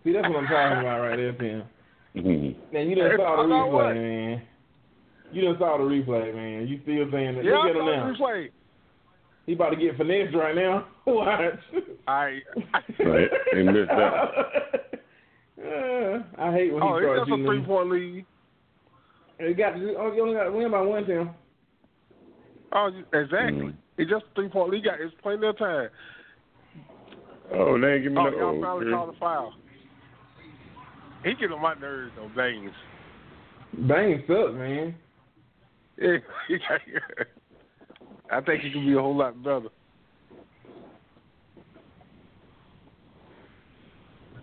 See, 0.04 0.12
that's 0.12 0.28
what 0.28 0.38
I'm 0.38 0.46
talking 0.46 0.78
about 0.80 1.00
right 1.00 1.16
there, 1.16 1.32
Tim. 1.32 1.62
Mm-hmm. 2.16 2.72
Man, 2.74 2.88
you 2.88 2.96
done 2.96 3.10
Hey, 3.10 3.16
saw 3.16 3.36
the 3.36 3.42
I 3.42 3.46
know 3.46 3.66
what? 3.66 3.84
replay, 3.86 3.94
man. 3.94 4.42
You 5.32 5.42
done 5.42 5.56
saw 5.58 5.78
the 5.78 5.84
replay, 5.84 6.34
man. 6.34 6.66
You 6.68 6.80
still 6.82 7.10
saying 7.12 7.36
that? 7.36 7.44
Yeah, 7.44 7.58
look 7.58 7.66
I 7.66 7.70
at 7.70 7.76
him 7.76 7.86
now. 7.86 8.12
replay. 8.12 8.48
He 9.46 9.54
about 9.54 9.70
to 9.70 9.76
get 9.76 9.96
finessed 9.96 10.34
right 10.34 10.54
now. 10.54 10.86
Watch. 11.06 11.54
I. 12.06 12.40
Right, 12.98 13.28
he 13.52 13.62
missed 13.62 13.88
that. 13.88 14.30
Uh, 15.62 16.22
I 16.38 16.52
hate 16.52 16.72
when 16.72 16.82
he 16.82 16.88
Oh, 16.88 16.96
it's 16.96 17.04
starts 17.04 17.28
just 17.28 17.40
a 17.40 17.44
three 17.44 17.62
point 17.64 17.90
lead. 17.90 18.24
He 19.38 19.54
got 19.54 19.74
oh, 19.74 20.12
you 20.12 20.22
only 20.22 20.34
got 20.34 20.44
to 20.44 20.52
win 20.52 20.70
by 20.70 20.80
one, 20.80 21.04
Tim. 21.06 21.30
Oh, 22.72 22.90
exactly. 23.12 23.60
Mm. 23.62 23.74
It's 23.98 24.10
just 24.10 24.24
a 24.30 24.34
three 24.34 24.48
point 24.48 24.70
lead. 24.70 24.84
Got 24.84 25.00
it's 25.00 25.14
plenty 25.22 25.46
of 25.46 25.58
time. 25.58 25.88
Oh, 27.52 27.78
they 27.80 27.94
ain't 27.94 28.04
give 28.04 28.12
me 28.12 28.18
Oh, 28.18 28.30
no. 28.30 28.38
y'all 28.38 28.60
finally 28.62 28.86
okay. 28.86 28.94
called 28.94 29.14
a 29.14 29.18
foul. 29.18 29.54
He 31.24 31.34
get 31.34 31.52
on 31.52 31.60
my 31.60 31.74
nerves 31.74 32.12
though, 32.16 32.30
Baynes. 32.36 32.72
Bang 33.88 34.22
sucks, 34.26 34.54
man. 34.54 34.94
Yeah, 36.00 36.16
he 36.48 36.56
got- 36.56 37.26
I 38.32 38.40
think 38.40 38.62
he 38.62 38.70
can 38.70 38.86
be 38.86 38.92
a 38.94 39.00
whole 39.00 39.16
lot 39.16 39.42
better. 39.42 39.62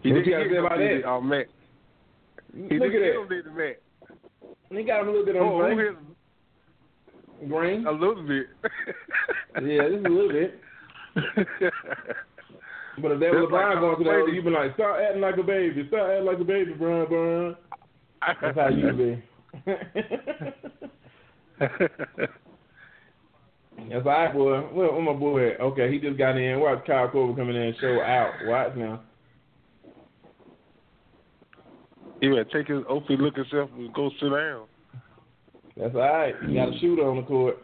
He 0.03 0.11
What 0.11 0.25
you 0.25 0.31
gotta 0.31 0.43
get 0.45 0.51
say 0.53 0.57
about 0.57 0.77
that? 0.77 0.97
he? 0.97 1.03
Oh, 1.03 1.21
Matt. 1.21 1.45
He 2.53 2.61
Look 2.61 2.69
didn't 2.69 2.85
at 2.85 2.91
get 2.91 2.99
that. 2.99 3.15
him, 3.21 3.27
did 3.29 3.45
the 3.45 3.51
Matt. 3.51 3.77
He 4.69 4.83
got 4.83 5.01
him 5.01 5.07
a 5.07 5.11
little 5.11 5.25
bit 5.25 5.35
on 5.37 5.43
Oh, 5.43 5.61
oh 5.61 5.75
who 5.75 5.95
Green. 7.47 7.85
A 7.87 7.91
little 7.91 8.23
bit. 8.27 8.47
Yeah, 9.59 9.89
just 9.89 10.05
a 10.05 10.09
little 10.09 10.29
bit. 10.29 10.59
But 12.99 13.11
if 13.11 13.19
that 13.19 13.31
was 13.31 13.47
That's 13.51 13.51
like 13.51 13.79
going 13.79 13.95
through 13.97 14.05
that, 14.25 14.33
you'd 14.33 14.43
be 14.45 14.49
like, 14.49 14.73
start 14.73 14.99
acting 15.03 15.21
like 15.21 15.37
a 15.37 15.43
baby. 15.43 15.85
Start 15.87 16.09
acting 16.11 16.25
like 16.25 16.39
a 16.39 16.43
baby, 16.43 16.73
Brian, 16.73 17.05
Brian. 17.07 17.55
That's 18.41 18.57
how 18.57 18.69
you 18.69 18.91
be. 18.93 19.23
That's 23.77 24.05
all 24.05 24.11
right, 24.11 24.33
boy. 24.33 24.59
Where, 24.73 24.91
where 24.91 25.01
my 25.01 25.13
boy 25.13 25.51
at? 25.51 25.61
Okay, 25.61 25.91
he 25.91 25.99
just 25.99 26.17
got 26.17 26.37
in. 26.37 26.59
Watch 26.59 26.85
Kyle 26.85 27.09
Korver 27.09 27.35
come 27.35 27.49
in 27.49 27.55
and 27.55 27.75
show 27.79 28.01
out. 28.01 28.33
Watch 28.45 28.75
now. 28.75 29.01
he 32.19 32.27
better 32.27 32.43
take 32.45 32.67
his 32.67 32.83
OP 32.89 33.09
look 33.09 33.35
himself 33.35 33.69
and 33.77 33.93
go 33.93 34.09
sit 34.19 34.29
down. 34.29 34.65
That's 35.77 35.93
all 35.93 36.01
right. 36.01 36.33
You 36.47 36.55
got 36.55 36.75
a 36.75 36.79
shooter 36.79 37.07
on 37.07 37.17
the 37.17 37.23
court. 37.23 37.57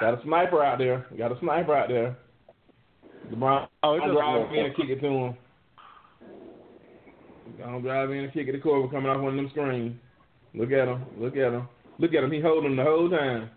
Got 0.00 0.20
a 0.20 0.22
sniper 0.24 0.62
out 0.62 0.78
there. 0.78 1.06
Got 1.16 1.32
a 1.32 1.38
sniper 1.40 1.74
out 1.74 1.88
there. 1.88 2.16
LeBron 3.32 3.68
Oh, 3.84 3.98
just 3.98 4.12
drive 4.12 4.52
in 4.52 4.64
and 4.66 4.76
kick 4.76 4.88
it 4.88 5.00
to 5.00 5.06
him. 5.06 5.36
Gonna 7.58 7.80
drive 7.80 8.10
in 8.10 8.18
and 8.18 8.32
kick 8.32 8.48
it 8.48 8.52
to 8.52 8.58
Korver 8.58 8.90
coming 8.90 9.10
off 9.10 9.20
one 9.20 9.30
of 9.30 9.36
them 9.36 9.50
screens. 9.50 9.96
Look 10.52 10.72
at 10.72 10.88
him. 10.88 11.04
Look 11.18 11.36
at 11.36 11.52
him. 11.52 11.68
Look 11.98 12.12
at 12.12 12.24
him. 12.24 12.32
He 12.32 12.40
holding 12.40 12.72
him 12.72 12.76
the 12.76 12.82
whole 12.82 13.08
time. 13.08 13.50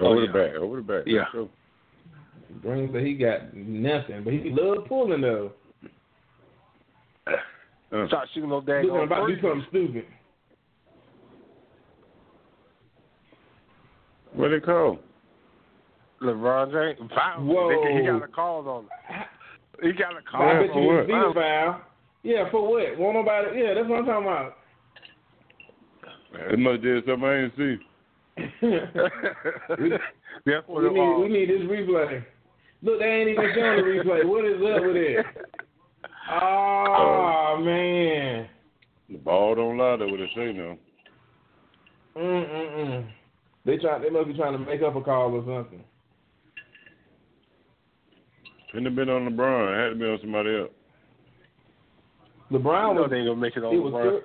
Over 0.00 0.20
Oh, 0.22 0.26
the 0.26 0.32
back. 0.32 0.54
Over 0.56 0.76
the 0.76 0.82
back. 0.82 1.02
Yeah. 1.06 1.20
Let's 1.20 1.32
go. 1.32 1.48
Green 2.62 2.90
said 2.92 3.02
he 3.02 3.14
got 3.14 3.54
nothing, 3.54 4.22
but 4.24 4.32
he 4.32 4.50
love 4.50 4.86
pulling 4.86 5.20
though. 5.20 5.52
Uh, 7.26 8.06
Start 8.08 8.28
shooting 8.34 8.50
those 8.50 8.64
Look, 8.66 8.92
I'm 8.92 9.00
about 9.00 9.26
to 9.26 9.36
do 9.36 9.42
something 9.42 9.64
stupid. 9.70 10.04
what 14.34 14.48
they 14.48 14.60
call? 14.60 14.98
LeBron 16.22 16.96
James. 16.98 17.10
Foul. 17.14 17.44
Whoa. 17.44 17.98
He 17.98 18.06
got 18.06 18.22
a 18.22 18.28
call 18.28 18.68
on 18.68 18.84
him. 18.84 19.24
He 19.82 19.92
got 19.92 20.16
a 20.16 20.22
call. 20.22 20.42
I 20.42 20.52
Yeah, 20.54 20.60
bet 20.62 20.70
for 20.72 20.80
you 20.80 20.86
what? 21.18 21.30
a 21.30 21.34
foul. 21.34 21.80
Yeah, 22.22 22.50
for 22.50 22.70
what? 22.70 22.98
Won't 22.98 23.14
nobody? 23.16 23.60
Yeah, 23.60 23.74
that's 23.74 23.88
what 23.88 23.98
I'm 24.00 24.06
talking 24.06 24.26
about. 24.26 24.56
It 26.52 26.58
must 26.58 26.72
have 26.74 26.82
did 26.82 27.04
something 27.06 27.24
I 27.28 27.42
ain't 27.44 27.52
see. 27.56 27.76
That's 30.46 30.66
what 30.66 30.82
we 30.82 30.88
need 30.90 30.98
was. 30.98 31.22
we 31.22 31.28
need 31.28 31.48
this 31.50 31.62
replay. 31.62 32.24
Look, 32.82 32.98
they 32.98 33.06
ain't 33.06 33.30
even 33.30 33.52
showing 33.54 33.76
the 33.76 33.82
replay. 33.90 34.24
What 34.26 34.44
is 34.44 34.56
up 34.56 34.82
with 34.84 34.96
it? 34.96 35.26
Oh 36.30 37.58
man. 37.62 38.48
The 39.10 39.18
ball 39.18 39.54
don't 39.54 39.78
lie. 39.78 39.96
That's 39.96 40.10
what 40.10 40.18
they 40.18 40.30
say 40.34 40.52
now. 40.52 40.76
Mm 42.16 42.48
mm 42.48 42.76
mm. 42.76 43.06
They 43.64 43.76
try. 43.78 43.98
They 43.98 44.10
must 44.10 44.28
be 44.28 44.34
trying 44.34 44.52
to 44.52 44.58
make 44.58 44.82
up 44.82 44.96
a 44.96 45.00
call 45.00 45.32
or 45.34 45.40
something. 45.42 45.84
Couldn't 48.70 48.86
have 48.86 48.96
been 48.96 49.08
on 49.08 49.28
LeBron. 49.28 49.72
It 49.72 49.82
had 49.84 49.88
to 49.90 49.94
be 49.94 50.04
on 50.10 50.18
somebody 50.20 50.56
else. 50.56 50.70
LeBron 52.50 52.88
You 52.88 52.94
know 52.94 53.02
was. 53.02 53.10
they 53.10 53.16
ain't 53.18 53.28
gonna 53.28 53.40
make 53.40 53.56
it 53.56 53.64
on 53.64 53.74
It 53.74 53.78
was. 53.78 53.92
LeBron. 53.92 54.20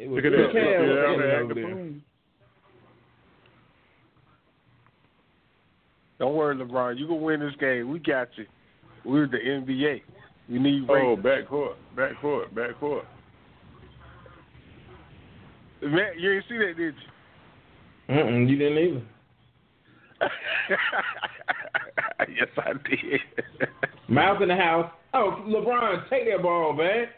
Cur- 0.00 0.04
It 0.04 0.10
was 0.10 0.24
Look 0.24 0.32
at 0.32 0.38
that. 0.38 0.52
Cam 0.52 0.62
Look 0.62 0.66
at 0.66 0.80
was 0.80 0.88
that. 0.88 1.02
standing 1.02 1.20
They 1.20 1.26
over 1.26 1.40
act 1.40 1.48
the 1.48 1.54
there. 1.54 1.90
Don't 6.18 6.34
worry, 6.34 6.54
LeBron. 6.56 6.98
You 6.98 7.06
gonna 7.08 7.20
win 7.20 7.40
this 7.40 7.54
game. 7.58 7.90
We 7.90 7.98
got 7.98 8.28
you. 8.36 8.44
We're 9.04 9.26
the 9.26 9.38
NBA. 9.38 10.02
We 10.50 10.58
need 10.58 10.84
Oh, 10.88 10.94
ratings. 10.94 11.22
back 11.22 11.46
court. 11.48 11.76
Back 11.96 12.20
court. 12.20 12.54
Back 12.54 12.78
court. 12.78 13.06
Man, 15.82 16.12
you 16.18 16.32
ain't 16.32 16.44
see 16.46 16.58
that, 16.58 16.76
did 16.76 16.94
you? 18.08 18.14
Mm 18.14 18.28
mm. 18.28 18.48
You 18.50 18.56
didn't 18.56 18.78
either. 18.78 19.02
yes, 22.28 22.48
I 22.58 22.72
did. 22.72 23.20
Mouth 24.08 24.42
in 24.42 24.48
the 24.48 24.56
house. 24.56 24.90
Oh, 25.14 25.42
LeBron, 25.46 26.08
take 26.10 26.26
that 26.30 26.42
ball 26.42 26.74
back. 26.76 27.08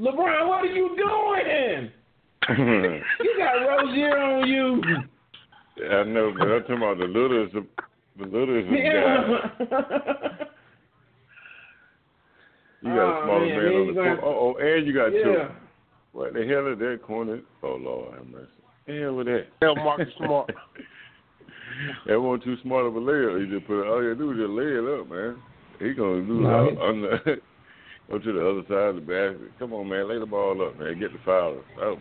LeBron, 0.00 0.48
what 0.48 0.60
are 0.62 0.66
you 0.66 0.96
doing? 0.96 1.90
You 3.20 3.36
got 3.38 3.52
Rozier 3.52 4.16
on 4.18 4.48
you. 4.48 4.82
I 5.90 6.02
know, 6.04 6.32
but 6.36 6.48
I'm 6.48 6.60
talking 6.62 6.76
about 6.78 6.98
the 6.98 7.04
littlest 7.04 7.52
the 7.54 8.24
littlest 8.24 8.66
of 8.66 8.72
guys. 8.72 9.68
Yeah. 9.70 10.46
You 12.82 12.88
got 12.94 12.96
a 12.96 13.12
Oh, 13.12 13.22
smaller 13.24 13.46
man, 13.46 13.56
man, 13.56 13.64
man, 13.64 13.74
on 13.74 13.86
the 13.88 13.92
court. 13.92 14.20
Oh, 14.24 14.54
oh, 14.58 14.76
and 14.76 14.86
you 14.86 14.94
got 14.94 15.08
yeah. 15.08 15.22
two. 15.22 15.48
What 16.12 16.32
the 16.32 16.46
hell 16.46 16.66
is 16.72 16.78
that 16.78 17.00
corner? 17.06 17.40
Oh 17.62 17.76
Lord, 17.78 18.14
have 18.16 18.26
mercy. 18.26 18.48
The 18.86 19.00
hell 19.00 19.14
with 19.16 19.26
that? 19.26 19.46
Tell 19.60 19.76
Marcus 19.76 20.08
Smart. 20.16 20.50
that 22.06 22.18
wasn't 22.20 22.44
too 22.44 22.56
smart 22.62 22.86
of 22.86 22.96
a 22.96 23.00
layup. 23.00 23.38
He 23.44 23.50
just 23.54 23.66
put 23.66 23.86
all 23.86 24.02
you 24.02 24.14
do 24.14 24.32
is 24.32 24.38
just 24.38 24.50
lay 24.50 24.64
it 24.64 24.98
up, 25.00 25.08
man. 25.10 25.36
He 25.78 25.92
gonna 25.92 26.22
do 26.26 26.40
No, 26.40 26.64
it 26.64 26.70
he- 26.72 26.76
on 26.78 27.02
the 27.02 27.36
go 28.10 28.18
to 28.18 28.32
the 28.32 28.40
other 28.40 28.62
side 28.68 28.88
of 28.88 28.94
the 28.96 29.00
basket. 29.00 29.52
Come 29.58 29.72
on, 29.72 29.88
man, 29.88 30.06
lay 30.08 30.18
the 30.18 30.26
ball 30.26 30.60
up, 30.66 30.78
man. 30.78 30.98
Get 30.98 31.12
the 31.12 31.18
foul. 31.24 31.60
Oh, 31.80 31.96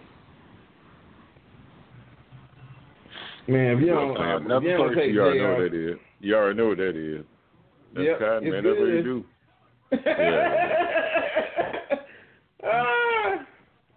Man, 3.48 3.78
if 3.78 3.82
you 3.82 3.88
don't, 3.88 4.16
Uh, 4.16 4.38
if 4.58 4.64
you 4.64 4.78
don't 4.78 4.96
take 4.96 5.12
you 5.12 5.22
already 5.22 5.40
know 5.40 5.50
what 5.50 5.60
that 5.72 5.74
is. 5.74 5.98
You 6.20 6.36
already 6.36 6.58
know 6.58 6.68
what 6.68 6.78
that 6.78 6.96
is. 6.96 7.26
That's 7.96 8.06
Yep, 8.06 8.20
it's 8.44 8.52
man. 8.52 8.64
That's 8.64 8.80
what 8.80 8.90
you 8.90 9.04
do. 9.04 9.26
ah, 12.64 13.46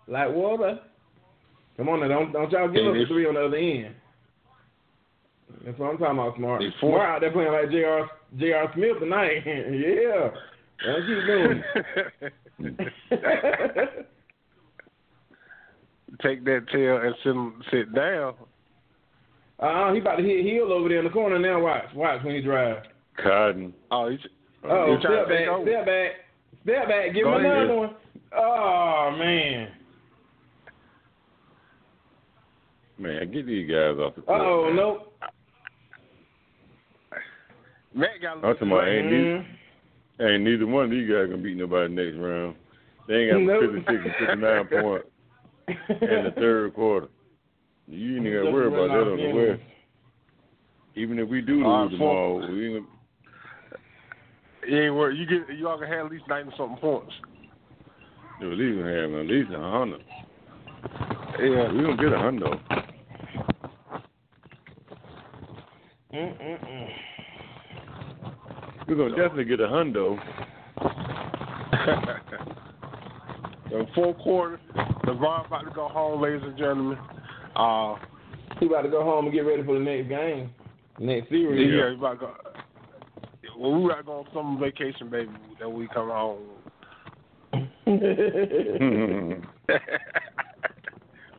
like 0.08 0.30
water. 0.30 0.80
Come 1.76 1.88
on 1.90 2.00
now, 2.00 2.08
don't 2.08 2.32
don't 2.32 2.50
y'all 2.50 2.68
give 2.68 2.94
they- 2.94 3.00
the 3.00 3.06
three 3.06 3.26
on 3.26 3.34
the 3.34 3.44
other 3.44 3.56
end. 3.56 3.94
That's 5.66 5.78
what 5.78 5.90
I'm 5.90 5.98
talking 5.98 6.18
about, 6.18 6.36
smart. 6.36 6.62
Smart 6.80 7.02
out 7.02 7.20
there 7.20 7.30
playing 7.30 7.52
like 7.52 7.70
J.R. 7.70 8.10
J.R. 8.38 8.72
Smith 8.74 8.98
tonight. 9.00 9.42
yeah. 9.46 10.30
Don't 10.84 11.06
keep 11.06 11.26
doing. 11.26 11.62
Take 16.22 16.44
that 16.44 16.66
tail 16.70 16.98
and 16.98 17.14
sit 17.24 17.34
sit 17.70 17.94
down. 17.94 18.34
Uh, 19.58 19.92
he 19.92 20.00
about 20.00 20.16
to 20.16 20.22
hit 20.22 20.44
heel 20.44 20.72
over 20.72 20.88
there 20.88 20.98
in 20.98 21.04
the 21.04 21.10
corner 21.10 21.38
now. 21.38 21.60
Watch, 21.62 21.84
watch 21.94 22.22
when 22.24 22.34
he 22.34 22.42
drives. 22.42 22.86
Cotton. 23.22 23.72
Oh, 23.90 24.10
he's 24.10 24.20
Oh, 24.64 24.96
He 24.96 25.02
trying 25.02 25.24
step 25.24 25.28
back, 25.28 25.48
over. 25.48 25.64
step 25.64 25.86
back, 25.86 26.10
step 26.62 26.88
back. 26.88 27.14
Give 27.14 27.24
Go 27.24 27.36
him 27.38 27.44
ahead. 27.44 27.56
another 27.58 27.74
one. 27.76 27.94
Oh 28.36 29.14
man. 29.18 29.68
Man, 32.98 33.32
get 33.32 33.46
these 33.46 33.68
guys 33.70 33.96
off 33.98 34.14
the 34.14 34.22
court. 34.22 34.40
oh, 34.40 34.64
man. 34.66 34.76
nope. 34.76 35.12
Matt 37.94 38.10
got. 38.22 38.36
I'm 38.36 38.42
talking 38.42 38.68
about 38.68 38.88
ain't 38.88 39.46
Mm. 40.22 40.24
neither, 40.24 40.34
ain't 40.34 40.44
neither 40.44 40.66
one 40.66 40.84
of 40.84 40.90
these 40.90 41.08
guys 41.10 41.28
gonna 41.30 41.42
beat 41.42 41.56
nobody 41.56 41.92
next 41.94 42.16
round. 42.16 42.54
They 43.08 43.14
ain't 43.14 43.32
got 43.32 43.40
Nope. 43.42 43.84
56 43.84 44.04
and 44.04 44.14
59 44.40 44.82
points 44.82 45.08
in 45.68 46.24
the 46.24 46.32
third 46.36 46.74
quarter. 46.74 47.08
You 47.88 48.16
ain't 48.16 48.24
got 48.24 48.42
to 48.44 48.50
worry 48.52 48.68
about 48.68 48.88
that 48.88 49.10
on 49.10 49.16
the 49.16 49.50
West. 49.50 49.62
Even 50.94 51.18
if 51.18 51.28
we 51.28 51.40
do 51.40 51.64
Uh, 51.64 51.82
lose 51.82 51.90
them 51.92 51.98
four- 52.00 52.16
all, 52.16 52.38
we 52.52 52.76
ain't 52.76 52.86
You 54.68 54.78
ain't 54.82 54.94
worried. 54.94 55.18
You 55.18 55.26
get 55.26 55.56
you 55.56 55.68
all 55.68 55.78
can 55.78 55.88
have 55.88 56.06
at 56.06 56.12
least 56.12 56.28
ninety 56.28 56.52
something 56.56 56.76
points. 56.78 57.12
gonna 58.40 58.52
at 58.52 58.58
least 58.58 58.78
have 58.78 59.12
at 59.14 59.26
least 59.26 59.50
a 59.52 59.58
hundred. 59.60 60.04
Yeah. 61.40 61.72
We 61.72 61.82
gonna 61.82 61.96
get 61.96 62.12
a 62.12 62.18
hundred. 62.18 62.60
Mm-mm-mm. 66.12 66.88
We're 68.88 68.96
gonna 68.96 69.10
definitely 69.10 69.44
get 69.44 69.60
a 69.60 69.68
hundo. 69.68 70.18
the 73.70 73.86
fourth 73.94 74.18
quarter, 74.18 74.60
LeBron 75.04 75.46
about 75.46 75.64
to 75.64 75.70
go 75.74 75.88
home, 75.88 76.20
ladies 76.20 76.42
and 76.44 76.58
gentlemen. 76.58 76.98
Uh, 77.56 77.94
He 78.60 78.66
about 78.66 78.82
to 78.82 78.88
go 78.90 79.02
home 79.02 79.24
and 79.26 79.34
get 79.34 79.40
ready 79.40 79.62
for 79.64 79.74
the 79.78 79.84
next 79.84 80.08
game, 80.08 80.50
next 80.98 81.28
series. 81.30 81.66
yeah, 81.66 81.72
series. 81.80 81.94
he 81.94 81.98
about 81.98 82.14
to 82.14 82.20
go. 82.20 82.30
Well, 83.58 83.80
we 83.80 83.88
got 83.88 83.96
to 83.98 84.02
go 84.02 84.12
on 84.12 84.26
summer 84.34 84.58
vacation, 84.60 85.08
baby. 85.10 85.30
Then 85.60 85.72
we 85.74 85.86
come 85.88 86.08
home. 86.08 86.38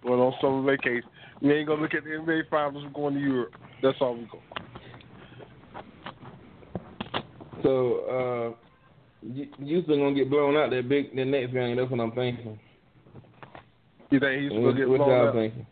well, 0.04 0.22
on 0.22 0.34
summer 0.42 0.62
vacation, 0.64 1.10
we 1.42 1.54
ain't 1.54 1.68
gonna 1.68 1.82
look 1.82 1.94
at 1.94 2.04
the 2.04 2.12
NBA 2.12 2.50
finals. 2.50 2.84
We're 2.86 2.92
going 2.92 3.16
to 3.16 3.20
Europe. 3.20 3.54
That's 3.82 3.98
all 4.00 4.16
we 4.16 4.28
go. 4.32 4.40
So, 7.64 8.56
uh, 8.56 8.56
you 9.26 9.48
Houston 9.64 10.00
gonna 10.00 10.14
get 10.14 10.30
blown 10.30 10.56
out 10.58 10.70
that 10.72 10.88
big 10.90 11.16
the 11.16 11.24
next 11.26 11.54
game. 11.54 11.78
That's 11.78 11.90
what 11.90 12.00
I'm 12.00 12.12
thinking. 12.12 12.60
You 14.12 14.20
think 14.20 14.42
he's 14.44 14.52
gonna 14.52 14.74
get 14.74 14.88
what 14.90 14.98
blown 14.98 15.10
y'all 15.10 15.28
up? 15.30 15.34
thinking? 15.34 15.66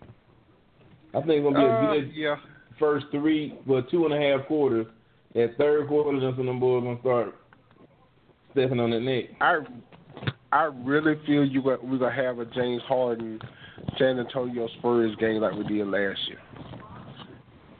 I 1.13 1.19
think 1.21 1.29
it's 1.29 1.43
gonna 1.43 1.57
be 1.59 1.65
Uh, 1.65 1.91
a 1.91 2.01
good 2.01 2.11
yeah. 2.15 2.35
first 2.79 3.05
three, 3.11 3.55
well, 3.67 3.83
two 3.83 4.05
and 4.05 4.13
a 4.13 4.17
half 4.19 4.47
quarters. 4.47 4.87
That 5.35 5.57
third 5.57 5.87
quarter, 5.87 6.19
that's 6.19 6.37
when 6.37 6.47
them 6.47 6.59
boys 6.59 6.83
gonna 6.83 6.99
start 7.01 7.35
stepping 8.51 8.79
on 8.79 8.89
that 8.91 9.01
neck. 9.01 9.25
I 9.41 9.59
I 10.53 10.63
really 10.83 11.15
feel 11.25 11.45
you 11.45 11.61
got, 11.61 11.83
we're 11.85 11.97
gonna 11.97 12.11
have 12.15 12.39
a 12.39 12.45
James 12.45 12.81
Harden 12.83 13.39
San 13.97 14.19
Antonio 14.19 14.67
Spurs 14.79 15.15
game 15.17 15.41
like 15.41 15.53
we 15.53 15.63
did 15.65 15.87
last 15.87 16.19
year. 16.27 16.39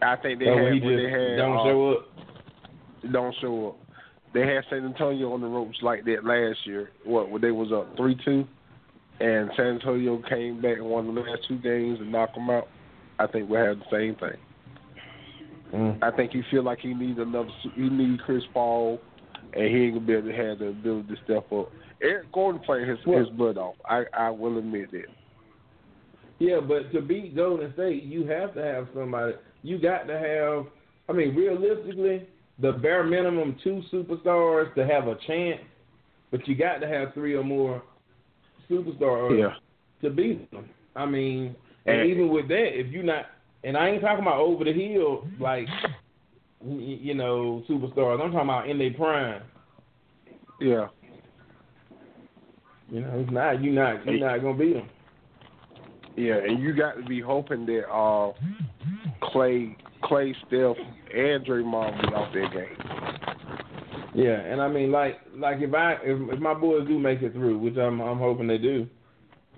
I 0.01 0.15
think 0.17 0.39
they 0.39 0.45
So 0.45 0.53
had 0.55 0.63
when 0.63 0.73
he 0.73 0.79
when 0.79 0.97
just 0.97 1.03
they 1.03 1.09
had 1.11 1.37
don't 1.37 1.57
uh, 1.57 1.63
show 1.63 1.89
up. 1.91 3.11
don't 3.11 3.35
show 3.41 3.67
up. 3.69 3.77
They 4.33 4.41
had 4.41 4.63
San 4.69 4.85
Antonio 4.85 5.33
on 5.33 5.41
the 5.41 5.47
ropes 5.47 5.77
like 5.81 6.05
that 6.05 6.23
last 6.23 6.65
year. 6.65 6.91
What 7.03 7.29
when 7.29 7.41
they 7.41 7.51
was 7.51 7.71
up 7.71 7.95
three 7.97 8.17
two, 8.23 8.45
and 9.19 9.51
San 9.57 9.67
Antonio 9.67 10.21
came 10.29 10.61
back 10.61 10.77
and 10.77 10.85
won 10.85 11.13
the 11.13 11.21
last 11.21 11.41
two 11.47 11.57
games 11.57 11.99
and 11.99 12.11
knocked 12.11 12.35
them 12.35 12.49
out. 12.49 12.67
I 13.19 13.27
think 13.27 13.49
we'll 13.49 13.65
have 13.65 13.79
the 13.79 13.85
same 13.91 14.15
thing. 14.15 14.39
Mm. 15.73 16.03
I 16.03 16.15
think 16.15 16.31
he 16.31 16.41
feel 16.49 16.63
like 16.63 16.79
he 16.79 16.93
needs 16.93 17.19
another. 17.19 17.49
He 17.75 17.89
need 17.89 18.21
Chris 18.21 18.43
Paul, 18.53 18.99
and 19.53 19.63
he 19.63 19.83
ain't 19.83 19.95
gonna 19.95 20.05
be 20.05 20.13
able 20.13 20.29
to 20.29 20.35
have 20.35 20.59
the 20.59 20.67
ability 20.67 21.15
to 21.15 21.23
step 21.23 21.51
up. 21.51 21.71
Eric 22.01 22.31
Gordon 22.31 22.61
playing 22.65 22.87
his 22.87 22.97
Well- 23.05 23.19
his 23.19 23.29
butt 23.29 23.57
off. 23.57 23.75
I 23.85 24.05
I 24.13 24.29
will 24.29 24.57
admit 24.57 24.91
that. 24.91 25.07
Yeah, 26.39 26.59
but 26.59 26.91
to 26.91 27.01
beat 27.01 27.35
Golden 27.35 27.71
State, 27.73 28.03
you 28.03 28.25
have 28.25 28.55
to 28.55 28.63
have 28.63 28.87
somebody. 28.95 29.35
You 29.61 29.77
got 29.77 30.07
to 30.07 30.17
have. 30.17 30.65
I 31.07 31.13
mean, 31.13 31.35
realistically, 31.35 32.27
the 32.61 32.73
bare 32.73 33.03
minimum 33.03 33.55
two 33.63 33.81
superstars 33.91 34.73
to 34.75 34.85
have 34.85 35.07
a 35.07 35.15
chance. 35.27 35.61
But 36.31 36.47
you 36.47 36.55
got 36.55 36.77
to 36.77 36.87
have 36.87 37.13
three 37.13 37.35
or 37.35 37.43
more 37.43 37.81
superstars 38.69 39.37
Yeah. 39.37 39.55
to 40.01 40.13
beat 40.13 40.49
them. 40.51 40.69
I 40.95 41.05
mean, 41.05 41.55
and, 41.85 42.01
And- 42.01 42.09
even 42.09 42.29
with 42.29 42.47
that, 42.49 42.79
if 42.79 42.87
you're 42.87 43.03
not, 43.03 43.25
and 43.63 43.77
I 43.77 43.89
ain't 43.89 44.01
talking 44.01 44.23
about 44.23 44.39
over 44.39 44.63
the 44.63 44.73
hill 44.73 45.27
like 45.39 45.67
you 46.63 47.13
know 47.15 47.63
superstars. 47.67 48.21
I'm 48.21 48.31
talking 48.31 48.49
about 48.49 48.69
in 48.69 48.77
their 48.77 48.93
prime. 48.93 49.41
Yeah. 50.59 50.87
You 52.91 53.01
know, 53.01 53.19
it's 53.19 53.31
not 53.31 53.63
you 53.63 53.71
not 53.71 54.05
you're 54.05 54.19
not 54.19 54.41
gonna 54.41 54.57
beat 54.57 54.73
them. 54.73 54.89
Yeah, 56.15 56.35
and 56.35 56.61
you 56.61 56.73
got 56.73 56.97
to 56.97 57.03
be 57.03 57.21
hoping 57.21 57.65
that 57.67 57.89
uh, 57.89 58.33
Clay, 59.23 59.77
Clay, 60.03 60.35
Steph, 60.47 60.75
and 61.13 61.45
Draymond 61.45 62.01
be 62.01 62.07
off 62.13 62.33
their 62.33 62.49
game. 62.49 62.77
Yeah, 64.13 64.39
and 64.41 64.61
I 64.61 64.67
mean, 64.67 64.91
like, 64.91 65.19
like 65.35 65.57
if 65.61 65.73
I 65.73 65.93
if, 66.03 66.33
if 66.33 66.39
my 66.39 66.53
boys 66.53 66.87
do 66.87 66.99
make 66.99 67.21
it 67.21 67.33
through, 67.33 67.59
which 67.59 67.77
I'm 67.77 68.01
I'm 68.01 68.17
hoping 68.17 68.47
they 68.47 68.57
do. 68.57 68.87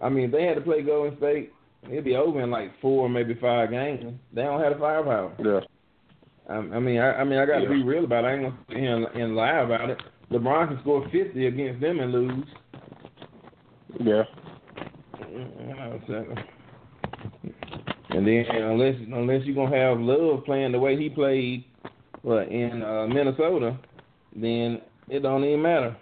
I 0.01 0.09
mean, 0.09 0.25
if 0.25 0.31
they 0.31 0.43
had 0.43 0.55
to 0.55 0.61
play 0.61 0.81
Golden 0.83 1.17
State, 1.17 1.53
it'd 1.89 2.03
be 2.03 2.15
over 2.15 2.41
in 2.41 2.51
like 2.51 2.71
four, 2.81 3.09
maybe 3.09 3.35
five 3.35 3.71
games. 3.71 4.13
They 4.33 4.43
don't 4.43 4.61
have 4.61 4.73
the 4.73 4.79
firepower. 4.79 5.33
Yeah. 5.43 5.59
I, 6.49 6.55
I 6.55 6.79
mean, 6.79 6.99
I, 6.99 7.13
I 7.13 7.23
mean, 7.23 7.39
I 7.39 7.45
got 7.45 7.59
to 7.59 7.63
Yeah. 7.63 7.69
be 7.69 7.83
real 7.83 8.03
about 8.03 8.25
it. 8.25 8.27
I 8.27 8.33
ain't 8.33 8.67
gonna 8.67 8.79
and, 8.79 9.05
and 9.21 9.35
lie 9.35 9.59
about 9.59 9.89
it. 9.89 9.97
LeBron 10.31 10.67
can 10.67 10.79
score 10.81 11.07
50 11.11 11.47
against 11.47 11.81
them 11.81 11.99
and 11.99 12.11
lose. 12.11 12.47
Yeah. 13.99 14.23
Mm, 15.21 16.03
mm, 16.11 16.43
And 18.13 18.27
then 18.27 18.45
unless 18.47 18.95
unless 19.11 19.41
you're 19.43 19.55
gonna 19.55 19.75
have 19.75 19.99
Love 19.99 20.45
playing 20.45 20.71
the 20.71 20.79
way 20.79 20.95
he 20.95 21.09
played, 21.09 21.65
what 22.21 22.47
in 22.49 22.83
uh, 22.83 23.07
Minnesota, 23.07 23.77
then 24.35 24.81
it 25.09 25.21
don't 25.21 25.43
even 25.43 25.61
matter. 25.61 25.97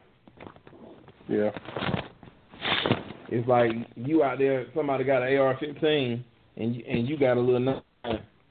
Yeah. 1.30 1.52
It's 3.30 3.48
like 3.48 3.72
you 3.96 4.24
out 4.24 4.40
there, 4.40 4.66
somebody 4.76 5.06
got 5.06 5.22
an 5.22 5.38
AR-15, 5.38 6.22
and 6.58 6.76
you, 6.76 6.84
and 6.86 7.08
you 7.08 7.18
got 7.18 7.38
a 7.38 7.40
little 7.40 7.62
nine, 7.62 7.82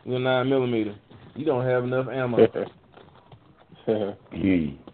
little 0.06 0.20
nine 0.20 0.48
millimeter. 0.48 0.96
You 1.36 1.44
don't 1.44 1.66
have 1.66 1.84
enough 1.84 2.06
ammo. 2.08 2.46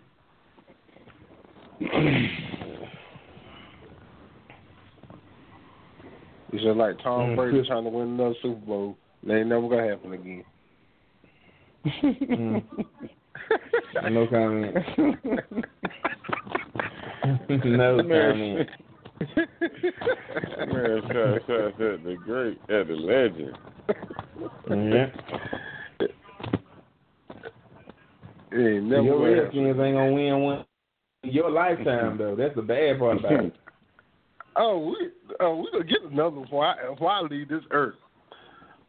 Mm. 1.79 2.37
It's 6.53 6.63
just 6.63 6.77
like 6.77 6.99
Tom 7.03 7.31
Mm. 7.31 7.37
Brady 7.37 7.67
trying 7.67 7.85
to 7.85 7.91
win 7.91 8.09
another 8.09 8.35
Super 8.43 8.67
Bowl. 8.67 8.97
That 9.25 9.39
ain't 9.39 9.49
never 9.49 9.69
gonna 9.69 9.89
happen 9.89 10.13
again. 10.13 10.45
Mm. 11.85 12.63
no 14.13 14.27
comment. 14.27 14.77
no 17.65 17.97
comment. 18.03 18.69
Man, 20.69 21.03
shout, 21.09 21.41
shout 21.47 21.81
at 21.81 22.05
the 22.05 22.17
great, 22.25 22.59
at 22.69 22.87
the 22.87 22.95
legend. 22.95 23.59
Yeah. 24.69 25.11
It 28.53 28.77
ain't 28.77 28.85
never 28.85 29.03
Your. 29.03 29.43
Redskins 29.43 29.81
ain't 29.81 29.97
gonna 29.97 30.13
win 30.13 30.41
one 30.41 30.65
your 31.33 31.51
lifetime 31.51 32.19
though. 32.19 32.37
That's 32.37 32.55
the 32.55 32.63
bad 32.63 32.99
part 32.99 33.19
about 33.19 33.33
it. 33.33 33.55
Oh, 34.59 34.79
we 34.79 35.11
oh 35.41 35.57
we 35.57 35.69
gonna 35.71 35.85
get 35.85 36.03
another 36.11 36.37
one 36.37 36.45
before 36.45 36.67
I 36.67 36.89
before 36.91 37.11
I 37.11 37.21
leave 37.23 37.49
this 37.49 37.65
earth. 37.71 37.97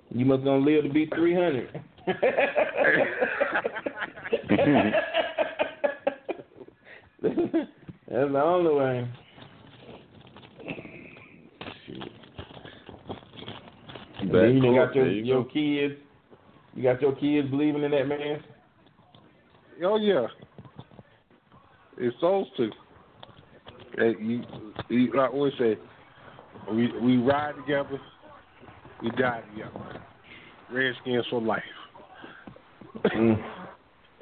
You 0.10 0.26
must 0.26 0.44
gonna 0.44 0.64
live 0.64 0.84
to 0.84 0.90
be 0.90 1.08
three 1.08 1.34
hundred. 1.34 1.82
That's 7.22 8.32
the 8.32 8.42
only 8.42 8.74
way. 8.74 9.10
And 14.20 14.34
then 14.34 14.56
you 14.56 14.62
done 14.62 14.76
got 14.76 14.96
your 14.96 15.12
you 15.12 15.24
your 15.24 15.44
go. 15.44 15.50
kids. 15.50 15.96
You 16.76 16.84
got 16.84 17.02
your 17.02 17.16
kids 17.16 17.50
believing 17.50 17.84
in 17.84 17.92
that 17.92 18.08
man. 18.08 18.44
Oh 19.84 19.98
yeah, 19.98 20.28
it's 21.98 22.16
those 22.22 22.46
two. 22.56 22.72
You, 23.98 24.44
you 24.90 25.12
like 25.16 25.34
we 25.34 25.52
say, 25.58 25.78
we 26.72 26.92
we 27.02 27.18
ride 27.18 27.56
together, 27.56 28.00
we 29.02 29.10
die 29.12 29.42
together. 29.54 30.02
Redskins 30.72 31.26
for 31.30 31.42
life. 31.42 31.64
Mm. 33.06 33.38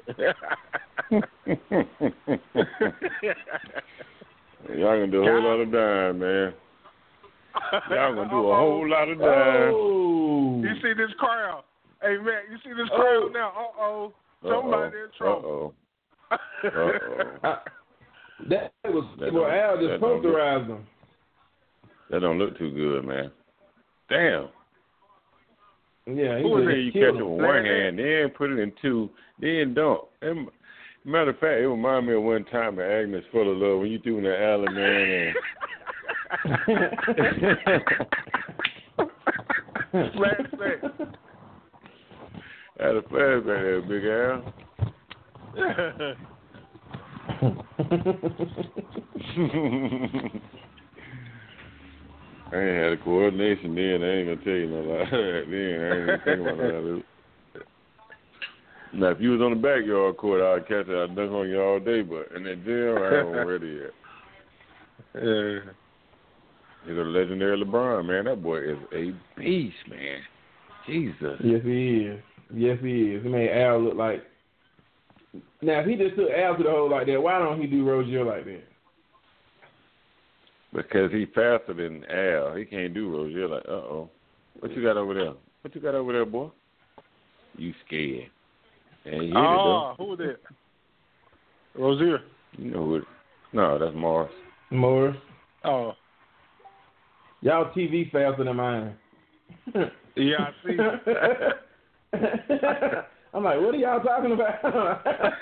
Y'all 4.76 4.98
gonna 4.98 5.06
do 5.08 5.22
a 5.22 5.24
whole 5.26 5.42
lot 5.44 5.60
of 5.60 5.72
dying, 5.72 6.18
man. 6.18 6.54
Y'all 7.90 8.14
gonna 8.14 8.30
do 8.30 8.48
a 8.48 8.56
whole 8.56 8.88
lot 8.88 9.08
of 9.08 9.18
dying. 9.18 9.72
Oh. 9.74 10.62
You 10.62 10.74
see 10.82 10.94
this 10.94 11.10
crowd? 11.18 11.64
Hey 12.02 12.16
man, 12.18 12.42
you 12.50 12.56
see 12.64 12.70
this 12.70 12.88
Oh. 12.92 12.96
crowd 12.96 13.32
now? 13.32 13.48
Uh 13.48 13.82
oh, 13.82 14.12
somebody 14.42 14.96
in 14.96 15.08
trouble. 15.18 15.74
Uh-oh. 16.30 16.38
Uh-oh. 17.44 17.56
That 18.48 18.72
was 18.84 19.04
That 19.18 19.32
well, 19.32 19.46
Al 19.46 19.78
just 19.78 20.00
posterized 20.02 20.68
them. 20.68 20.86
That 22.10 22.20
don't 22.20 22.38
look 22.38 22.58
too 22.58 22.70
good, 22.70 23.04
man. 23.04 23.32
Damn. 24.08 24.48
Yeah, 26.06 26.36
he 26.36 26.42
Who 26.42 26.50
was 26.50 26.64
just? 26.64 26.76
You 26.76 26.92
catch 26.92 27.14
it 27.18 27.24
with 27.24 27.40
one 27.40 27.64
hand, 27.64 27.98
then 27.98 28.28
put 28.36 28.50
it 28.50 28.58
in 28.60 28.72
two, 28.80 29.10
then 29.40 29.74
dunk. 29.74 30.02
And, 30.22 30.48
matter 31.04 31.30
of 31.30 31.38
fact, 31.38 31.60
it 31.60 31.66
reminded 31.66 32.10
me 32.10 32.16
of 32.16 32.22
one 32.22 32.44
time 32.44 32.78
at 32.78 32.88
Agnes 32.88 33.24
Full 33.32 33.50
of 33.50 33.58
Love 33.58 33.80
when 33.80 33.90
you 33.90 33.98
threw 33.98 34.18
in 34.18 34.24
the 34.24 34.40
alley, 34.40 34.68
man. 34.72 35.34
And 39.92 40.12
Flashback. 40.12 40.82
Had 42.78 42.96
a 42.96 43.02
flashback 43.02 43.46
there, 43.46 43.82
Big 43.82 44.04
Al. 44.04 44.54
I 52.52 52.56
ain't 52.56 52.76
had 52.76 52.92
a 52.92 52.96
coordination 53.02 53.74
then. 53.74 54.02
I 54.02 54.08
ain't 54.16 54.28
gonna 54.28 54.44
tell 54.44 54.52
you 54.52 54.68
no 54.68 54.80
lie. 54.80 55.10
then 55.10 55.80
I 55.80 55.90
ain't 55.90 56.02
even 56.02 56.20
thinking 56.24 56.46
about 56.46 56.58
that. 56.58 57.02
Now, 58.92 59.08
if 59.08 59.20
you 59.20 59.30
was 59.32 59.40
on 59.40 59.50
the 59.50 59.56
backyard 59.56 60.16
court, 60.16 60.40
I'd 60.40 60.68
catch 60.68 60.88
it. 60.88 60.96
I'd 60.96 61.16
dunk 61.16 61.32
on 61.32 61.48
you 61.48 61.60
all 61.60 61.80
day. 61.80 62.02
But 62.02 62.30
in 62.36 62.44
that 62.44 62.64
gym, 62.64 62.96
I 62.96 63.38
ain't 63.38 63.48
ready 63.48 63.80
yet. 63.82 63.92
yeah. 65.22 65.72
He's 66.86 66.96
a 66.96 67.00
legendary 67.00 67.62
LeBron, 67.62 68.06
man. 68.06 68.26
That 68.26 68.42
boy 68.42 68.58
is 68.58 68.78
a 68.94 69.12
beast, 69.36 69.74
man. 69.90 70.20
Jesus. 70.86 71.40
Yes, 71.42 71.60
he 71.64 72.06
is. 72.06 72.22
Yes, 72.54 72.78
he 72.80 73.02
is. 73.02 73.22
He 73.24 73.28
made 73.28 73.50
Al 73.50 73.82
look 73.82 73.96
like. 73.96 74.22
Now, 75.62 75.80
if 75.80 75.86
he 75.86 75.96
just 75.96 76.16
took 76.16 76.30
Al 76.30 76.56
to 76.56 76.62
the 76.62 76.70
hole 76.70 76.90
like 76.90 77.06
that, 77.06 77.20
why 77.20 77.38
don't 77.38 77.60
he 77.60 77.66
do 77.66 77.88
Rozier 77.88 78.24
like 78.24 78.44
that? 78.44 78.62
Because 80.72 81.10
he 81.12 81.26
faster 81.26 81.74
than 81.74 82.04
Al. 82.06 82.54
He 82.54 82.64
can't 82.64 82.92
do 82.94 83.10
Rozier. 83.10 83.48
Like, 83.48 83.64
uh 83.68 83.72
oh. 83.72 84.10
What 84.60 84.72
you 84.72 84.82
got 84.82 84.96
over 84.96 85.14
there? 85.14 85.32
What 85.62 85.74
you 85.74 85.80
got 85.80 85.94
over 85.94 86.12
there, 86.12 86.26
boy? 86.26 86.50
You 87.56 87.72
scared. 87.86 88.30
And 89.04 89.22
he 89.22 89.28
hit 89.28 89.36
Oh, 89.36 89.94
who 89.98 90.04
was 90.06 90.18
that? 90.18 90.36
Rozier. 91.74 92.16
it, 92.16 92.22
though. 92.58 92.64
You 92.64 92.70
know 92.70 92.84
who 92.86 92.94
it 92.96 93.04
No, 93.52 93.78
that's 93.78 93.94
Morris. 93.94 94.32
Morris. 94.70 95.16
Oh, 95.64 95.92
Y'all 97.42 97.70
TV 97.76 98.10
faster 98.10 98.44
than 98.44 98.56
mine. 98.56 98.94
yeah, 100.16 100.36
I 100.38 100.50
see. 100.66 100.76
I'm 103.36 103.44
like, 103.44 103.60
what 103.60 103.74
are 103.74 103.76
y'all 103.78 104.00
talking 104.00 104.32
about? 104.32 105.02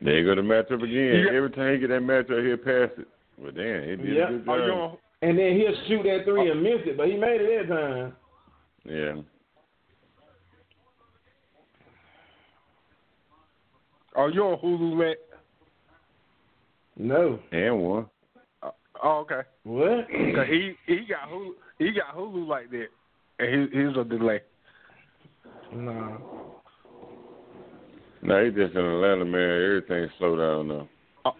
There 0.00 0.18
you 0.18 0.24
go 0.24 0.34
the 0.34 0.40
matchup 0.42 0.82
again. 0.82 1.26
Yeah. 1.26 1.36
Every 1.36 1.50
time 1.50 1.74
he 1.74 1.78
get 1.80 1.88
that 1.90 2.00
matchup, 2.02 2.44
he'll 2.44 2.56
pass 2.56 2.90
it. 2.98 3.06
But 3.38 3.54
damn, 3.54 3.82
he 3.82 3.96
did 3.96 4.16
Yep. 4.16 4.28
a 4.28 4.32
good 4.32 4.38
you 4.46 4.66
job. 4.66 4.78
on, 4.92 4.96
and 5.20 5.38
then 5.38 5.52
he'll 5.56 5.74
shoot 5.86 6.02
that 6.04 6.24
three 6.24 6.50
and 6.50 6.62
miss 6.62 6.80
it, 6.86 6.96
but 6.96 7.06
he 7.06 7.16
made 7.16 7.40
it 7.40 7.68
that 7.68 7.74
time. 7.74 8.16
Yeah. 8.84 9.22
oh, 14.16 14.26
you 14.28 14.42
on 14.42 14.58
Hulu, 14.58 14.96
man? 14.96 15.14
No. 16.96 17.38
And 17.52 17.78
one. 17.82 18.06
Uh, 18.62 18.70
oh, 19.02 19.18
okay. 19.20 19.42
What? 19.64 20.08
'Cause 20.08 20.46
he 20.48 20.72
he 20.86 21.00
got 21.08 21.28
Hulu, 21.28 21.50
he 21.78 21.90
got 21.92 22.16
Hulu 22.16 22.46
like 22.46 22.70
that, 22.70 22.88
and 23.38 23.70
he, 23.72 23.78
he's 23.78 23.96
a 23.96 24.04
delay. 24.04 24.40
No. 25.74 26.60
No, 28.20 28.44
he 28.44 28.50
just 28.50 28.74
in 28.74 28.84
Atlanta 28.84 29.24
man. 29.24 29.64
Everything 29.64 30.06
slow 30.18 30.36
down 30.36 30.68
now. 30.68 30.86
Oh. 31.24 31.32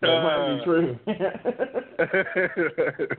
that 0.00 0.22
might 0.22 0.46
be 0.46 0.52
uh. 0.60 0.64
true. 0.64 0.96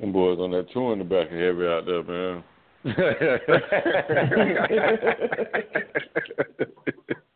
Them 0.00 0.12
boys 0.12 0.38
on 0.38 0.52
that 0.52 0.70
tour 0.72 0.92
in 0.92 1.00
the 1.00 1.04
back 1.04 1.32
are 1.32 1.38
heavy 1.38 1.66
out 1.66 1.86
there, 1.86 2.04
man. 2.04 2.44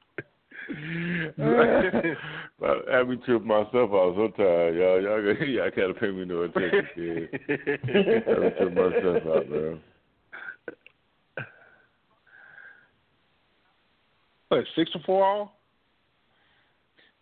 but 2.58 2.88
I 2.92 3.02
be 3.04 3.16
tripping 3.18 3.46
myself. 3.48 3.74
out 3.74 4.14
was 4.16 4.32
so 4.36 4.42
tired, 4.42 4.76
y'all. 4.76 5.00
Y'all, 5.00 5.34
got- 5.34 5.48
y'all 5.48 5.70
gotta 5.76 5.94
pay 5.94 6.10
me 6.10 6.24
no 6.24 6.42
attention, 6.42 6.88
kid. 6.94 7.28
I 7.32 7.56
be 7.56 8.50
tripping 8.56 8.74
myself 8.74 9.26
out, 9.26 9.50
man. 9.50 9.80
what 14.48 14.64
six 14.76 14.90
to 14.92 14.98
four 15.06 15.24
all? 15.24 15.58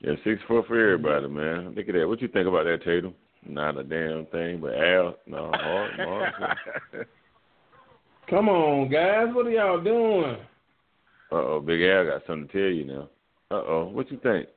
Yeah, 0.01 0.13
six 0.25 0.41
four 0.49 0.65
for 0.65 0.79
everybody, 0.81 1.29
man. 1.29 1.75
Look 1.77 1.89
at 1.89 1.95
that. 1.95 2.09
What 2.09 2.21
you 2.23 2.29
think 2.29 2.49
about 2.49 2.65
that, 2.65 2.83
Tatum? 2.85 3.15
Not 3.47 3.79
a 3.79 3.85
damn 3.85 4.27
thing, 4.27 4.61
but 4.61 4.75
Al, 4.75 5.17
no, 5.27 5.51
hard, 5.55 5.91
hard. 5.99 7.07
Come 8.29 8.49
on, 8.49 8.89
guys. 8.91 9.29
What 9.35 9.47
are 9.47 9.51
y'all 9.51 9.83
doing? 9.83 10.37
Uh 11.33 11.37
oh, 11.37 11.61
Big 11.61 11.83
Al 11.83 12.07
got 12.07 12.23
something 12.27 12.49
to 12.49 12.53
tell 12.53 12.71
you 12.71 12.85
now. 12.85 13.09
Uh 13.51 13.55
oh, 13.55 13.91
what 13.93 14.11
you 14.11 14.19
think? 14.23 14.49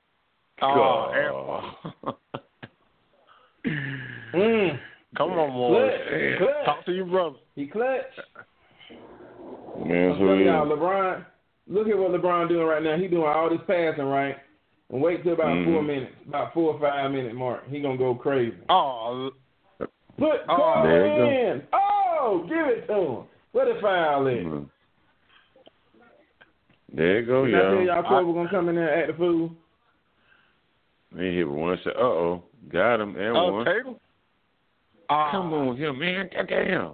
Oh, 0.61 1.73
God. 2.05 2.15
Mm. 4.33 4.79
Come 5.15 5.31
on, 5.31 5.53
boy. 5.53 5.79
Clutch. 5.79 6.37
Clutch. 6.39 6.65
Talk 6.65 6.85
to 6.85 6.91
your 6.91 7.05
brother. 7.05 7.37
He 7.55 7.67
clutch. 7.67 8.01
Man, 9.85 10.11
I'm 10.11 10.17
so 10.17 10.25
telling 10.25 10.45
y'all. 10.45 10.65
LeBron. 10.65 11.25
Look 11.67 11.87
at 11.87 11.97
what 11.97 12.11
LeBron 12.11 12.49
doing 12.49 12.65
right 12.65 12.83
now. 12.83 12.97
He 12.97 13.07
doing 13.07 13.23
all 13.23 13.49
this 13.49 13.59
passing 13.67 14.03
right, 14.05 14.35
and 14.89 15.01
wait 15.01 15.23
till 15.23 15.33
about 15.33 15.55
Mhm. 15.57 15.65
four 15.65 15.81
minutes, 15.83 16.13
about 16.27 16.53
four 16.53 16.73
or 16.73 16.79
five 16.79 17.11
minute 17.11 17.35
mark. 17.35 17.65
He 17.69 17.79
gonna 17.79 17.97
go 17.97 18.15
crazy. 18.15 18.57
Oh, 18.69 19.31
Put 20.17 20.41
Oh, 20.47 20.55
Carter 20.55 20.89
there 20.89 21.07
you 21.07 21.17
go. 21.17 21.29
in. 21.29 21.67
Oh, 21.73 22.45
give 22.47 22.67
it 22.67 22.87
to 22.87 22.93
him. 22.93 23.23
Where 23.53 23.73
the 23.73 23.79
foul 23.81 24.27
at? 24.27 24.33
Mm. 24.33 24.69
There 26.93 27.19
you 27.19 27.25
go, 27.25 27.45
Did 27.45 27.55
I 27.55 27.59
tell 27.59 27.75
yeah. 27.75 27.83
y'all 27.95 28.03
Cole 28.03 28.33
gonna 28.33 28.49
come 28.49 28.69
in 28.69 28.75
there 28.75 28.93
and 28.93 29.01
act 29.01 29.11
the 29.11 29.17
fool? 29.17 29.51
He 31.17 31.35
hit 31.37 31.49
one 31.49 31.77
shot. 31.83 31.95
Uh 31.95 31.99
oh, 31.99 32.43
got 32.71 32.99
him 33.01 33.15
and 33.15 33.35
oh, 33.35 33.51
one. 33.51 33.65
Tatum. 33.65 33.95
Ah, 35.09 35.31
Come 35.31 35.53
on 35.53 35.75
here, 35.77 35.91
man. 35.93 36.29
Goddamn. 36.33 36.93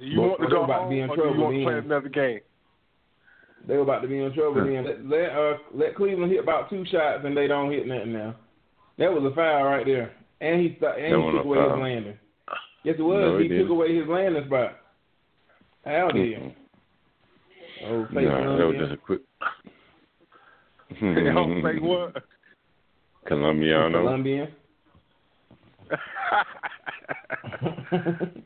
Do 0.00 0.06
you 0.06 0.16
But- 0.16 0.28
want 0.28 0.40
to 0.42 0.46
go 0.48 0.58
they 0.58 0.64
about 0.64 0.74
to 0.74 0.80
home, 0.82 0.90
be 0.90 1.00
in 1.00 1.10
or 1.10 1.16
do 1.16 1.22
you 1.22 1.28
trouble 1.28 1.44
want 1.44 1.56
to 1.56 1.62
play 1.64 1.78
another 1.78 2.08
game? 2.08 2.40
They 3.68 3.76
were 3.76 3.82
about 3.82 4.02
to 4.02 4.08
be 4.08 4.18
in 4.18 4.32
trouble 4.32 4.64
then. 4.64 4.84
Let 4.84 5.06
let, 5.06 5.30
uh, 5.30 5.58
let 5.72 5.94
Cleveland 5.94 6.32
hit 6.32 6.42
about 6.42 6.68
two 6.68 6.84
shots 6.86 7.22
and 7.24 7.36
they 7.36 7.46
don't 7.46 7.70
hit 7.70 7.86
nothing 7.86 8.12
now. 8.12 8.34
That 8.98 9.12
was 9.12 9.22
a 9.30 9.34
foul 9.34 9.64
right 9.64 9.86
there. 9.86 10.12
And 10.40 10.60
he 10.60 10.70
st- 10.80 10.98
and 10.98 11.14
That 11.14 11.20
he 11.20 11.30
took 11.30 11.44
a 11.44 11.48
away 11.48 11.58
his 11.62 11.78
landing. 11.80 12.18
Yes, 12.84 12.96
it 12.98 13.02
was. 13.02 13.20
No, 13.20 13.38
he 13.38 13.44
he 13.44 13.48
took 13.48 13.58
didn't. 13.58 13.70
away 13.70 13.96
his 13.96 14.08
landing 14.08 14.44
spot. 14.46 14.76
How 15.84 16.10
did? 16.12 16.38
Mm-mm. 16.38 16.54
Oh, 17.84 18.04
face 18.06 18.14
Nah, 18.28 18.56
that 18.56 18.66
was 18.66 18.76
just 18.78 18.92
a 18.92 18.96
quick. 18.96 19.20
Don't 21.00 21.62
say 21.62 21.78
what. 21.80 22.16
Colombiano. 23.26 24.00
Colombian. 24.02 24.48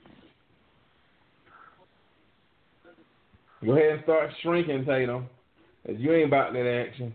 Go 3.65 3.73
ahead 3.73 3.93
and 3.93 4.03
start 4.05 4.31
shrinking, 4.43 4.85
Tatum. 4.85 5.27
'cause 5.87 5.97
you 5.99 6.13
ain't 6.13 6.27
about 6.29 6.53
that 6.53 6.67
action. 6.67 7.15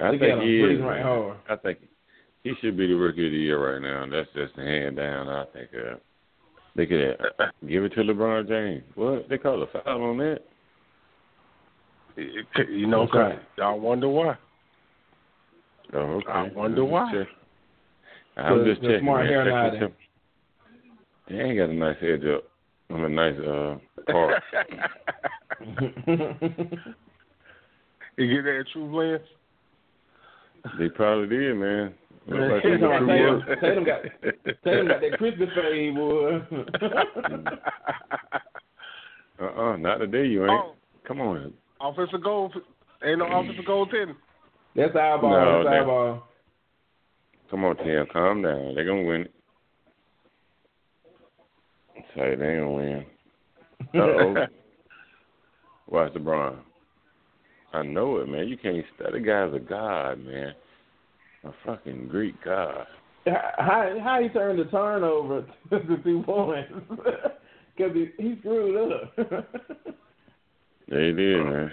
I 0.00 0.10
Look 0.10 0.20
think 0.20 0.32
at 0.32 0.38
him, 0.38 0.44
he 0.46 0.60
is. 0.60 0.80
right 0.80 0.96
man. 0.96 1.02
hard. 1.06 1.36
I 1.48 1.56
think 1.56 1.78
he 2.44 2.52
should 2.60 2.76
be 2.76 2.86
the 2.86 2.94
rookie 2.94 3.26
of 3.26 3.32
the 3.32 3.38
year 3.38 3.58
right 3.74 3.82
now. 3.82 4.06
That's 4.10 4.28
just 4.34 4.58
a 4.58 4.62
hand 4.64 4.96
down. 4.96 5.28
I 5.28 5.44
think. 5.52 5.68
Uh, 5.74 5.96
look 6.76 6.90
at 6.90 7.18
that. 7.38 7.50
Give 7.68 7.84
it 7.84 7.90
to 7.94 8.00
LeBron 8.02 8.48
James. 8.48 8.82
What 8.94 9.28
they 9.28 9.38
call 9.38 9.62
a 9.62 9.66
foul 9.66 10.02
on 10.02 10.18
that? 10.18 10.38
You 12.16 12.86
know, 12.86 13.02
That's 13.06 13.14
right. 13.14 13.38
I 13.62 13.70
wonder 13.72 14.08
why. 14.08 14.36
Oh, 15.92 15.98
okay. 15.98 16.30
I 16.30 16.48
wonder 16.54 16.82
I'm 16.82 16.90
why. 16.90 17.12
check- 17.12 17.26
I'm 18.36 18.64
just 18.64 18.80
checking. 18.80 19.00
smart 19.00 19.24
man. 19.24 19.32
hair 19.32 19.44
Check 19.44 19.52
nodding. 19.52 19.80
this 19.80 19.88
out. 19.88 19.92
They 21.28 21.40
ain't 21.40 21.58
got 21.58 21.68
a 21.70 21.74
nice 21.74 21.96
edge 22.02 22.24
up. 22.26 22.44
I'm 22.90 23.04
a 23.04 23.08
nice 23.08 23.38
uh 23.38 23.78
park. 24.10 24.42
you 28.16 28.26
get 28.34 28.44
that 28.44 28.64
true 28.72 28.88
blend? 28.90 29.20
they 30.78 30.88
probably 30.88 31.28
did, 31.28 31.54
man. 31.56 31.94
Look 32.26 32.38
like 32.52 32.62
Tatum, 32.62 32.80
they 32.80 32.86
got 32.86 33.00
Tatum, 33.06 33.42
Tatum 33.60 33.84
got. 33.84 34.02
Tatum 34.64 34.88
got 34.88 35.00
that 35.00 35.12
Christmas 35.18 35.48
fade, 35.54 35.94
boy. 35.94 36.40
uh-uh, 39.44 39.76
not 39.78 39.98
today, 39.98 40.26
you 40.26 40.42
ain't. 40.42 40.50
oh, 40.50 40.74
Come 41.06 41.20
on. 41.20 41.52
offensive 41.80 42.22
goal. 42.22 42.52
Ain't 43.04 43.18
no 43.18 43.26
offensive 43.26 43.64
goaltending. 43.64 44.14
That's 44.76 44.94
eyeball. 44.94 45.30
No, 45.30 45.64
that's 45.64 45.72
they- 45.74 45.78
eyeball. 45.80 46.26
Come 47.50 47.64
on, 47.64 47.76
Tim. 47.78 48.06
Calm 48.12 48.42
down. 48.42 48.74
They're 48.76 48.84
going 48.84 49.02
to 49.02 49.08
win 49.08 49.20
it. 49.22 49.32
Say 52.14 52.36
they 52.36 52.46
ain't 52.48 52.60
going 52.60 52.60
to 52.60 52.68
win. 52.68 53.06
Uh-oh. 54.00 54.46
Watch 55.88 56.12
LeBron. 56.12 56.56
I 57.72 57.82
know 57.82 58.18
it, 58.18 58.28
man. 58.28 58.46
You 58.46 58.56
can't 58.56 58.84
stop. 58.94 59.10
The 59.12 59.18
guy's 59.20 59.52
a 59.52 59.58
god, 59.58 60.18
man. 60.24 60.54
A 61.44 61.50
fucking 61.64 62.08
Greek 62.08 62.34
god. 62.44 62.86
How 63.26 63.98
how 64.02 64.20
he 64.22 64.28
turned 64.28 64.58
the 64.58 64.64
turnover 64.64 65.46
to 65.70 65.96
two 66.02 66.22
points? 66.24 66.72
Because 67.76 67.94
he, 67.94 68.08
he 68.22 68.36
screwed 68.40 68.92
up. 68.92 69.14
They 70.90 71.12
did, 71.12 71.46
man. 71.46 71.72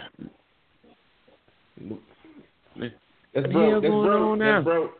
That's 1.79 1.99
What 2.77 2.91
the 3.33 3.49
broke. 3.49 3.53
hell 3.53 3.81
That's 3.81 3.91
going 3.91 4.07
broke. 4.07 4.21
on 4.21 4.39
now? 4.39 4.53
That's 4.53 4.63
broke. 4.63 4.91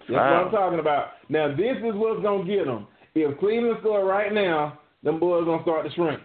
That's 0.00 0.10
what 0.10 0.20
I'm 0.20 0.50
talking 0.52 0.78
about. 0.78 1.08
Now 1.28 1.48
this 1.48 1.78
is 1.78 1.94
what's 1.94 2.22
gonna 2.22 2.44
get 2.44 2.66
them. 2.66 2.86
If 3.14 3.38
Cleveland 3.40 3.78
score 3.80 4.04
right 4.04 4.32
now, 4.32 4.78
them 5.02 5.18
boys 5.18 5.46
gonna 5.46 5.62
start 5.62 5.84
to 5.86 5.92
shrink. 5.94 6.20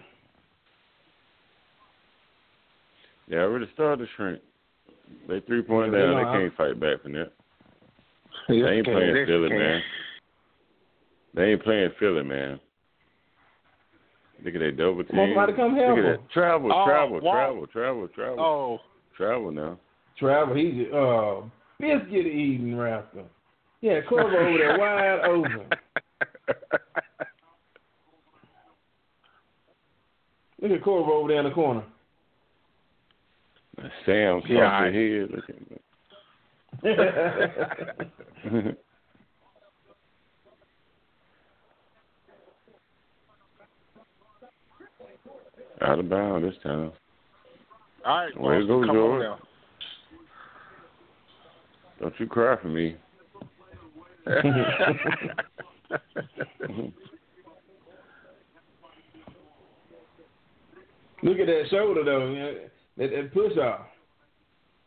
They 3.30 3.38
already 3.38 3.66
started 3.74 4.06
to 4.06 4.12
shrink. 4.18 4.42
They 5.28 5.40
three 5.42 5.62
point 5.62 5.92
down. 5.92 6.16
they 6.16 6.24
They 6.24 6.32
can't 6.40 6.56
fight 6.58 6.80
back 6.80 7.02
from 7.04 7.14
that. 7.14 7.32
They 8.48 8.56
ain't 8.56 8.86
playing 8.86 9.26
Philly, 9.26 9.50
man. 9.50 9.82
They 11.34 11.44
ain't 11.52 11.64
playing 11.64 11.92
Philly, 12.00 12.24
man. 12.24 12.60
Look 14.44 14.56
at 14.56 14.60
that 14.60 14.78
double 14.78 15.04
team. 15.04 15.08
Come 15.12 15.20
on, 15.20 15.30
somebody 15.30 15.54
come 15.54 15.76
help 15.76 15.96
Look 15.98 16.06
at 16.06 16.20
that. 16.20 16.32
Travel, 16.32 16.72
Oh, 16.74 16.86
travel, 16.86 17.22
wow. 17.22 17.32
travel, 17.32 17.68
travel, 17.68 18.08
travel, 18.10 18.40
Oh, 18.44 18.80
travel 19.16 19.52
now. 19.52 19.80
Travel, 20.20 20.56
He's 20.56 20.74
just 20.74 20.94
uh 20.94 21.42
biscuit 21.80 22.28
eating 22.28 22.78
rascal. 22.78 23.26
Yeah, 23.82 24.02
Korver 24.02 24.48
over 24.48 24.58
there 24.58 24.78
wide 24.80 25.20
open. 25.26 25.68
Look 30.62 30.72
at 30.72 30.82
Korver 30.82 31.10
over 31.12 31.28
there 31.30 31.40
in 31.40 31.46
the 31.46 31.52
corner. 31.52 31.84
Sam 34.06 34.42
caught 34.42 34.50
Yeah, 34.50 34.92
the 34.92 34.92
head. 34.92 35.32
Look 35.32 35.50
at 35.50 35.56
Out 45.82 46.00
of 46.00 46.10
bounds 46.10 46.48
this 46.48 46.56
time. 46.64 46.92
all 48.06 48.18
right. 48.18 48.40
Way 48.40 48.60
to 48.60 48.68
go, 48.68 48.82
come 48.86 48.96
George. 48.96 49.24
now. 49.24 49.40
Don't 52.00 52.14
you 52.20 52.28
cry 52.28 52.56
for 52.62 52.68
me. 52.70 52.96
Look 61.22 61.40
at 61.40 61.46
that 61.48 61.64
shoulder 61.70 62.04
though. 62.04 62.28
you 62.32 62.40
know, 62.40 62.56
That, 62.98 63.10
that 63.10 63.34
push 63.34 63.58
off. 63.58 63.88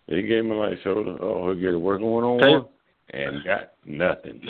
He 0.06 0.22
gave 0.22 0.44
me 0.44 0.54
like 0.54 0.78
shoulder. 0.84 1.16
Oh, 1.20 1.46
he'll 1.46 1.60
get 1.60 1.74
it 1.74 1.78
working 1.78 2.06
one 2.06 2.24
on 2.24 2.38
one. 2.38 2.64
And 3.10 3.44
got 3.44 3.72
nothing. 3.84 4.40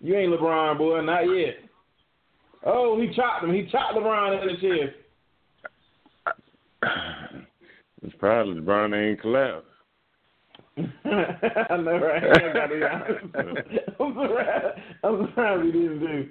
You 0.00 0.16
ain't 0.16 0.32
LeBron, 0.32 0.78
boy, 0.78 1.00
not 1.02 1.22
yet. 1.22 1.54
Oh, 2.64 3.00
he 3.00 3.14
chopped 3.14 3.44
him. 3.44 3.54
He 3.54 3.68
chopped 3.70 3.94
LeBron 3.96 4.42
in 4.42 4.48
the 4.48 4.54
chest. 4.60 4.96
It's 8.04 8.16
probably 8.18 8.60
LeBron 8.60 9.10
ain't 9.10 9.20
collapsed. 9.20 9.68
I 10.76 11.76
know, 11.76 11.98
right? 11.98 12.24
I 12.24 12.52
gotta 12.52 12.74
be 12.74 12.82
honest. 12.82 13.26
I'm 14.00 14.14
surprised. 14.14 14.80
I'm 15.04 15.26
surprised 15.26 15.64
he 15.66 15.72
didn't 15.72 16.00
do. 16.00 16.28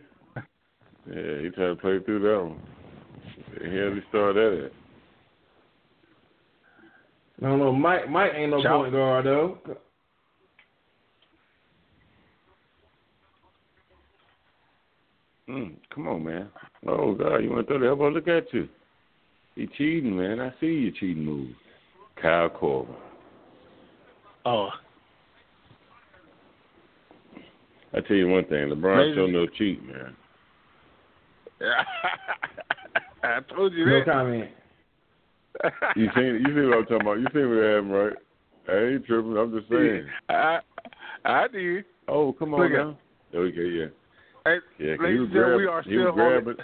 Yeah, 1.08 1.42
he 1.44 1.50
tried 1.50 1.68
to 1.68 1.76
play 1.76 2.00
through 2.00 2.20
that 2.20 2.44
one. 2.44 2.62
The 3.60 3.70
hell 3.70 3.94
he 3.96 4.02
started 4.10 4.66
at? 4.66 4.72
I 7.44 7.48
don't 7.50 7.60
know. 7.60 7.72
Mike, 7.74 8.10
Mike 8.10 8.32
ain't 8.36 8.52
no 8.52 8.62
Chop. 8.62 8.82
point 8.82 8.94
guard 8.94 9.26
though. 9.26 9.58
Mm, 15.50 15.76
come 15.94 16.08
on, 16.08 16.24
man. 16.24 16.50
Oh 16.88 17.14
God, 17.14 17.38
you 17.38 17.50
want 17.50 17.68
to 17.68 17.74
throw 17.74 17.80
the 17.80 17.88
elbow? 17.88 18.10
Look 18.10 18.28
at 18.28 18.52
you. 18.54 18.68
He 19.56 19.68
cheating, 19.78 20.16
man. 20.18 20.40
I 20.40 20.52
see 20.60 20.68
you 20.68 20.92
cheating 20.92 21.26
moves. 21.26 21.54
Kyle 22.22 22.50
Korver. 22.50 22.96
Oh, 24.46 24.70
I 27.94 28.00
tell 28.02 28.16
you 28.16 28.28
one 28.30 28.46
thing, 28.46 28.70
LeBron 28.70 28.98
Maybe- 28.98 29.16
sure 29.16 29.28
no 29.28 29.46
cheat, 29.48 29.84
man. 29.86 30.16
I 33.24 33.40
told 33.54 33.74
you 33.74 33.86
No 33.86 34.00
that. 34.00 34.06
comment. 34.06 34.50
You 35.96 36.08
seen 36.16 36.44
you 36.46 36.56
see 36.56 36.68
what 36.68 36.78
I'm 36.78 36.84
talking 36.86 37.02
about? 37.02 37.20
You 37.20 37.28
seen 37.34 37.50
what 37.50 37.64
happened, 37.64 37.94
right? 37.94 38.14
I 38.70 38.94
ain't 38.94 39.06
tripping. 39.06 39.38
I'm 39.38 39.52
just 39.58 39.70
saying. 39.70 40.06
I, 40.30 40.60
I 41.26 41.48
did. 41.50 41.86
Oh, 42.08 42.32
come 42.34 42.54
on 42.54 42.62
Look 42.62 42.72
at- 42.72 42.78
now. 42.78 42.98
Okay, 43.34 43.68
yeah, 43.68 43.86
Hey, 44.46 44.58
yeah. 44.80 44.96
'cause 44.96 45.04
ladies 45.04 45.20
and 45.22 45.32
gentlemen, 45.34 45.58
we 45.58 45.66
are 45.68 45.82
he 45.84 45.98
was 45.98 46.04
still 46.04 46.08
on 46.10 46.16
grabbing. 46.16 46.56
the, 46.58 46.64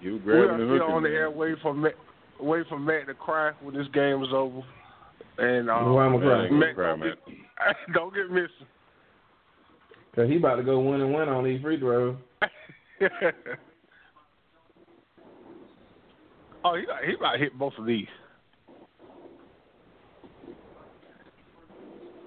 He 0.00 0.10
was 0.10 0.20
we 0.24 0.32
are 0.32 0.46
grabbing 0.46 0.66
still 0.68 0.82
on 0.92 1.02
the 1.02 1.08
air 1.10 1.30
waiting 1.30 1.56
for 1.62 1.74
Matt, 1.74 1.94
waiting 2.40 2.66
for 2.68 2.78
Matt 2.78 3.06
to 3.06 3.14
cry 3.14 3.52
when 3.62 3.74
this 3.74 3.86
game 3.94 4.22
is 4.22 4.28
over. 4.32 4.62
And 5.38 5.70
um, 5.70 5.92
Why 5.94 6.06
am 6.06 6.16
I 6.16 6.18
crying? 6.20 6.58
Matt, 6.58 6.74
Cry, 6.74 6.88
don't, 6.90 7.00
man. 7.00 7.14
get, 7.26 7.36
don't 7.94 8.14
get 8.14 8.30
missing. 8.30 8.66
Cause 10.14 10.28
he 10.28 10.36
about 10.36 10.56
to 10.56 10.62
go 10.62 10.78
one 10.78 11.00
and 11.00 11.12
one 11.12 11.28
on 11.28 11.44
these 11.44 11.60
free 11.60 11.78
throws. 11.78 12.16
oh, 16.64 16.74
he 16.76 16.86
got, 16.86 17.04
he 17.04 17.14
about 17.14 17.38
hit 17.38 17.56
both 17.58 17.74
of 17.78 17.86
these. 17.86 18.06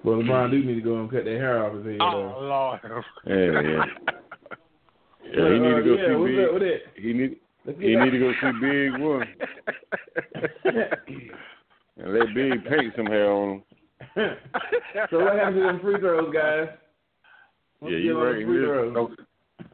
Well, 0.04 0.18
LeBron 0.18 0.50
do 0.50 0.62
need 0.64 0.76
to 0.76 0.80
go 0.80 1.00
and 1.00 1.10
cut 1.10 1.24
that 1.24 1.30
hair 1.32 1.64
off 1.66 1.74
his 1.74 1.84
head. 1.84 1.98
Oh 2.00 2.12
though. 2.12 2.46
Lord. 2.46 2.80
Yeah, 3.26 3.60
yeah. 3.62 3.84
Yeah, 5.30 5.44
he 5.52 5.58
need 5.58 5.74
to 5.74 5.82
go 5.82 5.92
yeah, 5.94 6.06
see 6.08 6.14
what's 6.14 6.30
Big. 6.32 6.44
up 6.46 6.52
with 6.54 6.62
that? 6.62 6.80
He 6.96 7.12
need 7.12 7.36
he 7.78 7.92
get 7.92 8.00
need 8.04 8.10
to 8.12 8.18
go 8.18 8.32
see 8.40 8.52
Big 8.62 8.92
One 8.98 9.26
and 11.98 12.14
let 12.14 12.34
Big 12.34 12.64
paint 12.64 12.94
some 12.96 13.06
hair 13.06 13.30
on 13.30 13.62
him. 14.14 14.30
so 15.10 15.22
what 15.22 15.34
happened 15.34 15.56
to 15.56 15.62
them 15.64 15.80
free 15.80 15.98
throws, 16.00 16.32
guys? 16.32 16.68
What's 17.80 17.92
Yeah, 17.92 17.98
you 17.98 18.04
deal 18.14 18.20
right. 18.22 18.32
the 18.32 18.38
He 18.38 18.44
Free 18.46 18.58
missed- 18.58 18.68
throws? 18.70 18.94
no, 18.94 19.10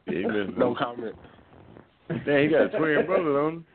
Yeah, 0.07 0.17
he 0.19 0.25
missed 0.25 0.57
no 0.57 0.75
comment. 0.75 1.15
Damn, 2.25 2.41
he 2.43 2.47
got 2.49 2.61
a 2.75 2.77
twin 2.77 3.05
brother 3.05 3.39
on 3.41 3.53
him. 3.53 3.65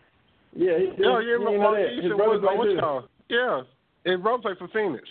Yeah, 0.54 0.78
he, 0.78 0.84
Yo, 1.02 1.20
he, 1.20 1.26
yeah, 1.26 1.38
he 1.38 1.44
ain't 1.44 1.60
know 1.60 1.74
that. 1.74 1.88
Markieff 1.88 2.02
His 2.02 2.12
was 2.12 2.42
on 2.46 2.56
played 2.56 2.58
what's 2.58 2.80
called? 2.80 3.08
Yeah, 3.28 3.62
his 4.04 4.20
brother 4.20 4.42
played 4.42 4.58
for 4.58 4.68
Phoenix. 4.68 5.08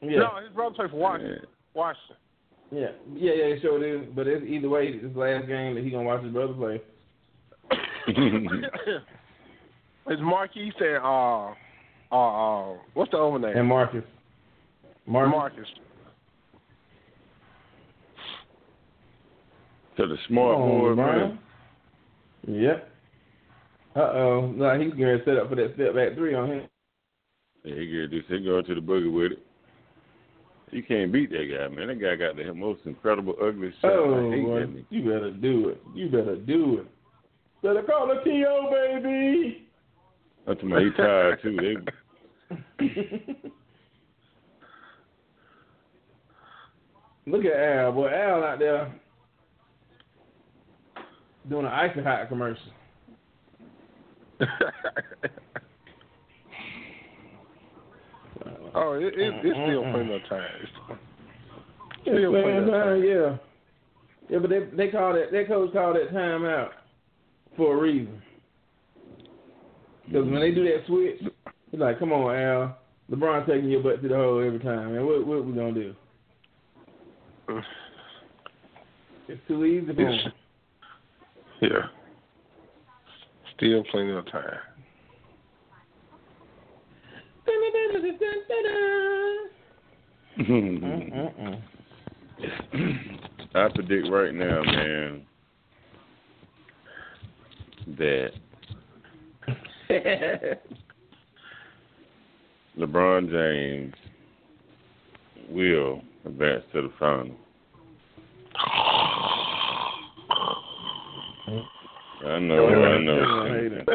Yeah. 0.00 0.18
No, 0.18 0.36
his 0.42 0.54
brother 0.54 0.74
played 0.74 0.90
for 0.90 0.96
Washington. 0.96 1.46
Washington. 1.74 2.16
Yeah, 2.70 2.88
yeah, 3.14 3.32
yeah, 3.34 3.54
sure 3.60 3.84
is. 3.84 4.08
But 4.14 4.26
it's 4.26 4.44
either 4.46 4.68
way, 4.68 4.86
it's 4.88 5.04
his 5.04 5.14
last 5.14 5.46
game 5.46 5.74
that 5.74 5.84
he 5.84 5.90
gonna 5.90 6.04
watch 6.04 6.22
his 6.22 6.32
brother 6.32 6.54
play. 6.54 6.80
It's 10.08 10.20
Markieff 10.20 10.72
and 10.80 10.98
uh, 11.04 11.54
uh, 12.12 12.72
uh, 12.72 12.76
what's 12.94 13.12
the 13.12 13.18
other 13.18 13.38
name? 13.38 13.56
And 13.56 13.68
Marcus. 13.68 14.02
Marcus. 15.06 15.30
Marcus. 15.30 15.68
to 19.96 20.06
the 20.06 20.16
smart 20.28 20.56
Come 20.56 20.68
boy, 20.68 20.90
on, 20.90 20.96
man. 20.96 21.38
Yep. 22.48 22.91
Uh 23.94 24.00
oh. 24.00 24.52
No, 24.56 24.78
he's 24.80 24.94
getting 24.94 25.20
set 25.24 25.36
up 25.38 25.50
for 25.50 25.56
that 25.56 25.74
step 25.74 25.94
back 25.94 26.14
three 26.14 26.34
on 26.34 26.50
him. 26.50 26.68
Yeah, 27.64 27.74
he 27.76 27.86
get 27.90 28.10
this. 28.10 28.24
He 28.28 28.44
go 28.44 28.62
to 28.62 28.74
the 28.74 28.80
boogie 28.80 29.12
with 29.12 29.32
it. 29.32 29.46
You 30.70 30.82
can't 30.82 31.12
beat 31.12 31.30
that 31.30 31.48
guy, 31.54 31.68
man. 31.68 31.88
That 31.88 32.00
guy 32.00 32.16
got 32.16 32.36
the 32.36 32.54
most 32.54 32.80
incredible 32.86 33.34
ugly 33.42 33.72
shot. 33.82 33.92
Oh, 33.92 34.30
boy. 34.30 34.84
you 34.88 35.02
better 35.02 35.30
do 35.30 35.68
it. 35.68 35.82
You 35.94 36.08
better 36.08 36.36
do 36.36 36.78
it. 36.80 36.86
Better 37.62 37.82
call 37.82 38.08
the 38.08 38.14
TO, 38.24 38.70
baby. 39.02 39.68
That's 40.46 40.62
my 40.62 40.80
he 40.80 40.90
tired 40.96 41.42
too. 41.42 41.56
They 42.78 42.86
Look 47.26 47.44
at 47.44 47.52
Al, 47.52 47.92
boy. 47.92 48.08
Al 48.08 48.42
out 48.42 48.58
there. 48.58 48.92
doing 51.48 51.66
an 51.66 51.72
icy 51.72 52.02
hot 52.02 52.28
commercial. 52.28 52.64
oh, 58.74 58.92
it, 58.94 59.14
it, 59.16 59.34
it's 59.44 59.56
still 59.66 59.82
plenty 59.92 60.14
of 60.14 60.22
time. 60.28 60.42
Still 62.02 62.20
Yeah, 62.20 62.28
plenty 62.42 62.58
of 62.58 62.66
time. 62.66 63.02
yeah. 63.04 63.36
Yeah, 64.30 64.38
but 64.38 64.50
they 64.50 64.60
they 64.76 64.88
call 64.90 65.14
it 65.16 65.30
that 65.32 65.48
coach 65.48 65.72
called 65.72 65.96
that 65.96 66.10
timeout 66.12 66.70
for 67.56 67.76
a 67.76 67.80
reason. 67.80 68.22
Because 70.06 70.24
when 70.26 70.40
they 70.40 70.52
do 70.52 70.64
that 70.64 70.86
switch, 70.86 71.20
he's 71.70 71.80
like, 71.80 71.98
"Come 71.98 72.12
on, 72.12 72.34
Al, 72.34 72.78
LeBron 73.10 73.46
taking 73.46 73.68
your 73.68 73.82
butt 73.82 74.00
to 74.02 74.08
the 74.08 74.14
hole 74.16 74.40
every 74.44 74.58
time, 74.60 74.94
man. 74.94 75.04
What 75.06 75.26
what 75.26 75.44
we 75.44 75.52
gonna 75.52 75.72
do? 75.72 75.94
It's 79.28 79.40
too 79.48 79.64
easy 79.64 79.86
for 79.86 79.92
It's- 80.02 80.22
him." 80.24 80.32
Yeah. 81.62 81.86
Still 83.62 83.84
plenty 83.92 84.10
of 84.10 84.26
time. 84.26 84.42
Mm-mm. 90.40 91.62
I 93.54 93.68
predict 93.72 94.10
right 94.10 94.34
now, 94.34 94.62
man, 94.64 95.22
that 97.98 98.30
LeBron 102.76 103.30
James 103.30 103.94
will 105.48 106.02
advance 106.24 106.64
to 106.72 106.82
the 106.82 106.90
final. 106.98 107.36
I 112.24 112.38
know, 112.38 112.68
I 112.68 112.98
know. 112.98 113.84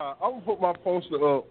uh, 0.00 0.14
I'm 0.22 0.32
gonna 0.32 0.44
put 0.44 0.60
my 0.60 0.72
poster 0.82 1.36
up. 1.36 1.46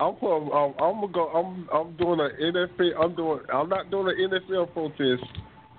I'm 0.00 0.14
put, 0.14 0.36
um, 0.36 0.74
I'm 0.78 1.00
gonna 1.00 1.12
go. 1.12 1.28
I'm 1.28 1.68
I'm 1.72 1.96
doing 1.96 2.20
an 2.20 2.30
NFL. 2.40 2.90
I'm 3.00 3.14
doing. 3.14 3.40
I'm 3.52 3.68
not 3.68 3.90
doing 3.90 4.08
an 4.08 4.30
NFL 4.30 4.72
protest. 4.72 5.24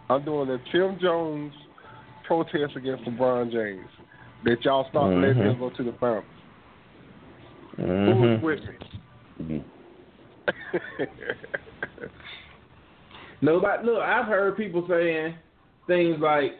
I'm 0.09 0.23
doing 0.23 0.49
a 0.49 0.57
Tim 0.71 0.97
Jones 1.01 1.53
protest 2.25 2.75
against 2.75 3.03
LeBron 3.03 3.51
James. 3.51 3.89
That 4.45 4.63
y'all 4.63 4.87
stop 4.89 5.09
letting 5.09 5.43
him 5.43 5.59
go 5.59 5.69
to 5.69 5.83
the 5.83 5.93
finals. 5.99 6.23
Who's 7.77 8.43
with 8.43 8.59
me? 8.59 8.75
Mhm. 9.39 9.63
No, 13.41 13.55
look, 13.55 14.01
I've 14.01 14.25
heard 14.25 14.57
people 14.57 14.85
saying 14.89 15.35
things 15.89 16.17
like 16.21 16.51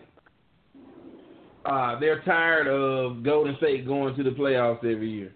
uh, 1.66 1.98
they're 2.00 2.22
tired 2.24 2.68
of 2.68 3.24
Golden 3.24 3.56
State 3.58 3.88
going 3.88 4.16
to 4.16 4.24
the 4.24 4.32
playoffs 4.32 4.80
every 4.80 5.10
year. 5.10 5.32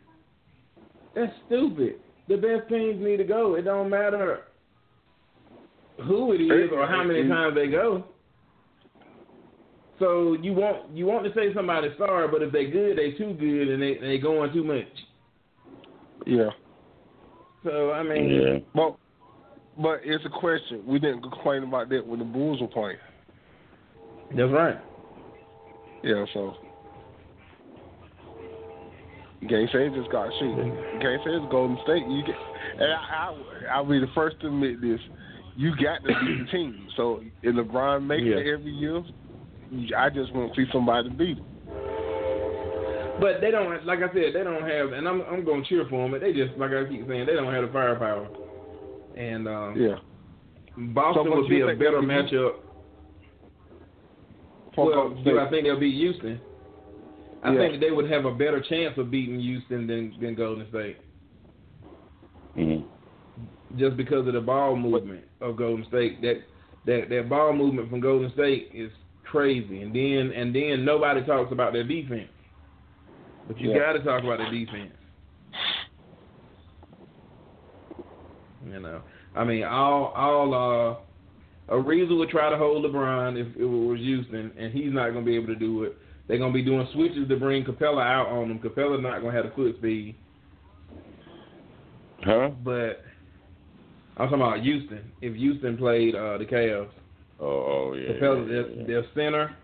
That's 1.16 1.32
stupid. 1.46 1.96
The 2.28 2.36
best 2.36 2.68
teams 2.70 3.02
need 3.02 3.18
to 3.18 3.24
go. 3.24 3.56
It 3.56 3.62
don't 3.62 3.90
matter 3.90 4.42
who 6.08 6.34
it 6.34 6.42
is 6.42 6.72
or 6.74 6.88
how 6.88 7.04
many 7.04 7.28
times 7.28 7.56
they 7.56 7.68
go. 7.68 8.06
So 10.00 10.36
you 10.42 10.54
want 10.54 10.90
you 10.96 11.06
want 11.06 11.24
to 11.26 11.34
say 11.34 11.54
somebody's 11.54 11.92
sorry, 11.98 12.28
but 12.28 12.42
if 12.42 12.52
they 12.52 12.66
good, 12.66 12.98
they 12.98 13.12
too 13.12 13.34
good 13.40 13.70
and 13.70 13.82
they 13.82 13.98
they 14.02 14.18
going 14.18 14.52
too 14.52 14.64
much. 14.64 14.88
yeah. 16.26 16.50
So 17.64 17.92
I 17.92 18.02
mean, 18.02 18.30
Yeah. 18.30 18.60
But 18.74 18.98
but 19.82 20.02
it's 20.04 20.26
a 20.26 20.30
question. 20.30 20.84
We 20.86 21.00
didn't 21.00 21.22
complain 21.22 21.64
about 21.64 21.90
that 21.90 22.06
when 22.06 22.20
the 22.20 22.26
Bulls 22.26 22.60
were 22.60 22.68
playing. 22.68 22.98
That's 24.36 24.52
right. 24.52 24.78
Yeah, 26.04 26.26
so 26.34 26.54
can't 29.50 29.70
it 29.74 29.94
just 29.94 30.12
got 30.12 30.30
shit. 30.40 30.56
Can't 31.02 31.22
it's 31.26 31.52
Golden 31.52 31.78
State. 31.84 32.04
You 32.08 32.24
get, 32.24 32.36
and 32.80 32.92
I, 32.94 32.96
I 32.96 33.76
I'll 33.76 33.86
be 33.86 34.00
the 34.00 34.08
first 34.16 34.40
to 34.42 34.48
admit 34.48 34.82
this. 34.82 35.00
You 35.56 35.72
got 35.76 36.02
to 36.04 36.08
beat 36.26 36.46
the 36.46 36.52
team. 36.52 36.88
So 36.98 37.22
if 37.42 37.56
LeBron 37.56 38.06
makes 38.06 38.24
Yeah. 38.24 38.38
it 38.38 38.48
every 38.48 38.72
year, 38.72 39.04
I 39.98 40.10
just 40.10 40.34
want 40.34 40.54
to 40.54 40.62
see 40.66 40.70
somebody 40.72 41.10
beat 41.10 41.38
him. 41.38 41.46
But 43.20 43.42
they 43.42 43.52
don't, 43.52 43.86
like 43.86 44.00
I 44.00 44.08
said, 44.08 44.34
they 44.34 44.44
don't 44.44 44.68
have, 44.68 44.92
and 44.94 45.08
I'm 45.08 45.22
I'm 45.22 45.46
gonna 45.46 45.64
cheer 45.66 45.86
for 45.90 46.02
them. 46.02 46.12
But 46.12 46.22
they 46.22 46.34
just, 46.34 46.58
like 46.58 46.72
I 46.72 46.84
keep 46.90 47.08
saying, 47.08 47.28
they 47.28 47.34
don't 47.34 47.54
have 47.54 47.66
the 47.66 47.72
firepower. 47.72 48.28
And 49.16 49.48
um, 49.48 49.76
Yeah. 49.80 49.96
Boston 50.94 51.26
So, 51.30 51.36
would 51.42 51.50
be 51.50 51.62
a 51.62 51.68
better 51.68 52.02
matchup. 52.02 52.54
Well, 54.78 55.10
do 55.24 55.40
I 55.40 55.50
think 55.50 55.66
they'll 55.66 55.80
beat 55.80 55.96
Houston? 55.96 56.42
I 57.44 57.54
Yeah. 57.54 57.60
think 57.60 57.82
they 57.82 57.92
would 57.92 58.10
have 58.10 58.26
a 58.26 58.34
better 58.34 58.62
chance 58.62 58.98
of 58.98 59.12
beating 59.12 59.40
Houston 59.40 59.86
than 59.86 60.18
than 60.20 60.36
Golden 60.36 60.68
State, 60.70 60.98
Mhm. 62.56 62.86
just 63.76 63.98
because 63.98 64.26
of 64.28 64.34
the 64.34 64.42
ball 64.42 64.76
movement 64.76 65.26
of 65.42 65.58
Golden 65.58 65.86
State. 65.86 66.22
That 66.22 66.44
that 66.86 67.10
that 67.10 67.30
ball 67.30 67.54
movement 67.54 67.90
from 67.90 68.00
Golden 68.00 68.32
State 68.32 68.70
is 68.74 68.92
crazy. 69.24 69.82
And 69.82 69.94
then 69.94 70.32
and 70.32 70.56
then 70.56 70.86
nobody 70.86 71.22
talks 71.24 71.52
about 71.52 71.74
their 71.74 71.84
defense, 71.84 72.32
but 73.46 73.58
you 73.60 73.72
Yeah. 73.72 73.80
got 73.80 73.94
to 73.94 74.00
talk 74.00 74.24
about 74.24 74.40
the 74.40 74.50
defense. 74.66 74.98
You 78.66 78.80
know, 78.80 79.04
I 79.36 79.44
mean, 79.44 79.64
all 79.66 80.06
all 80.16 80.54
uh, 80.54 80.96
Ariza 81.74 82.18
would 82.18 82.30
try 82.30 82.50
to 82.50 82.58
hold 82.58 82.86
LeBron 82.86 83.40
if 83.40 83.56
it 83.58 83.66
was 83.66 84.00
Houston, 84.00 84.52
and 84.58 84.72
he's 84.74 84.94
not 84.94 85.10
going 85.12 85.26
to 85.26 85.30
be 85.30 85.36
able 85.36 85.48
to 85.48 85.56
do 85.56 85.84
it. 85.84 85.98
They're 86.28 86.38
going 86.38 86.52
to 86.54 86.58
be 86.58 86.64
doing 86.64 86.88
switches 86.94 87.28
to 87.28 87.36
bring 87.38 87.64
Capela 87.66 88.04
out 88.06 88.28
on 88.28 88.50
him. 88.52 88.60
Capela's 88.60 89.02
not 89.02 89.22
going 89.22 89.34
to 89.36 89.42
have 89.42 89.50
the 89.50 89.56
foot 89.56 89.76
speed, 89.78 90.16
Huh? 92.24 92.50
but 92.64 93.04
I'm 94.18 94.30
talking 94.30 94.36
about 94.36 94.62
Houston. 94.62 95.12
If 95.22 95.36
Houston 95.36 95.78
played 95.78 96.16
uh, 96.16 96.38
the 96.38 96.46
Cavs, 96.46 96.90
Oh, 97.40 97.46
oh 97.46 97.94
yeah. 97.96 98.14
Capela, 98.14 98.42
yeah, 98.48 98.54
their, 98.54 98.70
yeah. 98.70 98.88
their 98.88 99.04
center 99.16 99.56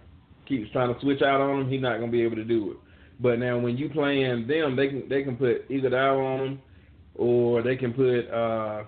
keeps 0.48 0.70
trying 0.72 0.94
to 0.94 1.00
switch 1.02 1.22
out 1.22 1.40
on 1.40 1.62
him. 1.62 1.70
He's 1.70 1.82
not 1.82 2.00
going 2.00 2.12
to 2.12 2.18
be 2.18 2.24
able 2.24 2.36
to 2.36 2.44
do 2.44 2.72
it. 2.72 2.78
But 3.22 3.40
now 3.40 3.58
when 3.60 3.78
you 3.78 3.90
playing 3.90 4.48
them, 4.48 4.76
they 4.76 4.88
can 4.88 5.08
they 5.08 5.24
can 5.24 5.36
put 5.38 5.70
Iguodala 5.70 6.34
on 6.34 6.40
them, 6.40 6.62
or 7.16 7.62
they 7.62 7.76
can 7.76 7.94
put 7.94 8.22
uh, 8.30 8.84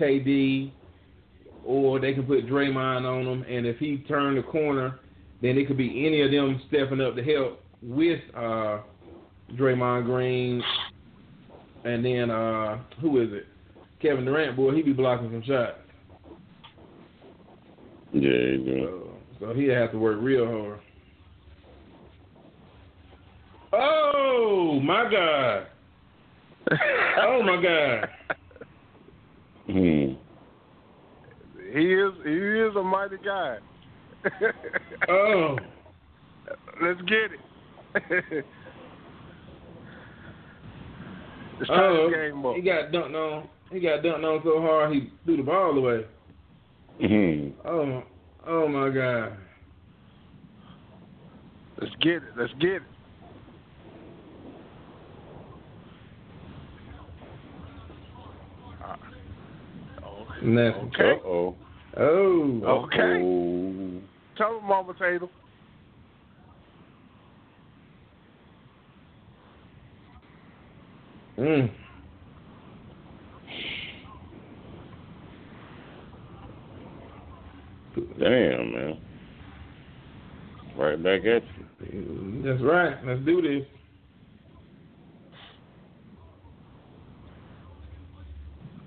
KD, 0.00 0.72
or 1.64 2.00
they 2.00 2.14
can 2.14 2.24
put 2.24 2.46
Draymond 2.46 3.04
on 3.04 3.24
them. 3.24 3.44
And 3.48 3.66
if 3.66 3.78
he 3.78 3.98
turned 4.08 4.38
the 4.38 4.42
corner, 4.42 4.98
then 5.42 5.56
it 5.56 5.66
could 5.66 5.76
be 5.76 6.06
any 6.06 6.22
of 6.22 6.30
them 6.30 6.60
stepping 6.68 7.00
up 7.00 7.16
to 7.16 7.22
help 7.22 7.62
with 7.82 8.20
uh, 8.36 8.80
Draymond 9.54 10.04
Green, 10.04 10.62
and 11.84 12.04
then 12.04 12.30
uh, 12.30 12.78
who 13.00 13.20
is 13.22 13.32
it? 13.32 13.46
Kevin 14.00 14.24
Durant, 14.24 14.56
boy, 14.56 14.74
he 14.74 14.82
be 14.82 14.92
blocking 14.92 15.30
some 15.30 15.42
shots. 15.42 15.78
Yeah, 18.12 18.30
he 18.30 18.56
do. 18.64 19.10
So, 19.38 19.46
so 19.46 19.54
he 19.54 19.66
have 19.66 19.92
to 19.92 19.98
work 19.98 20.18
real 20.20 20.46
hard. 20.46 20.80
Oh 23.72 24.80
my 24.82 25.10
God! 25.10 25.66
Oh 27.22 27.42
my 27.42 27.62
God! 27.62 28.08
Hmm. 29.66 30.12
He 31.72 31.94
is 31.94 32.12
he 32.24 32.30
is 32.30 32.74
a 32.76 32.82
mighty 32.82 33.16
guy. 33.24 33.58
Oh, 35.08 35.56
Let's 36.82 37.00
get 37.02 37.30
it. 37.32 37.40
Let's 41.58 41.70
oh! 41.70 42.10
game 42.12 42.44
up. 42.44 42.54
He 42.56 42.62
got 42.62 42.90
dunked 42.90 43.14
on. 43.14 43.48
He 43.72 43.80
got 43.80 44.02
dunked 44.02 44.24
on 44.24 44.40
so 44.44 44.60
hard 44.60 44.92
he 44.92 45.10
threw 45.24 45.36
the 45.38 45.42
ball 45.42 45.76
away. 45.76 46.04
Hmm. 47.00 47.48
Oh, 47.66 47.86
my- 47.86 48.04
oh 48.46 48.68
my 48.68 48.90
God! 48.90 49.32
Let's 51.80 51.94
get 52.02 52.16
it. 52.16 52.22
Let's 52.36 52.52
get 52.60 52.70
it. 52.76 52.82
Uh, 58.84 58.96
And 60.02 60.18
that's 60.18 60.29
Okay. 60.42 61.12
Uh 61.22 61.28
oh. 61.28 61.56
oh. 61.96 62.60
Okay. 62.64 63.22
Oh. 63.22 64.00
Tell 64.36 64.58
him, 64.58 64.64
Mama 64.66 64.94
Tatum. 64.98 65.28
Mm. 71.38 71.70
Damn, 78.18 78.72
man. 78.72 78.98
Right 80.76 81.02
back 81.02 81.20
at 81.24 81.42
you. 81.92 82.42
That's 82.44 82.62
right. 82.62 83.04
Let's 83.04 83.24
do 83.24 83.42
this. 83.42 83.66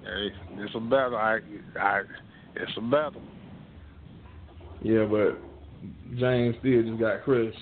Hey, 0.04 0.30
it's 0.64 0.76
a 0.76 0.80
battle. 0.80 1.18
I, 1.18 1.40
I, 1.80 2.02
it's 2.56 2.72
a 2.78 2.82
battle. 2.82 3.22
Yeah, 4.82 5.06
but 5.06 5.40
James 6.18 6.56
still 6.60 6.84
just 6.84 7.00
got 7.00 7.24
crushed. 7.24 7.58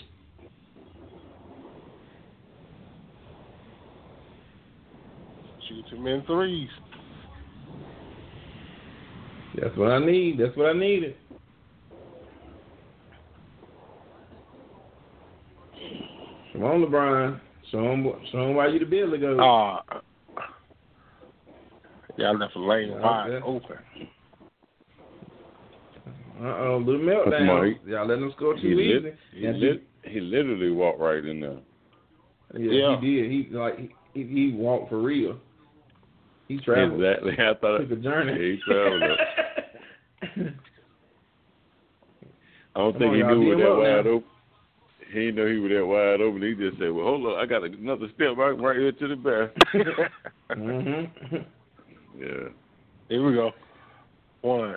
Shoot 5.68 5.86
too 5.90 5.99
many 5.99 6.23
threes. 6.26 6.69
That's 9.60 9.76
what 9.78 9.91
I 9.91 9.99
need. 9.99 10.40
That's 10.40 10.56
what 10.56 10.68
I 10.68 10.73
needed. 10.73 11.15
Come 16.53 16.64
on, 16.64 16.82
LeBron. 16.82 17.40
Show 17.72 17.91
him, 17.91 18.11
show 18.32 18.49
him 18.49 18.56
why 18.56 18.68
you 18.68 18.80
the 18.80 18.86
Billy 18.86 19.18
goat. 19.18 19.40
Ah. 19.40 19.84
Y'all 22.22 22.38
left 22.38 22.56
a 22.56 22.60
lane 22.60 22.91
wide 22.99 23.30
okay. 23.31 23.45
open. 23.45 23.77
Uh 26.41 26.45
oh, 26.45 26.84
little 26.84 27.02
meltdown. 27.02 27.43
smart. 27.45 27.68
Y'all 27.85 28.07
letting 28.07 28.23
him 28.26 28.31
score 28.35 28.56
He, 28.56 28.61
too 28.61 28.68
easy. 28.80 28.99
lit, 28.99 29.15
he, 29.34 29.45
And 29.45 29.60
lit, 29.60 29.84
he 30.06 30.19
literally 30.19 30.72
walked 30.72 30.99
right 30.99 31.23
in 31.23 31.39
there. 31.39 31.57
Yeah, 32.57 32.72
Yeah. 32.72 32.99
he 32.99 33.22
did. 33.22 33.31
He 33.31 33.48
like 33.56 33.77
he, 33.77 33.89
he, 34.14 34.23
he 34.27 34.52
walked 34.56 34.89
for 34.89 35.02
real. 35.02 35.38
He 36.48 36.57
traveled. 36.60 37.02
Exactly. 37.03 37.34
I 37.39 37.53
thought 37.53 37.81
it 37.81 37.89
Took 37.89 37.99
a 37.99 38.02
journey. 38.02 38.31
Yeah, 38.34 38.52
he 38.53 38.60
traveled. 38.65 39.03
up. 39.03 39.18
I 42.76 42.80
don't 42.80 42.93
Come 42.93 42.99
think 43.02 43.11
on, 43.11 43.15
he 43.18 43.23
knew 43.23 43.56
beat 43.56 43.61
it 43.61 43.64
that 43.65 43.72
up 43.72 43.77
wide 43.77 44.06
now. 44.06 44.11
open. 44.11 44.23
He 45.14 45.19
didn't 45.19 45.35
know 45.35 45.48
he 45.48 45.57
was 45.60 45.72
that 45.72 45.85
wide 45.85 46.22
open. 46.22 46.41
He 46.41 46.56
just 46.56 46.77
said, 46.80 46.91
"Well, 46.91 47.06
hold 47.06 47.26
on, 47.27 47.39
I 47.39 47.45
got 47.45 47.64
another 47.65 48.07
step 48.15 48.38
right, 48.38 48.52
right 48.57 48.77
here 48.77 48.91
to 48.93 49.07
the 49.10 49.15
basket." 49.15 49.88
mm-hmm. 50.52 51.38
Yeah. 52.17 52.49
Here 53.09 53.25
we 53.25 53.33
go. 53.33 53.51
One. 54.41 54.75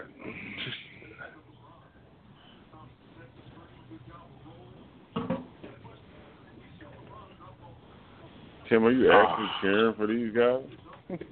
Tim, 8.68 8.84
are 8.84 8.90
you 8.90 9.10
Ah. 9.12 9.22
actually 9.32 9.50
cheering 9.60 9.94
for 9.94 10.06
these 10.06 10.34
guys? 10.34 10.64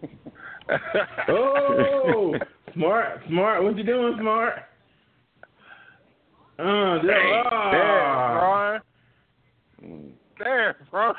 Oh, 1.28 2.34
smart, 2.72 3.20
smart. 3.28 3.62
What 3.62 3.76
you 3.76 3.82
doing, 3.84 4.16
smart? 4.20 4.54
Uh, 6.58 7.02
there, 7.02 7.02
There, 7.02 8.02
ah. 8.06 8.38
Brian. 8.38 8.80
Mm. 9.84 10.12
There, 10.38 10.76
bro. 10.90 11.12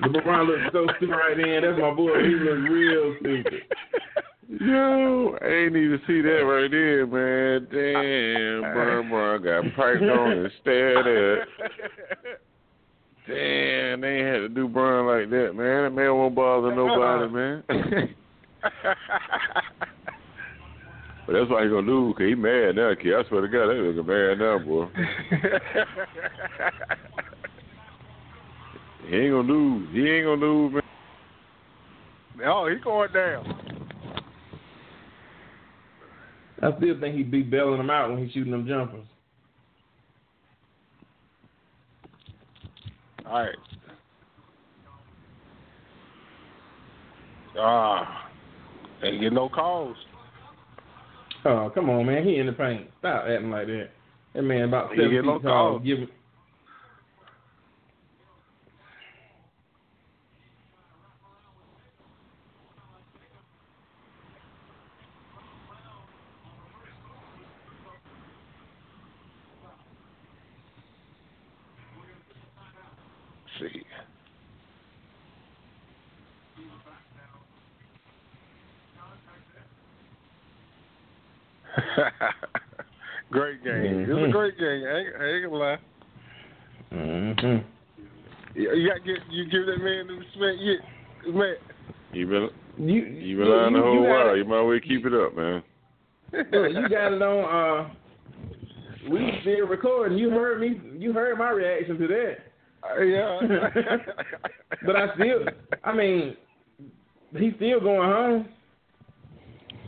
LeBron 0.02 0.48
looks 0.48 0.72
so 0.72 0.88
stupid 0.98 1.14
right 1.14 1.36
then. 1.38 1.62
That's 1.62 1.80
my 1.80 1.92
boy. 1.94 2.24
He 2.24 2.36
looks 2.36 2.70
real 2.70 3.16
stupid. 3.20 3.64
Yo, 4.48 5.38
I 5.42 5.48
ain't 5.48 5.74
need 5.74 5.88
to 5.88 6.00
see 6.06 6.22
that 6.22 6.46
right 6.46 6.70
there, 6.70 7.08
man. 7.08 7.68
Damn, 7.72 8.62
Brian 8.74 9.42
got 9.42 9.64
piped 9.76 10.04
on 10.04 10.32
and 10.32 10.52
stared 10.62 11.08
at. 11.08 11.48
Damn, 13.28 14.02
they 14.02 14.08
ain't 14.08 14.28
had 14.28 14.38
to 14.38 14.50
do 14.50 14.68
Brian 14.68 15.08
like 15.08 15.32
that, 15.32 15.54
man. 15.56 15.84
That 15.84 15.94
man 15.96 16.14
won't 16.16 16.36
bother 16.36 16.76
nobody, 16.76 17.28
man. 17.34 17.64
but 21.26 21.34
that's 21.34 21.50
why 21.50 21.64
he 21.64 21.70
gonna 21.70 21.88
lose, 21.88 22.16
cause 22.18 22.28
he 22.28 22.36
mad 22.36 22.76
now, 22.76 22.94
kid. 22.96 23.16
I 23.16 23.24
swear 23.28 23.42
to 23.42 23.48
God, 23.48 23.68
that 23.68 23.76
nigga 23.76 24.06
mad 24.06 24.40
now, 24.40 24.60
boy. 24.60 24.86
He 29.08 29.16
ain't 29.16 29.32
gonna 29.32 29.48
lose. 29.48 29.90
He 29.94 30.10
ain't 30.10 30.26
gonna 30.26 30.42
lose, 30.42 30.74
man. 30.74 30.84
oh, 32.48 32.68
he 32.68 32.76
going 32.84 33.14
down. 33.14 33.46
I 36.62 36.76
still 36.78 37.00
think 37.00 37.16
he'd 37.16 37.30
be 37.30 37.44
bailing 37.44 37.78
them 37.78 37.90
out 37.90 38.10
when 38.10 38.24
he's 38.24 38.34
shooting 38.34 38.52
them 38.52 38.68
jumpers. 38.68 39.06
All 43.28 43.42
right. 43.42 43.56
Ah, 47.58 48.30
ain't 49.04 49.22
get 49.22 49.34
no 49.34 49.50
calls. 49.50 49.98
Oh, 51.46 51.72
come 51.74 51.90
on, 51.92 52.06
man. 52.08 52.26
He 52.28 52.38
in 52.38 52.48
the 52.48 52.54
paint. 52.54 52.90
Stop 53.00 53.26
acting 53.30 53.52
like 53.52 53.68
that. 53.68 53.90
That 54.34 54.42
man 54.42 54.64
about 54.64 54.90
seven 54.96 55.12
feet 55.12 55.44
tall. 55.44 55.80
Give 55.80 56.00
him. 56.00 56.10
see. 73.60 73.84
great 83.32 83.64
game. 83.64 84.02
It 84.02 84.08
was 84.08 84.18
Mhm. 84.18 84.30
a 84.30 84.32
great 84.32 84.58
game. 84.58 85.05
I 85.20 85.24
ain't, 85.24 85.24
I 85.24 85.36
ain't 85.36 85.46
gonna 85.52 85.58
lie. 85.64 85.78
Mm-hmm. 86.94 88.60
You 88.60 88.74
you 88.74 88.88
got 88.90 88.96
to 88.96 89.00
get 89.02 89.18
you 89.32 89.46
give 89.46 89.66
that 89.66 89.80
man 89.84 90.08
the 90.08 90.14
respect. 90.14 90.60
Yeah, 90.62 91.32
man. 91.34 91.56
You 92.14 92.28
been 92.28 92.50
You 92.78 93.02
you 93.06 93.38
been 93.38 93.50
lying 93.50 93.74
the 93.74 93.82
whole 93.82 93.94
you 93.96 94.02
while. 94.02 94.34
it- 94.34 94.38
You 94.38 94.46
might 94.46 94.62
well 94.62 94.80
keep 94.86 95.06
it 95.06 95.14
up, 95.14 95.36
man. 95.36 95.64
Look, 96.32 96.72
you 96.74 96.90
got 96.90 97.14
it 97.14 97.22
on. 97.22 97.86
Uh, 97.86 97.90
we 99.10 99.32
still 99.42 99.68
recording. 99.68 100.18
You 100.18 100.30
heard 100.32 100.60
me. 100.62 100.80
You 100.98 101.14
heard 101.14 101.38
my 101.38 101.52
reaction 101.52 101.98
to 102.00 102.08
that. 102.08 102.36
Uh, 102.84 103.02
yeah. 103.02 103.40
But 104.86 104.96
I 104.96 105.14
still. 105.16 105.40
I 105.84 105.94
mean, 105.96 106.36
he's 107.38 107.54
still 107.56 107.80
going 107.80 108.10
home. 108.10 108.48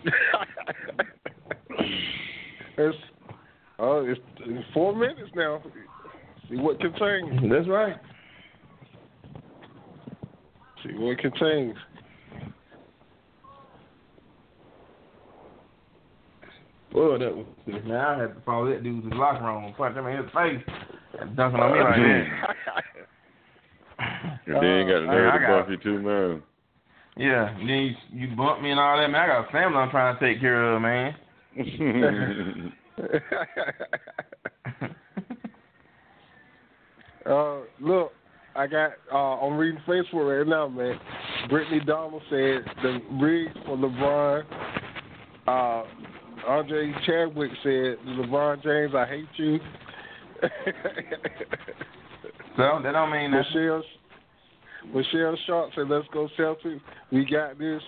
it's 2.78 2.98
oh, 3.80 4.06
it's, 4.06 4.20
it's 4.40 4.68
four 4.74 4.96
minutes 4.96 5.32
now. 5.36 5.62
See 6.50 6.58
what 6.58 6.80
can 6.80 6.94
change. 7.00 7.52
That's 7.52 7.68
right. 7.68 7.96
See 10.84 10.94
what 10.96 11.18
can 11.20 11.32
change. 11.40 11.76
Boy, 16.92 17.18
that 17.20 17.36
was 17.36 17.46
man. 17.68 17.92
I 17.92 18.18
had 18.22 18.36
to 18.36 18.42
follow 18.46 18.70
that 18.72 18.84
dude 18.84 19.04
to 19.04 19.10
the 19.10 19.16
locker 19.16 19.44
room 19.44 19.66
and 19.66 19.76
punch 19.76 19.96
him 19.96 20.08
in 20.08 20.18
his 20.18 20.32
face. 20.34 20.64
And 21.20 21.36
dunking 21.36 21.60
on 21.60 21.72
me 21.74 21.80
like 21.80 21.96
that. 21.96 22.84
And 24.48 24.56
then 24.56 24.88
got 24.88 25.02
the 25.02 25.08
nerve 25.08 25.34
to 25.34 25.40
got- 25.40 25.60
buff 25.60 25.70
you 25.70 25.78
too, 25.78 26.02
man. 26.02 26.42
Yeah, 27.18 27.54
then 27.58 27.68
you, 27.68 27.96
you 28.14 28.36
bump 28.36 28.62
me 28.62 28.72
and 28.72 28.80
all 28.80 28.96
that, 28.98 29.08
man. 29.10 29.22
I 29.22 29.28
got 29.28 29.50
a 29.50 29.52
family 29.52 29.78
I'm 29.78 29.90
trying 29.90 30.18
to 30.18 30.26
take 30.26 30.40
care 30.40 30.76
of, 30.76 30.82
man. 30.82 31.14
uh, 37.26 37.58
look, 37.80 38.12
I 38.56 38.68
got. 38.68 38.92
Uh, 39.12 39.46
I'm 39.46 39.58
reading 39.58 39.82
Facebook 39.88 40.40
right 40.40 40.48
now, 40.48 40.68
man. 40.68 41.00
Brittany 41.50 41.82
Donald 41.86 42.22
said 42.30 42.64
the 42.82 43.00
rig 43.22 43.50
for 43.66 43.78
LeBron. 43.78 44.44
Uh, 45.48 45.84
Andre 46.48 46.94
Chadwick 47.06 47.52
said, 47.64 47.98
"LeBron 48.06 48.64
James, 48.64 48.96
I 48.96 49.06
hate 49.06 49.28
you." 49.38 49.60
So 52.58 52.82
that 52.84 52.92
don't 52.92 53.12
mean 53.12 53.32
nothing. 53.32 53.54
Michelle 53.54 53.84
Michelle 54.94 55.38
Sharp 55.46 55.70
said, 55.76 55.90
"Let's 55.90 56.08
go 56.12 56.28
Celtics. 56.38 56.82
We 57.12 57.24
got 57.24 57.60
this." 57.60 57.82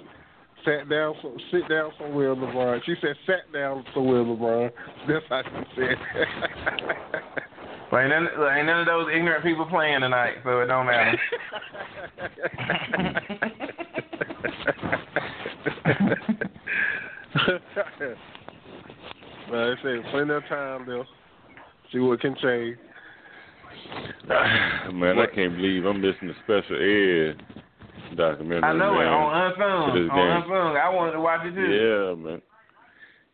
Sat 0.65 0.89
down, 0.89 1.13
so, 1.21 1.37
sit 1.51 1.69
down 1.69 1.91
somewhere, 1.97 2.35
LeBron. 2.35 2.83
She 2.85 2.95
said, 3.01 3.15
"Sat 3.25 3.51
down 3.53 3.85
somewhere, 3.93 4.23
LeBron." 4.23 4.71
That's 5.07 5.25
how 5.29 5.41
she 5.43 5.49
said. 5.75 5.95
Well, 7.91 8.01
ain't 8.01 8.09
none, 8.09 8.27
ain't 8.57 8.67
none 8.67 8.81
of 8.81 8.85
those 8.85 9.07
ignorant 9.13 9.43
people 9.43 9.65
playing 9.65 10.01
tonight, 10.01 10.35
so 10.43 10.59
it 10.59 10.65
don't 10.65 10.85
matter. 10.85 11.17
well, 19.49 19.69
they 19.69 19.75
say 19.81 20.01
plenty 20.11 20.33
of 20.33 20.43
time 20.49 20.85
though. 20.85 21.05
See 21.91 21.99
what 21.99 22.19
can 22.19 22.35
change. 22.41 22.77
man, 24.93 25.19
I 25.19 25.25
can't 25.33 25.55
believe 25.55 25.85
I'm 25.85 26.01
missing 26.01 26.27
the 26.27 26.33
special 26.43 26.75
ed 26.75 27.58
documentary. 28.15 28.63
I 28.63 28.73
know 28.73 28.93
man. 28.95 29.01
it 29.01 29.09
on 29.09 29.51
Unsung. 29.51 29.93
To 29.95 30.01
this 30.03 30.09
On 30.11 30.17
game. 30.17 30.37
Unsung, 30.43 30.77
I 30.77 30.89
wanted 30.89 31.11
to 31.13 31.21
watch 31.21 31.45
it 31.45 31.55
too. 31.55 31.71
Yeah, 31.71 32.15
man. 32.15 32.41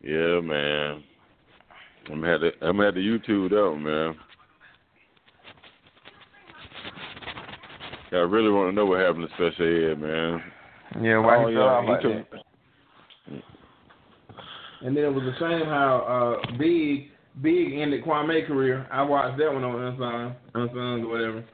Yeah, 0.02 0.40
man. 0.40 1.02
I'm 2.10 2.20
gonna 2.20 2.50
I'm 2.62 2.76
gonna 2.76 2.92
YouTube 2.92 3.50
that 3.50 3.70
one, 3.70 3.82
man. 3.82 4.14
I 8.12 8.16
really 8.18 8.50
want 8.50 8.70
to 8.70 8.72
know 8.74 8.86
what 8.86 9.00
happened 9.00 9.28
to 9.28 9.34
special 9.34 9.66
ed, 9.92 10.00
man. 10.00 10.42
Yeah, 11.02 11.18
why 11.18 11.36
Oh, 11.36 11.48
he 11.48 11.54
yeah, 11.54 11.58
fell 11.60 11.68
off 11.68 11.84
he 11.84 11.90
like 11.90 12.00
took- 12.02 12.30
that. 12.30 12.42
And 14.82 14.96
then 14.96 15.04
it 15.04 15.12
was 15.12 15.24
a 15.24 15.38
shame 15.38 15.66
how 15.66 16.38
uh, 16.46 16.56
Big 16.58 17.08
Big 17.42 17.72
ended 17.74 18.04
Kwame 18.04 18.46
career. 18.46 18.86
I 18.92 19.02
watched 19.02 19.38
that 19.38 19.52
one 19.52 19.64
on 19.64 19.74
Unsung, 19.82 20.34
Unsung 20.54 21.04
or 21.04 21.08
whatever. 21.08 21.44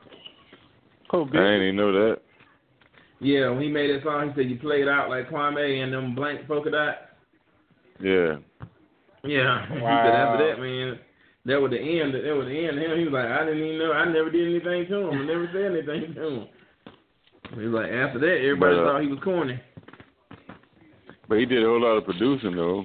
Who, 1.11 1.23
I 1.25 1.31
didn't 1.31 1.63
even 1.63 1.77
know 1.77 1.93
that. 1.93 2.22
Yeah, 3.23 3.51
when 3.51 3.63
he 3.63 3.69
made 3.69 3.95
that 3.95 4.03
song, 4.03 4.29
he 4.29 4.35
said 4.43 4.51
you 4.51 4.59
played 4.59 4.89
out 4.89 5.09
like 5.09 5.31
Kwame 5.31 5.83
and 5.83 5.93
them 5.93 6.15
blank 6.15 6.47
polka 6.49 6.71
dot. 6.71 6.97
Yeah. 8.01 8.37
Yeah. 9.23 9.63
Wow. 9.71 9.71
He 9.71 9.79
said 9.79 10.15
after 10.15 10.47
that, 10.49 10.61
man, 10.61 10.99
that 11.47 11.61
was 11.61 11.71
the 11.71 11.79
end. 11.79 12.15
That 12.15 12.35
was 12.35 12.47
the 12.51 12.67
end. 12.67 12.79
of 12.79 12.83
Him, 12.83 12.99
he 12.99 13.05
was 13.05 13.13
like, 13.15 13.27
I 13.31 13.45
didn't 13.47 13.63
even 13.63 13.79
know. 13.79 13.93
I 13.93 14.05
never 14.13 14.29
did 14.31 14.49
anything 14.49 14.89
to 14.91 14.97
him. 15.07 15.23
I 15.23 15.25
never 15.25 15.49
said 15.53 15.71
anything 15.71 16.15
to 16.15 16.27
him. 16.27 16.47
He 17.55 17.67
was 17.67 17.75
like, 17.75 17.93
after 17.93 18.19
that, 18.19 18.37
everybody 18.43 18.75
But, 18.75 18.83
uh, 18.83 18.87
thought 18.91 19.03
he 19.03 19.09
was 19.09 19.21
corny. 19.23 19.61
But 21.29 21.39
he 21.39 21.47
did 21.47 21.63
a 21.63 21.67
whole 21.67 21.81
lot 21.81 21.97
of 21.99 22.05
producing 22.05 22.57
though. 22.57 22.85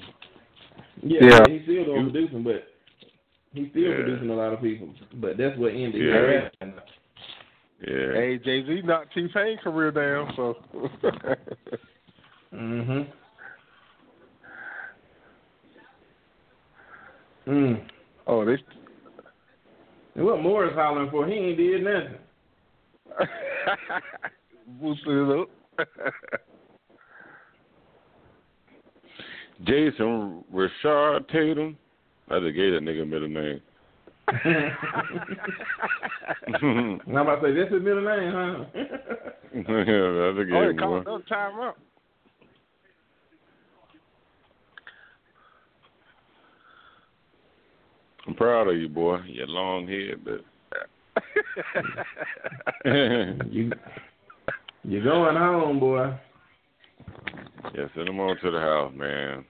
Yeah, 1.02 1.20
Yeah. 1.24 1.46
he's 1.50 1.64
still 1.64 1.86
doing 1.86 2.12
producing, 2.12 2.44
but 2.44 2.68
he's 3.54 3.70
still 3.72 3.82
Yeah. 3.90 3.96
producing 3.96 4.30
a 4.30 4.36
lot 4.36 4.54
of 4.54 4.62
people. 4.62 4.94
But 5.16 5.38
that's 5.38 5.58
what 5.58 5.74
ended. 5.74 5.96
Yeah. 6.02 6.50
Yeah. 7.86 8.14
Hey, 8.14 8.40
Jay 8.44 8.66
Z 8.66 8.82
knocked 8.84 9.14
T 9.14 9.28
Pain 9.34 9.58
career 9.64 9.92
down, 9.92 10.34
so 10.36 10.56
Mhm. 12.54 13.08
Mm. 17.48 17.88
Oh, 18.26 18.44
they 18.46 18.58
And 20.16 20.26
what 20.26 20.42
Morris 20.42 20.74
hollering 20.74 21.12
for? 21.12 21.28
He 21.28 21.34
ain't 21.34 21.58
did 21.58 21.84
nothing. 21.84 22.16
boosted 24.82 25.08
it 25.08 25.40
up. 25.40 25.50
Jayson 29.64 30.44
Rashard 30.54 31.28
Tatum. 31.30 31.78
I 32.30 32.40
just 32.40 32.56
gave 32.56 32.74
that 32.74 32.82
nigga 32.82 33.08
middle 33.08 33.30
name. 33.30 33.62
And 36.48 37.02
I'm 37.08 37.18
about 37.18 37.42
to 37.42 37.48
say, 37.48 37.54
that's 37.56 37.74
his 37.74 37.82
middle 37.82 38.04
name, 38.04 38.32
huh? 38.32 38.66
yeah, 39.54 39.62
I 39.62 40.34
just 40.36 40.50
gave 40.50 40.56
oh, 40.56 40.70
him 40.70 40.78
called 40.78 40.92
one. 40.92 41.02
another 41.02 41.24
time 41.30 41.60
out. 41.60 41.78
I'm 48.28 48.34
proud 48.34 48.68
of 48.68 48.76
you, 48.76 48.90
boy. 48.90 49.20
Your 49.28 49.48
long 49.48 49.88
head, 49.88 50.26
but 50.26 50.42
you, 53.50 53.72
you're 54.84 55.04
going 55.04 55.38
home, 55.38 55.80
boy. 55.80 56.14
yeah, 57.74 57.86
send 57.96 58.08
them 58.08 58.20
on 58.20 58.38
to 58.42 58.52
the 58.52 58.60
house, 58.60 58.92
man. 58.94 59.46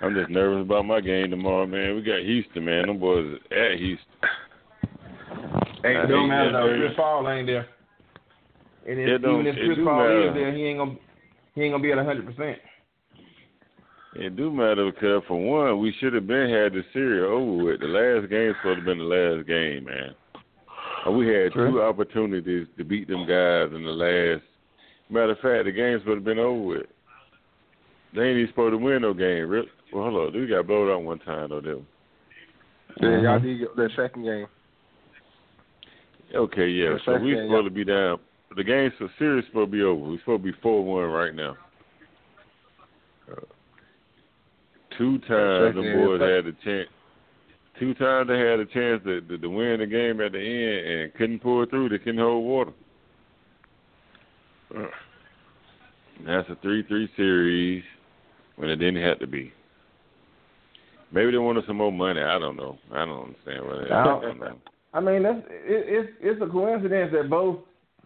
I'm 0.00 0.14
just 0.14 0.30
nervous 0.30 0.64
about 0.64 0.84
my 0.84 1.00
game 1.00 1.30
tomorrow, 1.30 1.66
man. 1.66 1.94
We 1.94 2.02
got 2.02 2.20
Houston, 2.20 2.64
man. 2.64 2.86
Them 2.86 2.98
boys 2.98 3.38
at 3.50 3.78
Houston. 3.78 4.06
I 5.84 5.88
it 5.88 6.06
don't 6.06 6.28
matter 6.28 6.52
though. 6.52 6.76
Chris 6.78 6.92
Paul 6.96 7.28
ain't 7.28 7.46
there. 7.46 7.68
And 8.86 8.98
if, 8.98 9.20
even 9.20 9.46
if 9.46 9.54
Chris 9.54 9.78
Paul 9.84 9.98
matter. 9.98 10.28
is 10.28 10.34
there, 10.34 10.54
he 10.54 10.64
ain't 10.64 10.78
gonna 10.78 10.96
he 11.54 11.62
ain't 11.62 11.72
gonna 11.72 11.82
be 11.82 11.92
at 11.92 11.98
hundred 11.98 12.26
percent. 12.26 12.58
It 14.16 14.36
do 14.36 14.50
matter 14.50 14.90
because 14.90 15.22
for 15.26 15.40
one, 15.40 15.80
we 15.80 15.94
should 15.98 16.12
have 16.14 16.26
been 16.26 16.48
had 16.48 16.72
the 16.72 16.82
series 16.92 17.24
over 17.24 17.64
with. 17.64 17.80
The 17.80 17.86
last 17.86 18.30
game 18.30 18.54
supposed 18.60 18.76
to 18.76 18.80
have 18.80 18.84
been 18.84 18.98
the 18.98 19.04
last 19.04 19.46
game, 19.46 19.84
man. 19.84 20.14
We 21.16 21.28
had 21.28 21.52
two 21.52 21.82
opportunities 21.82 22.66
to 22.78 22.84
beat 22.84 23.08
them 23.08 23.26
guys 23.26 23.74
in 23.74 23.84
the 23.84 23.90
last. 23.90 24.42
Matter 25.10 25.32
of 25.32 25.38
fact, 25.40 25.64
the 25.66 25.72
game 25.72 25.98
supposed 25.98 26.06
to 26.06 26.14
have 26.14 26.24
been 26.24 26.38
over 26.38 26.62
with. 26.62 26.86
They 28.14 28.22
ain't 28.22 28.38
even 28.38 28.48
supposed 28.48 28.72
to 28.72 28.78
win 28.78 29.02
no 29.02 29.12
game. 29.12 29.48
Rip. 29.48 29.66
Well, 29.94 30.10
hold 30.10 30.34
on. 30.34 30.40
We 30.40 30.46
got 30.48 30.66
blowed 30.66 30.92
out 30.92 31.04
one 31.04 31.20
time 31.20 31.50
though. 31.50 31.60
Them. 31.60 31.86
Yeah, 33.00 33.20
y'all 33.22 33.40
did 33.40 33.60
get 33.60 33.76
that 33.76 33.90
second 33.96 34.24
game. 34.24 34.46
Okay, 36.34 36.68
yeah. 36.68 36.90
The 36.90 36.98
So 37.04 37.12
second 37.12 37.26
we 37.26 37.34
game, 37.34 37.46
supposed 37.46 37.66
to 37.66 37.70
be 37.70 37.84
down. 37.84 38.18
The 38.56 38.64
game 38.64 38.92
so 38.98 39.08
series 39.18 39.44
supposed 39.46 39.70
to 39.70 39.76
be 39.76 39.82
over. 39.82 40.04
We 40.10 40.18
supposed 40.18 40.44
to 40.44 40.52
be 40.52 40.58
four 40.60 40.84
one 40.84 41.10
right 41.10 41.34
now. 41.34 41.56
Uh, 43.30 43.40
two 44.98 45.18
times 45.20 45.28
the 45.28 45.72
second 45.76 46.04
boys 46.04 46.20
had 46.20 46.44
the 46.44 46.56
chance. 46.64 46.88
Two 47.78 47.94
times 47.94 48.28
they 48.28 48.38
had 48.38 48.60
a 48.60 48.66
chance 48.66 49.02
to, 49.04 49.20
to 49.20 49.38
to 49.38 49.48
win 49.48 49.78
the 49.80 49.86
game 49.86 50.20
at 50.20 50.32
the 50.32 50.38
end 50.38 50.86
and 50.86 51.14
couldn't 51.14 51.40
pull 51.40 51.64
through. 51.66 51.88
They 51.88 51.98
couldn't 51.98 52.18
hold 52.18 52.44
water. 52.44 52.72
Uh, 54.76 54.86
That's 56.26 56.48
a 56.48 56.56
three-three 56.62 57.10
series 57.16 57.84
when 58.56 58.70
it 58.70 58.76
didn't 58.76 59.02
have 59.02 59.18
to 59.20 59.26
be. 59.26 59.52
Maybe 61.14 61.30
they 61.30 61.38
wanted 61.38 61.64
some 61.66 61.76
more 61.76 61.92
money. 61.92 62.20
I 62.20 62.38
don't 62.40 62.56
know. 62.56 62.76
I 62.92 63.04
don't 63.06 63.24
understand 63.28 63.64
what. 63.64 63.90
I 63.92 64.00
I 64.00 64.04
don't- 64.04 64.22
don't 64.22 64.40
know. 64.40 64.58
I 64.92 65.00
mean, 65.00 65.22
that's 65.22 65.38
it, 65.48 65.84
it's 65.88 66.08
it's 66.20 66.42
a 66.42 66.46
coincidence 66.46 67.12
that 67.12 67.30
both 67.30 67.58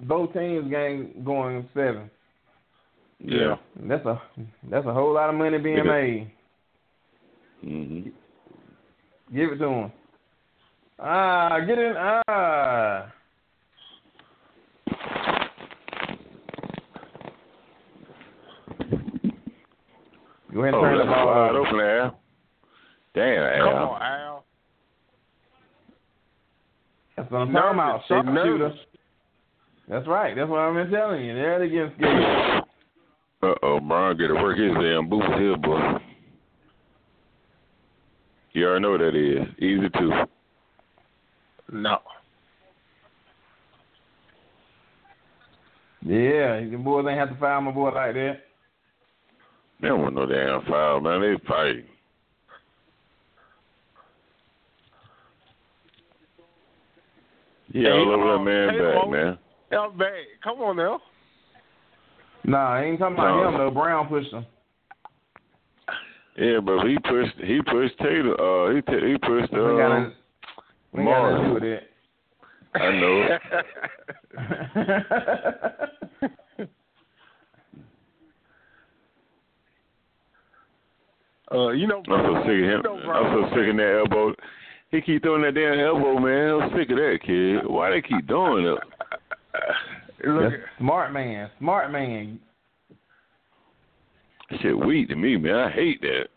both 0.03 0.33
teams 0.35 0.71
game 0.71 1.23
going 1.25 1.67
seven. 1.75 2.11
Yeah. 3.19 3.57
That's 3.81 4.05
a 4.07 4.21
that's 4.71 4.87
a 4.87 4.93
whole 4.93 5.13
lot 5.15 5.31
of 5.31 5.37
money 5.37 5.59
being 5.59 5.77
Because- 5.77 5.89
made. 5.89 6.31
hmm 7.63 8.01
Give 9.35 9.53
it 9.53 9.59
to 9.59 9.69
him. 9.69 9.93
Ah, 10.99 11.59
get 11.67 11.79
in. 11.79 11.95
Ah. 12.29 13.13
Go 20.53 20.63
ahead 20.63 20.75
and 20.75 20.77
Oh, 20.77 20.81
turn 20.83 20.99
the 20.99 21.05
ball 21.05 21.27
wide 21.27 21.55
open, 21.57 21.81
Al. 21.81 22.18
Damn, 23.19 23.59
Come 23.65 23.69
Al. 23.77 23.89
on, 23.89 24.03
Al. 24.03 24.45
That's 27.17 27.31
what 27.33 27.39
I'm 27.39 27.53
talking 27.53 27.71
about. 27.75 27.93
Nervous. 27.99 28.05
They 28.09 28.15
Sharpshooter. 28.15 28.59
nervous. 28.59 28.79
That's 29.89 30.07
right. 30.07 30.37
That's 30.37 30.49
what 30.49 30.61
I've 30.61 30.75
been 30.75 30.91
telling 30.93 31.25
you. 31.25 31.35
They're 31.35 31.67
getting 31.69 31.93
scared. 31.99 32.63
Uh 33.43 33.55
oh, 33.63 33.81
Brian 33.81 34.17
get 34.17 34.29
to 34.29 34.35
work 34.35 34.57
his 34.57 34.73
damn 34.75 35.09
boots 35.09 35.27
here, 35.37 35.57
boy. 35.57 35.99
You 38.53 38.67
already 38.67 38.83
know 38.83 38.91
what 38.93 38.99
that 39.01 39.17
is. 39.17 39.49
Easy 39.59 39.89
two. 39.99 40.13
No. 41.73 41.99
Yeah, 46.03 46.61
the 46.61 46.77
boys 46.77 47.05
ain't 47.09 47.19
have 47.19 47.31
to 47.31 47.37
foul 47.41 47.63
my 47.63 47.73
boy 47.73 47.91
like 47.91 48.15
that. 48.15 48.35
They 49.81 49.89
don't 49.89 50.03
want 50.03 50.15
no 50.15 50.27
damn 50.27 50.65
foul, 50.67 51.01
man. 51.01 51.21
They 51.21 51.35
fight. 51.49 51.85
Yeah, 57.73 57.83
Hey, 57.83 57.91
all 57.91 58.13
over 58.13 58.17
come 58.17 58.21
that 58.21 58.35
on. 58.39 58.45
man 58.45 58.69
Hey, 58.71 58.79
back, 58.79 59.11
man. 59.11 59.39
L 59.73 59.91
back. 59.91 60.13
Come 60.43 60.61
on 60.63 60.77
now. 60.77 61.01
Nah, 62.45 62.75
I 62.75 62.85
ain't 62.85 62.99
talking 62.99 63.15
about 63.15 63.37
No. 63.43 63.49
him 63.49 63.59
though. 63.59 63.71
Brown 63.71 64.09
pushed 64.09 64.33
him. 64.33 64.47
Yeah, 66.37 66.61
but 66.61 66.87
he 66.87 66.97
pushed 67.01 67.37
he 67.39 67.61
pushed 67.63 67.99
Taylor. 67.99 68.41
Uh, 68.41 68.75
he 68.75 68.81
t- 68.83 69.07
he 69.13 69.19
pushed 69.19 69.53
We 69.53 69.59
got 69.59 69.91
uh, 69.91 70.11
we 70.93 71.05
got 71.05 71.31
nothing 71.31 71.43
to 71.43 71.49
do 71.49 71.55
with 71.55 71.63
it. 71.65 71.91
I 72.75 72.91
know. 72.93 73.39
uh, 81.53 81.71
you 81.71 81.87
know, 81.87 82.03
I'm 82.09 82.25
so 82.25 82.35
sick 82.43 82.51
of 82.51 82.65
him. 82.65 82.65
You 82.65 82.83
know. 82.83 82.99
I'm 83.13 83.33
so 83.35 83.49
sick 83.57 83.69
of 83.71 83.77
that 83.77 83.99
elbow. 84.07 84.35
He 84.91 85.01
keep 85.03 85.23
throwing 85.23 85.43
that 85.43 85.55
damn 85.55 85.79
elbow, 85.79 86.19
man. 86.19 86.63
I'm 86.63 86.71
sick 86.71 86.91
of 86.91 86.97
that 86.97 87.19
kid. 87.25 87.67
Why 87.69 87.91
they 87.91 88.01
keep 88.01 88.27
doing 88.27 88.67
it? 88.67 88.79
Look, 90.27 90.55
smart 90.79 91.13
man. 91.13 91.51
Smart 91.59 91.93
man. 91.93 92.41
That 94.51 94.61
shit 94.61 94.79
weak 94.79 95.09
to 95.09 95.15
me, 95.17 95.37
man. 95.37 95.55
I 95.55 95.71
hate 95.71 96.01
that. 96.01 96.29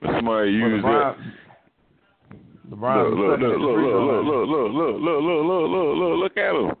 When 0.00 0.14
somebody 0.14 0.60
Well, 0.60 0.70
use 0.70 0.84
LeBron, 0.84 1.16
that. 1.16 2.36
LeBron 2.70 3.10
Look, 3.10 3.18
was 3.18 3.40
look, 3.40 3.40
look, 3.40 3.58
look, 3.58 3.76
look, 3.76 4.48
look, 4.48 4.48
look, 4.48 4.72
look, 4.72 5.00
look, 5.02 5.22
look, 5.22 5.46
look, 5.46 5.70
look, 5.70 5.96
look, 5.98 6.18
look 6.18 6.36
at 6.36 6.54
him. 6.54 6.76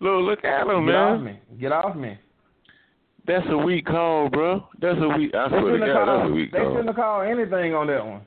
Look, 0.00 0.24
look 0.24 0.44
at 0.44 0.66
him, 0.66 0.86
man. 0.86 0.88
Get 0.88 0.96
off 0.96 1.20
me. 1.20 1.40
Get 1.60 1.72
off 1.72 1.96
me. 1.96 2.18
That's 3.26 3.46
a 3.50 3.58
weak 3.58 3.84
call, 3.84 4.30
bro. 4.30 4.66
That's 4.80 4.98
a 5.02 5.08
weak. 5.08 5.34
I 5.34 5.48
They 5.48 5.58
swear 5.58 5.60
to 5.60 5.66
shouldn't 5.72 5.82
have 5.82 6.06
God, 6.06 6.18
that's 6.20 6.28
a 6.30 6.32
weak 6.32 6.50
They 6.50 6.58
call. 6.58 6.66
They 6.68 6.72
shouldn't 6.72 6.86
have 6.86 6.96
called 6.96 7.26
anything 7.28 7.74
on 7.74 7.86
that 7.88 8.06
one. 8.06 8.22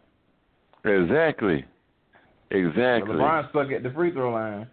Exactly. 0.86 1.66
But 2.52 2.58
Exactly. 2.58 3.16
LeBron 3.16 3.50
stuck 3.50 3.72
at 3.72 3.82
the 3.84 3.92
free 3.92 4.12
throw 4.12 4.32
line. 4.34 4.68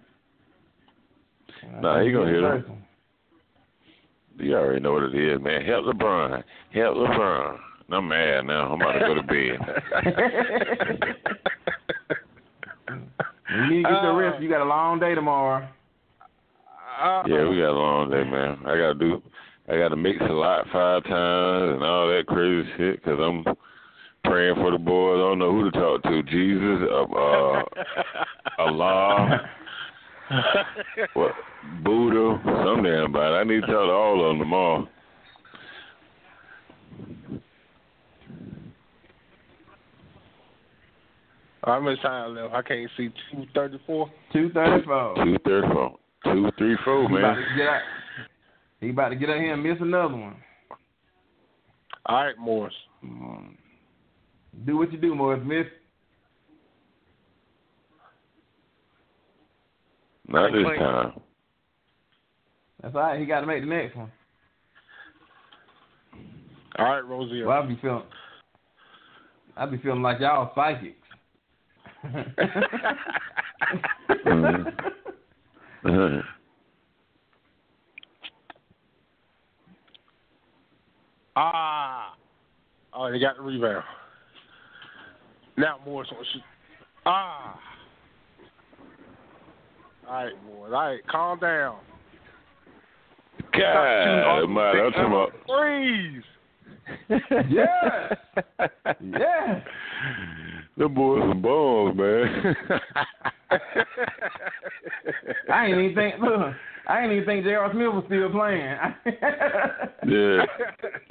Nah, 1.80 2.00
he 2.02 2.10
gonna 2.12 2.30
hit 2.30 2.42
him. 2.42 2.82
You 4.38 4.56
already 4.56 4.80
know 4.80 4.92
what 4.94 5.04
it 5.04 5.14
is, 5.14 5.40
man. 5.40 5.64
Help 5.64 5.86
LeBron. 5.86 6.42
Help 6.72 6.96
LeBron. 6.96 7.58
I'm 7.90 8.08
mad 8.08 8.46
now. 8.46 8.72
I'm 8.72 8.80
about 8.80 8.92
to 8.92 9.00
go 9.00 9.14
to 9.14 9.22
bed. 9.22 9.58
You 13.50 13.62
need 13.70 13.82
to 13.82 13.88
get 13.90 14.02
your 14.02 14.12
Uh, 14.12 14.16
rest. 14.30 14.42
You 14.42 14.48
got 14.50 14.60
a 14.60 14.64
long 14.68 14.98
day 15.00 15.14
tomorrow. 15.14 15.66
Uh, 17.00 17.22
Yeah, 17.26 17.48
we 17.48 17.56
got 17.56 17.70
a 17.70 17.78
long 17.78 18.10
day, 18.10 18.22
man. 18.24 18.58
I 18.66 18.76
gotta 18.76 18.94
do. 18.94 19.22
I 19.70 19.78
gotta 19.78 19.96
mix 19.96 20.18
a 20.20 20.24
lot 20.32 20.66
five 20.70 21.02
times 21.04 21.74
and 21.74 21.82
all 21.82 22.08
that 22.08 22.26
crazy 22.26 22.68
shit 22.76 23.02
because 23.02 23.18
I'm 23.18 23.44
praying 24.24 24.56
for 24.56 24.70
the 24.70 24.78
boys. 24.78 25.16
I 25.16 25.28
don't 25.28 25.38
know 25.38 25.52
who 25.52 25.70
to 25.70 25.78
talk 25.78 26.02
to. 26.02 26.22
Jesus, 26.24 26.88
uh, 26.90 27.02
uh 27.02 27.62
Allah, 28.58 29.50
what, 31.14 31.32
Buddha, 31.82 32.40
some 32.64 32.82
damn 32.82 33.12
body. 33.12 33.34
I 33.36 33.44
need 33.44 33.60
to 33.60 33.66
talk 33.66 33.86
to 33.86 33.92
all 33.92 34.24
of 34.24 34.28
them 34.30 34.38
tomorrow. 34.38 34.88
How 41.64 41.80
much 41.80 42.00
time 42.00 42.34
left? 42.34 42.54
I 42.54 42.62
can't 42.62 42.90
see 42.96 43.10
two 43.30 43.44
thirty 43.54 43.78
four. 43.86 44.10
Two 44.32 44.50
thirty 44.54 44.84
four. 44.86 45.14
Two 45.16 45.36
thirty 45.44 45.68
four, 45.72 45.96
two 46.24 46.50
three 46.56 46.76
four, 46.84 47.08
He 47.08 47.16
about 47.16 47.20
man. 47.20 47.36
to 47.36 47.56
get 47.56 47.66
out. 47.66 47.82
He 48.80 48.90
about 48.90 49.08
to 49.10 49.16
get 49.16 49.28
out 49.28 49.36
here 49.36 49.52
and 49.52 49.62
miss 49.62 49.76
another 49.80 50.14
one. 50.14 50.36
All 52.06 52.24
right, 52.24 52.38
Morris. 52.38 52.74
Mm. 53.04 53.57
Do 54.66 54.76
what 54.76 54.92
you 54.92 54.98
do, 54.98 55.14
Morris 55.14 55.42
Smith. 55.44 55.66
Not 60.26 60.52
this 60.52 60.62
time. 60.78 61.12
That's 62.82 62.94
all 62.94 63.00
right. 63.00 63.20
He 63.20 63.26
got 63.26 63.40
to 63.40 63.46
make 63.46 63.62
the 63.62 63.68
next 63.68 63.96
one. 63.96 64.12
All 66.78 66.84
right, 66.84 67.00
Rosie. 67.00 67.42
Well, 67.42 67.62
I 67.62 67.66
be 67.66 67.78
feeling. 67.80 68.02
I 69.56 69.66
be 69.66 69.78
feeling 69.78 70.02
like 70.02 70.20
y'all 70.20 70.52
psychics. 70.54 70.96
Mhm. 75.84 76.22
Ah. 81.36 82.14
Oh, 82.92 83.12
they 83.12 83.20
got 83.20 83.36
the 83.36 83.42
rebound. 83.42 83.84
Now 85.58 85.80
Morris 85.84 86.08
on 86.12 86.24
shoot. 86.32 86.42
Ah. 87.04 87.58
All 90.08 90.14
right, 90.24 90.32
Morris. 90.46 90.72
All 90.72 90.80
right, 90.80 91.06
calm 91.08 91.40
down. 91.40 91.78
God, 93.52 94.46
man, 94.46 94.76
I'm 94.76 94.92
talking 94.92 95.06
about. 95.06 95.32
Freeze. 95.46 96.22
yeah. 97.50 98.14
Yeah. 99.00 99.60
Them 100.76 100.94
boys 100.94 101.22
some 101.28 101.42
balls, 101.42 101.96
man. 101.96 102.56
I 105.52 105.66
ain't 105.66 105.78
even 105.78 105.94
think. 105.96 106.14
Look, 106.20 106.54
I 106.86 107.00
ain't 107.00 107.12
even 107.12 107.24
think 107.26 107.44
J.R. 107.44 107.72
Smith 107.72 107.92
was 107.94 108.04
still 108.06 108.30
playing. 108.30 108.76
yeah, 110.06 110.46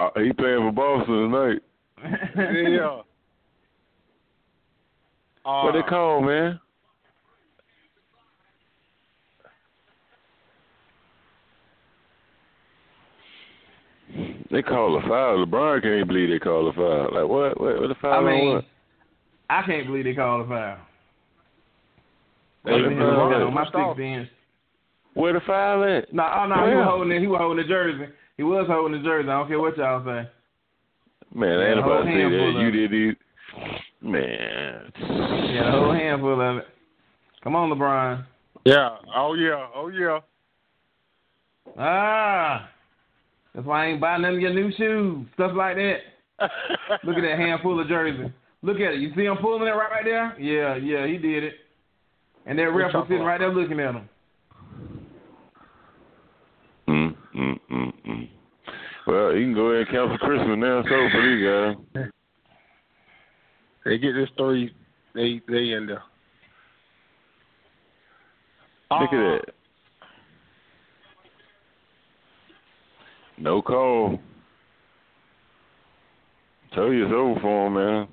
uh, 0.00 0.10
he 0.16 0.32
playing 0.32 0.60
for 0.60 0.72
Boston 0.72 1.30
tonight. 1.30 1.62
yeah. 2.66 3.02
Uh, 5.48 5.62
What 5.62 5.72
they 5.72 5.82
call, 5.82 6.20
man? 6.20 6.60
They 14.50 14.60
call 14.62 14.98
a 14.98 15.02
foul. 15.08 15.46
LeBron 15.46 15.82
can't 15.82 16.06
believe 16.06 16.28
they 16.28 16.38
call 16.38 16.68
a 16.68 16.72
foul. 16.74 17.08
Like 17.14 17.28
what? 17.28 17.58
What? 17.58 17.80
What 17.80 17.88
the 17.88 17.94
foul 17.94 18.12
I 18.12 18.18
on 18.18 18.24
mean, 18.26 18.54
what? 18.56 18.64
I 19.48 19.62
can't 19.62 19.86
believe 19.86 20.04
they 20.04 20.14
called 20.14 20.44
a 20.44 20.48
foul. 20.48 20.76
They 22.66 22.72
the 22.72 22.88
been 22.88 22.98
foul 22.98 23.24
looking 23.24 23.40
at? 23.40 23.46
on 23.46 23.54
my 23.54 23.64
six 23.64 24.00
inch. 24.04 24.28
Where 25.14 25.32
the 25.32 25.40
foul 25.46 25.84
at? 25.84 26.12
No, 26.12 26.24
oh 26.24 26.46
no, 26.46 26.56
he 26.56 26.60
Where? 26.62 26.76
was 26.76 26.86
holding 26.86 27.12
it. 27.12 27.20
He 27.20 27.26
was 27.26 27.40
holding 27.40 27.62
the 27.62 27.68
jersey. 27.68 28.12
He 28.36 28.42
was 28.42 28.66
holding 28.68 29.00
the 29.00 29.08
jersey. 29.08 29.30
I 29.30 29.38
don't 29.38 29.48
care 29.48 29.60
what 29.60 29.78
y'all 29.78 30.04
say. 30.04 30.28
Man, 31.34 31.58
I 31.58 31.68
ain't 31.68 31.78
Yeah, 31.78 31.84
about 31.84 32.04
to 32.04 32.12
say 32.12 32.22
that. 32.22 32.60
You 32.60 32.70
did 32.70 32.90
these. 32.90 33.14
Man. 34.00 34.92
Yeah, 35.00 35.68
a 35.68 35.70
whole 35.72 35.92
handful 35.92 36.40
of 36.40 36.56
it. 36.58 36.64
Come 37.42 37.56
on, 37.56 37.70
LeBron. 37.70 38.24
Yeah. 38.64 38.96
Oh 39.14 39.34
yeah. 39.34 39.66
Oh 39.74 39.88
yeah. 39.88 40.20
Ah, 41.78 42.68
that's 43.54 43.66
why 43.66 43.84
I 43.84 43.88
ain't 43.88 44.00
buying 44.00 44.22
none 44.22 44.34
of 44.34 44.40
your 44.40 44.54
new 44.54 44.70
shoes, 44.76 45.26
stuff 45.34 45.52
like 45.54 45.76
that. 45.76 45.98
Look 47.04 47.16
at 47.16 47.22
that 47.22 47.38
handful 47.38 47.80
of 47.80 47.88
jersey. 47.88 48.32
Look 48.62 48.76
at 48.76 48.94
it. 48.94 49.00
You 49.00 49.12
see 49.14 49.24
him 49.24 49.36
pulling 49.40 49.66
it 49.66 49.70
right, 49.70 49.90
right 49.90 50.04
there? 50.04 50.40
Yeah, 50.40 50.76
yeah, 50.76 51.06
he 51.06 51.18
did 51.18 51.44
it. 51.44 51.54
And 52.46 52.58
that 52.58 52.70
ref 52.70 52.94
was 52.94 53.06
sitting 53.08 53.24
right 53.24 53.38
there 53.38 53.52
looking 53.52 53.78
at 53.80 53.94
him. 53.94 54.08
Mm, 56.88 57.16
mm, 57.36 57.58
mm, 57.70 57.92
mm. 58.08 58.28
Well, 59.06 59.36
you 59.36 59.46
can 59.46 59.54
go 59.54 59.66
ahead 59.66 59.86
and 59.86 59.90
cancel 59.90 60.18
Christmas 60.18 60.58
now. 60.58 60.82
So 60.82 61.08
for 61.12 61.22
these 61.22 61.94
guys. 61.94 62.10
They 63.88 63.96
get 63.96 64.12
this 64.12 64.28
three. 64.36 64.74
They 65.14 65.40
they 65.48 65.70
in 65.70 65.86
there. 65.86 66.02
Look 68.90 69.00
Uh, 69.00 69.04
at 69.04 69.10
that. 69.46 69.54
No 73.38 73.62
call. 73.62 74.20
Tell 76.74 76.92
you 76.92 77.06
it's 77.06 77.14
over 77.14 77.40
for 77.40 77.66
him, 77.66 77.74
man. 77.74 78.08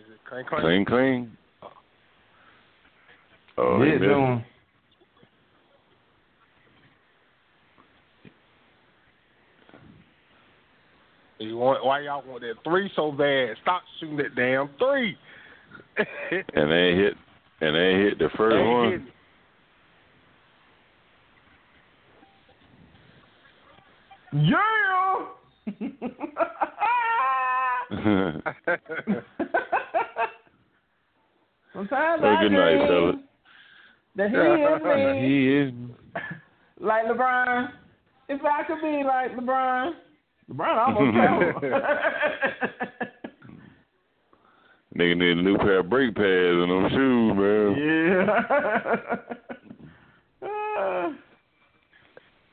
Is 0.00 0.10
it 0.10 0.18
clean, 0.28 0.44
clean? 0.46 0.60
Clean, 0.62 0.84
clean. 0.84 1.36
Oh, 3.56 3.82
yeah, 3.84 3.92
he 3.92 3.98
missed. 3.98 4.46
You 11.42 11.56
want 11.56 11.84
why 11.84 12.00
y'all 12.00 12.22
want 12.26 12.42
that 12.42 12.54
three 12.64 12.90
so 12.94 13.10
bad? 13.12 13.56
Stop 13.62 13.82
shooting 13.98 14.16
that 14.18 14.34
damn 14.36 14.68
three. 14.78 15.16
And 16.54 16.70
they 16.70 16.94
hit, 16.94 17.14
and 17.60 17.74
they 17.76 17.94
hit 18.04 18.18
the 18.18 18.28
first 18.36 18.54
They 18.56 18.62
one. 18.68 18.90
hitting. 18.90 19.06
Yeah. 24.32 25.26
Sometimes 31.72 32.22
Have 32.22 32.24
I 32.24 32.34
a 32.34 32.36
good 32.42 32.52
night, 32.52 32.76
dream 32.76 32.86
fellas. 32.86 33.16
that 34.16 34.30
he 34.30 34.36
is 34.36 34.82
me, 34.84 35.28
He 35.28 35.36
is. 35.58 35.72
like 36.80 37.04
LeBron. 37.06 37.68
If 38.28 38.40
I 38.44 38.62
could 38.64 38.80
be 38.80 39.02
like 39.04 39.32
LeBron, 39.36 39.92
LeBron 40.50 40.78
almost 40.78 41.14
traveled. 41.14 41.62
Nigga 44.96 45.16
need 45.16 45.38
a 45.38 45.42
new 45.42 45.56
pair 45.56 45.78
of 45.78 45.88
brake 45.88 46.14
pads 46.14 46.26
on 46.26 46.68
them 46.68 46.90
shoes, 46.90 47.34
man. 47.36 47.74
yeah. 47.78 48.82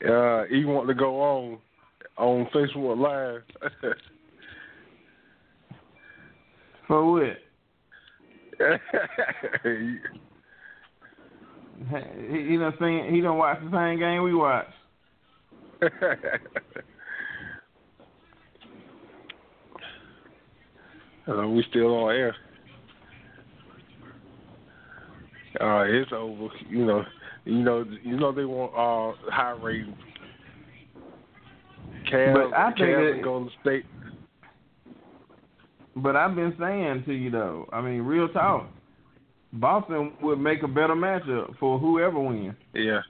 Uh, 0.07 0.45
he 0.49 0.63
want 0.63 0.87
to 0.87 0.93
go 0.93 1.19
on 1.19 1.57
on 2.17 2.47
Facebook 2.55 2.97
Live. 2.97 3.43
For 6.87 7.11
what? 7.11 7.37
He, 11.81 12.51
he 12.51 12.57
done 12.57 12.73
seen, 12.77 13.13
he 13.13 13.21
done 13.21 13.37
watch 13.37 13.57
the 13.63 13.71
same 13.71 13.99
game 13.99 14.21
we 14.21 14.35
watch. 14.35 14.67
Uh, 21.29 21.47
we 21.47 21.63
still 21.69 21.95
on 21.95 22.15
air. 22.15 22.35
Uh, 25.59 25.83
it's 25.87 26.11
over. 26.13 26.47
You 26.69 26.85
know, 26.85 27.03
you 27.45 27.63
know, 27.63 27.83
you 28.03 28.17
know 28.17 28.31
they 28.31 28.45
want 28.45 28.71
uh 28.73 29.31
high 29.31 29.51
ratings. 29.61 29.95
Cavs, 32.11 32.33
But 32.33 32.57
I 32.57 32.67
think 32.67 32.79
Cavs 32.79 33.05
that- 33.05 33.13
and 33.15 33.23
Golden 33.23 33.51
State. 33.61 33.85
But 35.95 36.15
I've 36.15 36.35
been 36.35 36.55
saying 36.59 37.03
to 37.07 37.13
you 37.13 37.29
though, 37.29 37.67
I 37.73 37.81
mean, 37.81 38.01
real 38.01 38.29
talk. 38.29 38.67
Boston 39.51 40.13
would 40.21 40.39
make 40.39 40.61
a 40.63 40.67
better 40.67 40.93
matchup 40.95 41.57
for 41.59 41.79
whoever 41.79 42.19
wins. 42.19 42.53
Yeah. 42.73 43.01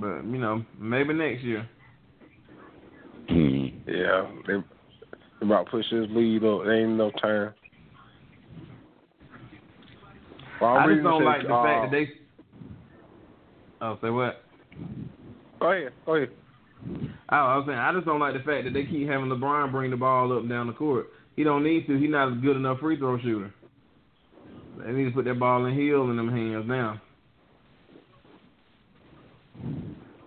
But 0.00 0.24
you 0.24 0.38
know, 0.38 0.64
maybe 0.78 1.14
next 1.14 1.42
year. 1.44 1.68
Hmm. 3.28 3.66
Yeah, 3.86 4.30
they 4.46 4.54
they 4.54 4.62
about 5.46 5.64
to 5.66 5.70
push 5.70 5.86
this 5.90 6.06
lead 6.10 6.44
up. 6.44 6.64
There 6.64 6.80
ain't 6.80 6.96
no 6.96 7.10
time. 7.10 7.54
Well, 10.60 10.76
I'm 10.76 10.88
just 10.90 11.02
don't 11.02 11.24
like 11.24 11.42
the 11.42 11.54
uh, 11.54 11.64
fact 11.64 11.90
that 11.90 11.96
they. 11.96 12.08
Oh, 13.80 13.98
say 14.00 14.10
what? 14.10 14.42
Go 15.60 15.72
ahead, 15.72 15.92
go 16.06 16.16
ahead. 16.16 16.30
Oh, 17.32 17.36
I 17.36 17.56
was 17.56 17.64
saying 17.66 17.78
I 17.78 17.92
just 17.92 18.06
don't 18.06 18.20
like 18.20 18.34
the 18.34 18.40
fact 18.40 18.64
that 18.64 18.72
they 18.72 18.84
keep 18.84 19.08
having 19.08 19.28
LeBron 19.28 19.72
bring 19.72 19.90
the 19.90 19.96
ball 19.96 20.32
up 20.32 20.40
and 20.40 20.48
down 20.48 20.66
the 20.66 20.72
court. 20.72 21.06
He 21.36 21.42
don't 21.42 21.64
need 21.64 21.86
to. 21.86 21.98
He's 21.98 22.10
not 22.10 22.32
a 22.32 22.36
good 22.36 22.56
enough 22.56 22.80
free 22.80 22.98
throw 22.98 23.18
shooter. 23.18 23.52
They 24.78 24.92
need 24.92 25.04
to 25.04 25.10
put 25.10 25.24
that 25.24 25.38
ball 25.38 25.64
in 25.66 25.74
Hill 25.74 26.10
in 26.10 26.16
them 26.16 26.30
hands 26.30 26.64
now. 26.66 27.00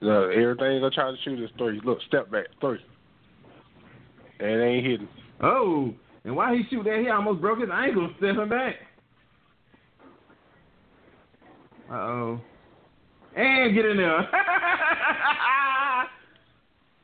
No, 0.01 0.29
everything 0.29 0.79
gonna 0.79 0.91
try 0.91 1.11
to 1.11 1.17
shoot 1.23 1.43
is 1.43 1.49
three. 1.57 1.81
Look, 1.83 1.99
step 2.07 2.29
back, 2.31 2.47
three. 2.61 2.79
And 4.39 4.49
it 4.49 4.63
ain't 4.63 4.85
hitting. 4.85 5.07
Oh, 5.41 5.93
and 6.23 6.35
why 6.35 6.55
he 6.55 6.63
shoot 6.69 6.83
that? 6.83 6.99
He 7.01 7.09
almost 7.09 7.41
broke 7.41 7.59
his 7.59 7.69
ankle 7.71 8.09
stepping 8.17 8.49
back. 8.49 8.75
Uh 11.89 11.93
oh. 11.93 12.41
And 13.35 13.73
get 13.73 13.85
in 13.85 13.97
there. 13.97 14.29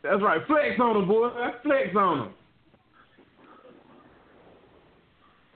That's 0.03 0.21
right. 0.21 0.41
Flex 0.45 0.79
on 0.79 0.97
him, 0.97 1.07
boy. 1.07 1.29
Flex 1.63 1.95
on 1.95 2.19
him. 2.19 2.33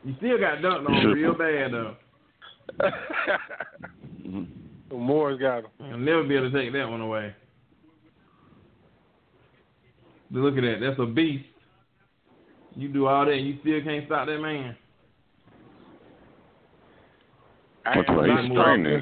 You 0.06 0.16
still 0.18 0.40
got 0.40 0.60
dunked 0.60 0.88
on 0.88 1.08
real 1.12 1.34
bad 1.34 1.74
though. 1.74 1.96
Moore's 4.98 5.40
got 5.40 5.64
him. 5.64 5.72
I'll 5.82 5.98
never 5.98 6.24
be 6.24 6.36
able 6.36 6.50
to 6.50 6.58
take 6.58 6.72
that 6.72 6.88
one 6.88 7.02
away. 7.02 7.36
But 10.32 10.40
look 10.40 10.56
at 10.58 10.62
that. 10.62 10.78
That's 10.80 11.00
a 11.00 11.06
beast. 11.06 11.44
You 12.78 12.88
do 12.90 13.08
all 13.08 13.26
that 13.26 13.32
and 13.32 13.46
you 13.48 13.58
still 13.62 13.82
can't 13.82 14.06
stop 14.06 14.28
that 14.28 14.40
man. 14.40 14.76
That's 17.86 18.08
I 18.08 18.14
why 18.16 18.28
am 18.28 18.38
he's 18.46 18.54
not 18.54 18.64
training. 18.66 19.02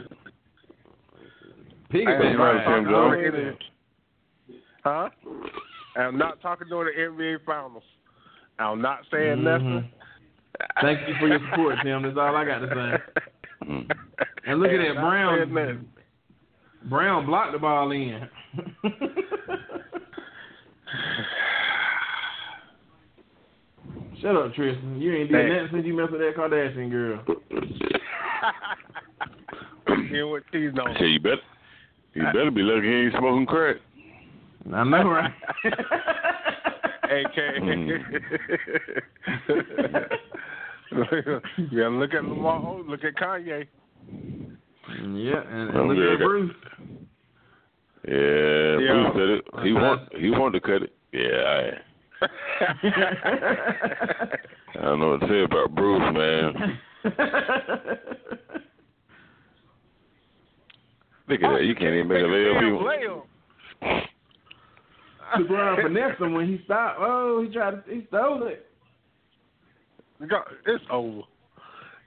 Piggy 1.89 2.07
I 2.07 2.11
am 2.13 2.37
not 2.37 2.43
right, 2.43 2.55
right. 2.55 2.63
Talking 2.65 2.83
during 2.85 3.31
the- 3.31 3.57
Huh? 4.83 5.09
I'm 5.97 6.17
not 6.17 6.41
talking 6.41 6.67
during 6.69 6.95
the 6.95 7.23
NBA 7.23 7.45
Finals. 7.45 7.83
I'm 8.59 8.81
not 8.81 8.99
saying 9.11 9.39
Mhm. 9.39 9.43
nothing. 9.43 9.91
Thank 10.81 11.07
you 11.07 11.15
for 11.19 11.27
your 11.27 11.39
support, 11.49 11.75
Tim. 11.83 12.03
That's 12.03 12.17
all 12.17 12.35
I 12.35 12.45
got 12.45 12.59
to 12.59 12.67
say. 12.69 12.97
And 14.47 14.59
look 14.59 14.69
at 14.71 14.77
that, 14.77 14.95
Brown. 15.01 15.87
Brown 16.83 17.25
blocked 17.25 17.53
the 17.53 17.57
ball 17.57 17.89
in. 17.91 18.29
Shut 24.25 24.35
up, 24.35 24.55
Tristan. 24.55 24.99
You 24.99 25.13
ain't 25.13 25.29
did 25.31 25.37
Thanks. 25.37 25.53
nothing 25.55 25.69
since 25.77 25.85
you 25.85 25.93
messed 25.95 26.11
with 26.11 26.21
that 26.21 26.35
Kardashian 26.35 26.89
girl. 26.89 27.23
Hear 30.09 30.25
what 30.25 30.41
T's 30.51 30.71
I 30.75 30.81
on. 30.81 30.95
say 30.99 31.05
you 31.05 31.19
better, 31.19 31.35
you 32.15 32.23
better 32.33 32.49
be 32.49 32.63
lucky 32.63 32.87
he 32.87 32.93
ain't 32.93 33.13
smoking 33.19 33.45
crack. 33.45 33.75
I 34.73 34.83
know, 34.83 35.09
right? 35.09 35.31
AK. 37.03 37.37
Hmm. 37.61 37.89
yeah, 41.71 41.87
look 41.89 42.15
at 42.15 42.25
Lamar. 42.25 42.63
Oh, 42.65 42.83
look 42.87 43.03
at 43.03 43.13
Kanye. 43.13 43.67
yeah, 44.07 45.41
and, 45.51 45.69
and 45.69 45.87
look 45.87 45.97
at 45.99 46.17
Bruce. 46.25 46.51
Yeah, 48.07 48.79
Yeah. 48.79 49.11
Bruce 49.13 49.13
said 49.13 49.29
it. 49.29 49.45
He 49.67 49.71
want 49.73 50.15
he 50.15 50.31
wanted 50.31 50.59
to 50.59 50.65
cut 50.67 50.81
it. 50.81 50.93
Yeah, 51.11 51.43
I, 51.43 51.61
I 54.75 54.81
don't 54.81 54.99
know 54.99 55.11
what 55.11 55.21
to 55.21 55.27
say 55.27 55.43
about 55.43 55.73
Bruce, 55.75 56.13
man. 56.13 56.79
Look 61.27 61.41
at 61.41 61.51
that. 61.51 61.63
You 61.63 61.75
can't 61.75 61.95
even 61.95 62.07
make 62.07 62.19
a 62.19 62.25
layup. 62.25 62.59
Damn 62.59 62.75
Even. 62.75 62.85
layup. 62.85 63.23
LeBron 65.37 65.81
finessed 65.81 66.21
him 66.21 66.33
when 66.33 66.47
he 66.47 66.61
stopped. 66.65 66.99
Oh, 67.01 67.43
he 67.45 67.51
tried 67.53 67.83
to, 67.85 67.91
he 67.91 68.05
stole 68.07 68.47
it. 68.47 68.65
It's 70.21 70.83
over. 70.91 71.21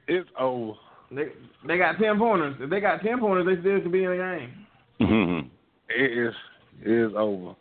It's 0.07 0.29
over. 0.39 0.73
They 1.11 1.27
they 1.67 1.79
got 1.79 1.99
ten 1.99 2.19
pointers. 2.19 2.57
If 2.61 2.71
they 2.71 2.81
got 2.81 3.03
ten 3.03 3.19
pointers, 3.19 3.47
they 3.47 3.61
still 3.61 3.81
could 3.81 3.93
be 3.93 4.05
in 4.05 4.11
the 4.11 4.17
game. 4.17 4.67
Mhm. 5.01 5.51
It 5.91 6.19
is. 6.29 6.35
It 6.83 6.91
is 6.91 7.13
over. 7.17 7.55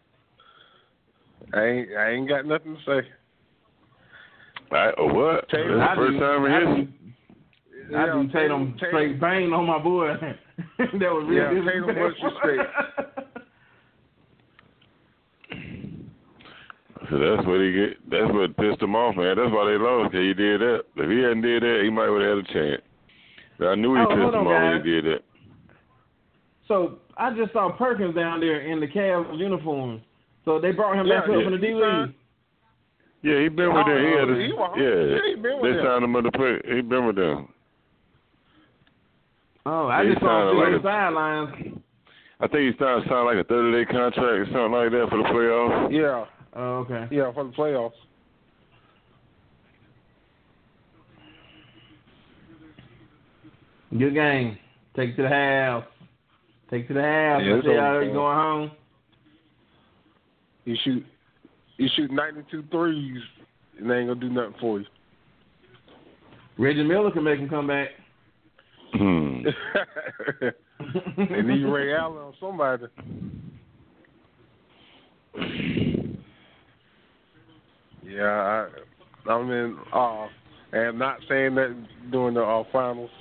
I 1.54 1.64
ain't. 1.66 1.90
I 1.98 2.10
ain't 2.12 2.28
got 2.30 2.46
nothing 2.46 2.76
to 2.76 3.02
say. 3.02 3.08
I, 4.72 4.92
oh, 4.98 5.14
what? 5.14 5.46
That's 5.50 5.64
Tatum, 5.64 5.78
the 5.78 5.84
I 5.84 5.96
first 5.96 6.14
do- 6.14 6.20
time 6.20 6.46
in 6.46 6.52
I 6.52 6.60
history. 6.60 6.84
do- 7.90 7.98
I 7.98 8.06
do 8.06 8.28
Tatum 8.34 8.74
straight 8.78 9.20
bang 9.20 9.54
on 9.54 9.66
my 9.66 9.80
boy. 9.80 10.08
that 10.78 10.92
was 10.92 11.26
real 11.28 11.54
Yeah, 11.54 11.72
Tatum 11.72 11.96
was 11.96 12.14
disrespectful. 12.16 13.24
So 17.10 17.18
that's 17.20 17.48
what 17.48 17.62
he 17.62 17.72
get. 17.72 18.10
That's 18.12 18.34
what 18.34 18.58
pissed 18.58 18.82
him 18.82 18.96
off, 18.96 19.16
man. 19.16 19.38
That's 19.38 19.52
why 19.54 19.72
they 19.72 19.78
lost. 19.78 20.12
Cause 20.12 20.20
he 20.20 20.34
did 20.34 20.60
that. 20.60 20.82
If 20.98 21.10
he 21.10 21.20
hadn't 21.24 21.42
did 21.42 21.64
that, 21.64 21.80
he 21.84 21.90
might 21.90 22.10
would 22.10 22.22
have 22.22 22.38
had 22.44 22.50
a 22.50 22.54
chance. 22.54 22.82
But 23.58 23.68
I 23.70 23.76
knew 23.76 23.96
he 23.96 24.02
Oh, 24.02 24.08
pissed 24.08 24.36
him 24.36 24.48
on, 24.48 24.48
off 24.48 24.74
when 24.74 24.84
he 24.84 24.92
did 24.92 25.06
that. 25.06 25.24
So 26.68 27.00
I 27.16 27.34
just 27.34 27.54
saw 27.54 27.72
Perkins 27.72 28.14
down 28.16 28.42
there 28.42 28.60
in 28.70 28.82
the 28.82 28.88
Cavs 28.88 29.38
uniform. 29.40 30.02
So 30.48 30.62
they 30.62 30.72
brought 30.72 30.96
him 30.98 31.10
back 31.10 31.28
Yeah, 31.28 31.34
up 31.34 31.40
yeah. 31.40 31.44
from 31.44 31.52
the 31.52 31.58
D 31.60 31.74
League. 31.74 32.16
Yeah, 33.22 33.42
he 33.44 33.50
been 33.50 33.68
with 33.76 33.84
Oh, 33.86 33.90
them. 33.92 34.00
He 34.00 34.12
had 34.16 34.30
a, 34.30 34.36
he 34.40 34.48
yeah, 34.48 35.04
yeah, 35.04 35.20
he 35.28 35.36
been 35.36 35.60
with 35.60 35.64
they 35.64 35.76
them. 35.76 35.86
signed 35.86 36.04
him 36.06 36.16
under 36.16 36.32
play. 36.32 36.62
He 36.74 36.80
been 36.80 37.06
with 37.06 37.18
them. 37.18 37.50
Oh, 39.66 39.88
I 39.88 40.06
He 40.06 40.12
just 40.12 40.22
saw 40.22 40.48
him 40.48 40.56
sounded 40.56 40.64
on 40.64 40.72
like 40.72 40.82
the 40.82 40.88
a- 40.88 40.92
sidelines. 40.92 41.82
I 42.40 42.48
think 42.48 42.62
he 42.74 42.80
signed 42.80 43.04
signed 43.10 43.26
like 43.26 43.36
a 43.36 43.44
thirty 43.44 43.76
day 43.76 43.92
contract 43.92 44.40
or 44.40 44.46
something 44.46 44.72
like 44.72 44.92
that 44.92 45.08
for 45.10 45.18
the 45.18 45.28
playoffs. 45.36 45.92
Yeah. 45.92 46.26
Oh, 46.56 46.88
okay. 46.88 47.14
Yeah, 47.14 47.34
for 47.34 47.44
the 47.44 47.52
playoffs. 47.52 47.92
Good 53.98 54.14
game. 54.14 54.58
Take 54.96 55.12
it 55.12 55.16
to 55.18 55.22
the 55.24 55.30
house. 55.30 55.86
Take 56.70 56.86
it 56.86 56.88
to 56.90 56.94
the 56.96 57.02
house. 57.02 57.42
Yeah, 57.44 57.54
I 57.54 57.58
it's 57.58 57.66
say 57.68 57.74
y'all 57.76 57.96
over. 57.96 58.06
going 58.06 58.38
home. 58.38 58.72
You 60.68 60.76
shoot. 60.84 61.06
You 61.78 61.88
shoot 61.96 62.12
92 62.12 62.64
threes, 62.70 63.22
and 63.80 63.90
they 63.90 64.00
ain't 64.00 64.10
gonna 64.10 64.20
do 64.20 64.30
nothing 64.30 64.56
for 64.60 64.80
you. 64.82 64.86
Reggie 66.58 66.84
Miller 66.84 67.10
can 67.10 67.24
make 67.24 67.40
him 67.40 67.48
come 67.48 67.68
back. 67.68 67.88
Hmm. 68.92 69.44
they 71.30 71.42
need 71.42 71.64
Ray 71.64 71.96
Allen 71.96 72.18
or 72.18 72.34
somebody. 72.38 72.84
Yeah, 78.04 78.68
I, 79.26 79.32
I 79.32 79.44
mean, 79.44 79.78
uh, 79.94 80.28
and 80.74 80.82
I'm 80.82 80.98
not 80.98 81.20
saying 81.30 81.56
that 81.56 81.78
during 82.12 82.34
the 82.34 82.42
uh, 82.42 82.64
finals. 82.74 83.12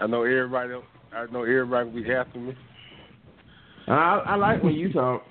I 0.00 0.06
know 0.06 0.22
everybody. 0.22 0.74
I 1.12 1.26
know 1.32 1.42
everybody 1.42 1.88
will 1.88 2.00
be 2.00 2.12
after 2.12 2.38
me. 2.38 2.54
I, 3.88 4.22
I 4.24 4.36
like 4.36 4.62
when 4.62 4.74
you 4.74 4.92
talk. 4.92 5.24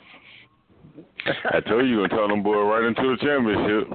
I 1.54 1.60
told 1.62 1.86
you 1.86 2.02
you 2.02 2.08
gonna 2.08 2.10
turn 2.10 2.30
them 2.30 2.44
boy 2.44 2.62
right 2.62 2.84
into 2.84 3.02
the 3.02 3.18
championship. 3.22 3.88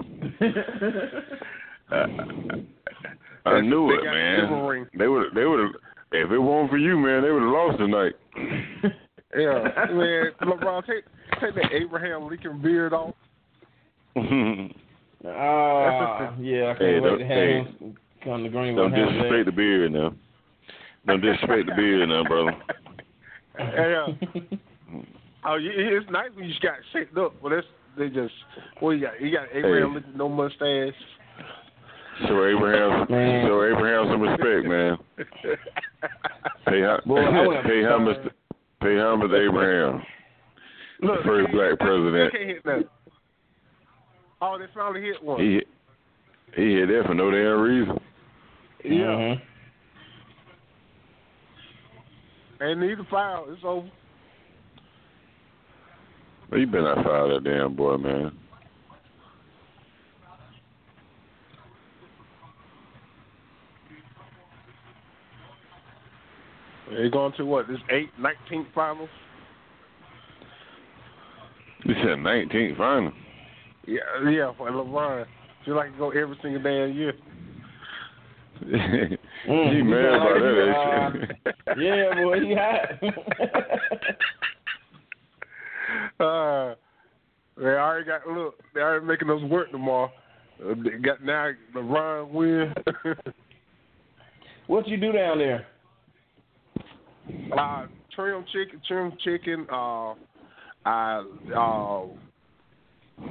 I, 1.90 3.50
I 3.50 3.60
knew 3.60 3.88
They 3.88 3.94
it, 3.94 4.04
man. 4.04 4.88
They 4.96 5.08
would. 5.08 5.34
They 5.34 5.44
would. 5.44 5.70
If 6.12 6.30
it 6.30 6.38
weren't 6.38 6.70
for 6.70 6.78
you, 6.78 6.98
man, 6.98 7.22
they 7.22 7.30
would 7.30 7.42
have 7.42 7.52
lost 7.52 7.78
tonight. 7.78 8.14
Yeah, 9.32 9.62
man. 9.92 10.32
LeBron, 10.42 10.84
take 10.86 11.04
take 11.40 11.54
that 11.54 11.72
Abraham 11.72 12.28
Lincoln 12.28 12.60
beard 12.60 12.92
off. 12.92 13.14
Ah, 15.22 16.34
yeah, 16.40 16.70
I 16.70 16.78
can't 16.78 16.80
Hey, 16.80 17.00
wait 17.00 17.18
to 17.18 17.24
have 17.24 17.28
hey, 17.28 17.52
him 17.58 17.96
come 18.24 18.42
to 18.42 18.48
Greenville. 18.48 18.88
Don't 18.88 18.98
and 18.98 19.12
disrespect 19.12 19.44
the 19.44 19.52
beard 19.52 19.92
now. 19.92 20.14
Don't 21.06 21.20
disrespect 21.20 21.66
the 21.68 21.74
beard 21.76 22.08
now, 22.08 22.24
brother. 22.24 22.56
Yeah. 23.58 24.06
Oh, 25.44 25.56
you, 25.56 25.70
it's 25.74 26.10
nice 26.10 26.28
when 26.34 26.44
you 26.44 26.50
just 26.50 26.62
got 26.62 26.74
shaped 26.92 27.16
up, 27.16 27.34
but 27.42 27.50
that's 27.50 27.66
they 27.98 28.08
just 28.08 28.32
what 28.80 28.90
you 28.92 29.00
got? 29.02 29.20
You 29.20 29.32
got 29.32 29.46
Abraham 29.52 29.88
Hey. 29.90 29.94
Lincoln, 29.94 30.16
no 30.16 30.28
mustache. 30.28 30.94
Show 32.28 32.44
Abraham, 32.46 33.06
Man. 33.10 33.46
show 33.46 33.64
Abraham 33.64 34.12
some 34.12 34.20
respect, 34.20 34.68
man. 34.68 34.98
Pay, 36.66 36.82
hom- 36.82 37.00
Boy, 37.06 37.20
I 37.20 37.46
wouldn't- 37.46 37.66
pay 37.66 37.82
homage, 37.84 38.16
pay 38.82 38.98
homage 38.98 39.30
to 39.30 39.36
Abraham, 39.48 40.02
the 41.00 41.16
first 41.24 41.50
black 41.52 41.78
president. 41.78 42.32
They 42.32 42.38
can't 42.38 42.50
hit 42.50 42.66
nothing. 42.66 42.84
Oh, 44.42 44.58
they 44.58 44.66
finally 44.74 45.00
hit 45.02 45.22
one. 45.22 45.40
He 45.40 45.62
he 46.54 46.74
hit 46.74 46.88
that 46.88 47.04
for 47.06 47.14
no 47.14 47.30
damn 47.30 47.60
reason. 47.60 47.98
yeah, 48.84 48.90
Mhm. 48.90 49.40
and 52.60 52.80
need 52.80 52.98
a 52.98 53.04
foul. 53.10 53.46
It's 53.50 53.62
over. 53.64 53.88
You 56.52 56.66
better 56.66 56.82
not 56.82 57.04
foul 57.04 57.28
that 57.28 57.44
damn 57.44 57.76
boy, 57.76 57.96
man. 57.96 58.32
They're 66.90 67.08
going 67.08 67.32
to 67.36 67.44
what? 67.46 67.68
This 67.68 67.78
eight 67.90 68.10
nineteenth 68.18 68.66
19th 68.66 68.74
finals. 68.74 69.08
You 71.84 71.94
said 71.94 72.18
19th 72.18 72.76
final. 72.76 73.12
Yeah, 73.86 74.00
yeah, 74.28 74.52
for 74.58 74.70
LeBron. 74.70 75.24
Feel 75.64 75.76
like 75.76 75.92
he 75.92 75.98
go 75.98 76.10
every 76.10 76.36
single 76.42 76.62
damn 76.62 76.92
year. 76.92 77.14
Mm, 78.64 79.18
He 79.46 79.76
you 79.76 79.84
mad 79.84 80.04
about 80.04 80.34
that, 80.40 81.52
uh, 81.70 81.74
Yeah, 81.80 82.22
boy, 82.22 82.40
he 82.40 82.54
hot. 82.54 83.00
uh, 86.20 86.74
they 87.56 87.64
already 87.64 88.06
got 88.06 88.26
look. 88.26 88.54
They 88.74 88.80
already 88.80 89.06
making 89.06 89.30
us 89.30 89.42
work 89.50 89.70
tomorrow. 89.70 90.10
Uh, 90.62 90.74
they 90.82 90.98
got 90.98 91.22
now 91.22 91.50
the 91.74 91.80
Ron 91.80 92.32
win. 92.32 92.74
what 94.66 94.86
you 94.88 94.96
do 94.96 95.12
down 95.12 95.38
there? 95.38 95.66
uh, 97.58 97.86
trim 98.14 98.44
chicken, 98.52 98.80
trim 98.86 99.12
chicken. 99.24 99.66
Uh, 99.70 100.14
I 100.84 101.24
uh, 101.54 102.04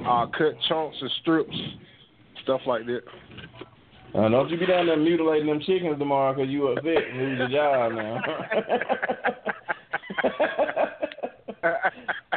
uh, 0.06 0.26
cut 0.26 0.54
chunks 0.68 0.96
and 1.00 1.10
strips, 1.22 1.56
stuff 2.44 2.60
like 2.66 2.86
that. 2.86 3.02
Uh, 4.14 4.28
don't 4.28 4.48
you 4.50 4.58
be 4.58 4.66
down 4.66 4.86
there 4.86 4.96
mutilating 4.96 5.46
them 5.46 5.60
chickens 5.60 5.98
tomorrow 5.98 6.34
because 6.34 6.50
you 6.50 6.68
upset 6.68 6.86
and 6.86 7.18
lose 7.18 7.38
your 7.38 7.48
job 7.48 7.92
now. 7.92 8.20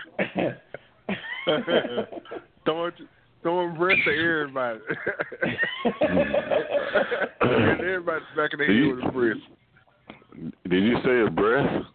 throwing, 2.65 2.93
throwing 3.41 3.75
breast 3.77 3.99
to 4.05 4.11
everybody. 4.11 4.79
and 6.01 6.35
everybody's 7.79 8.23
back 8.35 8.51
in 8.53 8.59
their 8.59 8.67
head 8.67 8.95
with 8.95 9.05
a 9.05 9.11
breast. 9.11 9.39
Did 10.69 10.83
you 10.83 10.97
say 11.03 11.21
a 11.27 11.29
breast? 11.29 11.85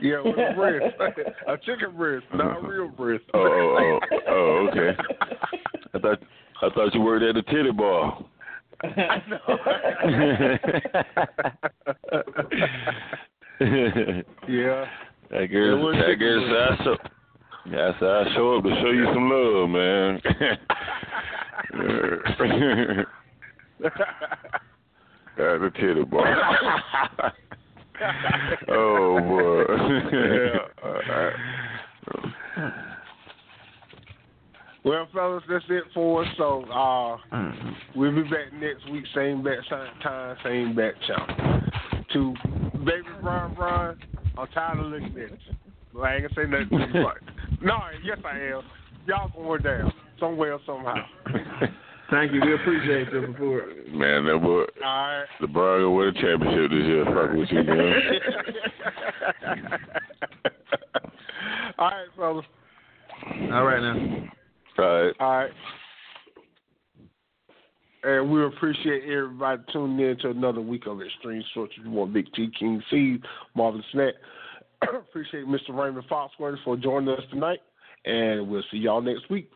Yeah, 0.00 0.20
with 0.24 0.36
a 0.36 0.54
breast. 0.56 0.96
a 1.48 1.56
chicken 1.58 1.96
breast, 1.96 2.24
not 2.34 2.64
a 2.64 2.66
real 2.66 2.88
breast. 2.88 3.24
Oh, 3.34 3.40
oh, 3.40 3.76
oh, 3.78 4.18
oh, 4.28 4.68
okay. 4.70 4.90
I 5.94 5.98
thought 5.98 6.18
I 6.62 6.70
thought 6.70 6.94
you 6.94 7.00
worked 7.02 7.24
at 7.24 7.34
the 7.34 7.42
titty 7.42 7.72
bar. 7.72 8.24
yeah. 14.48 14.84
I 15.32 15.46
guess 15.46 15.56
It 15.56 15.78
was 15.78 15.96
I 15.96 16.12
chicken 16.12 16.18
guess 16.18 16.80
I 16.80 16.84
show. 16.84 16.96
Yes, 17.70 17.94
I 18.00 18.24
show 18.34 18.56
up 18.56 18.64
to 18.64 18.70
show 18.80 18.90
you 18.90 19.04
some 19.12 19.28
love, 19.28 19.68
man. 19.70 20.20
At 25.38 25.60
the 25.60 25.70
titty 25.74 26.02
bar. 26.04 26.26
oh 28.68 29.20
boy. 29.20 29.64
yeah. 30.12 30.58
Well, 34.84 35.08
fellas, 35.12 35.42
that's 35.48 35.64
it 35.68 35.84
for 35.92 36.22
us. 36.22 36.28
So 36.38 36.64
uh, 36.66 37.16
we'll 37.96 38.14
be 38.14 38.22
back 38.22 38.52
next 38.52 38.88
week, 38.88 39.04
same 39.16 39.42
bat 39.42 39.58
time, 39.68 40.36
same 40.44 40.76
bat 40.76 40.94
channel. 41.08 41.26
To 42.12 42.34
baby 42.84 43.02
Brian 43.20 43.52
Brian, 43.56 43.98
I'm 44.38 44.46
tired 44.54 44.78
of 44.78 44.86
looking 44.86 45.08
at 45.08 45.16
you. 45.32 45.56
Well, 45.96 46.04
I 46.04 46.16
ain't 46.16 46.34
gonna 46.34 46.46
say 46.46 46.50
nothing 46.50 46.68
but 47.02 47.16
no, 47.62 47.78
yes 48.04 48.18
I 48.24 48.38
am. 48.38 48.62
Y'all 49.06 49.30
going 49.34 49.62
down 49.62 49.92
somewhere 50.20 50.58
somehow. 50.66 50.96
Thank 52.10 52.32
you. 52.32 52.40
We 52.40 52.54
appreciate 52.54 53.10
your 53.10 53.26
support. 53.26 53.88
Man, 53.88 54.26
that 54.26 54.38
boy, 54.42 54.60
All 54.60 54.66
right. 54.84 55.24
the 55.40 55.46
Brian 55.46 55.82
gonna 55.82 55.90
win 55.90 56.08
a 56.08 56.12
championship 56.12 56.70
this 56.70 56.84
year. 56.84 57.04
Fuck 57.04 57.32
with 57.36 57.48
you, 57.50 57.62
man. 57.64 57.94
All 61.78 61.90
right, 61.90 62.06
fellas. 62.16 62.44
All 63.52 63.64
right 63.64 63.80
now. 63.80 64.28
All 64.78 64.84
right. 64.84 65.14
All 65.18 65.36
right. 65.38 65.50
And 68.04 68.30
we 68.30 68.44
appreciate 68.44 69.02
everybody 69.04 69.62
tuning 69.72 69.98
in 69.98 70.16
to 70.18 70.30
another 70.30 70.60
week 70.60 70.86
of 70.86 71.02
Extreme 71.02 71.42
Sports. 71.50 71.72
You 71.82 71.90
want 71.90 72.12
Big 72.12 72.32
T 72.34 72.48
King 72.56 72.80
C, 72.90 73.18
Marvelous 73.56 73.84
Matt. 73.94 74.14
appreciate 74.94 75.46
Mr. 75.46 75.70
Raymond 75.70 76.06
Foxworthy 76.08 76.62
for 76.64 76.76
joining 76.76 77.08
us 77.08 77.22
tonight. 77.30 77.60
And 78.04 78.48
we'll 78.48 78.62
see 78.70 78.78
y'all 78.78 79.00
next 79.00 79.28
week. 79.30 79.50